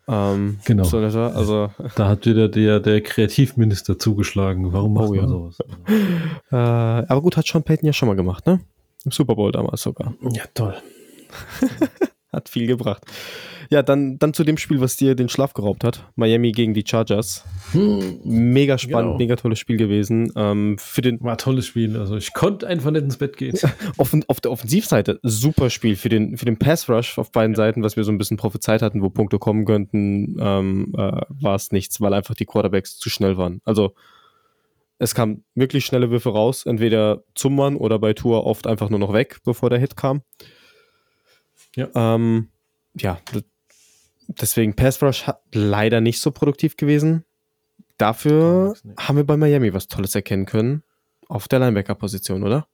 Ähm, 0.06 0.58
Genau. 0.66 0.84
So. 0.84 0.98
Also, 0.98 1.70
Da 1.96 2.08
hat 2.08 2.26
wieder 2.26 2.48
der, 2.48 2.80
der 2.80 3.00
Kreativminister 3.00 3.98
zugeschlagen. 3.98 4.72
Warum 4.72 4.92
macht 4.92 5.08
Oh 5.08 5.14
man 5.14 5.20
ja. 5.20 5.28
sowas? 5.28 5.58
äh, 6.50 6.56
aber 6.56 7.22
gut, 7.22 7.38
hat 7.38 7.46
Sean 7.46 7.62
Payton 7.62 7.86
ja 7.86 7.92
schon 7.94 8.08
mal 8.08 8.16
gemacht, 8.16 8.46
ne? 8.46 8.60
Im 9.04 9.10
Super 9.12 9.34
Bowl 9.34 9.50
damals 9.50 9.80
sogar. 9.80 10.14
Ja, 10.32 10.44
toll. 10.52 10.76
Hat 12.32 12.48
viel 12.48 12.66
gebracht. 12.66 13.02
Ja, 13.68 13.82
dann, 13.82 14.18
dann 14.18 14.32
zu 14.34 14.42
dem 14.44 14.56
Spiel, 14.56 14.80
was 14.80 14.96
dir 14.96 15.14
den 15.14 15.28
Schlaf 15.28 15.52
geraubt 15.54 15.84
hat. 15.84 16.10
Miami 16.16 16.52
gegen 16.52 16.72
die 16.74 16.84
Chargers. 16.86 17.44
Mega 18.24 18.78
spannend, 18.78 19.10
Genau. 19.12 19.18
mega 19.18 19.36
tolles 19.36 19.58
Spiel 19.58 19.76
gewesen. 19.76 20.32
Ähm, 20.34 20.76
für 20.78 21.02
den 21.02 21.20
War 21.22 21.32
ein 21.32 21.38
tolles 21.38 21.66
Spiel. 21.66 21.96
Also 21.98 22.16
ich 22.16 22.32
konnte 22.32 22.66
einfach 22.66 22.90
nicht 22.90 23.04
ins 23.04 23.16
Bett 23.18 23.36
gehen. 23.36 23.58
Offen, 23.98 24.24
auf 24.28 24.40
der 24.40 24.50
Offensivseite 24.50 25.20
super 25.22 25.70
Spiel 25.70 25.96
für 25.96 26.08
den, 26.08 26.36
für 26.36 26.44
den 26.46 26.58
Pass 26.58 26.88
Rush 26.88 27.18
auf 27.18 27.32
beiden 27.32 27.54
Seiten, 27.54 27.82
was 27.82 27.96
wir 27.96 28.04
so 28.04 28.12
ein 28.12 28.18
bisschen 28.18 28.36
prophezeit 28.38 28.82
hatten, 28.82 29.02
wo 29.02 29.10
Punkte 29.10 29.38
kommen 29.38 29.64
könnten, 29.64 30.36
ähm, 30.40 30.92
äh, 30.96 31.20
war 31.28 31.54
es 31.54 31.70
nichts, 31.70 32.00
weil 32.00 32.14
einfach 32.14 32.34
die 32.34 32.46
Quarterbacks 32.46 32.98
zu 32.98 33.10
schnell 33.10 33.36
waren. 33.36 33.60
Also 33.64 33.94
es 34.98 35.14
kamen 35.14 35.44
wirklich 35.54 35.84
schnelle 35.84 36.10
Würfe 36.10 36.30
raus, 36.30 36.64
entweder 36.64 37.24
zum 37.34 37.56
Mann 37.56 37.76
oder 37.76 37.98
bei 37.98 38.12
Tour 38.12 38.46
oft 38.46 38.66
einfach 38.66 38.88
nur 38.88 38.98
noch 39.00 39.12
weg, 39.12 39.38
bevor 39.44 39.68
der 39.70 39.78
Hit 39.78 39.96
kam. 39.96 40.22
Ja. 41.76 41.88
Ähm, 41.94 42.48
ja, 42.94 43.18
deswegen 44.28 44.74
Pass 44.74 45.02
Rush 45.02 45.26
hat 45.26 45.42
leider 45.52 46.00
nicht 46.00 46.20
so 46.20 46.30
produktiv 46.30 46.76
gewesen. 46.76 47.24
Dafür 47.98 48.74
haben 48.98 49.16
wir 49.16 49.24
bei 49.24 49.36
Miami 49.36 49.72
was 49.72 49.88
Tolles 49.88 50.14
erkennen 50.14 50.46
können. 50.46 50.82
Auf 51.28 51.48
der 51.48 51.60
Linebacker-Position, 51.60 52.42
oder? 52.42 52.66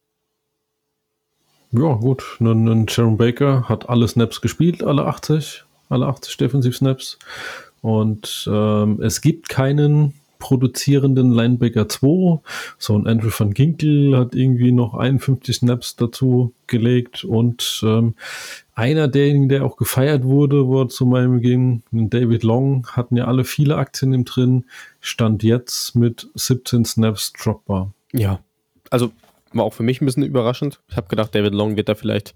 Ja, 1.71 1.95
gut. 1.95 2.39
Ein 2.41 2.89
Sharon 2.89 3.19
Baker 3.19 3.69
hat 3.69 3.89
alle 3.89 4.09
Snaps 4.09 4.41
gespielt, 4.41 4.83
alle 4.83 5.05
80, 5.05 5.65
alle 5.91 6.07
80 6.07 6.37
Defensiv-Snaps. 6.39 7.19
Und 7.83 8.49
ähm, 8.51 9.01
es 9.03 9.21
gibt 9.21 9.49
keinen 9.49 10.15
produzierenden 10.39 11.31
Linebacker 11.31 11.89
2. 11.89 12.41
So 12.79 12.97
ein 12.97 13.07
Andrew 13.07 13.31
van 13.37 13.55
Ginkel 13.55 14.17
hat 14.17 14.35
irgendwie 14.35 14.73
noch 14.73 14.95
51 14.95 15.57
Snaps 15.57 15.97
dazu 15.97 16.55
gelegt. 16.67 17.25
Und 17.25 17.81
ähm, 17.85 18.15
einer 18.75 19.09
derjenigen, 19.09 19.49
der 19.49 19.65
auch 19.65 19.77
gefeiert 19.77 20.25
wurde, 20.25 20.67
wo 20.67 20.83
er 20.83 20.89
zu 20.89 21.07
meinem 21.07 21.41
ging, 21.41 21.83
David 21.91 22.43
Long, 22.43 22.87
hatten 22.93 23.17
ja 23.17 23.25
alle 23.25 23.45
viele 23.45 23.77
Aktien 23.77 24.13
im 24.13 24.25
drin, 24.25 24.65
stand 25.01 25.43
jetzt 25.43 25.95
mit 25.95 26.29
17 26.35 26.85
Snaps 26.85 27.33
dropbar. 27.33 27.93
Ja, 28.13 28.41
also 28.91 29.11
war 29.53 29.65
auch 29.65 29.75
für 29.75 29.83
mich 29.83 30.01
ein 30.01 30.07
bisschen 30.07 30.23
überraschend. 30.23 30.81
Ich 30.89 30.97
habe 30.97 31.09
gedacht, 31.09 31.35
David 31.35 31.55
Long 31.55 31.77
wird 31.77 31.89
da 31.89 31.95
vielleicht 31.95 32.35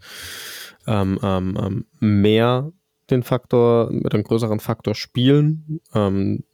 ähm, 0.87 1.19
ähm, 1.23 1.59
ähm, 1.61 1.85
mehr 2.01 2.73
den 3.11 3.23
Faktor, 3.23 3.91
mit 3.91 4.15
einem 4.15 4.25
größeren 4.25 4.61
Faktor 4.61 4.95
spielen. 4.95 5.81
Ähm, 5.95 6.45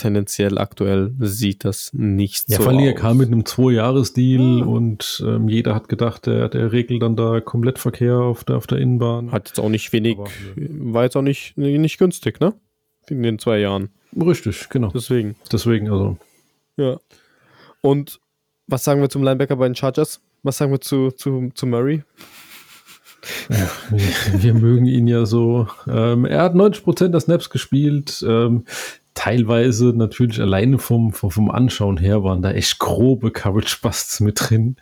tendenziell 0.00 0.58
aktuell 0.58 1.12
sieht 1.20 1.64
das 1.64 1.90
nicht 1.92 2.48
Ja, 2.48 2.56
so 2.56 2.64
vor 2.64 2.72
allem, 2.72 2.80
er 2.80 2.94
aus. 2.94 3.00
kam 3.00 3.16
mit 3.18 3.28
einem 3.28 3.44
Zwei-Jahres-Deal 3.44 4.62
und 4.62 5.22
ähm, 5.26 5.48
jeder 5.48 5.74
hat 5.74 5.88
gedacht, 5.88 6.26
der, 6.26 6.48
der 6.48 6.72
regelt 6.72 7.02
dann 7.02 7.16
da 7.16 7.40
Komplettverkehr 7.40 8.16
auf 8.16 8.44
der, 8.44 8.56
auf 8.56 8.66
der 8.66 8.78
Innenbahn. 8.78 9.30
Hat 9.32 9.48
jetzt 9.48 9.60
auch 9.60 9.68
nicht 9.68 9.92
wenig, 9.92 10.18
Aber, 10.18 10.30
war 10.56 11.04
jetzt 11.04 11.16
auch 11.16 11.22
nicht, 11.22 11.56
nicht 11.56 11.98
günstig, 11.98 12.40
ne? 12.40 12.54
In 13.08 13.22
den 13.22 13.38
zwei 13.38 13.58
Jahren. 13.58 13.90
Richtig, 14.16 14.68
genau. 14.70 14.88
Deswegen. 14.92 15.36
Deswegen, 15.52 15.90
also. 15.90 16.16
Ja. 16.76 16.98
Und 17.80 18.20
was 18.66 18.84
sagen 18.84 19.00
wir 19.00 19.08
zum 19.08 19.22
Linebacker 19.22 19.56
bei 19.56 19.68
den 19.68 19.74
Chargers? 19.74 20.20
Was 20.42 20.58
sagen 20.58 20.72
wir 20.72 20.80
zu, 20.80 21.10
zu, 21.10 21.50
zu 21.54 21.66
Murray? 21.66 22.02
wir, 23.48 24.42
wir 24.42 24.54
mögen 24.54 24.86
ihn 24.86 25.06
ja 25.06 25.26
so. 25.26 25.68
Ähm, 25.86 26.24
er 26.24 26.42
hat 26.42 26.54
90% 26.54 27.08
der 27.08 27.20
Snaps 27.20 27.50
gespielt. 27.50 28.24
Ähm, 28.26 28.64
teilweise 29.14 29.92
natürlich 29.94 30.40
alleine 30.40 30.78
vom, 30.78 31.12
vom, 31.12 31.30
vom 31.30 31.50
Anschauen 31.50 31.96
her 31.96 32.22
waren 32.22 32.42
da 32.42 32.52
echt 32.52 32.78
grobe 32.78 33.30
Coverage-Busts 33.30 34.20
mit 34.20 34.40
drin. 34.40 34.76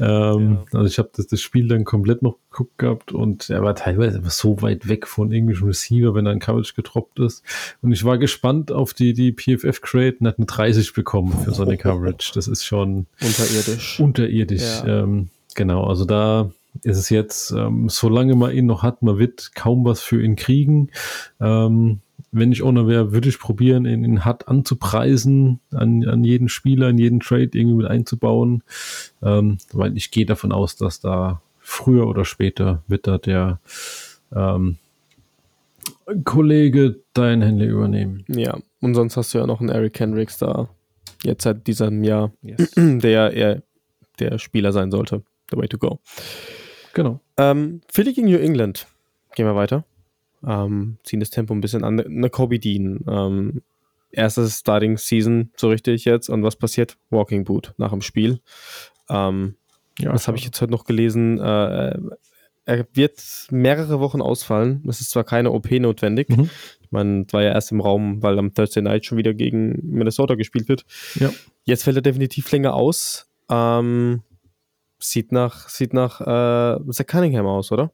Ähm, 0.00 0.58
Also 0.72 0.86
ich 0.86 0.98
habe 0.98 1.10
das, 1.14 1.26
das 1.26 1.40
Spiel 1.40 1.68
dann 1.68 1.84
komplett 1.84 2.22
noch 2.22 2.36
geguckt 2.50 2.78
gehabt 2.78 3.12
und 3.12 3.50
er 3.50 3.62
war 3.62 3.74
teilweise 3.74 4.18
einfach 4.18 4.30
so 4.30 4.62
weit 4.62 4.88
weg 4.88 5.06
von 5.06 5.32
irgendwelchen 5.32 5.66
Receiver, 5.66 6.14
wenn 6.14 6.26
er 6.26 6.32
in 6.32 6.38
Coverage 6.38 6.74
getroppt 6.74 7.18
ist. 7.18 7.42
Und 7.82 7.92
ich 7.92 8.04
war 8.04 8.18
gespannt 8.18 8.70
auf 8.72 8.94
die, 8.94 9.14
die 9.14 9.32
PFF-Crate 9.32 10.18
und 10.20 10.28
hat 10.28 10.38
eine 10.38 10.46
30 10.46 10.92
bekommen 10.92 11.32
für 11.44 11.52
so 11.52 11.62
eine 11.62 11.76
Coverage. 11.76 12.32
Das 12.34 12.48
ist 12.48 12.64
schon 12.64 13.06
Unterirdisch. 13.20 14.00
unterirdisch. 14.00 14.62
Ja. 14.84 15.02
Ähm, 15.02 15.28
genau, 15.54 15.84
also 15.84 16.04
da 16.04 16.50
ist 16.82 16.96
es 16.96 17.10
jetzt, 17.10 17.50
ähm, 17.50 17.88
solange 17.88 18.34
man 18.34 18.52
ihn 18.52 18.66
noch 18.66 18.82
hat, 18.82 19.02
man 19.02 19.18
wird 19.18 19.54
kaum 19.54 19.84
was 19.84 20.00
für 20.00 20.22
ihn 20.22 20.36
kriegen. 20.36 20.88
Ähm, 21.40 22.00
wenn 22.32 22.50
ich 22.50 22.62
Owner 22.62 22.88
wäre, 22.88 23.12
würde 23.12 23.28
ich 23.28 23.38
probieren, 23.38 23.84
ihn, 23.84 24.04
ihn 24.04 24.24
hart 24.24 24.48
anzupreisen, 24.48 25.60
an, 25.70 26.08
an 26.08 26.24
jeden 26.24 26.48
Spieler, 26.48 26.88
in 26.88 26.98
jeden 26.98 27.20
Trade 27.20 27.50
irgendwie 27.52 27.76
mit 27.76 27.86
einzubauen, 27.86 28.62
ähm, 29.22 29.58
weil 29.72 29.96
ich 29.96 30.10
gehe 30.10 30.26
davon 30.26 30.50
aus, 30.50 30.76
dass 30.76 31.00
da 31.00 31.40
früher 31.60 32.06
oder 32.06 32.24
später 32.24 32.82
wird 32.88 33.06
da 33.06 33.18
der, 33.18 33.60
ähm, 34.34 34.76
Kollege 36.24 37.00
dein 37.14 37.42
Handy 37.42 37.66
übernehmen. 37.66 38.24
Ja, 38.28 38.56
und 38.80 38.94
sonst 38.94 39.16
hast 39.16 39.34
du 39.34 39.38
ja 39.38 39.46
noch 39.46 39.60
einen 39.60 39.68
Eric 39.68 39.94
Kendricks 39.94 40.38
da, 40.38 40.68
jetzt 41.22 41.44
seit 41.44 41.66
diesem 41.66 42.02
Jahr, 42.04 42.32
Yes. 42.42 42.70
der 42.76 43.32
eher 43.32 43.62
der 44.18 44.38
Spieler 44.38 44.72
sein 44.72 44.90
sollte. 44.90 45.22
The 45.50 45.56
way 45.56 45.68
to 45.68 45.78
go. 45.78 46.00
genau. 46.94 47.20
Ähm, 47.36 47.80
Philly 47.90 48.12
gegen 48.12 48.28
New 48.28 48.38
England. 48.38 48.86
Gehen 49.34 49.46
wir 49.46 49.54
weiter. 49.54 49.84
Ähm, 50.46 50.98
ziehen 51.04 51.20
das 51.20 51.30
Tempo 51.30 51.54
ein 51.54 51.60
bisschen 51.60 51.84
an. 51.84 52.00
Eine 52.00 52.30
Kobe 52.30 52.58
Dean. 52.58 53.04
Ähm, 53.08 53.62
erstes 54.10 54.58
Starting 54.58 54.96
Season 54.98 55.50
so 55.56 55.68
richtig 55.68 56.04
jetzt. 56.04 56.28
Und 56.28 56.42
was 56.42 56.56
passiert? 56.56 56.96
Walking 57.10 57.44
Boot 57.44 57.74
nach 57.78 57.90
dem 57.90 58.02
Spiel. 58.02 58.40
Ähm, 59.08 59.56
Ja, 59.98 60.12
was 60.12 60.26
habe 60.28 60.38
ich 60.38 60.44
jetzt 60.44 60.60
heute 60.60 60.72
noch 60.72 60.84
gelesen? 60.84 61.38
Äh, 61.40 61.98
er 62.64 62.86
wird 62.94 63.20
mehrere 63.50 64.00
Wochen 64.00 64.20
ausfallen. 64.20 64.84
Es 64.88 65.00
ist 65.00 65.10
zwar 65.10 65.24
keine 65.24 65.50
OP 65.50 65.70
notwendig. 65.70 66.28
Mhm. 66.28 66.48
Ich 66.80 66.92
meine, 66.92 67.26
war 67.32 67.42
ja 67.42 67.52
erst 67.52 67.72
im 67.72 67.80
Raum, 67.80 68.22
weil 68.22 68.38
am 68.38 68.54
Thursday 68.54 68.82
Night 68.82 69.04
schon 69.04 69.18
wieder 69.18 69.34
gegen 69.34 69.80
Minnesota 69.82 70.34
gespielt 70.34 70.68
wird. 70.68 70.84
Ja. 71.16 71.30
Jetzt 71.64 71.84
fällt 71.84 71.96
er 71.96 72.02
definitiv 72.02 72.50
länger 72.52 72.74
aus. 72.74 73.28
Ähm, 73.50 74.22
sieht 74.98 75.32
nach, 75.32 75.68
sieht 75.68 75.92
nach 75.92 76.20
äh, 76.20 76.90
Zach 76.90 77.06
Cunningham 77.06 77.46
aus, 77.46 77.72
oder? 77.72 77.92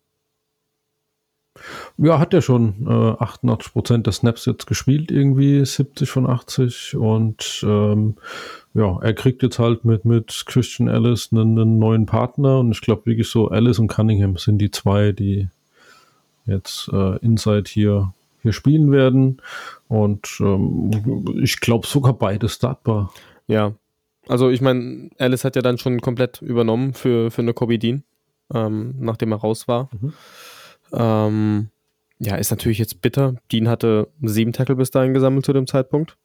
Ja, 1.96 2.18
hat 2.18 2.34
er 2.34 2.42
schon 2.42 2.86
äh, 2.86 3.22
88% 3.22 4.02
der 4.02 4.12
Snaps 4.12 4.46
jetzt 4.46 4.66
gespielt, 4.66 5.10
irgendwie 5.10 5.64
70 5.64 6.10
von 6.10 6.26
80. 6.26 6.96
Und 6.96 7.64
ähm, 7.66 8.16
ja, 8.74 8.98
er 9.00 9.14
kriegt 9.14 9.42
jetzt 9.42 9.58
halt 9.58 9.84
mit, 9.84 10.04
mit 10.04 10.44
Christian 10.46 10.88
Ellis 10.88 11.28
einen, 11.32 11.58
einen 11.58 11.78
neuen 11.78 12.06
Partner. 12.06 12.60
Und 12.60 12.72
ich 12.72 12.80
glaube 12.80 13.06
wirklich 13.06 13.28
so, 13.28 13.50
Ellis 13.50 13.78
und 13.78 13.88
Cunningham 13.88 14.36
sind 14.36 14.58
die 14.58 14.70
zwei, 14.70 15.12
die 15.12 15.48
jetzt 16.46 16.88
äh, 16.92 17.16
Inside 17.18 17.64
hier, 17.66 18.12
hier 18.42 18.52
spielen 18.52 18.90
werden. 18.90 19.40
Und 19.88 20.38
ähm, 20.40 21.34
ich 21.40 21.60
glaube 21.60 21.86
sogar 21.86 22.12
beide 22.12 22.48
startbar. 22.48 23.12
Ja. 23.46 23.74
Also 24.28 24.50
ich 24.50 24.60
meine, 24.60 25.10
Alice 25.18 25.44
hat 25.44 25.56
ja 25.56 25.62
dann 25.62 25.78
schon 25.78 26.00
komplett 26.00 26.42
übernommen 26.42 26.92
für, 26.92 27.30
für 27.30 27.40
eine 27.40 27.54
Kobe 27.54 27.78
Dean, 27.78 28.04
ähm, 28.52 28.94
nachdem 29.00 29.32
er 29.32 29.38
raus 29.38 29.66
war. 29.68 29.88
Mhm. 29.98 30.12
Ähm, 30.92 31.68
ja, 32.18 32.36
ist 32.36 32.50
natürlich 32.50 32.78
jetzt 32.78 33.00
bitter. 33.00 33.34
Dean 33.52 33.68
hatte 33.68 34.08
sieben 34.22 34.52
Tackle 34.52 34.76
bis 34.76 34.90
dahin 34.90 35.14
gesammelt 35.14 35.44
zu 35.46 35.52
dem 35.52 35.66
Zeitpunkt. 35.66 36.16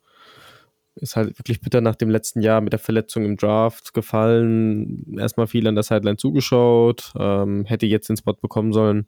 Ist 0.96 1.16
halt 1.16 1.38
wirklich 1.40 1.60
bitter 1.62 1.82
nach 1.82 1.96
dem 1.96 2.10
letzten 2.10 2.42
Jahr 2.42 2.62
mit 2.62 2.72
der 2.74 2.80
Verletzung 2.80 3.26
im 3.26 3.36
Draft 3.38 3.94
gefallen. 3.94 5.18
Erstmal 5.18 5.48
viel 5.48 5.68
an 5.68 5.76
der 5.76 5.84
Sideline 5.84 6.18
zugeschaut. 6.18 7.14
Ähm, 7.18 7.66
hätte 7.66 7.86
jetzt 7.88 8.10
den 8.10 8.18
Spot 8.18 8.34
bekommen 8.34 8.74
sollen. 8.74 9.08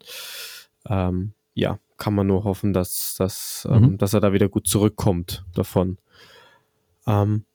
Ähm, 0.90 1.34
ja, 1.54 1.80
kann 1.98 2.14
man 2.16 2.28
nur 2.28 2.44
hoffen, 2.44 2.74
dass, 2.74 3.16
dass, 3.18 3.68
ähm, 3.72 3.82
Mhm. 3.92 3.98
dass 3.98 4.14
er 4.14 4.20
da 4.20 4.34
wieder 4.34 4.50
gut 4.50 4.68
zurückkommt 4.68 5.46
davon. 5.54 5.98
Ähm, 7.08 7.46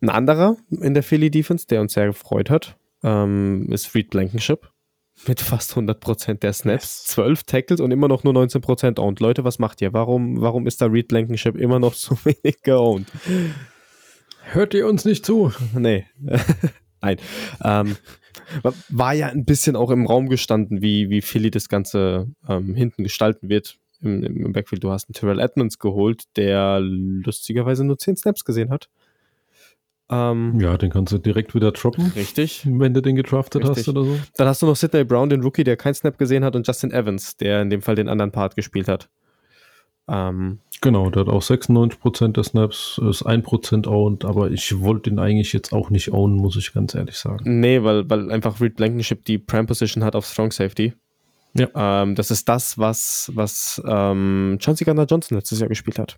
ein 0.00 0.10
anderer 0.10 0.56
in 0.70 0.92
der 0.94 1.02
Philly 1.02 1.30
Defense, 1.30 1.66
der 1.66 1.80
uns 1.80 1.94
sehr 1.94 2.06
gefreut 2.06 2.50
hat, 2.50 2.76
ähm, 3.02 3.66
ist 3.72 3.94
Reed 3.94 4.10
Blankenship. 4.10 4.70
Mit 5.26 5.40
fast 5.40 5.72
100% 5.74 6.34
der 6.40 6.52
Snaps, 6.52 7.04
12 7.04 7.44
Tackles 7.44 7.80
und 7.80 7.90
immer 7.92 8.08
noch 8.08 8.24
nur 8.24 8.34
19% 8.34 8.98
owned. 8.98 9.20
Leute, 9.20 9.44
was 9.44 9.58
macht 9.58 9.80
ihr? 9.80 9.92
Warum, 9.92 10.40
warum 10.40 10.66
ist 10.66 10.80
da 10.82 10.86
Reed 10.86 11.08
Blankenship 11.08 11.56
immer 11.56 11.78
noch 11.78 11.94
so 11.94 12.16
wenig 12.24 12.62
geowned? 12.62 13.06
Hört 14.42 14.74
ihr 14.74 14.86
uns 14.86 15.04
nicht 15.04 15.24
zu? 15.24 15.52
Nee. 15.72 16.04
Nein. 17.00 17.16
Ähm, 17.62 17.96
wa- 18.62 18.74
war 18.90 19.14
ja 19.14 19.28
ein 19.28 19.44
bisschen 19.44 19.76
auch 19.76 19.90
im 19.90 20.04
Raum 20.06 20.28
gestanden, 20.28 20.82
wie, 20.82 21.08
wie 21.10 21.22
Philly 21.22 21.50
das 21.50 21.68
Ganze 21.68 22.28
ähm, 22.48 22.74
hinten 22.74 23.04
gestalten 23.04 23.48
wird 23.48 23.78
im, 24.02 24.22
im 24.22 24.52
Backfield. 24.52 24.84
Du 24.84 24.90
hast 24.90 25.08
einen 25.08 25.14
Terrell 25.14 25.38
Edmonds 25.38 25.78
geholt, 25.78 26.24
der 26.36 26.80
lustigerweise 26.80 27.84
nur 27.84 27.98
10 27.98 28.16
Snaps 28.16 28.44
gesehen 28.44 28.70
hat. 28.70 28.88
Ähm, 30.10 30.58
Ja, 30.60 30.76
den 30.76 30.90
kannst 30.90 31.12
du 31.12 31.18
direkt 31.18 31.54
wieder 31.54 31.72
droppen, 31.72 32.12
Richtig. 32.14 32.62
wenn 32.66 32.92
du 32.94 33.00
den 33.00 33.16
gedraftet 33.16 33.62
Richtig. 33.62 33.78
hast 33.78 33.88
oder 33.88 34.04
so. 34.04 34.18
Dann 34.36 34.46
hast 34.48 34.62
du 34.62 34.66
noch 34.66 34.76
Sidney 34.76 35.04
Brown, 35.04 35.30
den 35.30 35.42
Rookie, 35.42 35.64
der 35.64 35.76
keinen 35.76 35.94
Snap 35.94 36.18
gesehen 36.18 36.44
hat, 36.44 36.54
und 36.56 36.66
Justin 36.66 36.92
Evans, 36.92 37.36
der 37.36 37.62
in 37.62 37.70
dem 37.70 37.80
Fall 37.82 37.94
den 37.94 38.08
anderen 38.08 38.30
Part 38.32 38.56
gespielt 38.56 38.88
hat. 38.88 39.08
Ähm, 40.08 40.58
Genau, 40.80 41.08
der 41.08 41.22
hat 41.22 41.28
auch 41.30 41.40
96% 41.40 42.32
der 42.32 42.44
Snaps, 42.44 43.00
ist 43.08 43.24
1% 43.24 43.86
owned, 43.88 44.26
aber 44.26 44.50
ich 44.50 44.80
wollte 44.80 45.08
ihn 45.08 45.18
eigentlich 45.18 45.54
jetzt 45.54 45.72
auch 45.72 45.88
nicht 45.88 46.12
ownen, 46.12 46.36
muss 46.36 46.56
ich 46.56 46.74
ganz 46.74 46.94
ehrlich 46.94 47.16
sagen. 47.16 47.60
nee, 47.60 47.82
weil, 47.82 48.10
weil 48.10 48.30
einfach 48.30 48.60
Reed 48.60 48.76
Blankenship 48.76 49.24
die 49.24 49.38
Prime 49.38 49.64
Position 49.64 50.04
hat 50.04 50.14
auf 50.14 50.26
Strong 50.26 50.52
Safety. 50.52 50.92
Ja. 51.56 51.68
Ähm, 51.74 52.16
das 52.16 52.30
ist 52.30 52.46
das, 52.50 52.76
was, 52.76 53.30
was 53.34 53.80
ähm, 53.86 54.58
Chauncey 54.60 54.84
Gardner 54.84 55.06
Johnson 55.06 55.38
letztes 55.38 55.60
Jahr 55.60 55.70
gespielt 55.70 55.98
hat. 55.98 56.16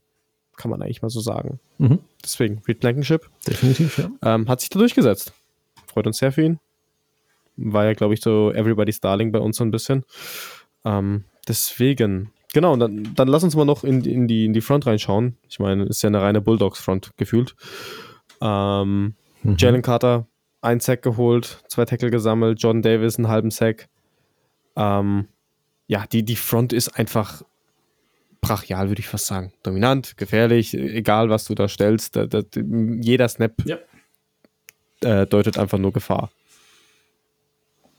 Kann 0.56 0.70
man 0.70 0.82
eigentlich 0.82 1.02
mal 1.02 1.08
so 1.10 1.20
sagen. 1.20 1.60
Mhm, 1.78 1.98
Deswegen, 2.24 2.62
Reed 2.66 2.80
Blankenship 2.80 3.28
definitiv, 3.46 3.98
ja. 3.98 4.10
ähm, 4.34 4.48
hat 4.48 4.60
sich 4.60 4.70
da 4.70 4.78
durchgesetzt. 4.78 5.32
Freut 5.86 6.06
uns 6.06 6.18
sehr 6.18 6.32
für 6.32 6.42
ihn. 6.42 6.58
War 7.56 7.84
ja, 7.86 7.94
glaube 7.94 8.14
ich, 8.14 8.20
so 8.20 8.52
Everybody's 8.52 9.00
Darling 9.00 9.32
bei 9.32 9.38
uns 9.38 9.56
so 9.56 9.64
ein 9.64 9.70
bisschen. 9.70 10.04
Ähm, 10.84 11.24
deswegen, 11.48 12.32
genau, 12.52 12.72
und 12.74 12.80
dann, 12.80 13.14
dann 13.14 13.28
lass 13.28 13.44
uns 13.44 13.56
mal 13.56 13.64
noch 13.64 13.82
in, 13.84 14.02
die- 14.02 14.12
in, 14.12 14.28
die, 14.28 14.44
in 14.44 14.52
die 14.52 14.60
Front 14.60 14.86
reinschauen. 14.86 15.36
Ich 15.48 15.58
meine, 15.58 15.84
ist 15.84 16.02
ja 16.02 16.08
eine 16.08 16.20
reine 16.22 16.40
Bulldogs-Front 16.40 17.12
gefühlt. 17.16 17.54
Ähm, 18.40 19.14
Mhm. 19.42 19.56
Jalen 19.58 19.82
Carter, 19.82 20.26
ein 20.62 20.80
Sack 20.80 21.02
geholt, 21.02 21.62
zwei 21.68 21.84
Tackle 21.84 22.10
gesammelt, 22.10 22.60
John 22.60 22.82
Davis 22.82 23.16
einen 23.16 23.28
halben 23.28 23.50
Sack. 23.50 23.88
Ähm, 24.74 25.28
ja, 25.86 26.04
die, 26.10 26.24
die 26.24 26.34
Front 26.36 26.72
ist 26.72 26.88
einfach 26.98 27.42
brachial, 28.46 28.88
würde 28.88 29.00
ich 29.00 29.08
fast 29.08 29.26
sagen. 29.26 29.52
Dominant, 29.62 30.16
gefährlich, 30.16 30.74
egal 30.74 31.28
was 31.30 31.44
du 31.44 31.54
da 31.54 31.68
stellst. 31.68 32.16
Da, 32.16 32.26
da, 32.26 32.42
jeder 33.00 33.28
Snap 33.28 33.52
Ja. 33.64 33.78
äh, 35.02 35.26
deutet 35.26 35.58
einfach 35.58 35.78
nur 35.78 35.92
Gefahr. 35.92 36.30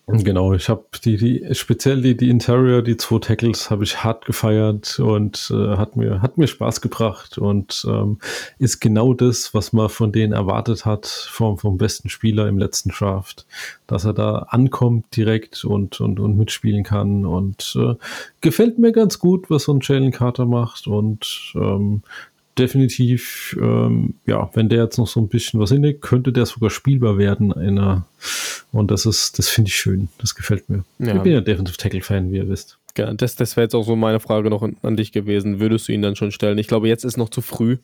Genau, 0.10 0.54
ich 0.54 0.70
habe 0.70 0.86
die, 1.04 1.18
die, 1.18 1.54
speziell 1.54 2.02
die, 2.02 2.16
die 2.16 2.30
Interior, 2.30 2.82
die 2.82 2.96
zwei 2.96 3.20
Tackles, 3.20 3.70
habe 3.70 3.84
ich 3.84 4.06
hart 4.06 4.26
gefeiert 4.26 5.00
und 5.00 5.52
äh, 5.54 5.76
hat, 5.76 5.98
mir, 5.98 6.22
hat 6.22 6.38
mir 6.38 6.48
Spaß 6.48 6.80
gebracht 6.80 7.38
und 7.38 7.86
ähm, 7.86 8.18
ist 8.58 8.80
genau 8.80 9.14
das, 9.14 9.54
was 9.54 9.74
man 9.74 9.90
von 9.90 10.14
denen 10.14 10.32
erwartet 10.32 10.86
hat, 10.86 11.08
vom, 11.08 11.58
vom 11.58 11.78
besten 11.78 12.08
Spieler 12.08 12.48
im 12.48 12.58
letzten 12.58 12.92
Draft. 12.92 13.46
Dass 13.86 14.06
er 14.06 14.14
da 14.14 14.48
ankommt 14.50 15.14
direkt 15.14 15.66
und, 15.66 16.00
und, 16.00 16.22
und 16.22 16.38
mitspielen 16.38 16.86
kann 16.86 17.26
und 17.26 17.78
äh, 17.78 17.96
gefällt 18.40 18.80
mir 18.80 18.94
ganz 18.94 19.20
gut, 19.20 19.50
was 19.50 19.64
so 19.64 19.74
ein 19.74 19.82
Jalen 19.82 20.12
Carter 20.12 20.46
macht 20.46 20.88
und 20.88 21.52
ähm, 21.56 22.02
definitiv, 22.58 23.58
ähm, 23.62 24.16
ja, 24.26 24.50
wenn 24.54 24.70
der 24.70 24.84
jetzt 24.84 24.98
noch 24.98 25.08
so 25.08 25.20
ein 25.20 25.28
bisschen 25.28 25.60
was 25.60 25.72
hinlegt, 25.72 26.02
könnte 26.02 26.32
der 26.32 26.46
sogar 26.46 26.70
spielbar 26.70 27.18
werden 27.18 27.52
in 27.52 27.80
einer, 27.80 28.06
und 28.72 28.92
das 28.92 29.06
ist, 29.06 29.40
das 29.40 29.50
finde 29.50 29.70
ich 29.70 29.76
schön. 29.76 30.10
Das 30.18 30.36
gefällt 30.36 30.70
mir. 30.70 30.84
Ja. 31.00 31.16
Ich 31.16 31.22
bin 31.22 31.34
ja 31.34 31.42
Defensive 31.42 31.78
Tackle 31.78 32.02
Fan, 32.02 32.32
wie 32.32 32.38
ihr 32.38 32.50
wisst. 32.50 32.78
Ja, 32.98 33.14
das 33.14 33.36
das 33.36 33.56
wäre 33.56 33.66
jetzt 33.66 33.76
auch 33.76 33.86
so 33.86 33.96
meine 33.96 34.20
Frage 34.20 34.50
noch 34.50 34.64
an, 34.64 34.76
an 34.82 34.98
dich 34.98 35.12
gewesen. 35.12 35.60
Würdest 35.60 35.88
du 35.88 35.94
ihn 35.94 36.02
dann 36.02 36.16
schon 36.16 36.32
stellen? 36.32 36.58
Ich 36.58 36.68
glaube, 36.68 36.88
jetzt 36.88 37.06
ist 37.06 37.18
noch 37.18 37.30
zu 37.30 37.42
früh. 37.42 37.78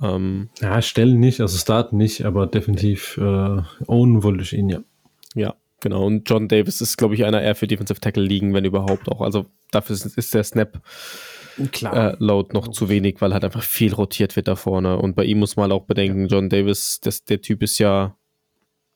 Ähm, 0.00 0.50
Ja, 0.60 0.80
stellen 0.82 1.18
nicht, 1.18 1.40
also 1.40 1.56
starten 1.58 1.96
nicht, 1.96 2.24
aber 2.24 2.46
definitiv 2.46 3.16
äh, 3.16 3.62
ownen 3.86 4.22
wollte 4.22 4.42
ich 4.42 4.52
ihn, 4.52 4.68
ja. 4.68 4.80
ja, 5.34 5.54
genau. 5.80 6.06
Und 6.06 6.28
John 6.28 6.46
Davis 6.46 6.80
ist, 6.80 6.96
glaube 6.98 7.14
ich, 7.14 7.24
einer 7.24 7.42
eher 7.42 7.54
für 7.54 7.66
Defensive 7.66 8.00
Tackle 8.00 8.22
liegen, 8.22 8.54
wenn 8.54 8.64
überhaupt 8.64 9.08
auch. 9.08 9.20
Also 9.20 9.46
dafür 9.70 9.94
ist, 9.96 10.06
ist 10.06 10.34
der 10.34 10.44
Snap 10.44 10.80
äh, 11.58 12.16
Load 12.18 12.50
noch 12.52 12.68
zu 12.68 12.88
wenig, 12.88 13.20
weil 13.20 13.32
halt 13.32 13.44
einfach 13.44 13.62
viel 13.62 13.92
rotiert 13.94 14.36
wird 14.36 14.48
da 14.48 14.56
vorne. 14.56 14.98
Und 14.98 15.16
bei 15.16 15.24
ihm 15.24 15.38
muss 15.38 15.56
man 15.56 15.64
halt 15.64 15.72
auch 15.72 15.86
bedenken, 15.86 16.28
John 16.28 16.48
Davis, 16.48 17.00
das, 17.00 17.24
der 17.24 17.40
Typ 17.40 17.62
ist 17.62 17.78
ja 17.78 18.16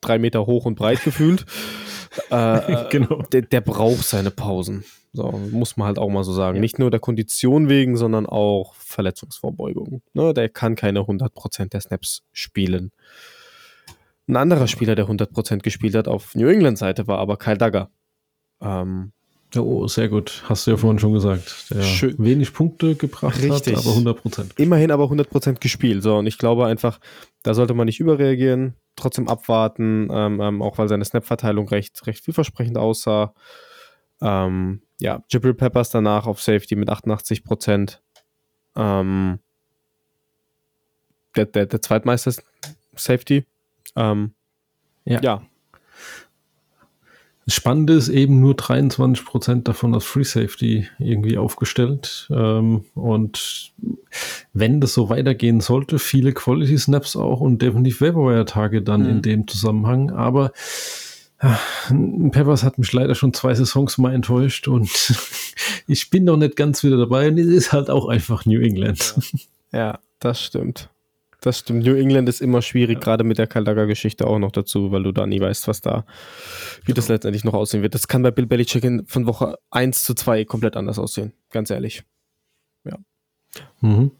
drei 0.00 0.18
Meter 0.18 0.46
hoch 0.46 0.64
und 0.64 0.74
breit 0.74 1.02
gefühlt. 1.04 1.44
äh, 2.30 2.88
Genau. 2.90 3.22
Der, 3.32 3.42
der 3.42 3.60
braucht 3.60 4.04
seine 4.04 4.30
Pausen. 4.30 4.84
So, 5.14 5.30
muss 5.30 5.76
man 5.76 5.88
halt 5.88 5.98
auch 5.98 6.08
mal 6.08 6.24
so 6.24 6.32
sagen. 6.32 6.60
Nicht 6.60 6.78
nur 6.78 6.90
der 6.90 7.00
Kondition 7.00 7.68
wegen, 7.68 7.96
sondern 7.96 8.26
auch 8.26 8.74
Verletzungsvorbeugung. 8.74 10.02
Ne, 10.14 10.32
der 10.32 10.48
kann 10.48 10.74
keine 10.74 11.00
100% 11.00 11.68
der 11.68 11.80
Snaps 11.80 12.22
spielen. 12.32 12.92
Ein 14.26 14.36
anderer 14.36 14.68
Spieler, 14.68 14.94
der 14.94 15.06
100% 15.06 15.58
gespielt 15.58 15.94
hat 15.94 16.08
auf 16.08 16.34
New 16.34 16.48
England 16.48 16.78
Seite, 16.78 17.06
war 17.08 17.18
aber 17.18 17.36
Kyle 17.36 17.58
Dagger. 17.58 17.90
Ähm, 18.62 19.12
Oh, 19.56 19.86
sehr 19.86 20.08
gut. 20.08 20.42
Hast 20.48 20.66
du 20.66 20.70
ja 20.70 20.76
vorhin 20.76 20.98
schon 20.98 21.12
gesagt. 21.12 21.66
Der 21.70 21.82
Schön. 21.82 22.14
wenig 22.18 22.52
Punkte 22.54 22.94
gebracht 22.94 23.42
Richtig. 23.42 23.76
hat, 23.76 23.84
aber 23.84 23.90
100 23.90 24.22
Prozent. 24.22 24.54
immerhin 24.58 24.90
aber 24.90 25.04
100% 25.04 25.60
gespielt. 25.60 26.02
So, 26.02 26.16
und 26.16 26.26
ich 26.26 26.38
glaube 26.38 26.66
einfach, 26.66 26.98
da 27.42 27.52
sollte 27.52 27.74
man 27.74 27.86
nicht 27.86 28.00
überreagieren, 28.00 28.74
trotzdem 28.96 29.28
abwarten, 29.28 30.08
ähm, 30.10 30.40
ähm, 30.40 30.62
auch 30.62 30.78
weil 30.78 30.88
seine 30.88 31.04
Snap-Verteilung 31.04 31.68
recht, 31.68 32.06
recht 32.06 32.24
vielversprechend 32.24 32.78
aussah. 32.78 33.34
Ähm, 34.22 34.80
ja, 35.00 35.22
Jibril 35.28 35.54
Peppers 35.54 35.90
danach 35.90 36.26
auf 36.26 36.40
Safety 36.40 36.74
mit 36.76 36.88
88%. 36.88 37.98
Ähm, 38.76 39.38
der, 41.36 41.46
der, 41.46 41.66
der 41.66 41.82
zweitmeister 41.82 42.32
Safety. 42.94 43.44
Ähm, 43.96 44.34
Ja. 45.04 45.42
Ja, 47.46 47.52
Spannend 47.52 47.90
ist 47.90 48.08
eben 48.08 48.40
nur 48.40 48.54
23% 48.54 49.62
davon 49.62 49.94
als 49.94 50.04
Free 50.04 50.24
Safety 50.24 50.88
irgendwie 50.98 51.38
aufgestellt. 51.38 52.28
Ähm, 52.30 52.84
und 52.94 53.72
wenn 54.52 54.80
das 54.80 54.94
so 54.94 55.08
weitergehen 55.08 55.60
sollte, 55.60 55.98
viele 55.98 56.32
Quality 56.32 56.78
Snaps 56.78 57.16
auch 57.16 57.40
und 57.40 57.60
definitiv 57.60 58.00
Vaporware-Tage 58.00 58.82
dann 58.82 59.02
mhm. 59.02 59.08
in 59.08 59.22
dem 59.22 59.48
Zusammenhang. 59.48 60.10
Aber 60.10 60.52
ja, 61.42 61.58
Peppers 62.30 62.62
hat 62.62 62.78
mich 62.78 62.92
leider 62.92 63.14
schon 63.14 63.34
zwei 63.34 63.54
Saisons 63.54 63.98
mal 63.98 64.14
enttäuscht 64.14 64.68
und 64.68 64.88
ich 65.88 66.10
bin 66.10 66.24
noch 66.24 66.36
nicht 66.36 66.54
ganz 66.56 66.84
wieder 66.84 66.96
dabei. 66.96 67.28
Und 67.28 67.38
es 67.38 67.48
ist 67.48 67.72
halt 67.72 67.90
auch 67.90 68.06
einfach 68.06 68.46
New 68.46 68.60
England. 68.60 69.14
Ja, 69.72 69.78
ja 69.78 69.98
das 70.20 70.40
stimmt. 70.40 70.91
Das 71.42 71.58
stimmt. 71.58 71.84
New 71.84 71.94
England 71.94 72.28
ist 72.28 72.40
immer 72.40 72.62
schwierig, 72.62 72.98
ja. 72.98 73.00
gerade 73.00 73.24
mit 73.24 73.36
der 73.36 73.48
Kaldaga-Geschichte 73.48 74.26
auch 74.28 74.38
noch 74.38 74.52
dazu, 74.52 74.92
weil 74.92 75.02
du 75.02 75.10
da 75.10 75.26
nie 75.26 75.40
weißt, 75.40 75.66
was 75.66 75.80
da, 75.80 76.04
wie 76.82 76.86
genau. 76.86 76.96
das 76.96 77.08
letztendlich 77.08 77.42
noch 77.42 77.52
aussehen 77.52 77.82
wird. 77.82 77.94
Das 77.94 78.06
kann 78.06 78.22
bei 78.22 78.30
Bill 78.30 78.46
Belichick 78.46 78.84
in, 78.84 79.04
von 79.06 79.26
Woche 79.26 79.56
1 79.70 80.04
zu 80.04 80.14
2 80.14 80.44
komplett 80.44 80.76
anders 80.76 81.00
aussehen. 81.00 81.32
Ganz 81.50 81.70
ehrlich. 81.70 82.04
Ja. 82.84 82.96
Mhm. 83.80 84.12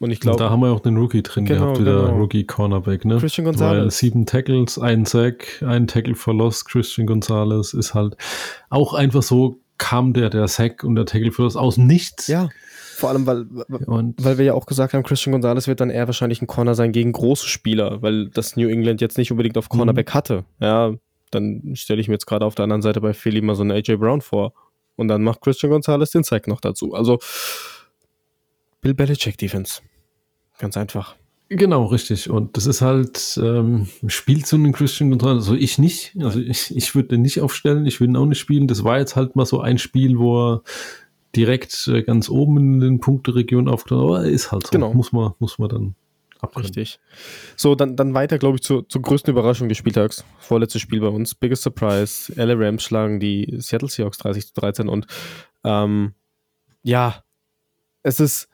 Und 0.00 0.10
ich 0.10 0.18
glaube. 0.18 0.38
Da 0.38 0.50
haben 0.50 0.60
wir 0.60 0.72
auch 0.72 0.80
den 0.80 0.96
Rookie 0.96 1.22
drin 1.22 1.44
genau, 1.44 1.66
gehabt, 1.66 1.80
wieder 1.80 2.02
genau. 2.06 2.16
Rookie 2.16 2.44
Cornerback, 2.44 3.04
ne? 3.04 3.18
Christian 3.18 3.44
Gonzalez. 3.44 3.82
Weil 3.82 3.90
sieben 3.92 4.26
Tackles, 4.26 4.78
ein 4.78 5.04
Sack, 5.04 5.62
ein 5.64 5.86
Tackle 5.86 6.16
verlost. 6.16 6.66
Christian 6.66 7.06
Gonzalez 7.06 7.74
ist 7.74 7.94
halt 7.94 8.16
auch 8.70 8.92
einfach 8.92 9.22
so, 9.22 9.60
kam 9.78 10.12
der, 10.12 10.30
der 10.30 10.48
Sack 10.48 10.84
und 10.84 10.96
der 10.96 11.06
Tackle 11.06 11.32
verlost 11.32 11.56
aus 11.56 11.76
nichts. 11.76 12.26
Ja. 12.26 12.48
Vor 12.96 13.10
allem, 13.10 13.26
weil, 13.26 13.46
und 13.86 14.24
weil 14.24 14.38
wir 14.38 14.46
ja 14.46 14.54
auch 14.54 14.64
gesagt 14.64 14.94
haben, 14.94 15.02
Christian 15.02 15.32
Gonzalez 15.32 15.68
wird 15.68 15.80
dann 15.80 15.90
eher 15.90 16.08
wahrscheinlich 16.08 16.40
ein 16.40 16.46
Corner 16.46 16.74
sein 16.74 16.92
gegen 16.92 17.12
große 17.12 17.46
Spieler, 17.46 18.00
weil 18.00 18.30
das 18.30 18.56
New 18.56 18.68
England 18.68 19.02
jetzt 19.02 19.18
nicht 19.18 19.30
unbedingt 19.30 19.58
auf 19.58 19.68
Cornerback 19.68 20.08
mhm. 20.08 20.14
hatte. 20.14 20.44
Ja, 20.60 20.94
dann 21.30 21.74
stelle 21.74 22.00
ich 22.00 22.08
mir 22.08 22.14
jetzt 22.14 22.24
gerade 22.24 22.46
auf 22.46 22.54
der 22.54 22.62
anderen 22.62 22.80
Seite 22.80 23.02
bei 23.02 23.12
Philly 23.12 23.42
mal 23.42 23.54
so 23.54 23.62
einen 23.62 23.72
AJ 23.72 23.96
Brown 23.96 24.22
vor. 24.22 24.54
Und 24.96 25.08
dann 25.08 25.22
macht 25.22 25.42
Christian 25.42 25.72
Gonzalez 25.72 26.10
den 26.10 26.24
Sack 26.24 26.48
noch 26.48 26.62
dazu. 26.62 26.94
Also 26.94 27.18
Bill 28.80 28.94
Belichick 28.94 29.36
Defense. 29.36 29.82
Ganz 30.58 30.78
einfach. 30.78 31.16
Genau, 31.50 31.84
richtig. 31.84 32.30
Und 32.30 32.56
das 32.56 32.64
ist 32.64 32.80
halt, 32.80 33.38
ähm, 33.42 33.88
spielt 34.06 34.46
so 34.46 34.56
einen 34.56 34.72
Christian 34.72 35.10
Gonzalez, 35.10 35.42
also 35.44 35.54
ich 35.54 35.78
nicht. 35.78 36.16
Also 36.18 36.40
ich, 36.40 36.74
ich 36.74 36.94
würde 36.94 37.10
den 37.10 37.20
nicht 37.20 37.42
aufstellen, 37.42 37.84
ich 37.84 38.00
würde 38.00 38.12
ihn 38.12 38.16
auch 38.16 38.24
nicht 38.24 38.40
spielen. 38.40 38.66
Das 38.66 38.84
war 38.84 38.98
jetzt 38.98 39.16
halt 39.16 39.36
mal 39.36 39.44
so 39.44 39.60
ein 39.60 39.76
Spiel, 39.76 40.18
wo 40.18 40.54
er 40.54 40.62
direkt 41.36 41.88
äh, 41.88 42.02
ganz 42.02 42.28
oben 42.28 42.56
in 42.56 42.80
den 42.80 43.00
Punkteregionen 43.00 43.68
aufgenommen, 43.68 44.08
aber 44.08 44.24
ist 44.24 44.52
halt 44.52 44.66
so. 44.66 44.70
Genau. 44.70 44.92
Muss 44.94 45.12
man, 45.12 45.34
muss 45.38 45.58
man 45.58 45.68
dann 45.68 45.94
abrennen. 46.40 46.66
Richtig. 46.66 46.98
So, 47.56 47.74
dann, 47.74 47.96
dann 47.96 48.14
weiter, 48.14 48.38
glaube 48.38 48.56
ich, 48.56 48.62
zur, 48.62 48.88
zur 48.88 49.02
größten 49.02 49.32
Überraschung 49.32 49.68
des 49.68 49.78
Spieltags. 49.78 50.24
Vorletztes 50.38 50.82
Spiel 50.82 51.00
bei 51.00 51.08
uns. 51.08 51.34
Biggest 51.34 51.62
Surprise. 51.62 52.32
LA 52.34 52.54
Rams 52.54 52.82
schlagen 52.82 53.20
die 53.20 53.56
Seattle 53.58 53.88
Seahawks 53.88 54.18
30 54.18 54.48
zu 54.48 54.54
13 54.54 54.88
und 54.88 55.06
ähm, 55.64 56.14
ja, 56.82 57.24
es 58.02 58.20
ist, 58.20 58.48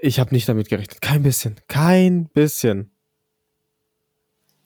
ich 0.00 0.18
habe 0.18 0.34
nicht 0.34 0.48
damit 0.48 0.68
gerechnet. 0.68 1.00
Kein 1.00 1.22
bisschen. 1.22 1.56
Kein 1.68 2.28
bisschen. 2.28 2.90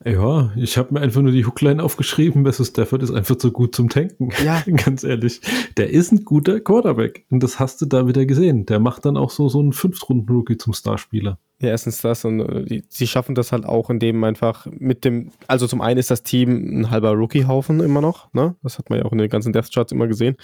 Ja, 0.02 0.50
ich 0.56 0.78
habe 0.78 0.94
mir 0.94 1.00
einfach 1.00 1.20
nur 1.20 1.32
die 1.32 1.44
Hookline 1.44 1.82
aufgeschrieben. 1.82 2.42
Besser 2.42 2.64
Stafford 2.64 3.02
ist 3.02 3.10
einfach 3.10 3.36
zu 3.36 3.52
gut 3.52 3.74
zum 3.74 3.90
Tanken. 3.90 4.30
Ja. 4.42 4.62
Ganz 4.84 5.04
ehrlich. 5.04 5.42
Der 5.76 5.90
ist 5.90 6.10
ein 6.10 6.24
guter 6.24 6.58
Quarterback. 6.60 7.26
Und 7.28 7.42
das 7.42 7.58
hast 7.58 7.82
du 7.82 7.86
da 7.86 8.08
wieder 8.08 8.24
gesehen. 8.24 8.64
Der 8.64 8.80
macht 8.80 9.04
dann 9.04 9.18
auch 9.18 9.28
so, 9.28 9.50
so 9.50 9.60
einen 9.60 9.74
Fünftrunden-Rookie 9.74 10.56
zum 10.56 10.72
Starspieler. 10.72 11.38
Ja, 11.60 11.68
erstens 11.68 12.00
das 12.00 12.24
und 12.24 12.40
äh, 12.40 12.64
die, 12.64 12.84
sie 12.88 13.06
schaffen 13.06 13.34
das 13.34 13.52
halt 13.52 13.66
auch, 13.66 13.90
indem 13.90 14.24
einfach 14.24 14.66
mit 14.70 15.04
dem, 15.04 15.32
also 15.46 15.66
zum 15.66 15.82
einen 15.82 15.98
ist 15.98 16.10
das 16.10 16.22
Team 16.22 16.80
ein 16.80 16.90
halber 16.90 17.12
Rookie-Haufen 17.12 17.80
immer 17.80 18.00
noch, 18.00 18.32
ne? 18.32 18.56
Das 18.62 18.78
hat 18.78 18.88
man 18.88 19.00
ja 19.00 19.04
auch 19.04 19.12
in 19.12 19.18
den 19.18 19.28
ganzen 19.28 19.52
Death 19.52 19.70
Charts 19.70 19.92
immer 19.92 20.06
gesehen. 20.06 20.36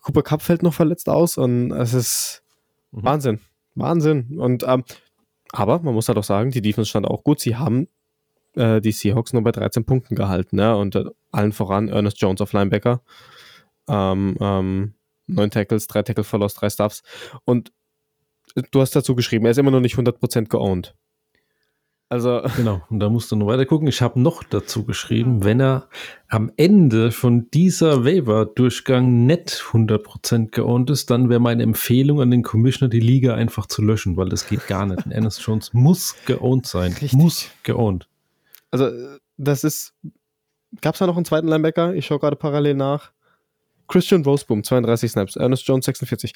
Cooper 0.00 0.22
Cup 0.22 0.40
fällt 0.40 0.62
noch 0.62 0.72
verletzt 0.72 1.10
aus 1.10 1.36
und 1.36 1.72
es 1.72 1.92
ist 1.92 2.42
mhm. 2.92 3.04
Wahnsinn. 3.04 3.40
Wahnsinn. 3.74 4.38
Und 4.38 4.64
ähm, 4.66 4.84
aber 5.52 5.80
man 5.80 5.92
muss 5.92 6.08
halt 6.08 6.16
auch 6.16 6.24
sagen, 6.24 6.50
die 6.50 6.62
Defense 6.62 6.88
stand 6.88 7.06
auch 7.06 7.24
gut. 7.24 7.40
Sie 7.40 7.56
haben 7.56 7.88
äh, 8.58 8.80
die 8.80 8.92
Seahawks 8.92 9.32
nur 9.32 9.42
bei 9.42 9.52
13 9.52 9.84
Punkten 9.84 10.14
gehalten. 10.14 10.56
Ne? 10.56 10.76
Und 10.76 10.96
äh, 10.96 11.04
allen 11.32 11.52
voran 11.52 11.88
Ernest 11.88 12.20
Jones 12.20 12.40
auf 12.40 12.52
Linebacker. 12.52 13.02
Ähm, 13.88 14.36
ähm, 14.40 14.94
neun 15.26 15.50
Tackles, 15.50 15.86
drei 15.86 16.02
Tackle 16.02 16.24
verlost, 16.24 16.60
drei 16.60 16.68
Stuffs. 16.68 17.02
Und 17.44 17.72
äh, 18.56 18.62
du 18.70 18.80
hast 18.80 18.94
dazu 18.96 19.14
geschrieben, 19.14 19.44
er 19.44 19.52
ist 19.52 19.58
immer 19.58 19.70
noch 19.70 19.80
nicht 19.80 19.96
100% 19.96 20.48
geowned. 20.48 20.94
Also. 22.10 22.42
Genau, 22.56 22.82
und 22.88 23.00
da 23.00 23.08
musst 23.08 23.30
du 23.30 23.36
noch 23.36 23.46
weiter 23.46 23.66
gucken. 23.66 23.86
Ich 23.86 24.02
habe 24.02 24.20
noch 24.20 24.42
dazu 24.42 24.84
geschrieben, 24.84 25.44
wenn 25.44 25.60
er 25.60 25.88
am 26.28 26.50
Ende 26.56 27.12
von 27.12 27.50
dieser 27.50 28.04
Waiver-Durchgang 28.04 29.26
nicht 29.26 29.62
100% 29.72 30.50
geowned 30.50 30.90
ist, 30.90 31.10
dann 31.10 31.28
wäre 31.28 31.40
meine 31.40 31.62
Empfehlung 31.62 32.20
an 32.20 32.30
den 32.30 32.42
Commissioner, 32.42 32.88
die 32.88 33.00
Liga 33.00 33.34
einfach 33.34 33.66
zu 33.66 33.82
löschen, 33.82 34.16
weil 34.16 34.28
das 34.28 34.48
geht 34.48 34.66
gar 34.66 34.86
nicht. 34.86 35.06
Ernest 35.08 35.40
Jones 35.42 35.72
muss 35.72 36.16
geowned 36.24 36.66
sein. 36.66 36.92
Richtig. 36.92 37.12
Muss 37.12 37.50
geowned. 37.62 38.07
Also, 38.70 39.18
das 39.36 39.64
ist. 39.64 39.94
Gab 40.82 40.94
es 40.94 40.98
da 40.98 41.06
noch 41.06 41.16
einen 41.16 41.24
zweiten 41.24 41.48
Linebacker? 41.48 41.94
Ich 41.94 42.06
schaue 42.06 42.18
gerade 42.18 42.36
parallel 42.36 42.74
nach. 42.74 43.12
Christian 43.86 44.22
Roseboom, 44.22 44.64
32 44.64 45.10
Snaps. 45.10 45.36
Ernest 45.36 45.66
Jones, 45.66 45.86
46. 45.86 46.34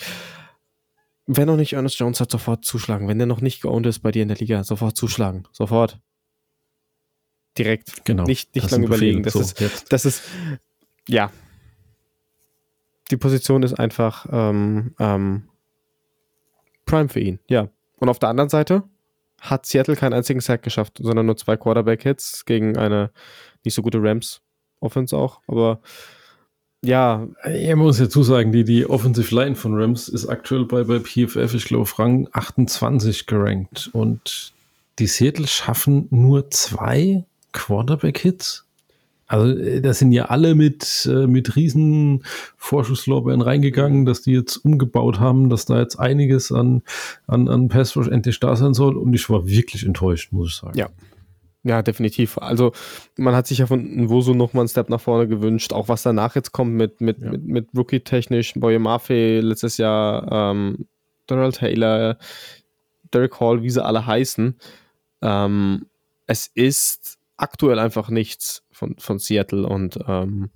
Wenn 1.26 1.46
noch 1.46 1.56
nicht 1.56 1.74
Ernest 1.74 1.98
Jones 1.98 2.20
hat, 2.20 2.30
sofort 2.30 2.64
zuschlagen. 2.64 3.09
Wenn 3.09 3.18
der 3.18 3.26
noch 3.26 3.42
nicht 3.42 3.60
geowned 3.60 3.86
ist 3.86 4.00
bei 4.00 4.10
dir 4.10 4.22
in 4.22 4.28
der 4.28 4.38
Liga, 4.38 4.64
sofort 4.64 4.96
zuschlagen. 4.96 5.46
Sofort. 5.52 6.00
Direkt. 7.59 8.04
Genau. 8.04 8.24
Nicht, 8.24 8.54
nicht 8.54 8.70
lange 8.70 8.86
überlegen. 8.86 9.22
Das, 9.22 9.34
so, 9.34 9.40
ist, 9.40 9.60
jetzt. 9.60 9.92
das 9.92 10.06
ist, 10.06 10.22
ja. 11.06 11.30
Die 13.10 13.16
Position 13.18 13.62
ist 13.62 13.74
einfach 13.74 14.26
ähm, 14.32 14.94
ähm, 14.98 15.48
Prime 16.86 17.09
für 17.09 17.20
ihn, 17.20 17.38
ja. 17.48 17.68
Und 17.98 18.09
auf 18.09 18.18
der 18.18 18.30
anderen 18.30 18.48
Seite, 18.48 18.84
hat 19.43 19.66
Seattle 19.66 19.97
keinen 19.97 20.12
einzigen 20.12 20.40
Sack 20.40 20.62
geschafft, 20.62 20.98
sondern 21.01 21.27
nur 21.27 21.36
zwei 21.36 21.56
Quarterback-Hits 21.56 22.44
gegen 22.44 22.77
eine 22.78 23.10
nicht 23.64 23.74
so 23.74 23.82
gute 23.82 24.01
Rams-Offense 24.01 25.16
auch. 25.16 25.40
Aber 25.48 25.81
ja. 26.85 27.28
Ich 27.52 27.74
muss 27.74 27.98
dazu 27.98 28.23
sagen, 28.23 28.52
die, 28.52 28.64
die 28.64 28.89
Offensive 28.89 29.35
Line 29.35 29.56
von 29.56 29.74
Rams 29.74 30.09
ist 30.09 30.28
aktuell 30.28 30.64
bei, 30.64 30.85
bei 30.85 31.01
PFF, 31.01 31.55
ich 31.55 31.64
glaube, 31.64 31.90
Rang 31.98 32.28
28 32.32 33.27
gerankt. 33.27 33.90
Und 33.93 34.52
die 34.98 35.06
Seattle 35.09 35.48
schaffen 35.48 36.06
nur 36.10 36.51
zwei 36.51 37.24
Quarterback-Hits. 37.52 38.64
Also 39.32 39.59
äh, 39.59 39.80
da 39.80 39.94
sind 39.94 40.12
ja 40.12 40.26
alle 40.26 40.54
mit, 40.54 41.09
äh, 41.10 41.26
mit 41.26 41.56
riesen 41.56 42.22
Vorschusslorbeeren 42.59 43.40
reingegangen, 43.40 44.04
dass 44.04 44.20
die 44.20 44.32
jetzt 44.32 44.59
umgebaut 44.59 45.20
haben, 45.20 45.48
dass 45.48 45.64
da 45.64 45.80
jetzt 45.80 45.98
einiges 45.98 46.52
an, 46.52 46.82
an, 47.26 47.48
an 47.48 47.68
Pass 47.68 47.96
endlich 47.96 48.40
da 48.40 48.54
sein 48.56 48.74
soll. 48.74 48.96
Und 48.96 49.14
ich 49.14 49.30
war 49.30 49.48
wirklich 49.48 49.86
enttäuscht, 49.86 50.32
muss 50.32 50.48
ich 50.50 50.56
sagen. 50.56 50.78
Ja. 50.78 50.90
Ja, 51.64 51.80
definitiv. 51.80 52.38
Also 52.38 52.72
man 53.16 53.36
hat 53.36 53.46
sich 53.46 53.59
ja 53.59 53.68
von 53.68 53.80
Nwosu 53.80 54.34
noch 54.34 54.52
mal 54.52 54.62
einen 54.62 54.68
Step 54.68 54.88
nach 54.88 55.00
vorne 55.00 55.28
gewünscht, 55.28 55.72
auch 55.72 55.88
was 55.88 56.02
danach 56.02 56.34
jetzt 56.34 56.50
kommt 56.50 56.72
mit, 56.72 57.00
mit, 57.00 57.20
ja. 57.20 57.30
mit, 57.30 57.44
mit 57.44 57.68
Rookie-technisch, 57.76 58.54
Boye 58.54 58.80
Mafe 58.80 59.38
letztes 59.38 59.76
Jahr, 59.76 60.26
ähm, 60.50 60.86
Donald 61.28 61.54
Taylor, 61.54 62.18
Derek 63.14 63.38
Hall, 63.38 63.62
wie 63.62 63.70
sie 63.70 63.82
alle 63.82 64.04
heißen. 64.04 64.56
Ähm, 65.22 65.86
es 66.26 66.50
ist 66.52 67.18
aktuell 67.36 67.78
einfach 67.78 68.09
nichts 68.09 68.61
von, 68.73 68.97
von 68.99 69.19
Seattle 69.19 69.66
und 69.66 69.99
ähm, 70.07 70.51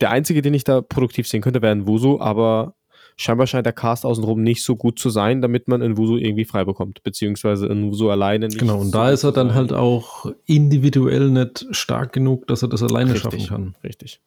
der 0.00 0.10
einzige, 0.10 0.42
den 0.42 0.54
ich 0.54 0.64
da 0.64 0.80
produktiv 0.80 1.26
sehen 1.26 1.42
könnte, 1.42 1.62
wäre 1.62 1.72
ein 1.72 1.86
Wusu, 1.86 2.20
aber 2.20 2.74
scheinbar 3.16 3.46
scheint 3.46 3.66
der 3.66 3.72
Cast 3.72 4.06
außenrum 4.06 4.42
nicht 4.42 4.62
so 4.62 4.76
gut 4.76 4.98
zu 4.98 5.10
sein, 5.10 5.42
damit 5.42 5.68
man 5.68 5.82
in 5.82 5.96
Wusu 5.96 6.16
irgendwie 6.16 6.44
frei 6.44 6.64
bekommt, 6.64 7.02
beziehungsweise 7.02 7.66
in 7.66 7.90
Wusu 7.90 8.10
alleine 8.10 8.46
nicht. 8.46 8.58
Genau, 8.58 8.78
und 8.78 8.86
so 8.86 8.92
da 8.92 9.10
ist 9.10 9.24
er 9.24 9.32
dann 9.32 9.54
halt 9.54 9.72
auch 9.72 10.26
individuell 10.46 11.30
nicht 11.30 11.66
stark 11.72 12.12
genug, 12.12 12.46
dass 12.46 12.62
er 12.62 12.68
das 12.68 12.82
alleine 12.82 13.14
richtig, 13.14 13.22
schaffen 13.22 13.46
kann. 13.46 13.74
Richtig. 13.82 14.20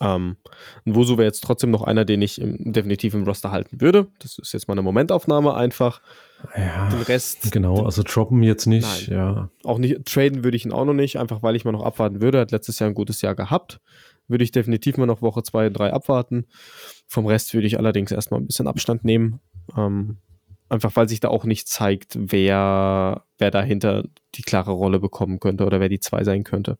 Ähm, 0.00 0.36
Wusu 0.84 1.16
wäre 1.16 1.26
jetzt 1.26 1.42
trotzdem 1.42 1.70
noch 1.70 1.82
einer, 1.82 2.04
den 2.04 2.20
ich 2.20 2.40
im, 2.40 2.72
definitiv 2.72 3.14
im 3.14 3.24
Roster 3.24 3.50
halten 3.50 3.80
würde. 3.80 4.08
Das 4.18 4.38
ist 4.38 4.52
jetzt 4.52 4.68
mal 4.68 4.74
eine 4.74 4.82
Momentaufnahme 4.82 5.54
einfach. 5.54 6.00
Ja, 6.56 6.88
den 6.88 7.02
Rest. 7.02 7.50
Genau, 7.52 7.84
also 7.84 8.02
droppen 8.02 8.42
jetzt 8.42 8.66
nicht. 8.66 9.08
Nein. 9.08 9.18
Ja. 9.18 9.50
Auch 9.64 9.78
nicht, 9.78 10.04
traden 10.04 10.44
würde 10.44 10.56
ich 10.56 10.64
ihn 10.64 10.72
auch 10.72 10.84
noch 10.84 10.94
nicht, 10.94 11.18
einfach 11.18 11.42
weil 11.42 11.56
ich 11.56 11.64
mal 11.64 11.72
noch 11.72 11.84
abwarten 11.84 12.20
würde. 12.20 12.38
Er 12.38 12.42
hat 12.42 12.52
letztes 12.52 12.78
Jahr 12.78 12.90
ein 12.90 12.94
gutes 12.94 13.22
Jahr 13.22 13.34
gehabt. 13.34 13.80
Würde 14.28 14.44
ich 14.44 14.50
definitiv 14.50 14.96
mal 14.96 15.06
noch 15.06 15.22
Woche 15.22 15.42
2, 15.42 15.70
3 15.70 15.92
abwarten. 15.92 16.46
Vom 17.06 17.26
Rest 17.26 17.54
würde 17.54 17.66
ich 17.66 17.78
allerdings 17.78 18.10
erstmal 18.10 18.40
ein 18.40 18.46
bisschen 18.46 18.66
Abstand 18.66 19.04
nehmen. 19.04 19.40
Ähm, 19.76 20.18
einfach 20.68 20.94
weil 20.96 21.08
sich 21.08 21.20
da 21.20 21.28
auch 21.28 21.44
nicht 21.44 21.68
zeigt, 21.68 22.16
wer, 22.18 23.24
wer 23.38 23.50
dahinter 23.50 24.04
die 24.34 24.42
klare 24.42 24.72
Rolle 24.72 24.98
bekommen 24.98 25.40
könnte 25.40 25.64
oder 25.64 25.80
wer 25.80 25.88
die 25.88 26.00
zwei 26.00 26.24
sein 26.24 26.44
könnte. 26.44 26.78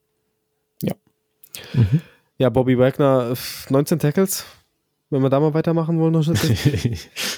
Ja. 0.82 0.94
Mhm. 1.72 2.00
Ja, 2.38 2.50
Bobby 2.50 2.78
Wagner, 2.78 3.34
19 3.70 3.98
Tackles, 3.98 4.44
wenn 5.10 5.22
wir 5.22 5.30
da 5.30 5.38
mal 5.38 5.54
weitermachen 5.54 6.00
wollen. 6.00 6.14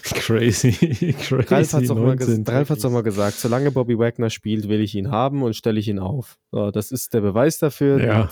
crazy, 0.03 0.73
crazy. 0.73 1.15
Ralf 1.31 1.73
hat 1.73 1.83
es 1.83 1.89
doch, 1.89 2.91
mal 2.91 3.03
gesagt, 3.03 3.39
solange 3.39 3.71
Bobby 3.71 3.99
Wagner 3.99 4.31
spielt, 4.31 4.69
will 4.69 4.81
ich 4.81 4.95
ihn 4.95 5.11
haben 5.11 5.43
und 5.43 5.55
stelle 5.55 5.79
ich 5.79 5.89
ihn 5.89 5.99
auf. 5.99 6.39
So, 6.51 6.71
das 6.71 6.91
ist 6.91 7.13
der 7.13 7.21
Beweis 7.21 7.59
dafür. 7.59 8.03
Ja, 8.03 8.29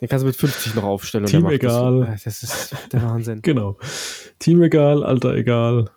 Den 0.00 0.08
kannst 0.08 0.22
du 0.22 0.26
mit 0.26 0.36
50 0.36 0.76
noch 0.76 0.84
aufstellen. 0.84 1.26
Team 1.26 1.48
egal. 1.48 2.06
Das, 2.12 2.24
das 2.24 2.42
ist 2.42 2.76
der 2.92 3.02
Wahnsinn. 3.02 3.40
genau. 3.42 3.78
Team 4.38 4.62
egal, 4.62 5.02
Alter 5.02 5.34
egal. 5.34 5.90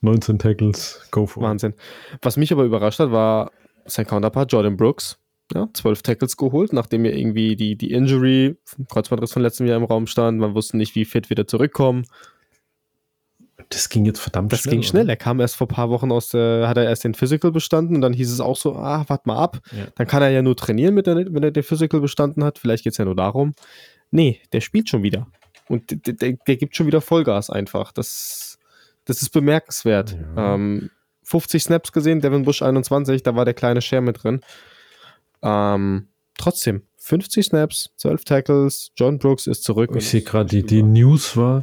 19 0.00 0.40
Tackles, 0.40 1.06
go 1.12 1.26
for 1.26 1.42
it. 1.42 1.48
Wahnsinn. 1.48 1.74
Was 2.22 2.36
mich 2.36 2.52
aber 2.52 2.64
überrascht 2.64 2.98
hat, 2.98 3.12
war 3.12 3.52
sein 3.84 4.06
Counterpart 4.06 4.50
Jordan 4.50 4.76
Brooks. 4.76 5.18
Ja, 5.54 5.68
12 5.72 6.02
Tackles 6.02 6.36
geholt, 6.36 6.72
nachdem 6.72 7.04
ja 7.04 7.10
irgendwie 7.12 7.56
die, 7.56 7.76
die 7.76 7.90
Injury, 7.92 8.56
Kreuzbandriss 8.90 9.32
von 9.32 9.42
letztem 9.42 9.66
Jahr 9.66 9.76
im 9.76 9.84
Raum 9.84 10.06
stand. 10.06 10.38
Man 10.38 10.54
wusste 10.54 10.76
nicht, 10.76 10.94
wie 10.94 11.04
fit 11.04 11.28
wieder 11.30 11.46
zurückkommen. 11.46 12.06
Das 13.68 13.88
ging 13.88 14.04
jetzt 14.04 14.18
verdammt 14.20 14.52
Das 14.52 14.60
schnell. 14.60 14.74
ging 14.74 14.82
schnell. 14.82 15.04
oder? 15.04 15.12
Er 15.12 15.16
kam 15.16 15.40
erst 15.40 15.56
vor 15.56 15.66
ein 15.66 15.74
paar 15.74 15.90
Wochen 15.90 16.10
aus 16.10 16.28
der, 16.30 16.68
hat 16.68 16.76
er 16.76 16.84
erst 16.84 17.04
den 17.04 17.14
Physical 17.14 17.52
bestanden 17.52 17.94
und 17.96 18.00
dann 18.00 18.12
hieß 18.12 18.30
es 18.30 18.40
auch 18.40 18.56
so, 18.56 18.74
ah, 18.76 19.04
warte 19.08 19.22
mal 19.26 19.36
ab. 19.36 19.60
Ja. 19.76 19.86
Dann 19.94 20.06
kann 20.06 20.22
er 20.22 20.30
ja 20.30 20.42
nur 20.42 20.56
trainieren, 20.56 20.96
der, 20.96 21.16
wenn 21.16 21.42
er 21.42 21.50
den 21.50 21.62
Physical 21.62 22.00
bestanden 22.00 22.44
hat. 22.44 22.58
Vielleicht 22.58 22.84
geht 22.84 22.92
es 22.92 22.98
ja 22.98 23.04
nur 23.04 23.16
darum. 23.16 23.54
Nee, 24.10 24.40
der 24.52 24.60
spielt 24.60 24.88
schon 24.88 25.02
wieder. 25.02 25.26
Und 25.68 26.06
der, 26.06 26.14
der, 26.14 26.32
der 26.32 26.56
gibt 26.56 26.76
schon 26.76 26.86
wieder 26.86 27.00
Vollgas 27.00 27.50
einfach. 27.50 27.92
Das, 27.92 28.58
das 29.04 29.22
ist 29.22 29.30
bemerkenswert. 29.30 30.16
Ja. 30.36 30.54
Ähm, 30.54 30.90
50 31.24 31.62
Snaps 31.62 31.92
gesehen, 31.92 32.20
Devin 32.20 32.44
Bush 32.44 32.62
21, 32.62 33.22
da 33.22 33.34
war 33.36 33.44
der 33.44 33.54
kleine 33.54 33.80
Share 33.80 34.02
mit 34.02 34.22
drin. 34.22 34.40
Ähm, 35.42 36.08
trotzdem, 36.38 36.82
50 36.96 37.46
Snaps, 37.46 37.90
12 37.96 38.24
Tackles, 38.24 38.92
John 38.96 39.18
Brooks 39.18 39.46
ist 39.46 39.64
zurück. 39.64 39.90
Ich 39.96 40.08
sehe 40.08 40.22
gerade, 40.22 40.48
die, 40.48 40.62
die 40.64 40.82
News 40.82 41.36
war, 41.36 41.62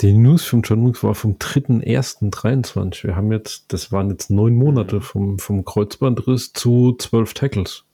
die 0.00 0.12
News 0.12 0.44
von 0.44 0.62
John 0.62 0.82
Brooks 0.82 1.04
war 1.04 1.14
vom 1.14 1.36
3.1.23. 1.36 3.04
Wir 3.04 3.16
haben 3.16 3.30
jetzt, 3.30 3.72
das 3.72 3.92
waren 3.92 4.10
jetzt 4.10 4.30
neun 4.30 4.54
Monate 4.54 5.00
vom, 5.00 5.38
vom 5.38 5.64
Kreuzbandriss 5.64 6.52
zu 6.52 6.96
12 6.98 7.34
Tackles. 7.34 7.84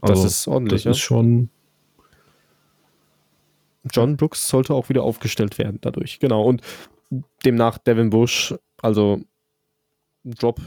Das 0.00 0.24
ist 0.24 0.46
ordentlich, 0.48 0.82
Das 0.82 0.84
ja. 0.84 0.90
ist 0.92 0.98
schon, 0.98 1.50
John 3.92 4.16
Brooks 4.16 4.48
sollte 4.48 4.74
auch 4.74 4.88
wieder 4.88 5.02
aufgestellt 5.02 5.58
werden 5.58 5.78
dadurch. 5.80 6.18
Genau. 6.18 6.44
Und 6.44 6.62
demnach 7.44 7.78
Devin 7.78 8.10
Bush, 8.10 8.54
also 8.82 9.20
Drop 10.24 10.60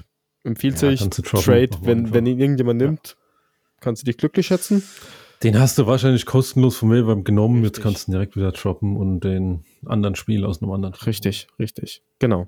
empfiehlt 0.43 0.81
Ja, 0.81 0.95
sich. 0.95 1.09
Trade, 1.09 1.69
wenn, 1.81 2.13
wenn 2.13 2.25
ihn 2.25 2.39
irgendjemand 2.39 2.81
Ja. 2.81 2.95
Kannst 3.81 4.01
du 4.01 4.05
dich 4.05 4.17
glücklich 4.17 4.47
schätzen. 4.47 4.83
den 5.43 5.59
hast 5.59 5.77
du 5.77 5.87
wahrscheinlich 5.87 6.25
kostenlos 6.25 6.77
vom 6.77 6.91
Waiver 6.91 7.15
genommen. 7.23 7.63
Jetzt 7.63 7.77
Richtig. 7.77 7.83
kannst 7.83 8.07
du 8.07 8.11
ihn 8.11 8.13
direkt 8.13 8.35
wieder 8.35 8.51
droppen 8.51 8.97
und 8.97 9.21
den 9.21 9.63
anderen 9.85 10.15
Spiel 10.15 10.45
aus 10.45 10.61
einem 10.61 10.71
anderen. 10.71 10.93
Richtig, 10.95 11.47
richtig. 11.59 12.03
Genau. 12.19 12.45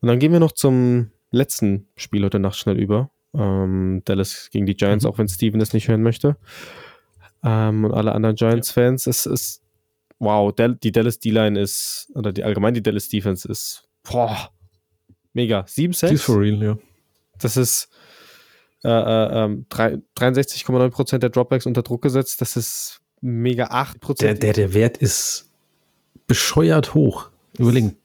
Und 0.00 0.08
dann 0.08 0.18
gehen 0.18 0.32
wir 0.32 0.40
noch 0.40 0.52
zum 0.52 1.10
letzten 1.30 1.88
Spiel 1.96 2.22
heute 2.24 2.38
Nacht 2.38 2.56
schnell 2.56 2.78
über. 2.78 3.10
Ähm, 3.34 4.02
Dallas 4.04 4.48
gegen 4.52 4.66
die 4.66 4.76
Giants, 4.76 5.04
Mhm. 5.04 5.10
auch 5.10 5.18
wenn 5.18 5.28
Steven 5.28 5.60
es 5.60 5.72
nicht 5.72 5.88
hören 5.88 6.02
möchte. 6.02 6.36
Ähm, 7.42 7.84
und 7.84 7.92
alle 7.92 8.12
anderen 8.12 8.36
Giants-Fans. 8.36 9.06
Es 9.06 9.26
ist, 9.26 9.62
wow, 10.18 10.52
die 10.54 10.92
Dallas 10.92 11.18
D-Line 11.18 11.60
ist, 11.60 12.10
oder 12.14 12.32
die 12.32 12.44
allgemein 12.44 12.74
die 12.74 12.82
Dallas 12.82 13.08
Defense 13.08 13.48
ist, 13.48 13.88
boah, 14.04 14.50
mega. 15.32 15.64
7 15.66 15.92
Die 16.08 16.14
ist 16.14 16.22
for 16.22 16.40
real, 16.40 16.62
ja. 16.62 16.78
Das 17.38 17.56
ist 17.56 17.88
äh, 18.84 18.88
äh, 18.88 19.44
ähm, 19.44 19.66
drei- 19.68 19.98
63,9% 20.18 21.18
der 21.18 21.30
Dropbacks 21.30 21.66
unter 21.66 21.82
Druck 21.82 22.02
gesetzt. 22.02 22.40
Das 22.40 22.56
ist 22.56 23.00
mega 23.20 23.66
8%. 23.66 24.18
Der, 24.20 24.34
der, 24.34 24.52
der 24.52 24.74
Wert 24.74 24.98
ist 24.98 25.50
bescheuert 26.26 26.94
hoch. 26.94 27.30
Überlegen. 27.58 27.96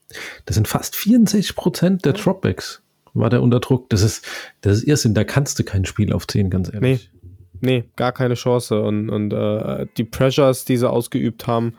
Das 0.46 0.54
sind 0.54 0.68
fast 0.68 0.96
64 0.96 1.54
Prozent 1.54 2.04
der 2.04 2.14
Dropbacks. 2.14 2.82
War 3.14 3.28
der 3.28 3.42
unter 3.42 3.60
Druck. 3.60 3.90
Das 3.90 4.02
ist, 4.02 4.24
das 4.62 4.78
ist 4.78 4.84
Irrsinn. 4.84 5.14
Da 5.14 5.24
kannst 5.24 5.58
du 5.58 5.64
kein 5.64 5.84
Spiel 5.84 6.12
aufziehen, 6.12 6.48
ganz 6.48 6.72
ehrlich. 6.72 7.10
Nee, 7.60 7.84
gar 7.96 8.12
keine 8.12 8.34
Chance. 8.34 8.80
Und, 8.82 9.10
und 9.10 9.32
äh, 9.32 9.86
die 9.96 10.04
Pressures, 10.04 10.64
die 10.64 10.76
sie 10.78 10.88
ausgeübt 10.88 11.46
haben, 11.46 11.74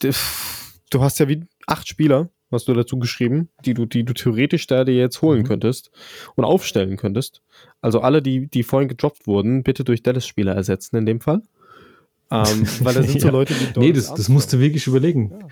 du 0.00 1.02
hast 1.02 1.18
ja 1.18 1.28
wie 1.28 1.44
acht 1.66 1.88
Spieler, 1.88 2.28
hast 2.52 2.68
du 2.68 2.74
dazu 2.74 2.98
geschrieben, 2.98 3.48
die 3.64 3.74
du, 3.74 3.86
die 3.86 4.04
du 4.04 4.12
theoretisch 4.12 4.66
da 4.66 4.84
dir 4.84 4.94
jetzt 4.96 5.22
holen 5.22 5.40
Mhm. 5.42 5.46
könntest 5.46 5.90
und 6.36 6.44
aufstellen 6.44 6.96
könntest. 6.96 7.42
Also 7.80 8.00
alle, 8.00 8.22
die, 8.22 8.48
die 8.48 8.62
vorhin 8.62 8.88
gedroppt 8.88 9.26
wurden, 9.26 9.62
bitte 9.62 9.84
durch 9.84 10.02
Dallas-Spieler 10.02 10.54
ersetzen 10.54 10.96
in 10.96 11.06
dem 11.06 11.20
Fall. 11.20 11.42
Ähm, 12.30 12.66
weil 12.80 12.94
da 12.94 13.02
sind 13.02 13.20
so 13.20 13.28
Ja. 13.28 13.32
Leute, 13.32 13.54
die 13.54 13.78
Nee, 13.78 13.92
das, 13.92 14.12
das 14.14 14.28
musst 14.28 14.52
du 14.52 14.58
wirklich 14.60 14.86
überlegen. 14.86 15.30
Ja. 15.32 15.46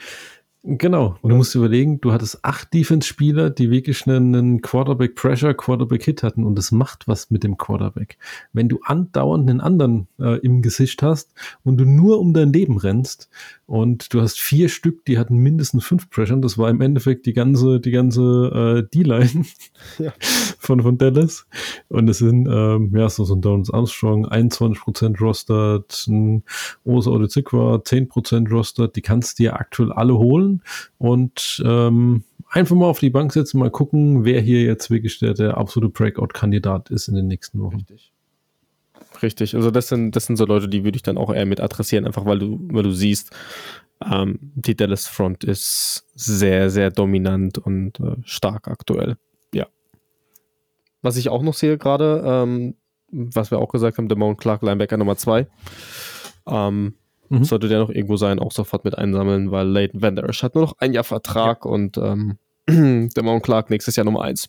Genau. 0.64 1.16
Und 1.22 1.30
du 1.30 1.36
musst 1.36 1.54
überlegen, 1.54 2.00
du 2.00 2.12
hattest 2.12 2.44
acht 2.44 2.74
Defense-Spieler, 2.74 3.48
die 3.48 3.70
wirklich 3.70 4.06
einen, 4.06 4.34
einen 4.34 4.60
Quarterback-Pressure, 4.60 5.54
Quarterback-Hit 5.54 6.24
hatten 6.24 6.44
und 6.44 6.56
das 6.56 6.72
macht 6.72 7.06
was 7.06 7.30
mit 7.30 7.44
dem 7.44 7.56
Quarterback. 7.56 8.18
Wenn 8.52 8.68
du 8.68 8.80
andauernd 8.82 9.48
einen 9.48 9.60
anderen 9.60 10.08
äh, 10.18 10.38
im 10.40 10.60
Gesicht 10.60 11.00
hast 11.02 11.32
und 11.62 11.78
du 11.78 11.84
nur 11.84 12.18
um 12.18 12.34
dein 12.34 12.52
Leben 12.52 12.76
rennst 12.76 13.30
und 13.68 14.14
du 14.14 14.22
hast 14.22 14.40
vier 14.40 14.70
Stück, 14.70 15.04
die 15.04 15.18
hatten 15.18 15.36
mindestens 15.36 15.84
fünf 15.84 16.08
Pressure, 16.08 16.38
das 16.38 16.56
war 16.56 16.70
im 16.70 16.80
Endeffekt 16.80 17.26
die 17.26 17.34
ganze, 17.34 17.80
die 17.80 17.90
ganze 17.90 18.82
äh, 18.88 18.88
D-Line 18.96 19.44
Ja. 19.98 20.14
von, 20.58 20.80
von 20.80 20.96
Dallas. 20.96 21.46
Und 21.88 22.08
es 22.08 22.16
sind, 22.16 22.48
ähm, 22.50 22.96
ja, 22.96 23.10
so, 23.10 23.24
so 23.24 23.34
ein 23.34 23.42
Donald 23.42 23.72
Armstrong, 23.74 24.26
21% 24.26 25.20
rostert, 25.20 26.06
ein 26.08 26.44
Osa 26.84 27.10
Odezikwa, 27.10 27.74
10% 27.76 28.50
rostert, 28.50 28.96
die 28.96 29.02
kannst 29.02 29.38
du 29.38 29.42
dir 29.42 29.60
aktuell 29.60 29.92
alle 29.92 30.16
holen 30.16 30.62
und 30.96 31.62
ähm, 31.62 32.24
einfach 32.48 32.74
mal 32.74 32.86
auf 32.86 33.00
die 33.00 33.10
Bank 33.10 33.34
setzen, 33.34 33.58
mal 33.58 33.70
gucken, 33.70 34.24
wer 34.24 34.40
hier 34.40 34.62
jetzt 34.62 34.90
wirklich 34.90 35.18
der, 35.18 35.34
der 35.34 35.58
absolute 35.58 35.92
Breakout-Kandidat 35.92 36.88
ist 36.88 37.08
in 37.08 37.16
den 37.16 37.26
nächsten 37.26 37.60
Wochen. 37.60 37.76
Richtig. 37.76 38.12
Richtig. 39.22 39.54
Also 39.54 39.70
das 39.70 39.88
sind, 39.88 40.14
das 40.16 40.26
sind 40.26 40.36
so 40.36 40.44
Leute, 40.44 40.68
die 40.68 40.84
würde 40.84 40.96
ich 40.96 41.02
dann 41.02 41.18
auch 41.18 41.32
eher 41.32 41.46
mit 41.46 41.60
adressieren, 41.60 42.06
einfach 42.06 42.24
weil 42.24 42.38
du, 42.38 42.58
weil 42.70 42.82
du 42.82 42.90
siehst, 42.92 43.30
ähm, 44.04 44.38
die 44.54 44.76
Dallas 44.76 45.06
Front 45.06 45.44
ist 45.44 46.04
sehr, 46.14 46.70
sehr 46.70 46.90
dominant 46.90 47.58
und 47.58 47.98
äh, 48.00 48.16
stark 48.24 48.68
aktuell. 48.68 49.16
Ja. 49.52 49.66
Was 51.02 51.16
ich 51.16 51.28
auch 51.28 51.42
noch 51.42 51.54
sehe 51.54 51.78
gerade, 51.78 52.22
ähm, 52.24 52.74
was 53.10 53.50
wir 53.50 53.58
auch 53.58 53.70
gesagt 53.70 53.98
haben, 53.98 54.08
Damone 54.08 54.36
Clark, 54.36 54.62
Linebacker 54.62 54.96
Nummer 54.96 55.16
2. 55.16 55.46
Ähm, 56.46 56.94
Mhm. 57.30 57.44
Sollte 57.44 57.68
der 57.68 57.80
noch 57.80 57.90
irgendwo 57.90 58.16
sein, 58.16 58.38
auch 58.38 58.52
sofort 58.52 58.86
mit 58.86 58.96
einsammeln, 58.96 59.50
weil 59.50 59.66
Leighton 59.68 60.00
Van 60.00 60.16
Der 60.16 60.26
Esch 60.26 60.42
hat 60.42 60.54
nur 60.54 60.64
noch 60.64 60.78
ein 60.78 60.94
Jahr 60.94 61.04
Vertrag 61.04 61.66
und 61.66 61.98
ähm, 61.98 62.38
Damone 63.14 63.42
Clark 63.42 63.68
nächstes 63.68 63.96
Jahr 63.96 64.06
Nummer 64.06 64.22
1. 64.22 64.48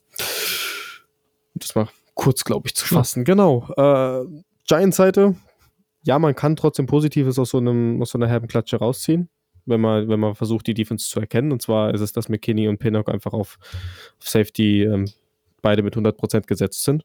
Das 1.56 1.76
war 1.76 1.90
kurz, 2.14 2.46
glaube 2.46 2.68
ich, 2.68 2.76
zu 2.76 2.86
Ja. 2.86 3.00
fassen. 3.00 3.26
Genau. 3.26 3.68
Äh, 3.76 4.24
Giants-Seite, 4.70 5.36
ja, 6.04 6.20
man 6.20 6.36
kann 6.36 6.56
trotzdem 6.56 6.86
Positives 6.86 7.40
aus 7.40 7.50
so, 7.50 7.58
einem, 7.58 8.02
aus 8.02 8.12
so 8.12 8.20
einer 8.20 8.28
herben 8.28 8.48
Klatsche 8.48 8.78
rausziehen, 8.78 9.30
wenn 9.66 9.82
man, 9.82 10.08
wenn 10.08 10.20
man 10.20 10.36
versucht, 10.36 10.68
die 10.68 10.76
Defense 10.76 11.10
zu 11.10 11.20
erkennen. 11.20 11.52
Und 11.52 11.62
zwar 11.62 11.94
ist 11.94 12.02
es, 12.02 12.14
dass 12.14 12.30
McKinney 12.30 12.68
und 12.68 12.78
Pinnock 12.78 13.10
einfach 13.10 13.34
auf, 13.34 13.58
auf 14.20 14.30
Safety 14.30 14.84
ähm, 14.84 15.06
beide 15.64 15.82
mit 15.82 15.96
100% 15.96 16.46
gesetzt 16.46 16.84
sind. 16.84 17.04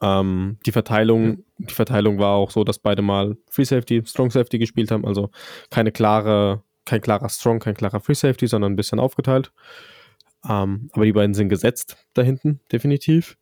Ähm, 0.00 0.58
die 0.64 0.72
Verteilung, 0.72 1.44
die 1.58 1.74
Verteilung 1.74 2.18
war 2.18 2.36
auch 2.36 2.52
so, 2.52 2.62
dass 2.62 2.78
beide 2.78 3.02
mal 3.02 3.36
Free 3.50 3.64
Safety, 3.64 4.02
Strong 4.06 4.30
Safety 4.30 4.58
gespielt 4.58 4.92
haben, 4.92 5.04
also 5.04 5.30
keine 5.70 5.90
klare, 5.90 6.62
kein 6.84 7.00
klarer 7.00 7.28
Strong, 7.28 7.58
kein 7.58 7.74
klarer 7.74 8.00
Free 8.00 8.14
Safety, 8.14 8.46
sondern 8.46 8.72
ein 8.72 8.76
bisschen 8.76 9.00
aufgeteilt. 9.00 9.52
Ähm, 10.48 10.90
aber 10.92 11.04
die 11.06 11.12
beiden 11.12 11.34
sind 11.34 11.48
gesetzt 11.48 11.96
da 12.12 12.22
hinten, 12.22 12.60
definitiv. 12.70 13.36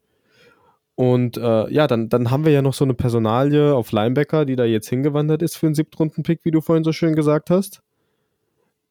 Und 0.95 1.37
äh, 1.39 1.71
ja, 1.71 1.87
dann, 1.87 2.09
dann 2.09 2.31
haben 2.31 2.45
wir 2.45 2.53
ja 2.53 2.63
noch 2.63 2.75
so 2.75 2.85
eine 2.85 2.95
Personalie 2.95 3.75
auf 3.75 3.93
Linebacker, 3.93 4.45
die 4.45 4.57
da 4.57 4.65
jetzt 4.65 4.89
hingewandert 4.89 5.43
ist 5.43 5.57
für 5.57 5.67
einen 5.67 5.75
Siebtrunden-Pick, 5.75 6.45
wie 6.45 6.51
du 6.51 6.61
vorhin 6.61 6.85
so 6.85 6.93
schön 6.93 7.15
gesagt 7.15 7.51
hast. 7.51 7.83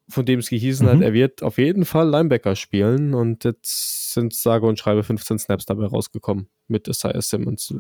Von 0.10 0.26
dem 0.26 0.40
es 0.40 0.50
gehießen 0.50 0.86
Mhm. 0.86 0.92
hat, 0.92 1.02
er 1.02 1.14
wird 1.14 1.44
auf 1.44 1.58
jeden 1.58 1.86
Fall 1.86 2.10
Linebacker 2.10 2.56
spielen. 2.56 3.14
Und 3.14 3.44
jetzt 3.44 4.14
sind 4.14 4.34
sage 4.34 4.66
und 4.66 4.80
schreibe 4.80 5.04
15 5.04 5.40
Snaps 5.40 5.66
dabei 5.66 5.86
rausgekommen 5.86 6.48
mit 6.68 6.88
Isaiah 6.88 7.22
Simmons. 7.22 7.74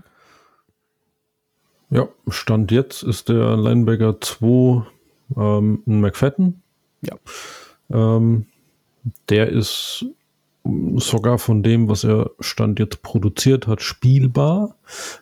Ja, 1.89 2.07
Stand 2.29 2.71
jetzt 2.71 3.03
ist 3.03 3.27
der 3.27 3.57
Linebacker 3.57 4.21
2 4.21 4.85
ähm, 5.35 5.83
ein 5.85 5.99
McFadden. 5.99 6.61
Ja. 7.01 7.15
Ähm, 7.89 8.45
der 9.29 9.49
ist 9.49 10.05
sogar 10.95 11.39
von 11.39 11.63
dem, 11.63 11.89
was 11.89 12.03
er 12.03 12.31
Stand 12.39 12.79
jetzt 12.79 13.01
produziert 13.01 13.67
hat, 13.67 13.81
spielbar. 13.81 14.75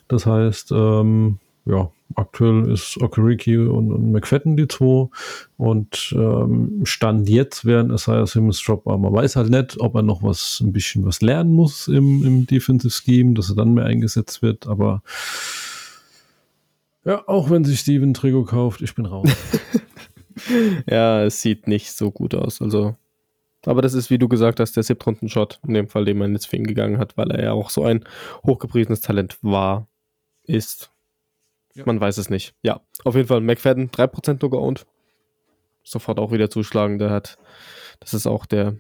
Das 0.08 0.26
heißt, 0.26 0.72
ähm, 0.72 1.40
ja, 1.66 1.92
aktuell 2.16 2.72
ist 2.72 2.98
Okereke 3.02 3.72
und, 3.72 3.92
und 3.92 4.12
McFadden 4.12 4.58
die 4.58 4.68
zwei 4.68 5.08
und 5.58 6.14
ähm, 6.18 6.82
Stand 6.84 7.30
jetzt 7.30 7.66
wären 7.66 7.92
Isaiah 7.92 8.26
Simmons 8.26 8.62
Dropper. 8.62 8.98
Man 8.98 9.14
weiß 9.14 9.36
halt 9.36 9.50
nicht, 9.50 9.80
ob 9.80 9.96
er 9.96 10.02
noch 10.02 10.24
was, 10.24 10.60
ein 10.62 10.74
bisschen 10.74 11.06
was 11.06 11.22
lernen 11.22 11.54
muss 11.54 11.88
im, 11.88 12.26
im 12.26 12.46
Defensive 12.48 12.92
Scheme, 12.92 13.34
dass 13.34 13.50
er 13.50 13.56
dann 13.56 13.74
mehr 13.74 13.86
eingesetzt 13.86 14.42
wird, 14.42 14.68
aber 14.68 15.04
ja, 17.06 17.24
auch 17.28 17.50
wenn 17.50 17.64
sich 17.64 17.80
Steven 17.80 18.14
Trigo 18.14 18.44
kauft, 18.44 18.82
ich 18.82 18.94
bin 18.94 19.06
raus. 19.06 19.30
ja, 20.90 21.24
es 21.24 21.42
sieht 21.42 21.68
nicht 21.68 21.92
so 21.94 22.12
gut 22.12 22.36
aus. 22.36 22.62
Also, 22.62 22.98
aber 23.66 23.82
das 23.82 23.94
ist, 23.94 24.10
wie 24.10 24.18
du 24.18 24.28
gesagt 24.28 24.60
hast, 24.60 24.76
der 24.76 24.84
Siebtrunden-Shot, 24.84 25.60
in 25.68 25.74
dem 25.74 25.88
Fall, 25.88 26.06
den 26.06 26.18
man 26.18 26.34
jetzt 26.34 26.48
für 26.48 26.56
ihn 26.56 26.68
gegangen 26.68 26.98
hat, 26.98 27.18
weil 27.18 27.32
er 27.32 27.44
ja 27.44 27.52
auch 27.52 27.70
so 27.70 27.84
ein 27.84 28.06
hochgepriesenes 28.46 29.02
Talent 29.02 29.38
war, 29.42 29.88
ist. 30.44 30.92
Ja. 31.76 31.84
Man 31.86 32.00
weiß 32.00 32.18
es 32.18 32.30
nicht. 32.30 32.56
Ja, 32.62 32.82
auf 33.04 33.16
jeden 33.16 33.28
Fall 33.28 33.42
McFadden 33.42 33.92
3% 33.92 34.40
nur 34.42 34.52
geowned. 34.52 34.86
Sofort 35.84 36.20
auch 36.20 36.32
wieder 36.32 36.50
zuschlagen. 36.50 37.00
Der 37.00 37.10
hat, 37.10 37.38
das 38.00 38.14
ist 38.14 38.28
auch 38.28 38.46
der, 38.46 38.78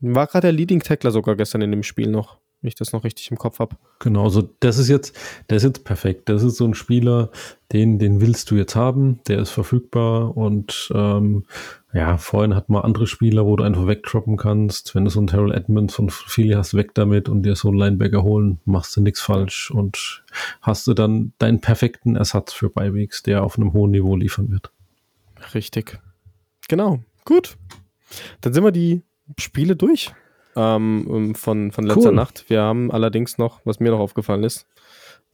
war 0.00 0.26
gerade 0.26 0.46
der 0.46 0.52
Leading 0.52 0.80
Tackler 0.80 1.10
sogar 1.10 1.36
gestern 1.36 1.62
in 1.62 1.70
dem 1.70 1.82
Spiel 1.82 2.08
noch 2.08 2.38
wenn 2.60 2.68
ich 2.68 2.74
das 2.74 2.92
noch 2.92 3.04
richtig 3.04 3.30
im 3.30 3.38
Kopf 3.38 3.58
habe. 3.58 3.76
Genau, 4.00 4.24
also 4.24 4.48
das 4.60 4.78
ist 4.78 4.88
jetzt, 4.88 5.16
der 5.48 5.56
ist 5.56 5.62
jetzt 5.62 5.84
perfekt. 5.84 6.28
Das 6.28 6.42
ist 6.42 6.56
so 6.56 6.66
ein 6.66 6.74
Spieler, 6.74 7.30
den, 7.72 7.98
den 7.98 8.20
willst 8.20 8.50
du 8.50 8.56
jetzt 8.56 8.76
haben, 8.76 9.20
der 9.28 9.38
ist 9.38 9.50
verfügbar 9.50 10.36
und 10.36 10.90
ähm, 10.94 11.44
ja, 11.92 12.18
vorhin 12.18 12.54
hat 12.54 12.68
man 12.68 12.82
andere 12.82 13.06
Spieler, 13.06 13.46
wo 13.46 13.56
du 13.56 13.64
einfach 13.64 13.86
wegdroppen 13.86 14.36
kannst. 14.36 14.94
Wenn 14.94 15.04
du 15.04 15.10
so 15.10 15.20
einen 15.20 15.28
Terrell 15.28 15.52
Edmonds 15.52 15.94
von 15.94 16.10
Philly 16.10 16.52
hast, 16.52 16.74
weg 16.74 16.94
damit 16.94 17.28
und 17.28 17.42
dir 17.42 17.56
so 17.56 17.68
einen 17.68 17.78
Linebacker 17.78 18.22
holen, 18.22 18.60
machst 18.64 18.96
du 18.96 19.00
nichts 19.00 19.20
falsch 19.20 19.70
und 19.70 20.22
hast 20.60 20.86
du 20.86 20.94
dann 20.94 21.32
deinen 21.38 21.60
perfekten 21.60 22.16
Ersatz 22.16 22.52
für 22.52 22.68
Beiwegs, 22.68 23.22
der 23.22 23.42
auf 23.42 23.56
einem 23.56 23.72
hohen 23.72 23.90
Niveau 23.90 24.16
liefern 24.16 24.50
wird. 24.50 24.70
Richtig. 25.54 25.98
Genau, 26.68 27.00
gut. 27.24 27.56
Dann 28.42 28.52
sind 28.52 28.64
wir 28.64 28.72
die 28.72 29.02
Spiele 29.38 29.76
durch 29.76 30.12
ähm, 30.56 31.06
ähm, 31.10 31.34
von, 31.34 31.72
von 31.72 31.84
letzter 31.84 32.10
cool. 32.10 32.14
Nacht. 32.14 32.44
Wir 32.48 32.62
haben 32.62 32.90
allerdings 32.90 33.38
noch, 33.38 33.60
was 33.64 33.80
mir 33.80 33.90
noch 33.90 34.00
aufgefallen 34.00 34.44
ist, 34.44 34.66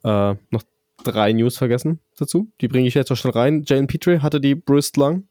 äh, 0.04 0.34
noch 0.50 0.62
drei 1.04 1.32
News 1.32 1.56
vergessen 1.56 2.00
dazu. 2.16 2.50
Die 2.60 2.68
bringe 2.68 2.88
ich 2.88 2.94
jetzt 2.94 3.10
noch 3.10 3.16
schnell 3.16 3.32
rein. 3.32 3.64
Jane 3.66 3.86
Petrie 3.86 4.20
hatte 4.20 4.40
die 4.40 4.54
Brist 4.54 4.96
Lung. 4.96 5.28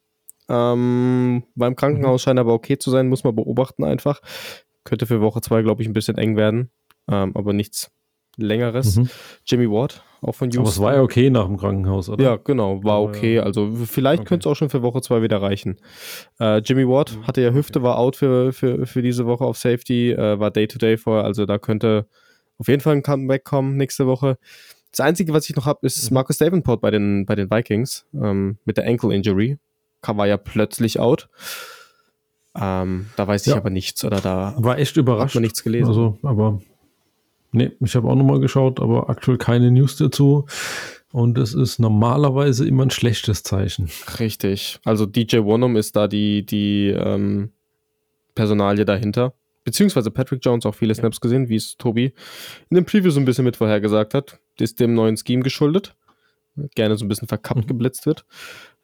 Ähm, 0.47 1.43
beim 1.55 1.75
Krankenhaus 1.75 2.21
mhm. 2.21 2.23
scheint 2.23 2.39
aber 2.39 2.53
okay 2.53 2.77
zu 2.77 2.91
sein, 2.91 3.09
muss 3.09 3.23
man 3.23 3.35
beobachten 3.35 3.83
einfach. 3.83 4.21
Könnte 4.83 5.07
für 5.07 5.21
Woche 5.21 5.41
zwei, 5.41 5.63
glaube 5.63 5.81
ich, 5.81 5.87
ein 5.87 5.93
bisschen 5.93 6.17
eng 6.17 6.37
werden, 6.37 6.69
ähm, 7.09 7.31
aber 7.35 7.53
nichts 7.53 7.91
längeres. 8.37 8.97
Mhm. 8.97 9.09
Jimmy 9.45 9.69
Ward, 9.69 10.03
auch 10.21 10.33
von 10.33 10.49
Houston. 10.49 10.61
Aber 10.61 10.69
es 10.69 10.79
war 10.79 10.95
ja 10.95 11.01
okay 11.01 11.29
nach 11.29 11.45
dem 11.45 11.57
Krankenhaus, 11.57 12.09
oder? 12.09 12.23
Ja, 12.23 12.35
genau, 12.37 12.83
war 12.83 13.01
okay. 13.01 13.39
Also 13.39 13.73
vielleicht 13.85 14.21
okay. 14.21 14.29
könnte 14.29 14.47
es 14.47 14.51
auch 14.51 14.55
schon 14.55 14.69
für 14.69 14.81
Woche 14.81 15.01
zwei 15.01 15.21
wieder 15.21 15.41
reichen. 15.41 15.77
Äh, 16.39 16.59
Jimmy 16.59 16.87
Ward 16.87 17.15
mhm. 17.15 17.27
hatte 17.27 17.41
ja 17.41 17.51
Hüfte, 17.51 17.83
war 17.83 17.97
out 17.97 18.15
für, 18.15 18.53
für, 18.53 18.85
für 18.85 19.01
diese 19.01 19.25
Woche 19.25 19.45
auf 19.45 19.57
Safety, 19.57 20.11
äh, 20.11 20.39
war 20.39 20.51
Day-to-Day 20.51 20.95
-Day 20.95 20.97
vorher, 20.97 21.25
also 21.25 21.45
da 21.45 21.57
könnte 21.57 22.07
auf 22.57 22.67
jeden 22.67 22.81
Fall 22.81 22.95
ein 22.95 23.03
Comeback 23.03 23.43
kommen 23.43 23.77
nächste 23.77 24.07
Woche. 24.07 24.37
Das 24.91 25.01
Einzige, 25.01 25.33
was 25.33 25.49
ich 25.49 25.55
noch 25.55 25.65
habe, 25.65 25.79
ist 25.85 26.09
mhm. 26.09 26.15
Marcus 26.15 26.37
Davenport 26.37 26.81
bei 26.81 26.91
den, 26.91 27.25
bei 27.25 27.35
den 27.35 27.51
Vikings 27.51 28.05
ähm, 28.13 28.57
mit 28.65 28.77
der 28.77 28.87
Ankle 28.87 29.13
Injury. 29.13 29.57
War 30.07 30.27
ja 30.27 30.37
plötzlich 30.37 30.99
out. 30.99 31.29
Ähm, 32.55 33.07
da 33.17 33.27
weiß 33.27 33.47
ich 33.47 33.51
ja. 33.51 33.57
aber 33.57 33.69
nichts 33.69 34.05
oder 34.05 34.21
da 34.21 34.55
war 34.57 34.77
echt 34.77 34.95
überrascht. 34.95 35.33
Hat 35.33 35.35
man 35.35 35.43
nichts 35.43 35.63
gelesen. 35.63 35.87
Also, 35.87 36.17
aber 36.23 36.61
Nee, 37.55 37.71
ich 37.79 37.95
habe 37.95 38.09
auch 38.09 38.15
nochmal 38.15 38.39
geschaut, 38.39 38.81
aber 38.81 39.09
aktuell 39.09 39.37
keine 39.37 39.71
News 39.71 39.95
dazu. 39.95 40.45
Und 41.13 41.37
es 41.37 41.53
ist 41.53 41.79
normalerweise 41.79 42.67
immer 42.67 42.83
ein 42.83 42.89
schlechtes 42.89 43.43
Zeichen. 43.43 43.89
Richtig. 44.19 44.79
Also 44.83 45.05
DJ 45.05 45.37
Wonham 45.37 45.77
ist 45.77 45.95
da 45.95 46.09
die, 46.09 46.45
die 46.45 46.89
ähm, 46.89 47.53
Personalie 48.35 48.83
dahinter. 48.83 49.33
Beziehungsweise 49.63 50.11
Patrick 50.11 50.43
Jones 50.43 50.65
auch 50.65 50.75
viele 50.75 50.93
Snaps 50.93 51.21
gesehen, 51.21 51.47
wie 51.47 51.55
es 51.55 51.77
Tobi 51.77 52.13
in 52.69 52.75
dem 52.75 52.85
Preview 52.85 53.09
so 53.09 53.21
ein 53.21 53.25
bisschen 53.25 53.45
mit 53.45 53.55
vorhergesagt 53.55 54.13
hat. 54.13 54.39
Ist 54.59 54.81
dem 54.81 54.93
neuen 54.93 55.15
Scheme 55.15 55.41
geschuldet. 55.41 55.95
Gerne 56.75 56.97
so 56.97 57.05
ein 57.05 57.07
bisschen 57.07 57.29
verkappt 57.29 57.63
mhm. 57.63 57.67
geblitzt 57.67 58.05
wird. 58.05 58.25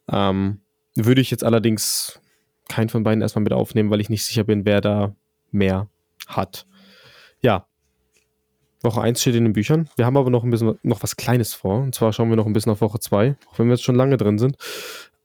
Ähm, 0.09 0.61
würde 0.95 1.19
ich 1.19 1.29
jetzt 1.29 1.43
allerdings 1.43 2.21
keinen 2.69 2.87
von 2.87 3.03
beiden 3.03 3.21
erstmal 3.21 3.43
mit 3.43 3.53
aufnehmen, 3.53 3.89
weil 3.89 3.99
ich 3.99 4.09
nicht 4.09 4.23
sicher 4.23 4.45
bin, 4.45 4.63
wer 4.63 4.79
da 4.79 5.13
mehr 5.51 5.89
hat. 6.27 6.65
Ja, 7.41 7.67
Woche 8.83 9.01
1 9.01 9.21
steht 9.21 9.35
in 9.35 9.43
den 9.43 9.53
Büchern. 9.53 9.89
Wir 9.95 10.05
haben 10.05 10.17
aber 10.17 10.29
noch 10.29 10.43
ein 10.43 10.49
bisschen 10.49 10.77
noch 10.83 11.03
was 11.03 11.15
Kleines 11.15 11.53
vor. 11.53 11.81
Und 11.81 11.95
zwar 11.95 12.13
schauen 12.13 12.29
wir 12.29 12.35
noch 12.35 12.45
ein 12.45 12.53
bisschen 12.53 12.71
auf 12.71 12.81
Woche 12.81 12.99
2, 12.99 13.35
auch 13.47 13.59
wenn 13.59 13.67
wir 13.67 13.73
jetzt 13.73 13.83
schon 13.83 13.95
lange 13.95 14.17
drin 14.17 14.39
sind. 14.39 14.57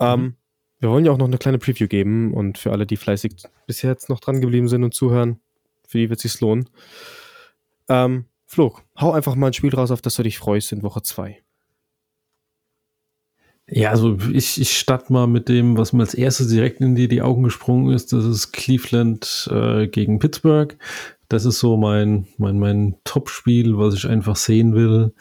Ähm, 0.01 0.21
mhm. 0.21 0.35
wir 0.81 0.91
wollen 0.91 1.05
ja 1.05 1.13
auch 1.13 1.19
noch 1.19 1.27
eine 1.27 1.39
kleine 1.39 1.59
Preview 1.59 1.89
geben 1.89 2.35
und 2.35 2.59
für 2.59 2.73
alle, 2.73 2.87
die 2.87 2.97
fleißig 2.97 3.35
bisher 3.67 3.91
jetzt 3.91 4.09
noch 4.09 4.21
dran 4.21 4.41
geblieben 4.41 4.69
sind 4.69 4.85
und 4.85 4.95
zuhören, 4.95 5.41
für 5.87 5.99
die 5.99 6.11
wird 6.11 6.23
es 6.23 6.33
sich 6.33 6.41
lohnen. 6.41 6.69
Ähm, 7.89 8.27
Flo, 8.47 8.77
hau 9.01 9.13
einfach 9.13 9.35
mal 9.35 9.49
ein 9.49 9.53
Spiel 9.53 9.75
raus, 9.75 9.91
auf 9.91 10.03
das 10.03 10.15
du 10.17 10.23
dich 10.23 10.39
freust 10.39 10.73
in 10.73 10.83
Woche 10.83 11.03
2. 11.03 11.43
Ja, 13.69 13.91
also 13.91 14.17
ich, 14.33 14.61
ich 14.61 14.79
starte 14.79 15.13
mal 15.13 15.27
mit 15.27 15.49
dem, 15.49 15.77
was 15.77 15.93
mir 15.93 16.03
als 16.03 16.15
erstes 16.15 16.49
direkt 16.49 16.81
in 16.81 16.95
die, 16.95 17.09
die 17.09 17.23
Augen 17.23 17.43
gesprungen 17.43 17.93
ist. 17.93 18.13
Das 18.13 18.25
ist 18.25 18.53
Cleveland 18.53 19.49
äh, 19.51 19.89
gegen 19.89 20.21
Pittsburgh. 20.21 20.77
Das 21.29 21.45
ist 21.45 21.59
so 21.59 21.77
mein, 21.77 22.29
mein, 22.39 22.61
mein 22.61 22.95
Top-Spiel, 23.03 23.77
was 23.77 23.95
ich 23.95 24.07
einfach 24.07 24.37
sehen 24.37 24.77
will. 24.77 25.13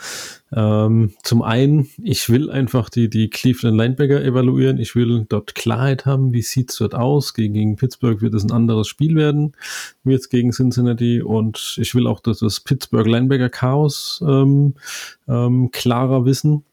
Ähm, 0.53 1.13
zum 1.23 1.41
einen, 1.41 1.89
ich 2.03 2.29
will 2.29 2.51
einfach 2.51 2.91
die, 2.91 3.09
die 3.09 3.31
Cleveland 3.31 3.77
Linebacker 3.77 4.23
evaluieren. 4.23 4.77
Ich 4.77 4.95
will 4.95 5.25
dort 5.27 5.55
Klarheit 5.55 6.05
haben, 6.05 6.31
wie 6.31 6.43
sieht's 6.43 6.77
dort 6.77 6.93
aus. 6.93 7.33
Gegen, 7.33 7.55
gegen 7.55 7.75
Pittsburgh 7.77 8.21
wird 8.21 8.35
es 8.35 8.43
ein 8.43 8.51
anderes 8.51 8.87
Spiel 8.87 9.15
werden, 9.15 9.53
wie 10.03 10.13
jetzt 10.13 10.29
gegen 10.29 10.51
Cincinnati. 10.51 11.23
Und 11.23 11.79
ich 11.81 11.95
will 11.95 12.05
auch 12.05 12.19
dass 12.19 12.37
das 12.37 12.59
Pittsburgh 12.59 13.07
Linebacker 13.07 13.49
Chaos 13.49 14.23
ähm, 14.23 14.75
ähm, 15.27 15.71
klarer 15.71 16.25
wissen. 16.25 16.63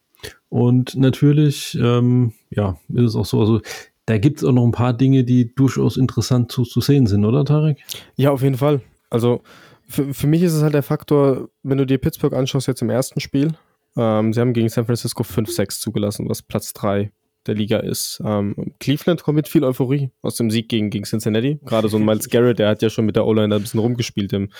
Und 0.49 0.97
natürlich, 0.97 1.79
ähm, 1.81 2.33
ja, 2.51 2.79
ist 2.93 3.11
es 3.11 3.17
auch 3.17 3.27
so, 3.27 3.41
also 3.41 3.61
da 4.07 4.19
gibt 4.19 4.39
es 4.39 4.45
auch 4.45 4.53
noch 4.53 4.65
ein 4.65 4.73
paar 4.73 4.93
Dinge, 4.93 5.25
die 5.25 5.55
durchaus 5.55 5.97
interessant 5.97 6.51
zu, 6.51 6.65
zu 6.65 6.81
sehen 6.81 7.07
sind, 7.07 7.25
oder 7.25 7.45
Tarek? 7.45 7.79
Ja, 8.17 8.31
auf 8.31 8.43
jeden 8.43 8.57
Fall. 8.57 8.81
Also 9.11 9.43
für, 9.89 10.13
für 10.13 10.27
mich 10.27 10.43
ist 10.43 10.55
es 10.55 10.63
halt 10.63 10.75
der 10.75 10.83
Faktor, 10.83 11.49
wenn 11.63 11.79
du 11.79 11.87
dir 11.87 11.99
Pittsburgh 11.99 12.35
anschaust 12.35 12.67
jetzt 12.67 12.83
im 12.83 12.91
ersten 12.91 13.21
Spiel, 13.21 13.55
ähm, 13.97 14.33
sie 14.33 14.41
haben 14.41 14.53
gegen 14.53 14.69
San 14.69 14.87
Francisco 14.87 15.23
5-6 15.23 15.81
zugelassen, 15.81 16.29
was 16.29 16.43
Platz 16.43 16.73
3 16.73 17.13
der 17.47 17.55
Liga 17.55 17.79
ist. 17.79 18.23
Ähm, 18.25 18.55
Cleveland 18.79 19.23
kommt 19.23 19.37
mit 19.37 19.49
viel 19.49 19.65
Euphorie 19.65 20.11
aus 20.23 20.37
dem 20.37 20.51
Sieg 20.51 20.69
gegen, 20.69 20.91
gegen 20.91 21.05
Cincinnati. 21.05 21.59
Gerade 21.65 21.89
so 21.89 21.97
ein 21.97 22.05
Miles 22.05 22.29
Garrett, 22.29 22.59
der 22.59 22.69
hat 22.69 22.83
ja 22.83 22.91
schon 22.91 23.05
mit 23.05 23.17
der 23.17 23.27
O-Line 23.27 23.55
ein 23.55 23.63
bisschen 23.63 23.81
rumgespielt 23.81 24.33
im, 24.33 24.51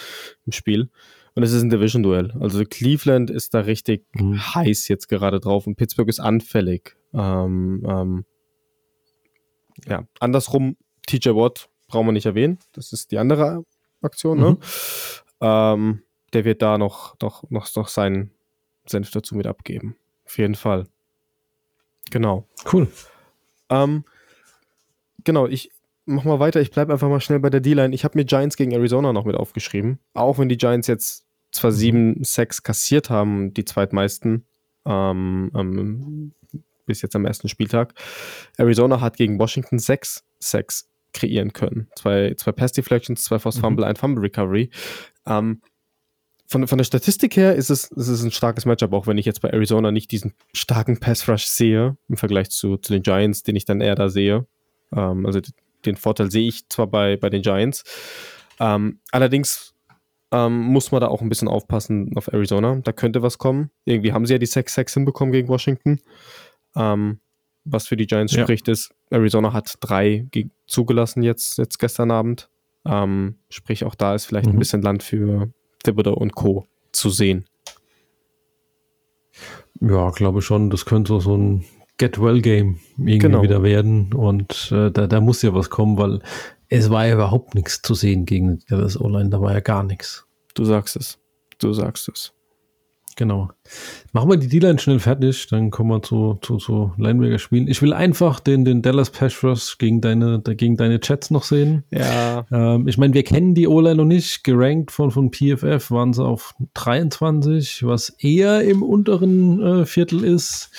im 0.47 0.53
Spiel. 0.53 0.91
Und 1.35 1.43
es 1.43 1.53
ist 1.53 1.63
ein 1.63 1.71
Division-Duell. 1.71 2.33
Also 2.41 2.65
Cleveland 2.65 3.31
ist 3.31 3.55
da 3.55 3.61
richtig 3.61 4.05
mhm. 4.15 4.55
heiß 4.55 4.89
jetzt 4.89 5.09
gerade 5.09 5.41
drauf 5.41 5.67
und 5.67 5.77
Pittsburgh 5.77 6.09
ist 6.09 6.21
anfällig. 6.21 6.97
Ähm, 7.15 7.83
ähm, 7.89 8.25
ja, 9.87 10.07
andersrum, 10.21 10.77
TJ 11.07 11.31
Watt 11.31 11.71
brauchen 11.87 12.07
wir 12.07 12.13
nicht 12.13 12.27
erwähnen. 12.27 12.59
Das 12.73 12.93
ist 12.93 13.13
die 13.13 13.19
andere 13.19 13.65
Aktion, 14.03 14.39
ne? 14.39 14.51
mhm. 14.51 14.59
ne? 14.59 14.59
Ähm, 15.41 16.03
der 16.33 16.45
wird 16.45 16.63
da 16.63 16.79
noch, 16.79 17.17
noch, 17.21 17.49
noch, 17.51 17.75
noch 17.75 17.89
seinen 17.89 18.31
Senf 18.87 19.11
dazu 19.11 19.35
mit 19.35 19.47
abgeben. 19.47 19.97
Auf 20.25 20.39
jeden 20.39 20.55
Fall. 20.55 20.87
Genau. 22.11 22.47
Cool. 22.71 22.89
Ähm, 23.69 24.05
genau, 25.25 25.47
ich 25.47 25.71
mach 26.07 26.25
mal 26.25 26.41
weiter. 26.41 26.61
Ich 26.61 26.71
bleibe 26.71 26.93
einfach 26.93 27.09
mal 27.09 27.21
schnell 27.21 27.41
bei 27.41 27.51
der 27.51 27.61
D-Line. 27.61 27.95
Ich 27.95 28.05
habe 28.05 28.19
mir 28.19 28.25
Giants 28.25 28.57
gegen 28.57 28.73
Arizona 28.73 29.13
noch 29.13 29.25
mit 29.25 29.37
aufgeschrieben. 29.37 29.99
Auch 30.15 30.39
wenn 30.39 30.49
die 30.49 30.57
Giants 30.57 30.89
jetzt 30.89 31.27
zwar 31.53 31.73
sieben 31.73 32.25
Sacks 32.25 32.63
kassiert 32.63 33.11
haben, 33.11 33.53
die 33.55 33.65
zweitmeisten, 33.65 34.47
ähm, 34.87 35.51
ähm, 35.55 36.33
bis 36.87 37.03
jetzt 37.03 37.15
am 37.15 37.27
ersten 37.27 37.49
Spieltag. 37.49 37.95
Arizona 38.57 39.01
hat 39.01 39.17
gegen 39.17 39.39
Washington 39.39 39.79
sechs 39.79 40.25
Sacks 40.41 40.89
kreieren 41.13 41.53
können. 41.53 41.89
Zwei, 41.95 42.35
zwei 42.37 42.53
Pass 42.53 42.73
Deflections, 42.73 43.23
zwei 43.23 43.39
Force 43.39 43.59
mhm. 43.59 43.61
Fumble, 43.61 43.85
mhm. 43.85 43.91
ein 43.91 43.97
Fumble 43.97 44.23
Recovery. 44.23 44.71
Ähm, 45.27 45.61
von, 46.47 46.67
von 46.67 46.79
der 46.79 46.85
Statistik 46.85 47.37
her 47.37 47.55
ist 47.55 47.71
es, 47.71 47.85
ist 47.85 48.09
es 48.09 48.23
ein 48.23 48.31
starkes 48.31 48.67
Matchup, 48.67 48.93
auch 48.93 49.07
wenn 49.07 49.19
ich 49.19 49.27
jetzt 49.27 49.41
bei 49.41 49.51
Arizona 49.51 49.91
nicht 49.91 50.11
diesen 50.11 50.35
starken 50.53 51.01
Pass 51.01 51.29
Rush 51.29 51.47
sehe, 51.47 51.97
im 52.09 52.17
Vergleich 52.17 52.51
zu, 52.51 52.77
zu 52.77 52.93
den 52.93 53.03
Giants, 53.03 53.43
den 53.43 53.57
ich 53.57 53.65
dann 53.65 53.81
eher 53.81 53.95
da 53.95 54.09
sehe. 54.09 54.47
Ähm, 54.95 55.25
also 55.27 55.41
den 55.85 55.97
Vorteil 55.97 56.31
sehe 56.31 56.49
ich 56.49 56.69
zwar 56.69 56.87
bei, 56.87 57.17
bei 57.17 57.31
den 57.31 57.43
Giants. 57.43 57.85
Ähm, 58.61 59.01
allerdings 59.11 59.75
ähm, 60.31 60.59
muss 60.59 60.93
man 60.93 61.01
da 61.01 61.09
auch 61.09 61.21
ein 61.21 61.29
bisschen 61.29 61.49
aufpassen 61.49 62.17
auf 62.17 62.33
Arizona. 62.33 62.81
Da 62.83 62.93
könnte 62.93 63.23
was 63.23 63.39
kommen. 63.39 63.71
Irgendwie 63.85 64.13
haben 64.13 64.27
sie 64.27 64.33
ja 64.33 64.39
die 64.39 64.47
6-6 64.47 64.95
hinbekommen 64.95 65.33
gegen 65.33 65.49
Washington. 65.49 66.01
Ähm, 66.75 67.21
was 67.65 67.87
für 67.87 67.97
die 67.97 68.07
Giants 68.07 68.35
ja. 68.35 68.43
spricht, 68.43 68.67
ist, 68.69 68.95
Arizona 69.11 69.53
hat 69.53 69.77
drei 69.81 70.27
zugelassen 70.67 71.23
jetzt, 71.23 71.59
jetzt 71.59 71.79
gestern 71.79 72.11
Abend. 72.11 72.49
Ähm, 72.85 73.37
sprich, 73.51 73.85
auch 73.85 73.95
da 73.95 74.15
ist 74.15 74.25
vielleicht 74.25 74.47
mhm. 74.47 74.55
ein 74.55 74.59
bisschen 74.59 74.83
Land 74.83 75.03
für 75.03 75.53
Thibodeau 75.85 76.15
und 76.15 76.35
Co. 76.35 76.67
zu 76.93 77.11
sehen. 77.11 77.45
Ja, 79.81 80.11
glaube 80.11 80.43
schon. 80.43 80.71
Das 80.71 80.85
könnte 80.85 81.21
so 81.21 81.37
ein 81.37 81.65
Get-Well-Game 81.99 82.79
irgendwie 82.97 83.19
genau. 83.19 83.43
wieder 83.43 83.63
werden. 83.63 84.13
Und 84.13 84.73
äh, 84.73 84.91
da, 84.91 85.07
da 85.07 85.21
muss 85.21 85.43
ja 85.43 85.55
was 85.55 85.71
kommen, 85.71 85.99
weil 85.99 86.21
es 86.69 86.91
war 86.91 87.07
ja 87.07 87.15
überhaupt 87.15 87.55
nichts 87.55 87.83
zu 87.83 87.95
sehen 87.95 88.25
gegen 88.25 88.61
das 88.69 89.01
Online. 89.01 89.31
Da 89.31 89.41
war 89.41 89.53
ja 89.53 89.61
gar 89.61 89.83
nichts. 89.83 90.27
Du 90.55 90.65
sagst 90.65 90.97
es. 90.97 91.19
Du 91.59 91.73
sagst 91.73 92.09
es. 92.09 92.33
Genau. 93.17 93.51
Machen 94.13 94.31
wir 94.31 94.37
die 94.37 94.49
D-Line 94.49 94.79
schnell 94.79 94.99
fertig, 94.99 95.47
dann 95.49 95.71
kommen 95.71 95.91
wir 95.91 96.03
zu, 96.03 96.39
zu, 96.41 96.57
zu 96.57 96.93
Linebacker 96.97 97.39
spielen. 97.39 97.69
Ich 97.69 97.83
will 97.83 97.93
einfach 97.93 98.41
den, 98.41 98.65
den 98.65 98.83
Dallas 98.83 99.11
Pass 99.11 99.45
Rush 99.45 99.79
gegen 99.79 100.01
deine, 100.01 100.41
gegen 100.41 100.77
deine 100.77 101.01
Chats 101.01 101.31
noch 101.31 101.45
sehen. 101.45 101.85
Ja. 101.91 102.47
Ähm, 102.51 102.89
ich 102.89 102.99
meine, 102.99 103.15
wir 103.15 103.23
kennen 103.23 103.55
die 103.55 103.69
O-Line 103.69 103.97
noch 103.97 104.05
nicht. 104.05 104.45
Gerankt 104.45 104.91
von, 104.91 105.11
von 105.11 105.31
PFF 105.31 105.91
waren 105.91 106.13
sie 106.13 106.25
auf 106.25 106.55
23, 106.75 107.85
was 107.87 108.11
eher 108.11 108.63
im 108.63 108.83
unteren 108.83 109.63
äh, 109.63 109.87
Viertel 109.87 110.25
ist. 110.25 110.71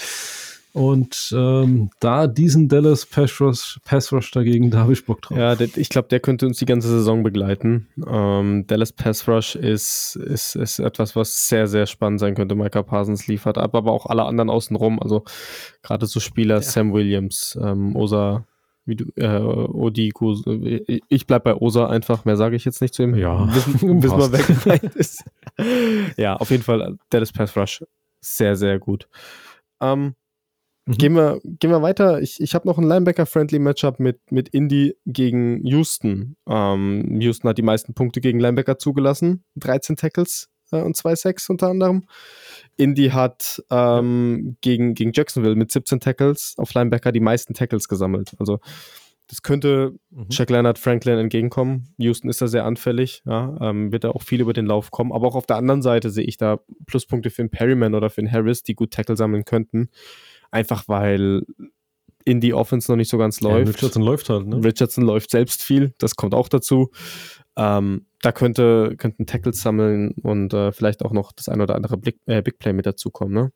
Und 0.73 1.31
ähm, 1.37 1.91
da 1.99 2.25
diesen 2.25 2.67
Dallas 2.67 3.05
Pass 3.05 3.39
Rush, 3.39 3.79
Pass 3.85 4.11
Rush 4.11 4.31
dagegen, 4.31 4.71
da 4.71 4.79
habe 4.79 4.93
ich 4.93 5.05
Bock 5.05 5.21
drauf. 5.21 5.37
Ja, 5.37 5.55
ich 5.59 5.89
glaube, 5.89 6.07
der 6.07 6.19
könnte 6.19 6.47
uns 6.47 6.57
die 6.57 6.65
ganze 6.65 6.87
Saison 6.87 7.21
begleiten. 7.21 7.87
Ähm, 8.05 8.65
Dallas 8.65 8.91
Pass 8.91 9.27
Rush 9.27 9.55
ist, 9.55 10.15
ist, 10.15 10.55
ist 10.55 10.79
etwas, 10.79 11.15
was 11.15 11.47
sehr, 11.47 11.67
sehr 11.67 11.85
spannend 11.85 12.19
sein 12.19 12.33
könnte. 12.33 12.55
Micah 12.55 12.81
Parsons 12.81 13.27
liefert 13.27 13.59
ab, 13.59 13.75
aber 13.75 13.91
auch 13.91 14.07
alle 14.07 14.23
anderen 14.23 14.49
außenrum. 14.49 14.99
Also 14.99 15.23
gerade 15.83 16.07
so 16.07 16.19
Spieler, 16.19 16.55
ja. 16.55 16.61
Sam 16.61 16.91
Williams, 16.91 17.57
ähm, 17.61 17.95
Osa, 17.95 18.47
wie 18.85 18.95
du, 18.95 19.05
äh, 19.15 19.39
Odiku. 19.39 20.35
Ich 21.07 21.27
bleib 21.27 21.43
bei 21.43 21.53
Osa 21.53 21.87
einfach, 21.87 22.25
mehr 22.25 22.35
sage 22.35 22.55
ich 22.55 22.65
jetzt 22.65 22.81
nicht 22.81 22.95
zu 22.95 23.03
ihm. 23.03 23.15
Ja, 23.15 23.47
wissen, 23.53 23.99
bis 23.99 24.09
man 24.09 24.31
weg 24.31 24.83
ist. 24.95 25.23
ja, 26.17 26.35
auf 26.35 26.49
jeden 26.49 26.63
Fall 26.63 26.97
Dallas 27.11 27.31
Pass 27.31 27.55
Rush 27.55 27.83
sehr, 28.21 28.55
sehr 28.55 28.79
gut. 28.79 29.07
Ähm, 29.79 30.15
Mhm. 30.85 30.93
Gehen, 30.93 31.15
wir, 31.15 31.39
gehen 31.43 31.71
wir 31.71 31.81
weiter. 31.81 32.21
Ich, 32.21 32.41
ich 32.41 32.55
habe 32.55 32.67
noch 32.67 32.77
ein 32.77 32.83
Linebacker-Friendly-Matchup 32.83 33.99
mit, 33.99 34.19
mit 34.31 34.49
Indy 34.49 34.95
gegen 35.05 35.65
Houston. 35.65 36.35
Ähm, 36.47 37.19
Houston 37.21 37.49
hat 37.49 37.57
die 37.57 37.63
meisten 37.63 37.93
Punkte 37.93 38.19
gegen 38.19 38.39
Linebacker 38.39 38.77
zugelassen. 38.77 39.43
13 39.55 39.95
Tackles 39.95 40.49
äh, 40.71 40.81
und 40.81 40.97
2 40.97 41.15
Sacks 41.15 41.49
unter 41.49 41.69
anderem. 41.69 42.03
Indy 42.75 43.09
hat 43.09 43.63
ähm, 43.69 44.57
gegen, 44.61 44.93
gegen 44.93 45.13
Jacksonville 45.13 45.55
mit 45.55 45.71
17 45.71 46.01
Tackles 46.01 46.55
auf 46.57 46.73
Linebacker 46.73 47.11
die 47.11 47.21
meisten 47.21 47.53
Tackles 47.53 47.87
gesammelt. 47.87 48.33
Also 48.39 48.59
das 49.27 49.41
könnte 49.41 49.93
mhm. 50.09 50.25
Jack 50.29 50.49
Leonard 50.49 50.77
Franklin 50.77 51.17
entgegenkommen. 51.17 51.93
Houston 51.97 52.29
ist 52.29 52.41
da 52.41 52.47
sehr 52.47 52.65
anfällig, 52.65 53.21
ja, 53.25 53.55
ähm, 53.61 53.91
wird 53.91 54.03
da 54.03 54.09
auch 54.09 54.21
viel 54.21 54.41
über 54.41 54.53
den 54.53 54.65
Lauf 54.65 54.91
kommen. 54.91 55.13
Aber 55.13 55.27
auch 55.27 55.35
auf 55.35 55.45
der 55.45 55.55
anderen 55.55 55.81
Seite 55.81 56.09
sehe 56.09 56.25
ich 56.25 56.37
da 56.37 56.59
Pluspunkte 56.87 57.29
für 57.29 57.41
einen 57.41 57.49
Perryman 57.49 57.95
oder 57.95 58.09
für 58.09 58.19
einen 58.19 58.31
Harris, 58.31 58.63
die 58.63 58.75
gut 58.75 58.91
Tackle 58.91 59.15
sammeln 59.15 59.45
könnten. 59.45 59.89
Einfach 60.53 60.83
weil 60.87 61.43
in 62.25 62.39
die 62.39 62.53
Offense 62.53 62.91
noch 62.91 62.95
nicht 62.95 63.09
so 63.09 63.17
ganz 63.17 63.41
läuft. 63.41 63.67
Ja, 63.67 63.73
Richardson 63.73 64.03
läuft 64.03 64.29
halt, 64.29 64.47
ne? 64.47 64.63
Richardson 64.63 65.03
läuft 65.03 65.31
selbst 65.31 65.63
viel, 65.63 65.93
das 65.97 66.15
kommt 66.15 66.33
auch 66.33 66.47
dazu. 66.47 66.91
Ähm, 67.55 68.05
da 68.21 68.31
könnte, 68.31 68.95
könnten 68.97 69.25
Tackles 69.25 69.61
sammeln 69.61 70.11
und 70.21 70.53
äh, 70.53 70.71
vielleicht 70.71 71.03
auch 71.03 71.11
noch 71.11 71.31
das 71.33 71.49
ein 71.49 71.59
oder 71.59 71.75
andere 71.75 71.97
Blick, 71.97 72.19
äh, 72.27 72.41
Big 72.41 72.59
Play 72.59 72.71
mit 72.73 72.85
dazukommen, 72.85 73.33
ne? 73.33 73.51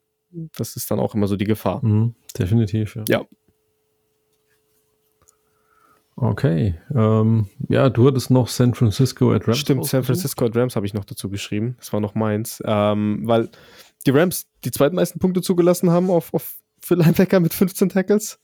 Das 0.56 0.76
ist 0.76 0.90
dann 0.90 0.98
auch 0.98 1.14
immer 1.14 1.28
so 1.28 1.36
die 1.36 1.46
Gefahr. 1.46 1.84
Mhm, 1.84 2.14
definitiv, 2.36 2.96
ja. 2.96 3.04
ja. 3.08 3.24
Okay. 6.16 6.74
Ähm, 6.92 7.46
ja, 7.68 7.88
du 7.88 8.08
hattest 8.08 8.30
noch 8.30 8.48
San 8.48 8.74
Francisco 8.74 9.32
at 9.32 9.46
Rams. 9.46 9.58
Stimmt, 9.58 9.86
San 9.86 10.02
Francisco 10.02 10.46
at 10.46 10.56
Rams 10.56 10.74
habe 10.74 10.84
ich 10.84 10.92
noch 10.92 11.04
dazu 11.04 11.30
geschrieben. 11.30 11.76
Das 11.78 11.92
war 11.92 12.00
noch 12.00 12.16
meins. 12.16 12.60
Ähm, 12.66 13.20
weil 13.22 13.48
die 14.04 14.10
Rams 14.10 14.48
die 14.64 14.72
zweitmeisten 14.72 15.20
Punkte 15.20 15.42
zugelassen 15.42 15.90
haben 15.90 16.10
auf, 16.10 16.34
auf 16.34 16.56
für 16.88 16.94
Linebacker 16.94 17.38
mit 17.38 17.54
15 17.54 17.90
Tackles. 17.90 18.40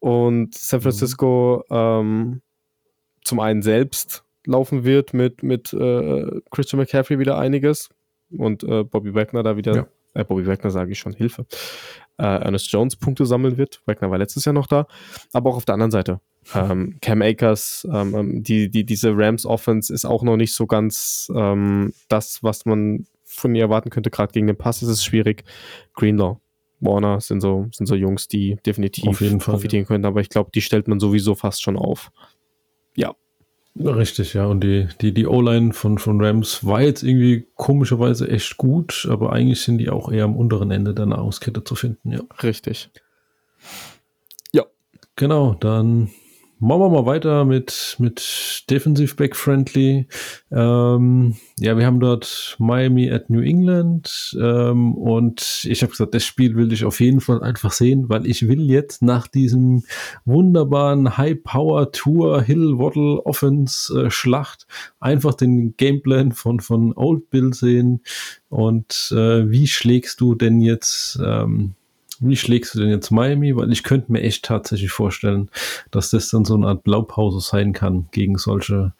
Und 0.00 0.54
San 0.54 0.80
Francisco 0.80 1.64
mhm. 1.70 1.76
ähm, 1.76 2.42
zum 3.24 3.40
einen 3.40 3.62
selbst 3.62 4.24
laufen 4.44 4.84
wird 4.84 5.14
mit, 5.14 5.42
mit 5.42 5.72
äh, 5.72 6.40
Christian 6.50 6.80
McCaffrey 6.80 7.18
wieder 7.18 7.38
einiges 7.38 7.90
und 8.36 8.62
äh, 8.64 8.84
Bobby 8.84 9.14
Wagner 9.14 9.42
da 9.42 9.56
wieder, 9.56 9.74
ja. 9.74 9.86
äh, 10.14 10.24
Bobby 10.24 10.46
Wagner 10.46 10.70
sage 10.70 10.92
ich 10.92 10.98
schon, 10.98 11.12
Hilfe, 11.12 11.46
äh, 12.18 12.22
Ernest 12.22 12.70
Jones 12.70 12.96
Punkte 12.96 13.26
sammeln 13.26 13.58
wird. 13.58 13.82
Wagner 13.86 14.10
war 14.10 14.18
letztes 14.18 14.44
Jahr 14.44 14.52
noch 14.52 14.66
da, 14.66 14.86
aber 15.32 15.50
auch 15.50 15.56
auf 15.56 15.64
der 15.64 15.74
anderen 15.74 15.90
Seite. 15.90 16.20
Ähm, 16.54 16.96
Cam 17.02 17.20
Akers, 17.20 17.86
ähm, 17.92 18.14
ähm 18.14 18.42
die, 18.42 18.70
die, 18.70 18.86
diese 18.86 19.14
Rams 19.14 19.44
Offense 19.44 19.92
ist 19.92 20.06
auch 20.06 20.22
noch 20.22 20.36
nicht 20.36 20.54
so 20.54 20.66
ganz 20.66 21.30
ähm, 21.34 21.92
das, 22.08 22.42
was 22.42 22.64
man 22.64 23.06
von 23.24 23.54
ihr 23.54 23.64
erwarten 23.64 23.90
könnte, 23.90 24.10
gerade 24.10 24.32
gegen 24.32 24.46
den 24.46 24.56
Pass 24.56 24.80
ist 24.80 24.88
es 24.88 25.04
schwierig. 25.04 25.44
Greenlaw 25.92 26.40
Warner 26.80 27.20
sind 27.20 27.40
so, 27.40 27.66
sind 27.72 27.86
so 27.86 27.94
Jungs, 27.94 28.28
die 28.28 28.56
definitiv 28.64 29.18
Fall, 29.18 29.38
profitieren 29.38 29.84
ja. 29.84 29.88
können, 29.88 30.04
aber 30.04 30.20
ich 30.20 30.28
glaube, 30.28 30.50
die 30.54 30.60
stellt 30.60 30.88
man 30.88 31.00
sowieso 31.00 31.34
fast 31.34 31.62
schon 31.62 31.76
auf. 31.76 32.10
Ja. 32.94 33.14
Richtig, 33.76 34.34
ja. 34.34 34.46
Und 34.46 34.64
die, 34.64 34.88
die, 35.00 35.14
die 35.14 35.26
O-Line 35.26 35.72
von, 35.72 35.98
von 35.98 36.20
Rams 36.20 36.64
war 36.64 36.80
jetzt 36.80 37.02
irgendwie 37.02 37.46
komischerweise 37.54 38.28
echt 38.28 38.56
gut, 38.56 39.06
aber 39.08 39.32
eigentlich 39.32 39.60
sind 39.60 39.78
die 39.78 39.88
auch 39.88 40.10
eher 40.10 40.24
am 40.24 40.36
unteren 40.36 40.70
Ende 40.70 40.94
der 40.94 41.06
Nahrungskette 41.06 41.62
zu 41.62 41.76
finden, 41.76 42.10
ja. 42.10 42.20
Richtig. 42.42 42.90
Ja. 44.52 44.64
Genau, 45.14 45.54
dann 45.54 46.10
Machen 46.60 46.80
wir 46.80 46.88
mal 46.88 47.06
weiter 47.06 47.44
mit, 47.44 47.94
mit 48.00 48.64
Defensive 48.68 49.14
Back 49.14 49.36
Friendly. 49.36 50.08
Ähm, 50.50 51.36
ja, 51.56 51.78
wir 51.78 51.86
haben 51.86 52.00
dort 52.00 52.56
Miami 52.58 53.08
at 53.12 53.30
New 53.30 53.42
England 53.42 54.36
ähm, 54.40 54.94
und 54.94 55.64
ich 55.68 55.82
habe 55.82 55.92
gesagt, 55.92 56.14
das 56.14 56.24
Spiel 56.24 56.56
will 56.56 56.72
ich 56.72 56.84
auf 56.84 56.98
jeden 56.98 57.20
Fall 57.20 57.44
einfach 57.44 57.70
sehen, 57.70 58.08
weil 58.08 58.26
ich 58.26 58.48
will 58.48 58.68
jetzt 58.68 59.02
nach 59.02 59.28
diesem 59.28 59.84
wunderbaren 60.24 61.16
High 61.16 61.40
Power 61.44 61.92
Tour 61.92 62.42
Hill 62.42 62.76
Waddle 62.76 63.24
Offense 63.24 64.06
äh, 64.06 64.10
Schlacht 64.10 64.66
einfach 64.98 65.34
den 65.34 65.76
Gameplan 65.76 66.32
von, 66.32 66.58
von 66.58 66.92
Old 66.96 67.30
Bill 67.30 67.54
sehen 67.54 68.02
und 68.48 69.12
äh, 69.12 69.48
wie 69.48 69.68
schlägst 69.68 70.20
du 70.20 70.34
denn 70.34 70.60
jetzt 70.60 71.20
ähm, 71.24 71.76
wie 72.20 72.36
schlägst 72.36 72.74
du 72.74 72.80
denn 72.80 72.90
jetzt 72.90 73.10
Miami? 73.10 73.56
Weil 73.56 73.72
ich 73.72 73.82
könnte 73.82 74.12
mir 74.12 74.22
echt 74.22 74.44
tatsächlich 74.44 74.90
vorstellen, 74.90 75.50
dass 75.90 76.10
das 76.10 76.28
dann 76.28 76.44
so 76.44 76.54
eine 76.54 76.66
Art 76.66 76.82
Blaupause 76.82 77.40
sein 77.40 77.72
kann 77.72 78.08
gegen 78.12 78.38
solche, 78.38 78.92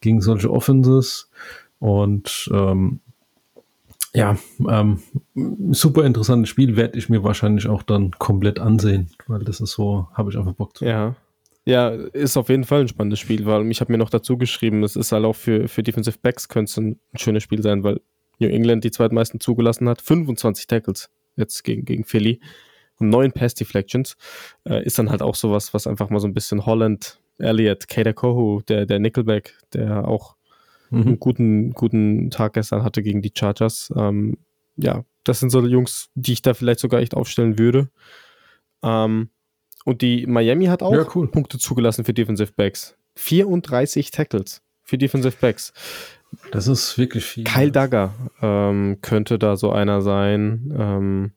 gegen 0.00 0.20
solche 0.20 0.50
Offenses. 0.50 1.30
Und 1.78 2.50
ähm, 2.52 3.00
ja, 4.14 4.38
ähm, 4.68 5.00
super 5.72 6.04
interessantes 6.04 6.48
Spiel 6.48 6.76
werde 6.76 6.98
ich 6.98 7.08
mir 7.08 7.22
wahrscheinlich 7.22 7.68
auch 7.68 7.82
dann 7.82 8.12
komplett 8.12 8.58
ansehen, 8.58 9.10
weil 9.26 9.40
das 9.40 9.60
ist 9.60 9.72
so, 9.72 10.08
habe 10.14 10.30
ich 10.30 10.38
einfach 10.38 10.54
Bock 10.54 10.76
zu. 10.76 10.84
Ja. 10.84 11.14
Ja, 11.68 11.88
ist 11.88 12.36
auf 12.36 12.48
jeden 12.48 12.62
Fall 12.62 12.82
ein 12.82 12.88
spannendes 12.88 13.18
Spiel, 13.18 13.44
weil 13.44 13.68
ich 13.72 13.80
habe 13.80 13.90
mir 13.90 13.98
noch 13.98 14.08
dazu 14.08 14.38
geschrieben, 14.38 14.84
es 14.84 14.94
ist 14.94 15.10
halt 15.10 15.24
auch 15.24 15.34
für, 15.34 15.66
für 15.66 15.82
Defensive 15.82 16.16
Backs 16.22 16.48
könnte 16.48 16.70
es 16.70 16.76
ein 16.76 17.00
schönes 17.16 17.42
Spiel 17.42 17.60
sein, 17.60 17.82
weil 17.82 18.00
New 18.38 18.46
England 18.48 18.84
die 18.84 18.92
zweitmeisten 18.92 19.40
zugelassen 19.40 19.88
hat, 19.88 20.00
25 20.00 20.68
Tackles 20.68 21.10
jetzt 21.36 21.64
gegen, 21.64 21.84
gegen 21.84 22.04
Philly 22.04 22.40
und 22.98 23.08
neun 23.08 23.32
Pass 23.32 23.54
Deflections, 23.54 24.16
äh, 24.64 24.84
ist 24.84 24.98
dann 24.98 25.10
halt 25.10 25.22
auch 25.22 25.34
sowas, 25.34 25.74
was 25.74 25.86
einfach 25.86 26.10
mal 26.10 26.20
so 26.20 26.26
ein 26.26 26.34
bisschen 26.34 26.66
Holland, 26.66 27.20
Elliott, 27.38 27.88
Kader 27.88 28.14
Kohu, 28.14 28.62
der, 28.62 28.86
der 28.86 28.98
Nickelback, 28.98 29.54
der 29.72 30.08
auch 30.08 30.36
mhm. 30.90 31.02
einen 31.02 31.20
guten, 31.20 31.70
guten 31.72 32.30
Tag 32.30 32.54
gestern 32.54 32.82
hatte 32.82 33.02
gegen 33.02 33.22
die 33.22 33.32
Chargers. 33.36 33.92
Ähm, 33.96 34.38
ja, 34.76 35.04
das 35.24 35.40
sind 35.40 35.50
so 35.50 35.64
Jungs, 35.66 36.08
die 36.14 36.34
ich 36.34 36.42
da 36.42 36.54
vielleicht 36.54 36.80
sogar 36.80 37.00
echt 37.00 37.14
aufstellen 37.14 37.58
würde. 37.58 37.90
Ähm, 38.82 39.30
und 39.84 40.02
die 40.02 40.26
Miami 40.26 40.66
hat 40.66 40.82
auch 40.82 40.92
ja, 40.92 41.06
cool. 41.14 41.28
Punkte 41.28 41.58
zugelassen 41.58 42.04
für 42.04 42.14
Defensive 42.14 42.52
Backs. 42.56 42.96
34 43.16 44.10
Tackles 44.10 44.62
für 44.82 44.98
Defensive 44.98 45.36
Backs. 45.40 45.72
Das 46.52 46.66
ist 46.68 46.98
wirklich 46.98 47.24
viel. 47.24 47.44
Kyle 47.44 47.72
Dagger 47.72 48.14
ähm, 48.42 48.98
könnte 49.02 49.38
da 49.38 49.56
so 49.56 49.72
einer 49.72 50.02
sein. 50.02 50.74
Ähm, 50.76 51.32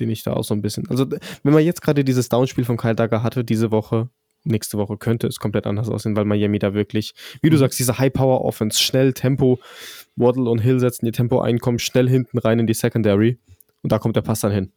den 0.00 0.10
ich 0.10 0.22
da 0.22 0.32
auch 0.32 0.44
so 0.44 0.54
ein 0.54 0.62
bisschen. 0.62 0.88
Also, 0.88 1.06
wenn 1.42 1.52
man 1.52 1.62
jetzt 1.62 1.82
gerade 1.82 2.04
dieses 2.04 2.28
Downspiel 2.28 2.64
von 2.64 2.76
Kyle 2.76 2.94
Dagger 2.94 3.22
hatte, 3.22 3.44
diese 3.44 3.70
Woche, 3.70 4.08
nächste 4.44 4.78
Woche 4.78 4.96
könnte 4.96 5.26
es 5.26 5.38
komplett 5.38 5.66
anders 5.66 5.88
aussehen, 5.88 6.16
weil 6.16 6.24
Miami 6.24 6.58
da 6.58 6.74
wirklich, 6.74 7.14
wie 7.42 7.50
du 7.50 7.56
mhm. 7.56 7.60
sagst, 7.60 7.78
diese 7.78 7.98
High-Power-Offense, 7.98 8.80
schnell 8.82 9.12
Tempo, 9.12 9.60
Waddle 10.16 10.48
und 10.48 10.58
Hill 10.58 10.80
setzen 10.80 11.06
ihr 11.06 11.12
Tempo 11.12 11.40
ein, 11.40 11.58
kommen 11.58 11.78
schnell 11.78 12.08
hinten 12.08 12.38
rein 12.38 12.58
in 12.58 12.66
die 12.66 12.74
Secondary 12.74 13.38
und 13.82 13.92
da 13.92 13.98
kommt 13.98 14.16
der 14.16 14.22
Pass 14.22 14.40
dann 14.40 14.52
hin. 14.52 14.72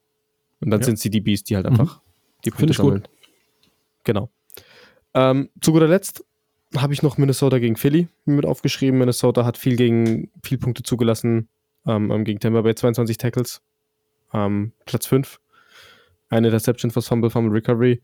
Und 0.60 0.72
dann 0.72 0.82
ja. 0.82 0.86
sind 0.86 1.00
sie 1.00 1.10
die 1.10 1.22
Beast, 1.22 1.50
die 1.50 1.56
halt 1.56 1.66
einfach 1.66 1.98
mhm. 1.98 2.02
die 2.46 2.52
Punkte 2.52 2.74
sammeln. 2.74 3.02
Gut. 3.02 3.10
Genau. 4.04 4.30
Ähm, 5.14 5.50
zu 5.62 5.72
guter 5.72 5.88
Letzt 5.88 6.26
habe 6.78 6.94
ich 6.94 7.04
noch 7.04 7.18
Minnesota 7.18 7.60
gegen 7.60 7.76
Philly 7.76 8.08
mit 8.26 8.46
aufgeschrieben. 8.46 9.00
Minnesota 9.00 9.46
hat 9.46 9.58
viel 9.58 9.76
gegen 9.76 10.32
viel 10.44 10.58
Punkte 10.58 10.84
zugelassen 10.84 11.50
ähm, 11.86 12.12
ähm 12.12 12.24
gegen 12.24 12.40
Tampa 12.40 12.62
Bay 12.62 12.76
22 12.76 13.18
Tackles 13.18 13.62
ähm, 14.34 14.74
Platz 14.86 15.06
5. 15.08 15.40
Eine 16.30 16.48
Interception 16.48 16.92
fürs 16.92 17.08
Fumble, 17.08 17.30
Fumble 17.30 17.54
Recovery. 17.54 18.02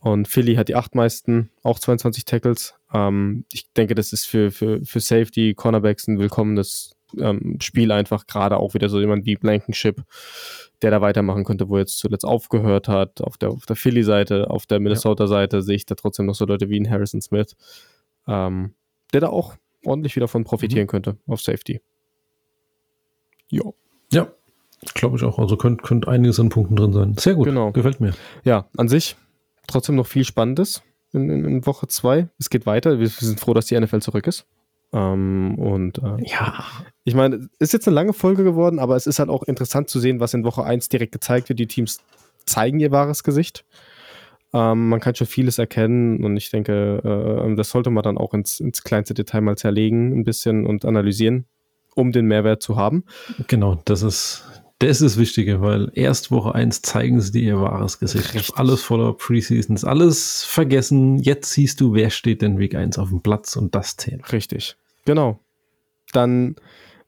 Und 0.00 0.28
Philly 0.28 0.54
hat 0.54 0.68
die 0.68 0.76
acht 0.76 0.94
meisten, 0.94 1.50
auch 1.62 1.78
22 1.78 2.24
Tackles. 2.24 2.74
Ähm, 2.92 3.44
ich 3.52 3.70
denke, 3.72 3.94
das 3.94 4.12
ist 4.12 4.26
für, 4.26 4.50
für, 4.50 4.84
für 4.84 5.00
Safety, 5.00 5.54
Cornerbacks 5.54 6.08
ein 6.08 6.18
willkommenes 6.18 6.96
ähm, 7.18 7.58
Spiel 7.60 7.92
einfach. 7.92 8.26
Gerade 8.26 8.56
auch 8.56 8.74
wieder 8.74 8.88
so 8.88 8.98
jemand 8.98 9.26
wie 9.26 9.36
Blankenship, 9.36 10.02
der 10.80 10.90
da 10.90 11.00
weitermachen 11.00 11.44
könnte, 11.44 11.68
wo 11.68 11.76
er 11.76 11.80
jetzt 11.80 11.98
zuletzt 11.98 12.24
aufgehört 12.24 12.88
hat. 12.88 13.20
Auf 13.20 13.36
der, 13.36 13.50
auf 13.50 13.66
der 13.66 13.76
Philly-Seite, 13.76 14.48
auf 14.48 14.66
der 14.66 14.80
Minnesota-Seite 14.80 15.62
sehe 15.62 15.76
ich 15.76 15.86
da 15.86 15.94
trotzdem 15.94 16.26
noch 16.26 16.34
so 16.34 16.46
Leute 16.46 16.70
wie 16.70 16.80
ein 16.80 16.90
Harrison 16.90 17.20
Smith, 17.20 17.54
ähm, 18.30 18.74
der 19.12 19.20
da 19.20 19.28
auch 19.28 19.56
ordentlich 19.84 20.16
wieder 20.16 20.28
von 20.28 20.44
profitieren 20.44 20.84
mhm. 20.84 20.88
könnte 20.88 21.16
auf 21.26 21.40
Safety. 21.40 21.80
Ja. 23.50 23.64
Ja, 24.12 24.28
Glaube 24.94 25.16
ich 25.16 25.24
auch. 25.24 25.38
Also 25.38 25.56
könnte 25.56 25.82
könnt 25.82 26.08
einiges 26.08 26.40
an 26.40 26.48
Punkten 26.48 26.76
drin 26.76 26.92
sein. 26.92 27.14
Sehr 27.18 27.34
gut. 27.34 27.44
Genau. 27.44 27.70
Gefällt 27.72 28.00
mir. 28.00 28.14
Ja, 28.44 28.66
an 28.76 28.88
sich 28.88 29.16
trotzdem 29.66 29.96
noch 29.96 30.06
viel 30.06 30.24
Spannendes 30.24 30.82
in, 31.12 31.28
in, 31.28 31.44
in 31.44 31.66
Woche 31.66 31.86
2. 31.86 32.28
Es 32.38 32.48
geht 32.50 32.66
weiter. 32.66 32.92
Wir, 32.92 33.00
wir 33.00 33.08
sind 33.08 33.40
froh, 33.40 33.52
dass 33.52 33.66
die 33.66 33.78
NFL 33.78 34.00
zurück 34.00 34.26
ist. 34.26 34.46
Ähm, 34.92 35.56
und 35.58 35.98
äh, 35.98 36.16
Ja. 36.24 36.64
ich 37.04 37.14
meine, 37.14 37.48
ist 37.58 37.72
jetzt 37.72 37.86
eine 37.86 37.94
lange 37.94 38.12
Folge 38.12 38.42
geworden, 38.42 38.78
aber 38.78 38.96
es 38.96 39.06
ist 39.06 39.18
halt 39.18 39.28
auch 39.28 39.42
interessant 39.42 39.88
zu 39.90 40.00
sehen, 40.00 40.18
was 40.18 40.34
in 40.34 40.44
Woche 40.44 40.64
1 40.64 40.88
direkt 40.88 41.12
gezeigt 41.12 41.48
wird. 41.50 41.58
Die 41.58 41.66
Teams 41.66 42.00
zeigen 42.46 42.80
ihr 42.80 42.90
wahres 42.90 43.22
Gesicht. 43.22 43.64
Ähm, 44.52 44.88
man 44.88 45.00
kann 45.00 45.14
schon 45.14 45.26
vieles 45.26 45.58
erkennen 45.58 46.24
und 46.24 46.36
ich 46.36 46.50
denke, 46.50 47.00
äh, 47.04 47.54
das 47.54 47.70
sollte 47.70 47.90
man 47.90 48.02
dann 48.02 48.18
auch 48.18 48.34
ins, 48.34 48.58
ins 48.60 48.82
kleinste 48.82 49.14
Detail 49.14 49.42
mal 49.42 49.56
zerlegen, 49.56 50.18
ein 50.18 50.24
bisschen 50.24 50.66
und 50.66 50.84
analysieren, 50.84 51.46
um 51.94 52.10
den 52.10 52.26
Mehrwert 52.26 52.62
zu 52.62 52.76
haben. 52.76 53.04
Genau, 53.46 53.80
das 53.84 54.02
ist, 54.02 54.44
das 54.80 55.00
ist 55.00 55.02
das 55.02 55.18
Wichtige, 55.18 55.60
weil 55.60 55.92
erst 55.94 56.32
Woche 56.32 56.54
1 56.54 56.82
zeigen 56.82 57.20
sie 57.20 57.32
dir 57.32 57.42
ihr 57.42 57.60
wahres 57.60 58.00
Gesicht. 58.00 58.34
Richtig. 58.34 58.56
Alles 58.56 58.82
voller 58.82 59.12
Preseasons, 59.12 59.84
alles 59.84 60.42
vergessen. 60.42 61.18
Jetzt 61.18 61.52
siehst 61.52 61.80
du, 61.80 61.94
wer 61.94 62.10
steht 62.10 62.42
denn 62.42 62.58
Week 62.58 62.74
1 62.74 62.98
auf 62.98 63.10
dem 63.10 63.20
Platz 63.20 63.54
und 63.56 63.74
das 63.74 63.96
zählt. 63.96 64.32
Richtig. 64.32 64.76
Genau. 65.04 65.38
Dann, 66.12 66.56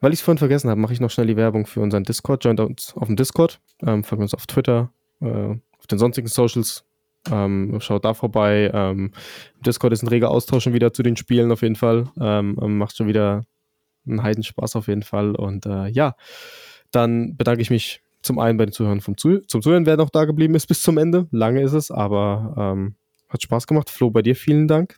weil 0.00 0.12
ich 0.12 0.20
es 0.20 0.24
vorhin 0.24 0.38
vergessen 0.38 0.70
habe, 0.70 0.80
mache 0.80 0.92
ich 0.92 1.00
noch 1.00 1.10
schnell 1.10 1.26
die 1.26 1.36
Werbung 1.36 1.66
für 1.66 1.80
unseren 1.80 2.04
Discord. 2.04 2.44
Joint 2.44 2.60
uns 2.60 2.94
auf 2.94 3.08
dem 3.08 3.16
Discord. 3.16 3.58
Ähm, 3.84 4.04
folgt 4.04 4.22
uns 4.22 4.34
auf 4.34 4.46
Twitter, 4.46 4.92
äh, 5.20 5.26
auf 5.78 5.86
den 5.90 5.98
sonstigen 5.98 6.28
Socials. 6.28 6.84
Ähm, 7.30 7.78
schaut 7.80 8.04
da 8.04 8.14
vorbei. 8.14 8.70
Ähm, 8.74 9.12
Discord 9.64 9.92
ist 9.92 10.02
ein 10.02 10.08
reger 10.08 10.30
Austausch 10.30 10.64
schon 10.64 10.74
wieder 10.74 10.92
zu 10.92 11.02
den 11.02 11.16
Spielen 11.16 11.52
auf 11.52 11.62
jeden 11.62 11.76
Fall. 11.76 12.08
Ähm, 12.20 12.58
ähm, 12.60 12.78
macht 12.78 12.96
schon 12.96 13.06
wieder 13.06 13.44
einen 14.06 14.22
Heidenspaß 14.22 14.76
auf 14.76 14.88
jeden 14.88 15.02
Fall. 15.02 15.34
Und 15.36 15.66
äh, 15.66 15.88
ja, 15.88 16.16
dann 16.90 17.36
bedanke 17.36 17.62
ich 17.62 17.70
mich 17.70 18.02
zum 18.22 18.38
einen 18.38 18.56
bei 18.56 18.66
den 18.66 18.72
Zuhörern 18.72 19.00
vom 19.00 19.16
Zu 19.16 19.40
zum 19.40 19.62
Zuhören, 19.62 19.86
wer 19.86 19.96
noch 19.96 20.10
da 20.10 20.24
geblieben 20.24 20.54
ist 20.54 20.66
bis 20.66 20.80
zum 20.80 20.98
Ende. 20.98 21.26
Lange 21.30 21.62
ist 21.62 21.72
es, 21.72 21.90
aber 21.90 22.54
ähm, 22.56 22.94
hat 23.28 23.42
Spaß 23.42 23.66
gemacht. 23.66 23.90
Flo, 23.90 24.10
bei 24.10 24.22
dir 24.22 24.36
vielen 24.36 24.68
Dank. 24.68 24.96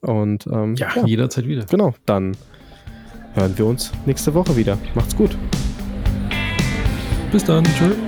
Und 0.00 0.46
ähm, 0.46 0.76
Ja, 0.76 1.04
jederzeit 1.04 1.46
wieder. 1.46 1.64
Genau, 1.64 1.94
dann 2.06 2.36
hören 3.34 3.56
wir 3.56 3.66
uns 3.66 3.92
nächste 4.06 4.32
Woche 4.34 4.56
wieder. 4.56 4.78
Macht's 4.94 5.16
gut. 5.16 5.36
Bis 7.32 7.44
dann. 7.44 7.64
Tschüss. 7.64 8.07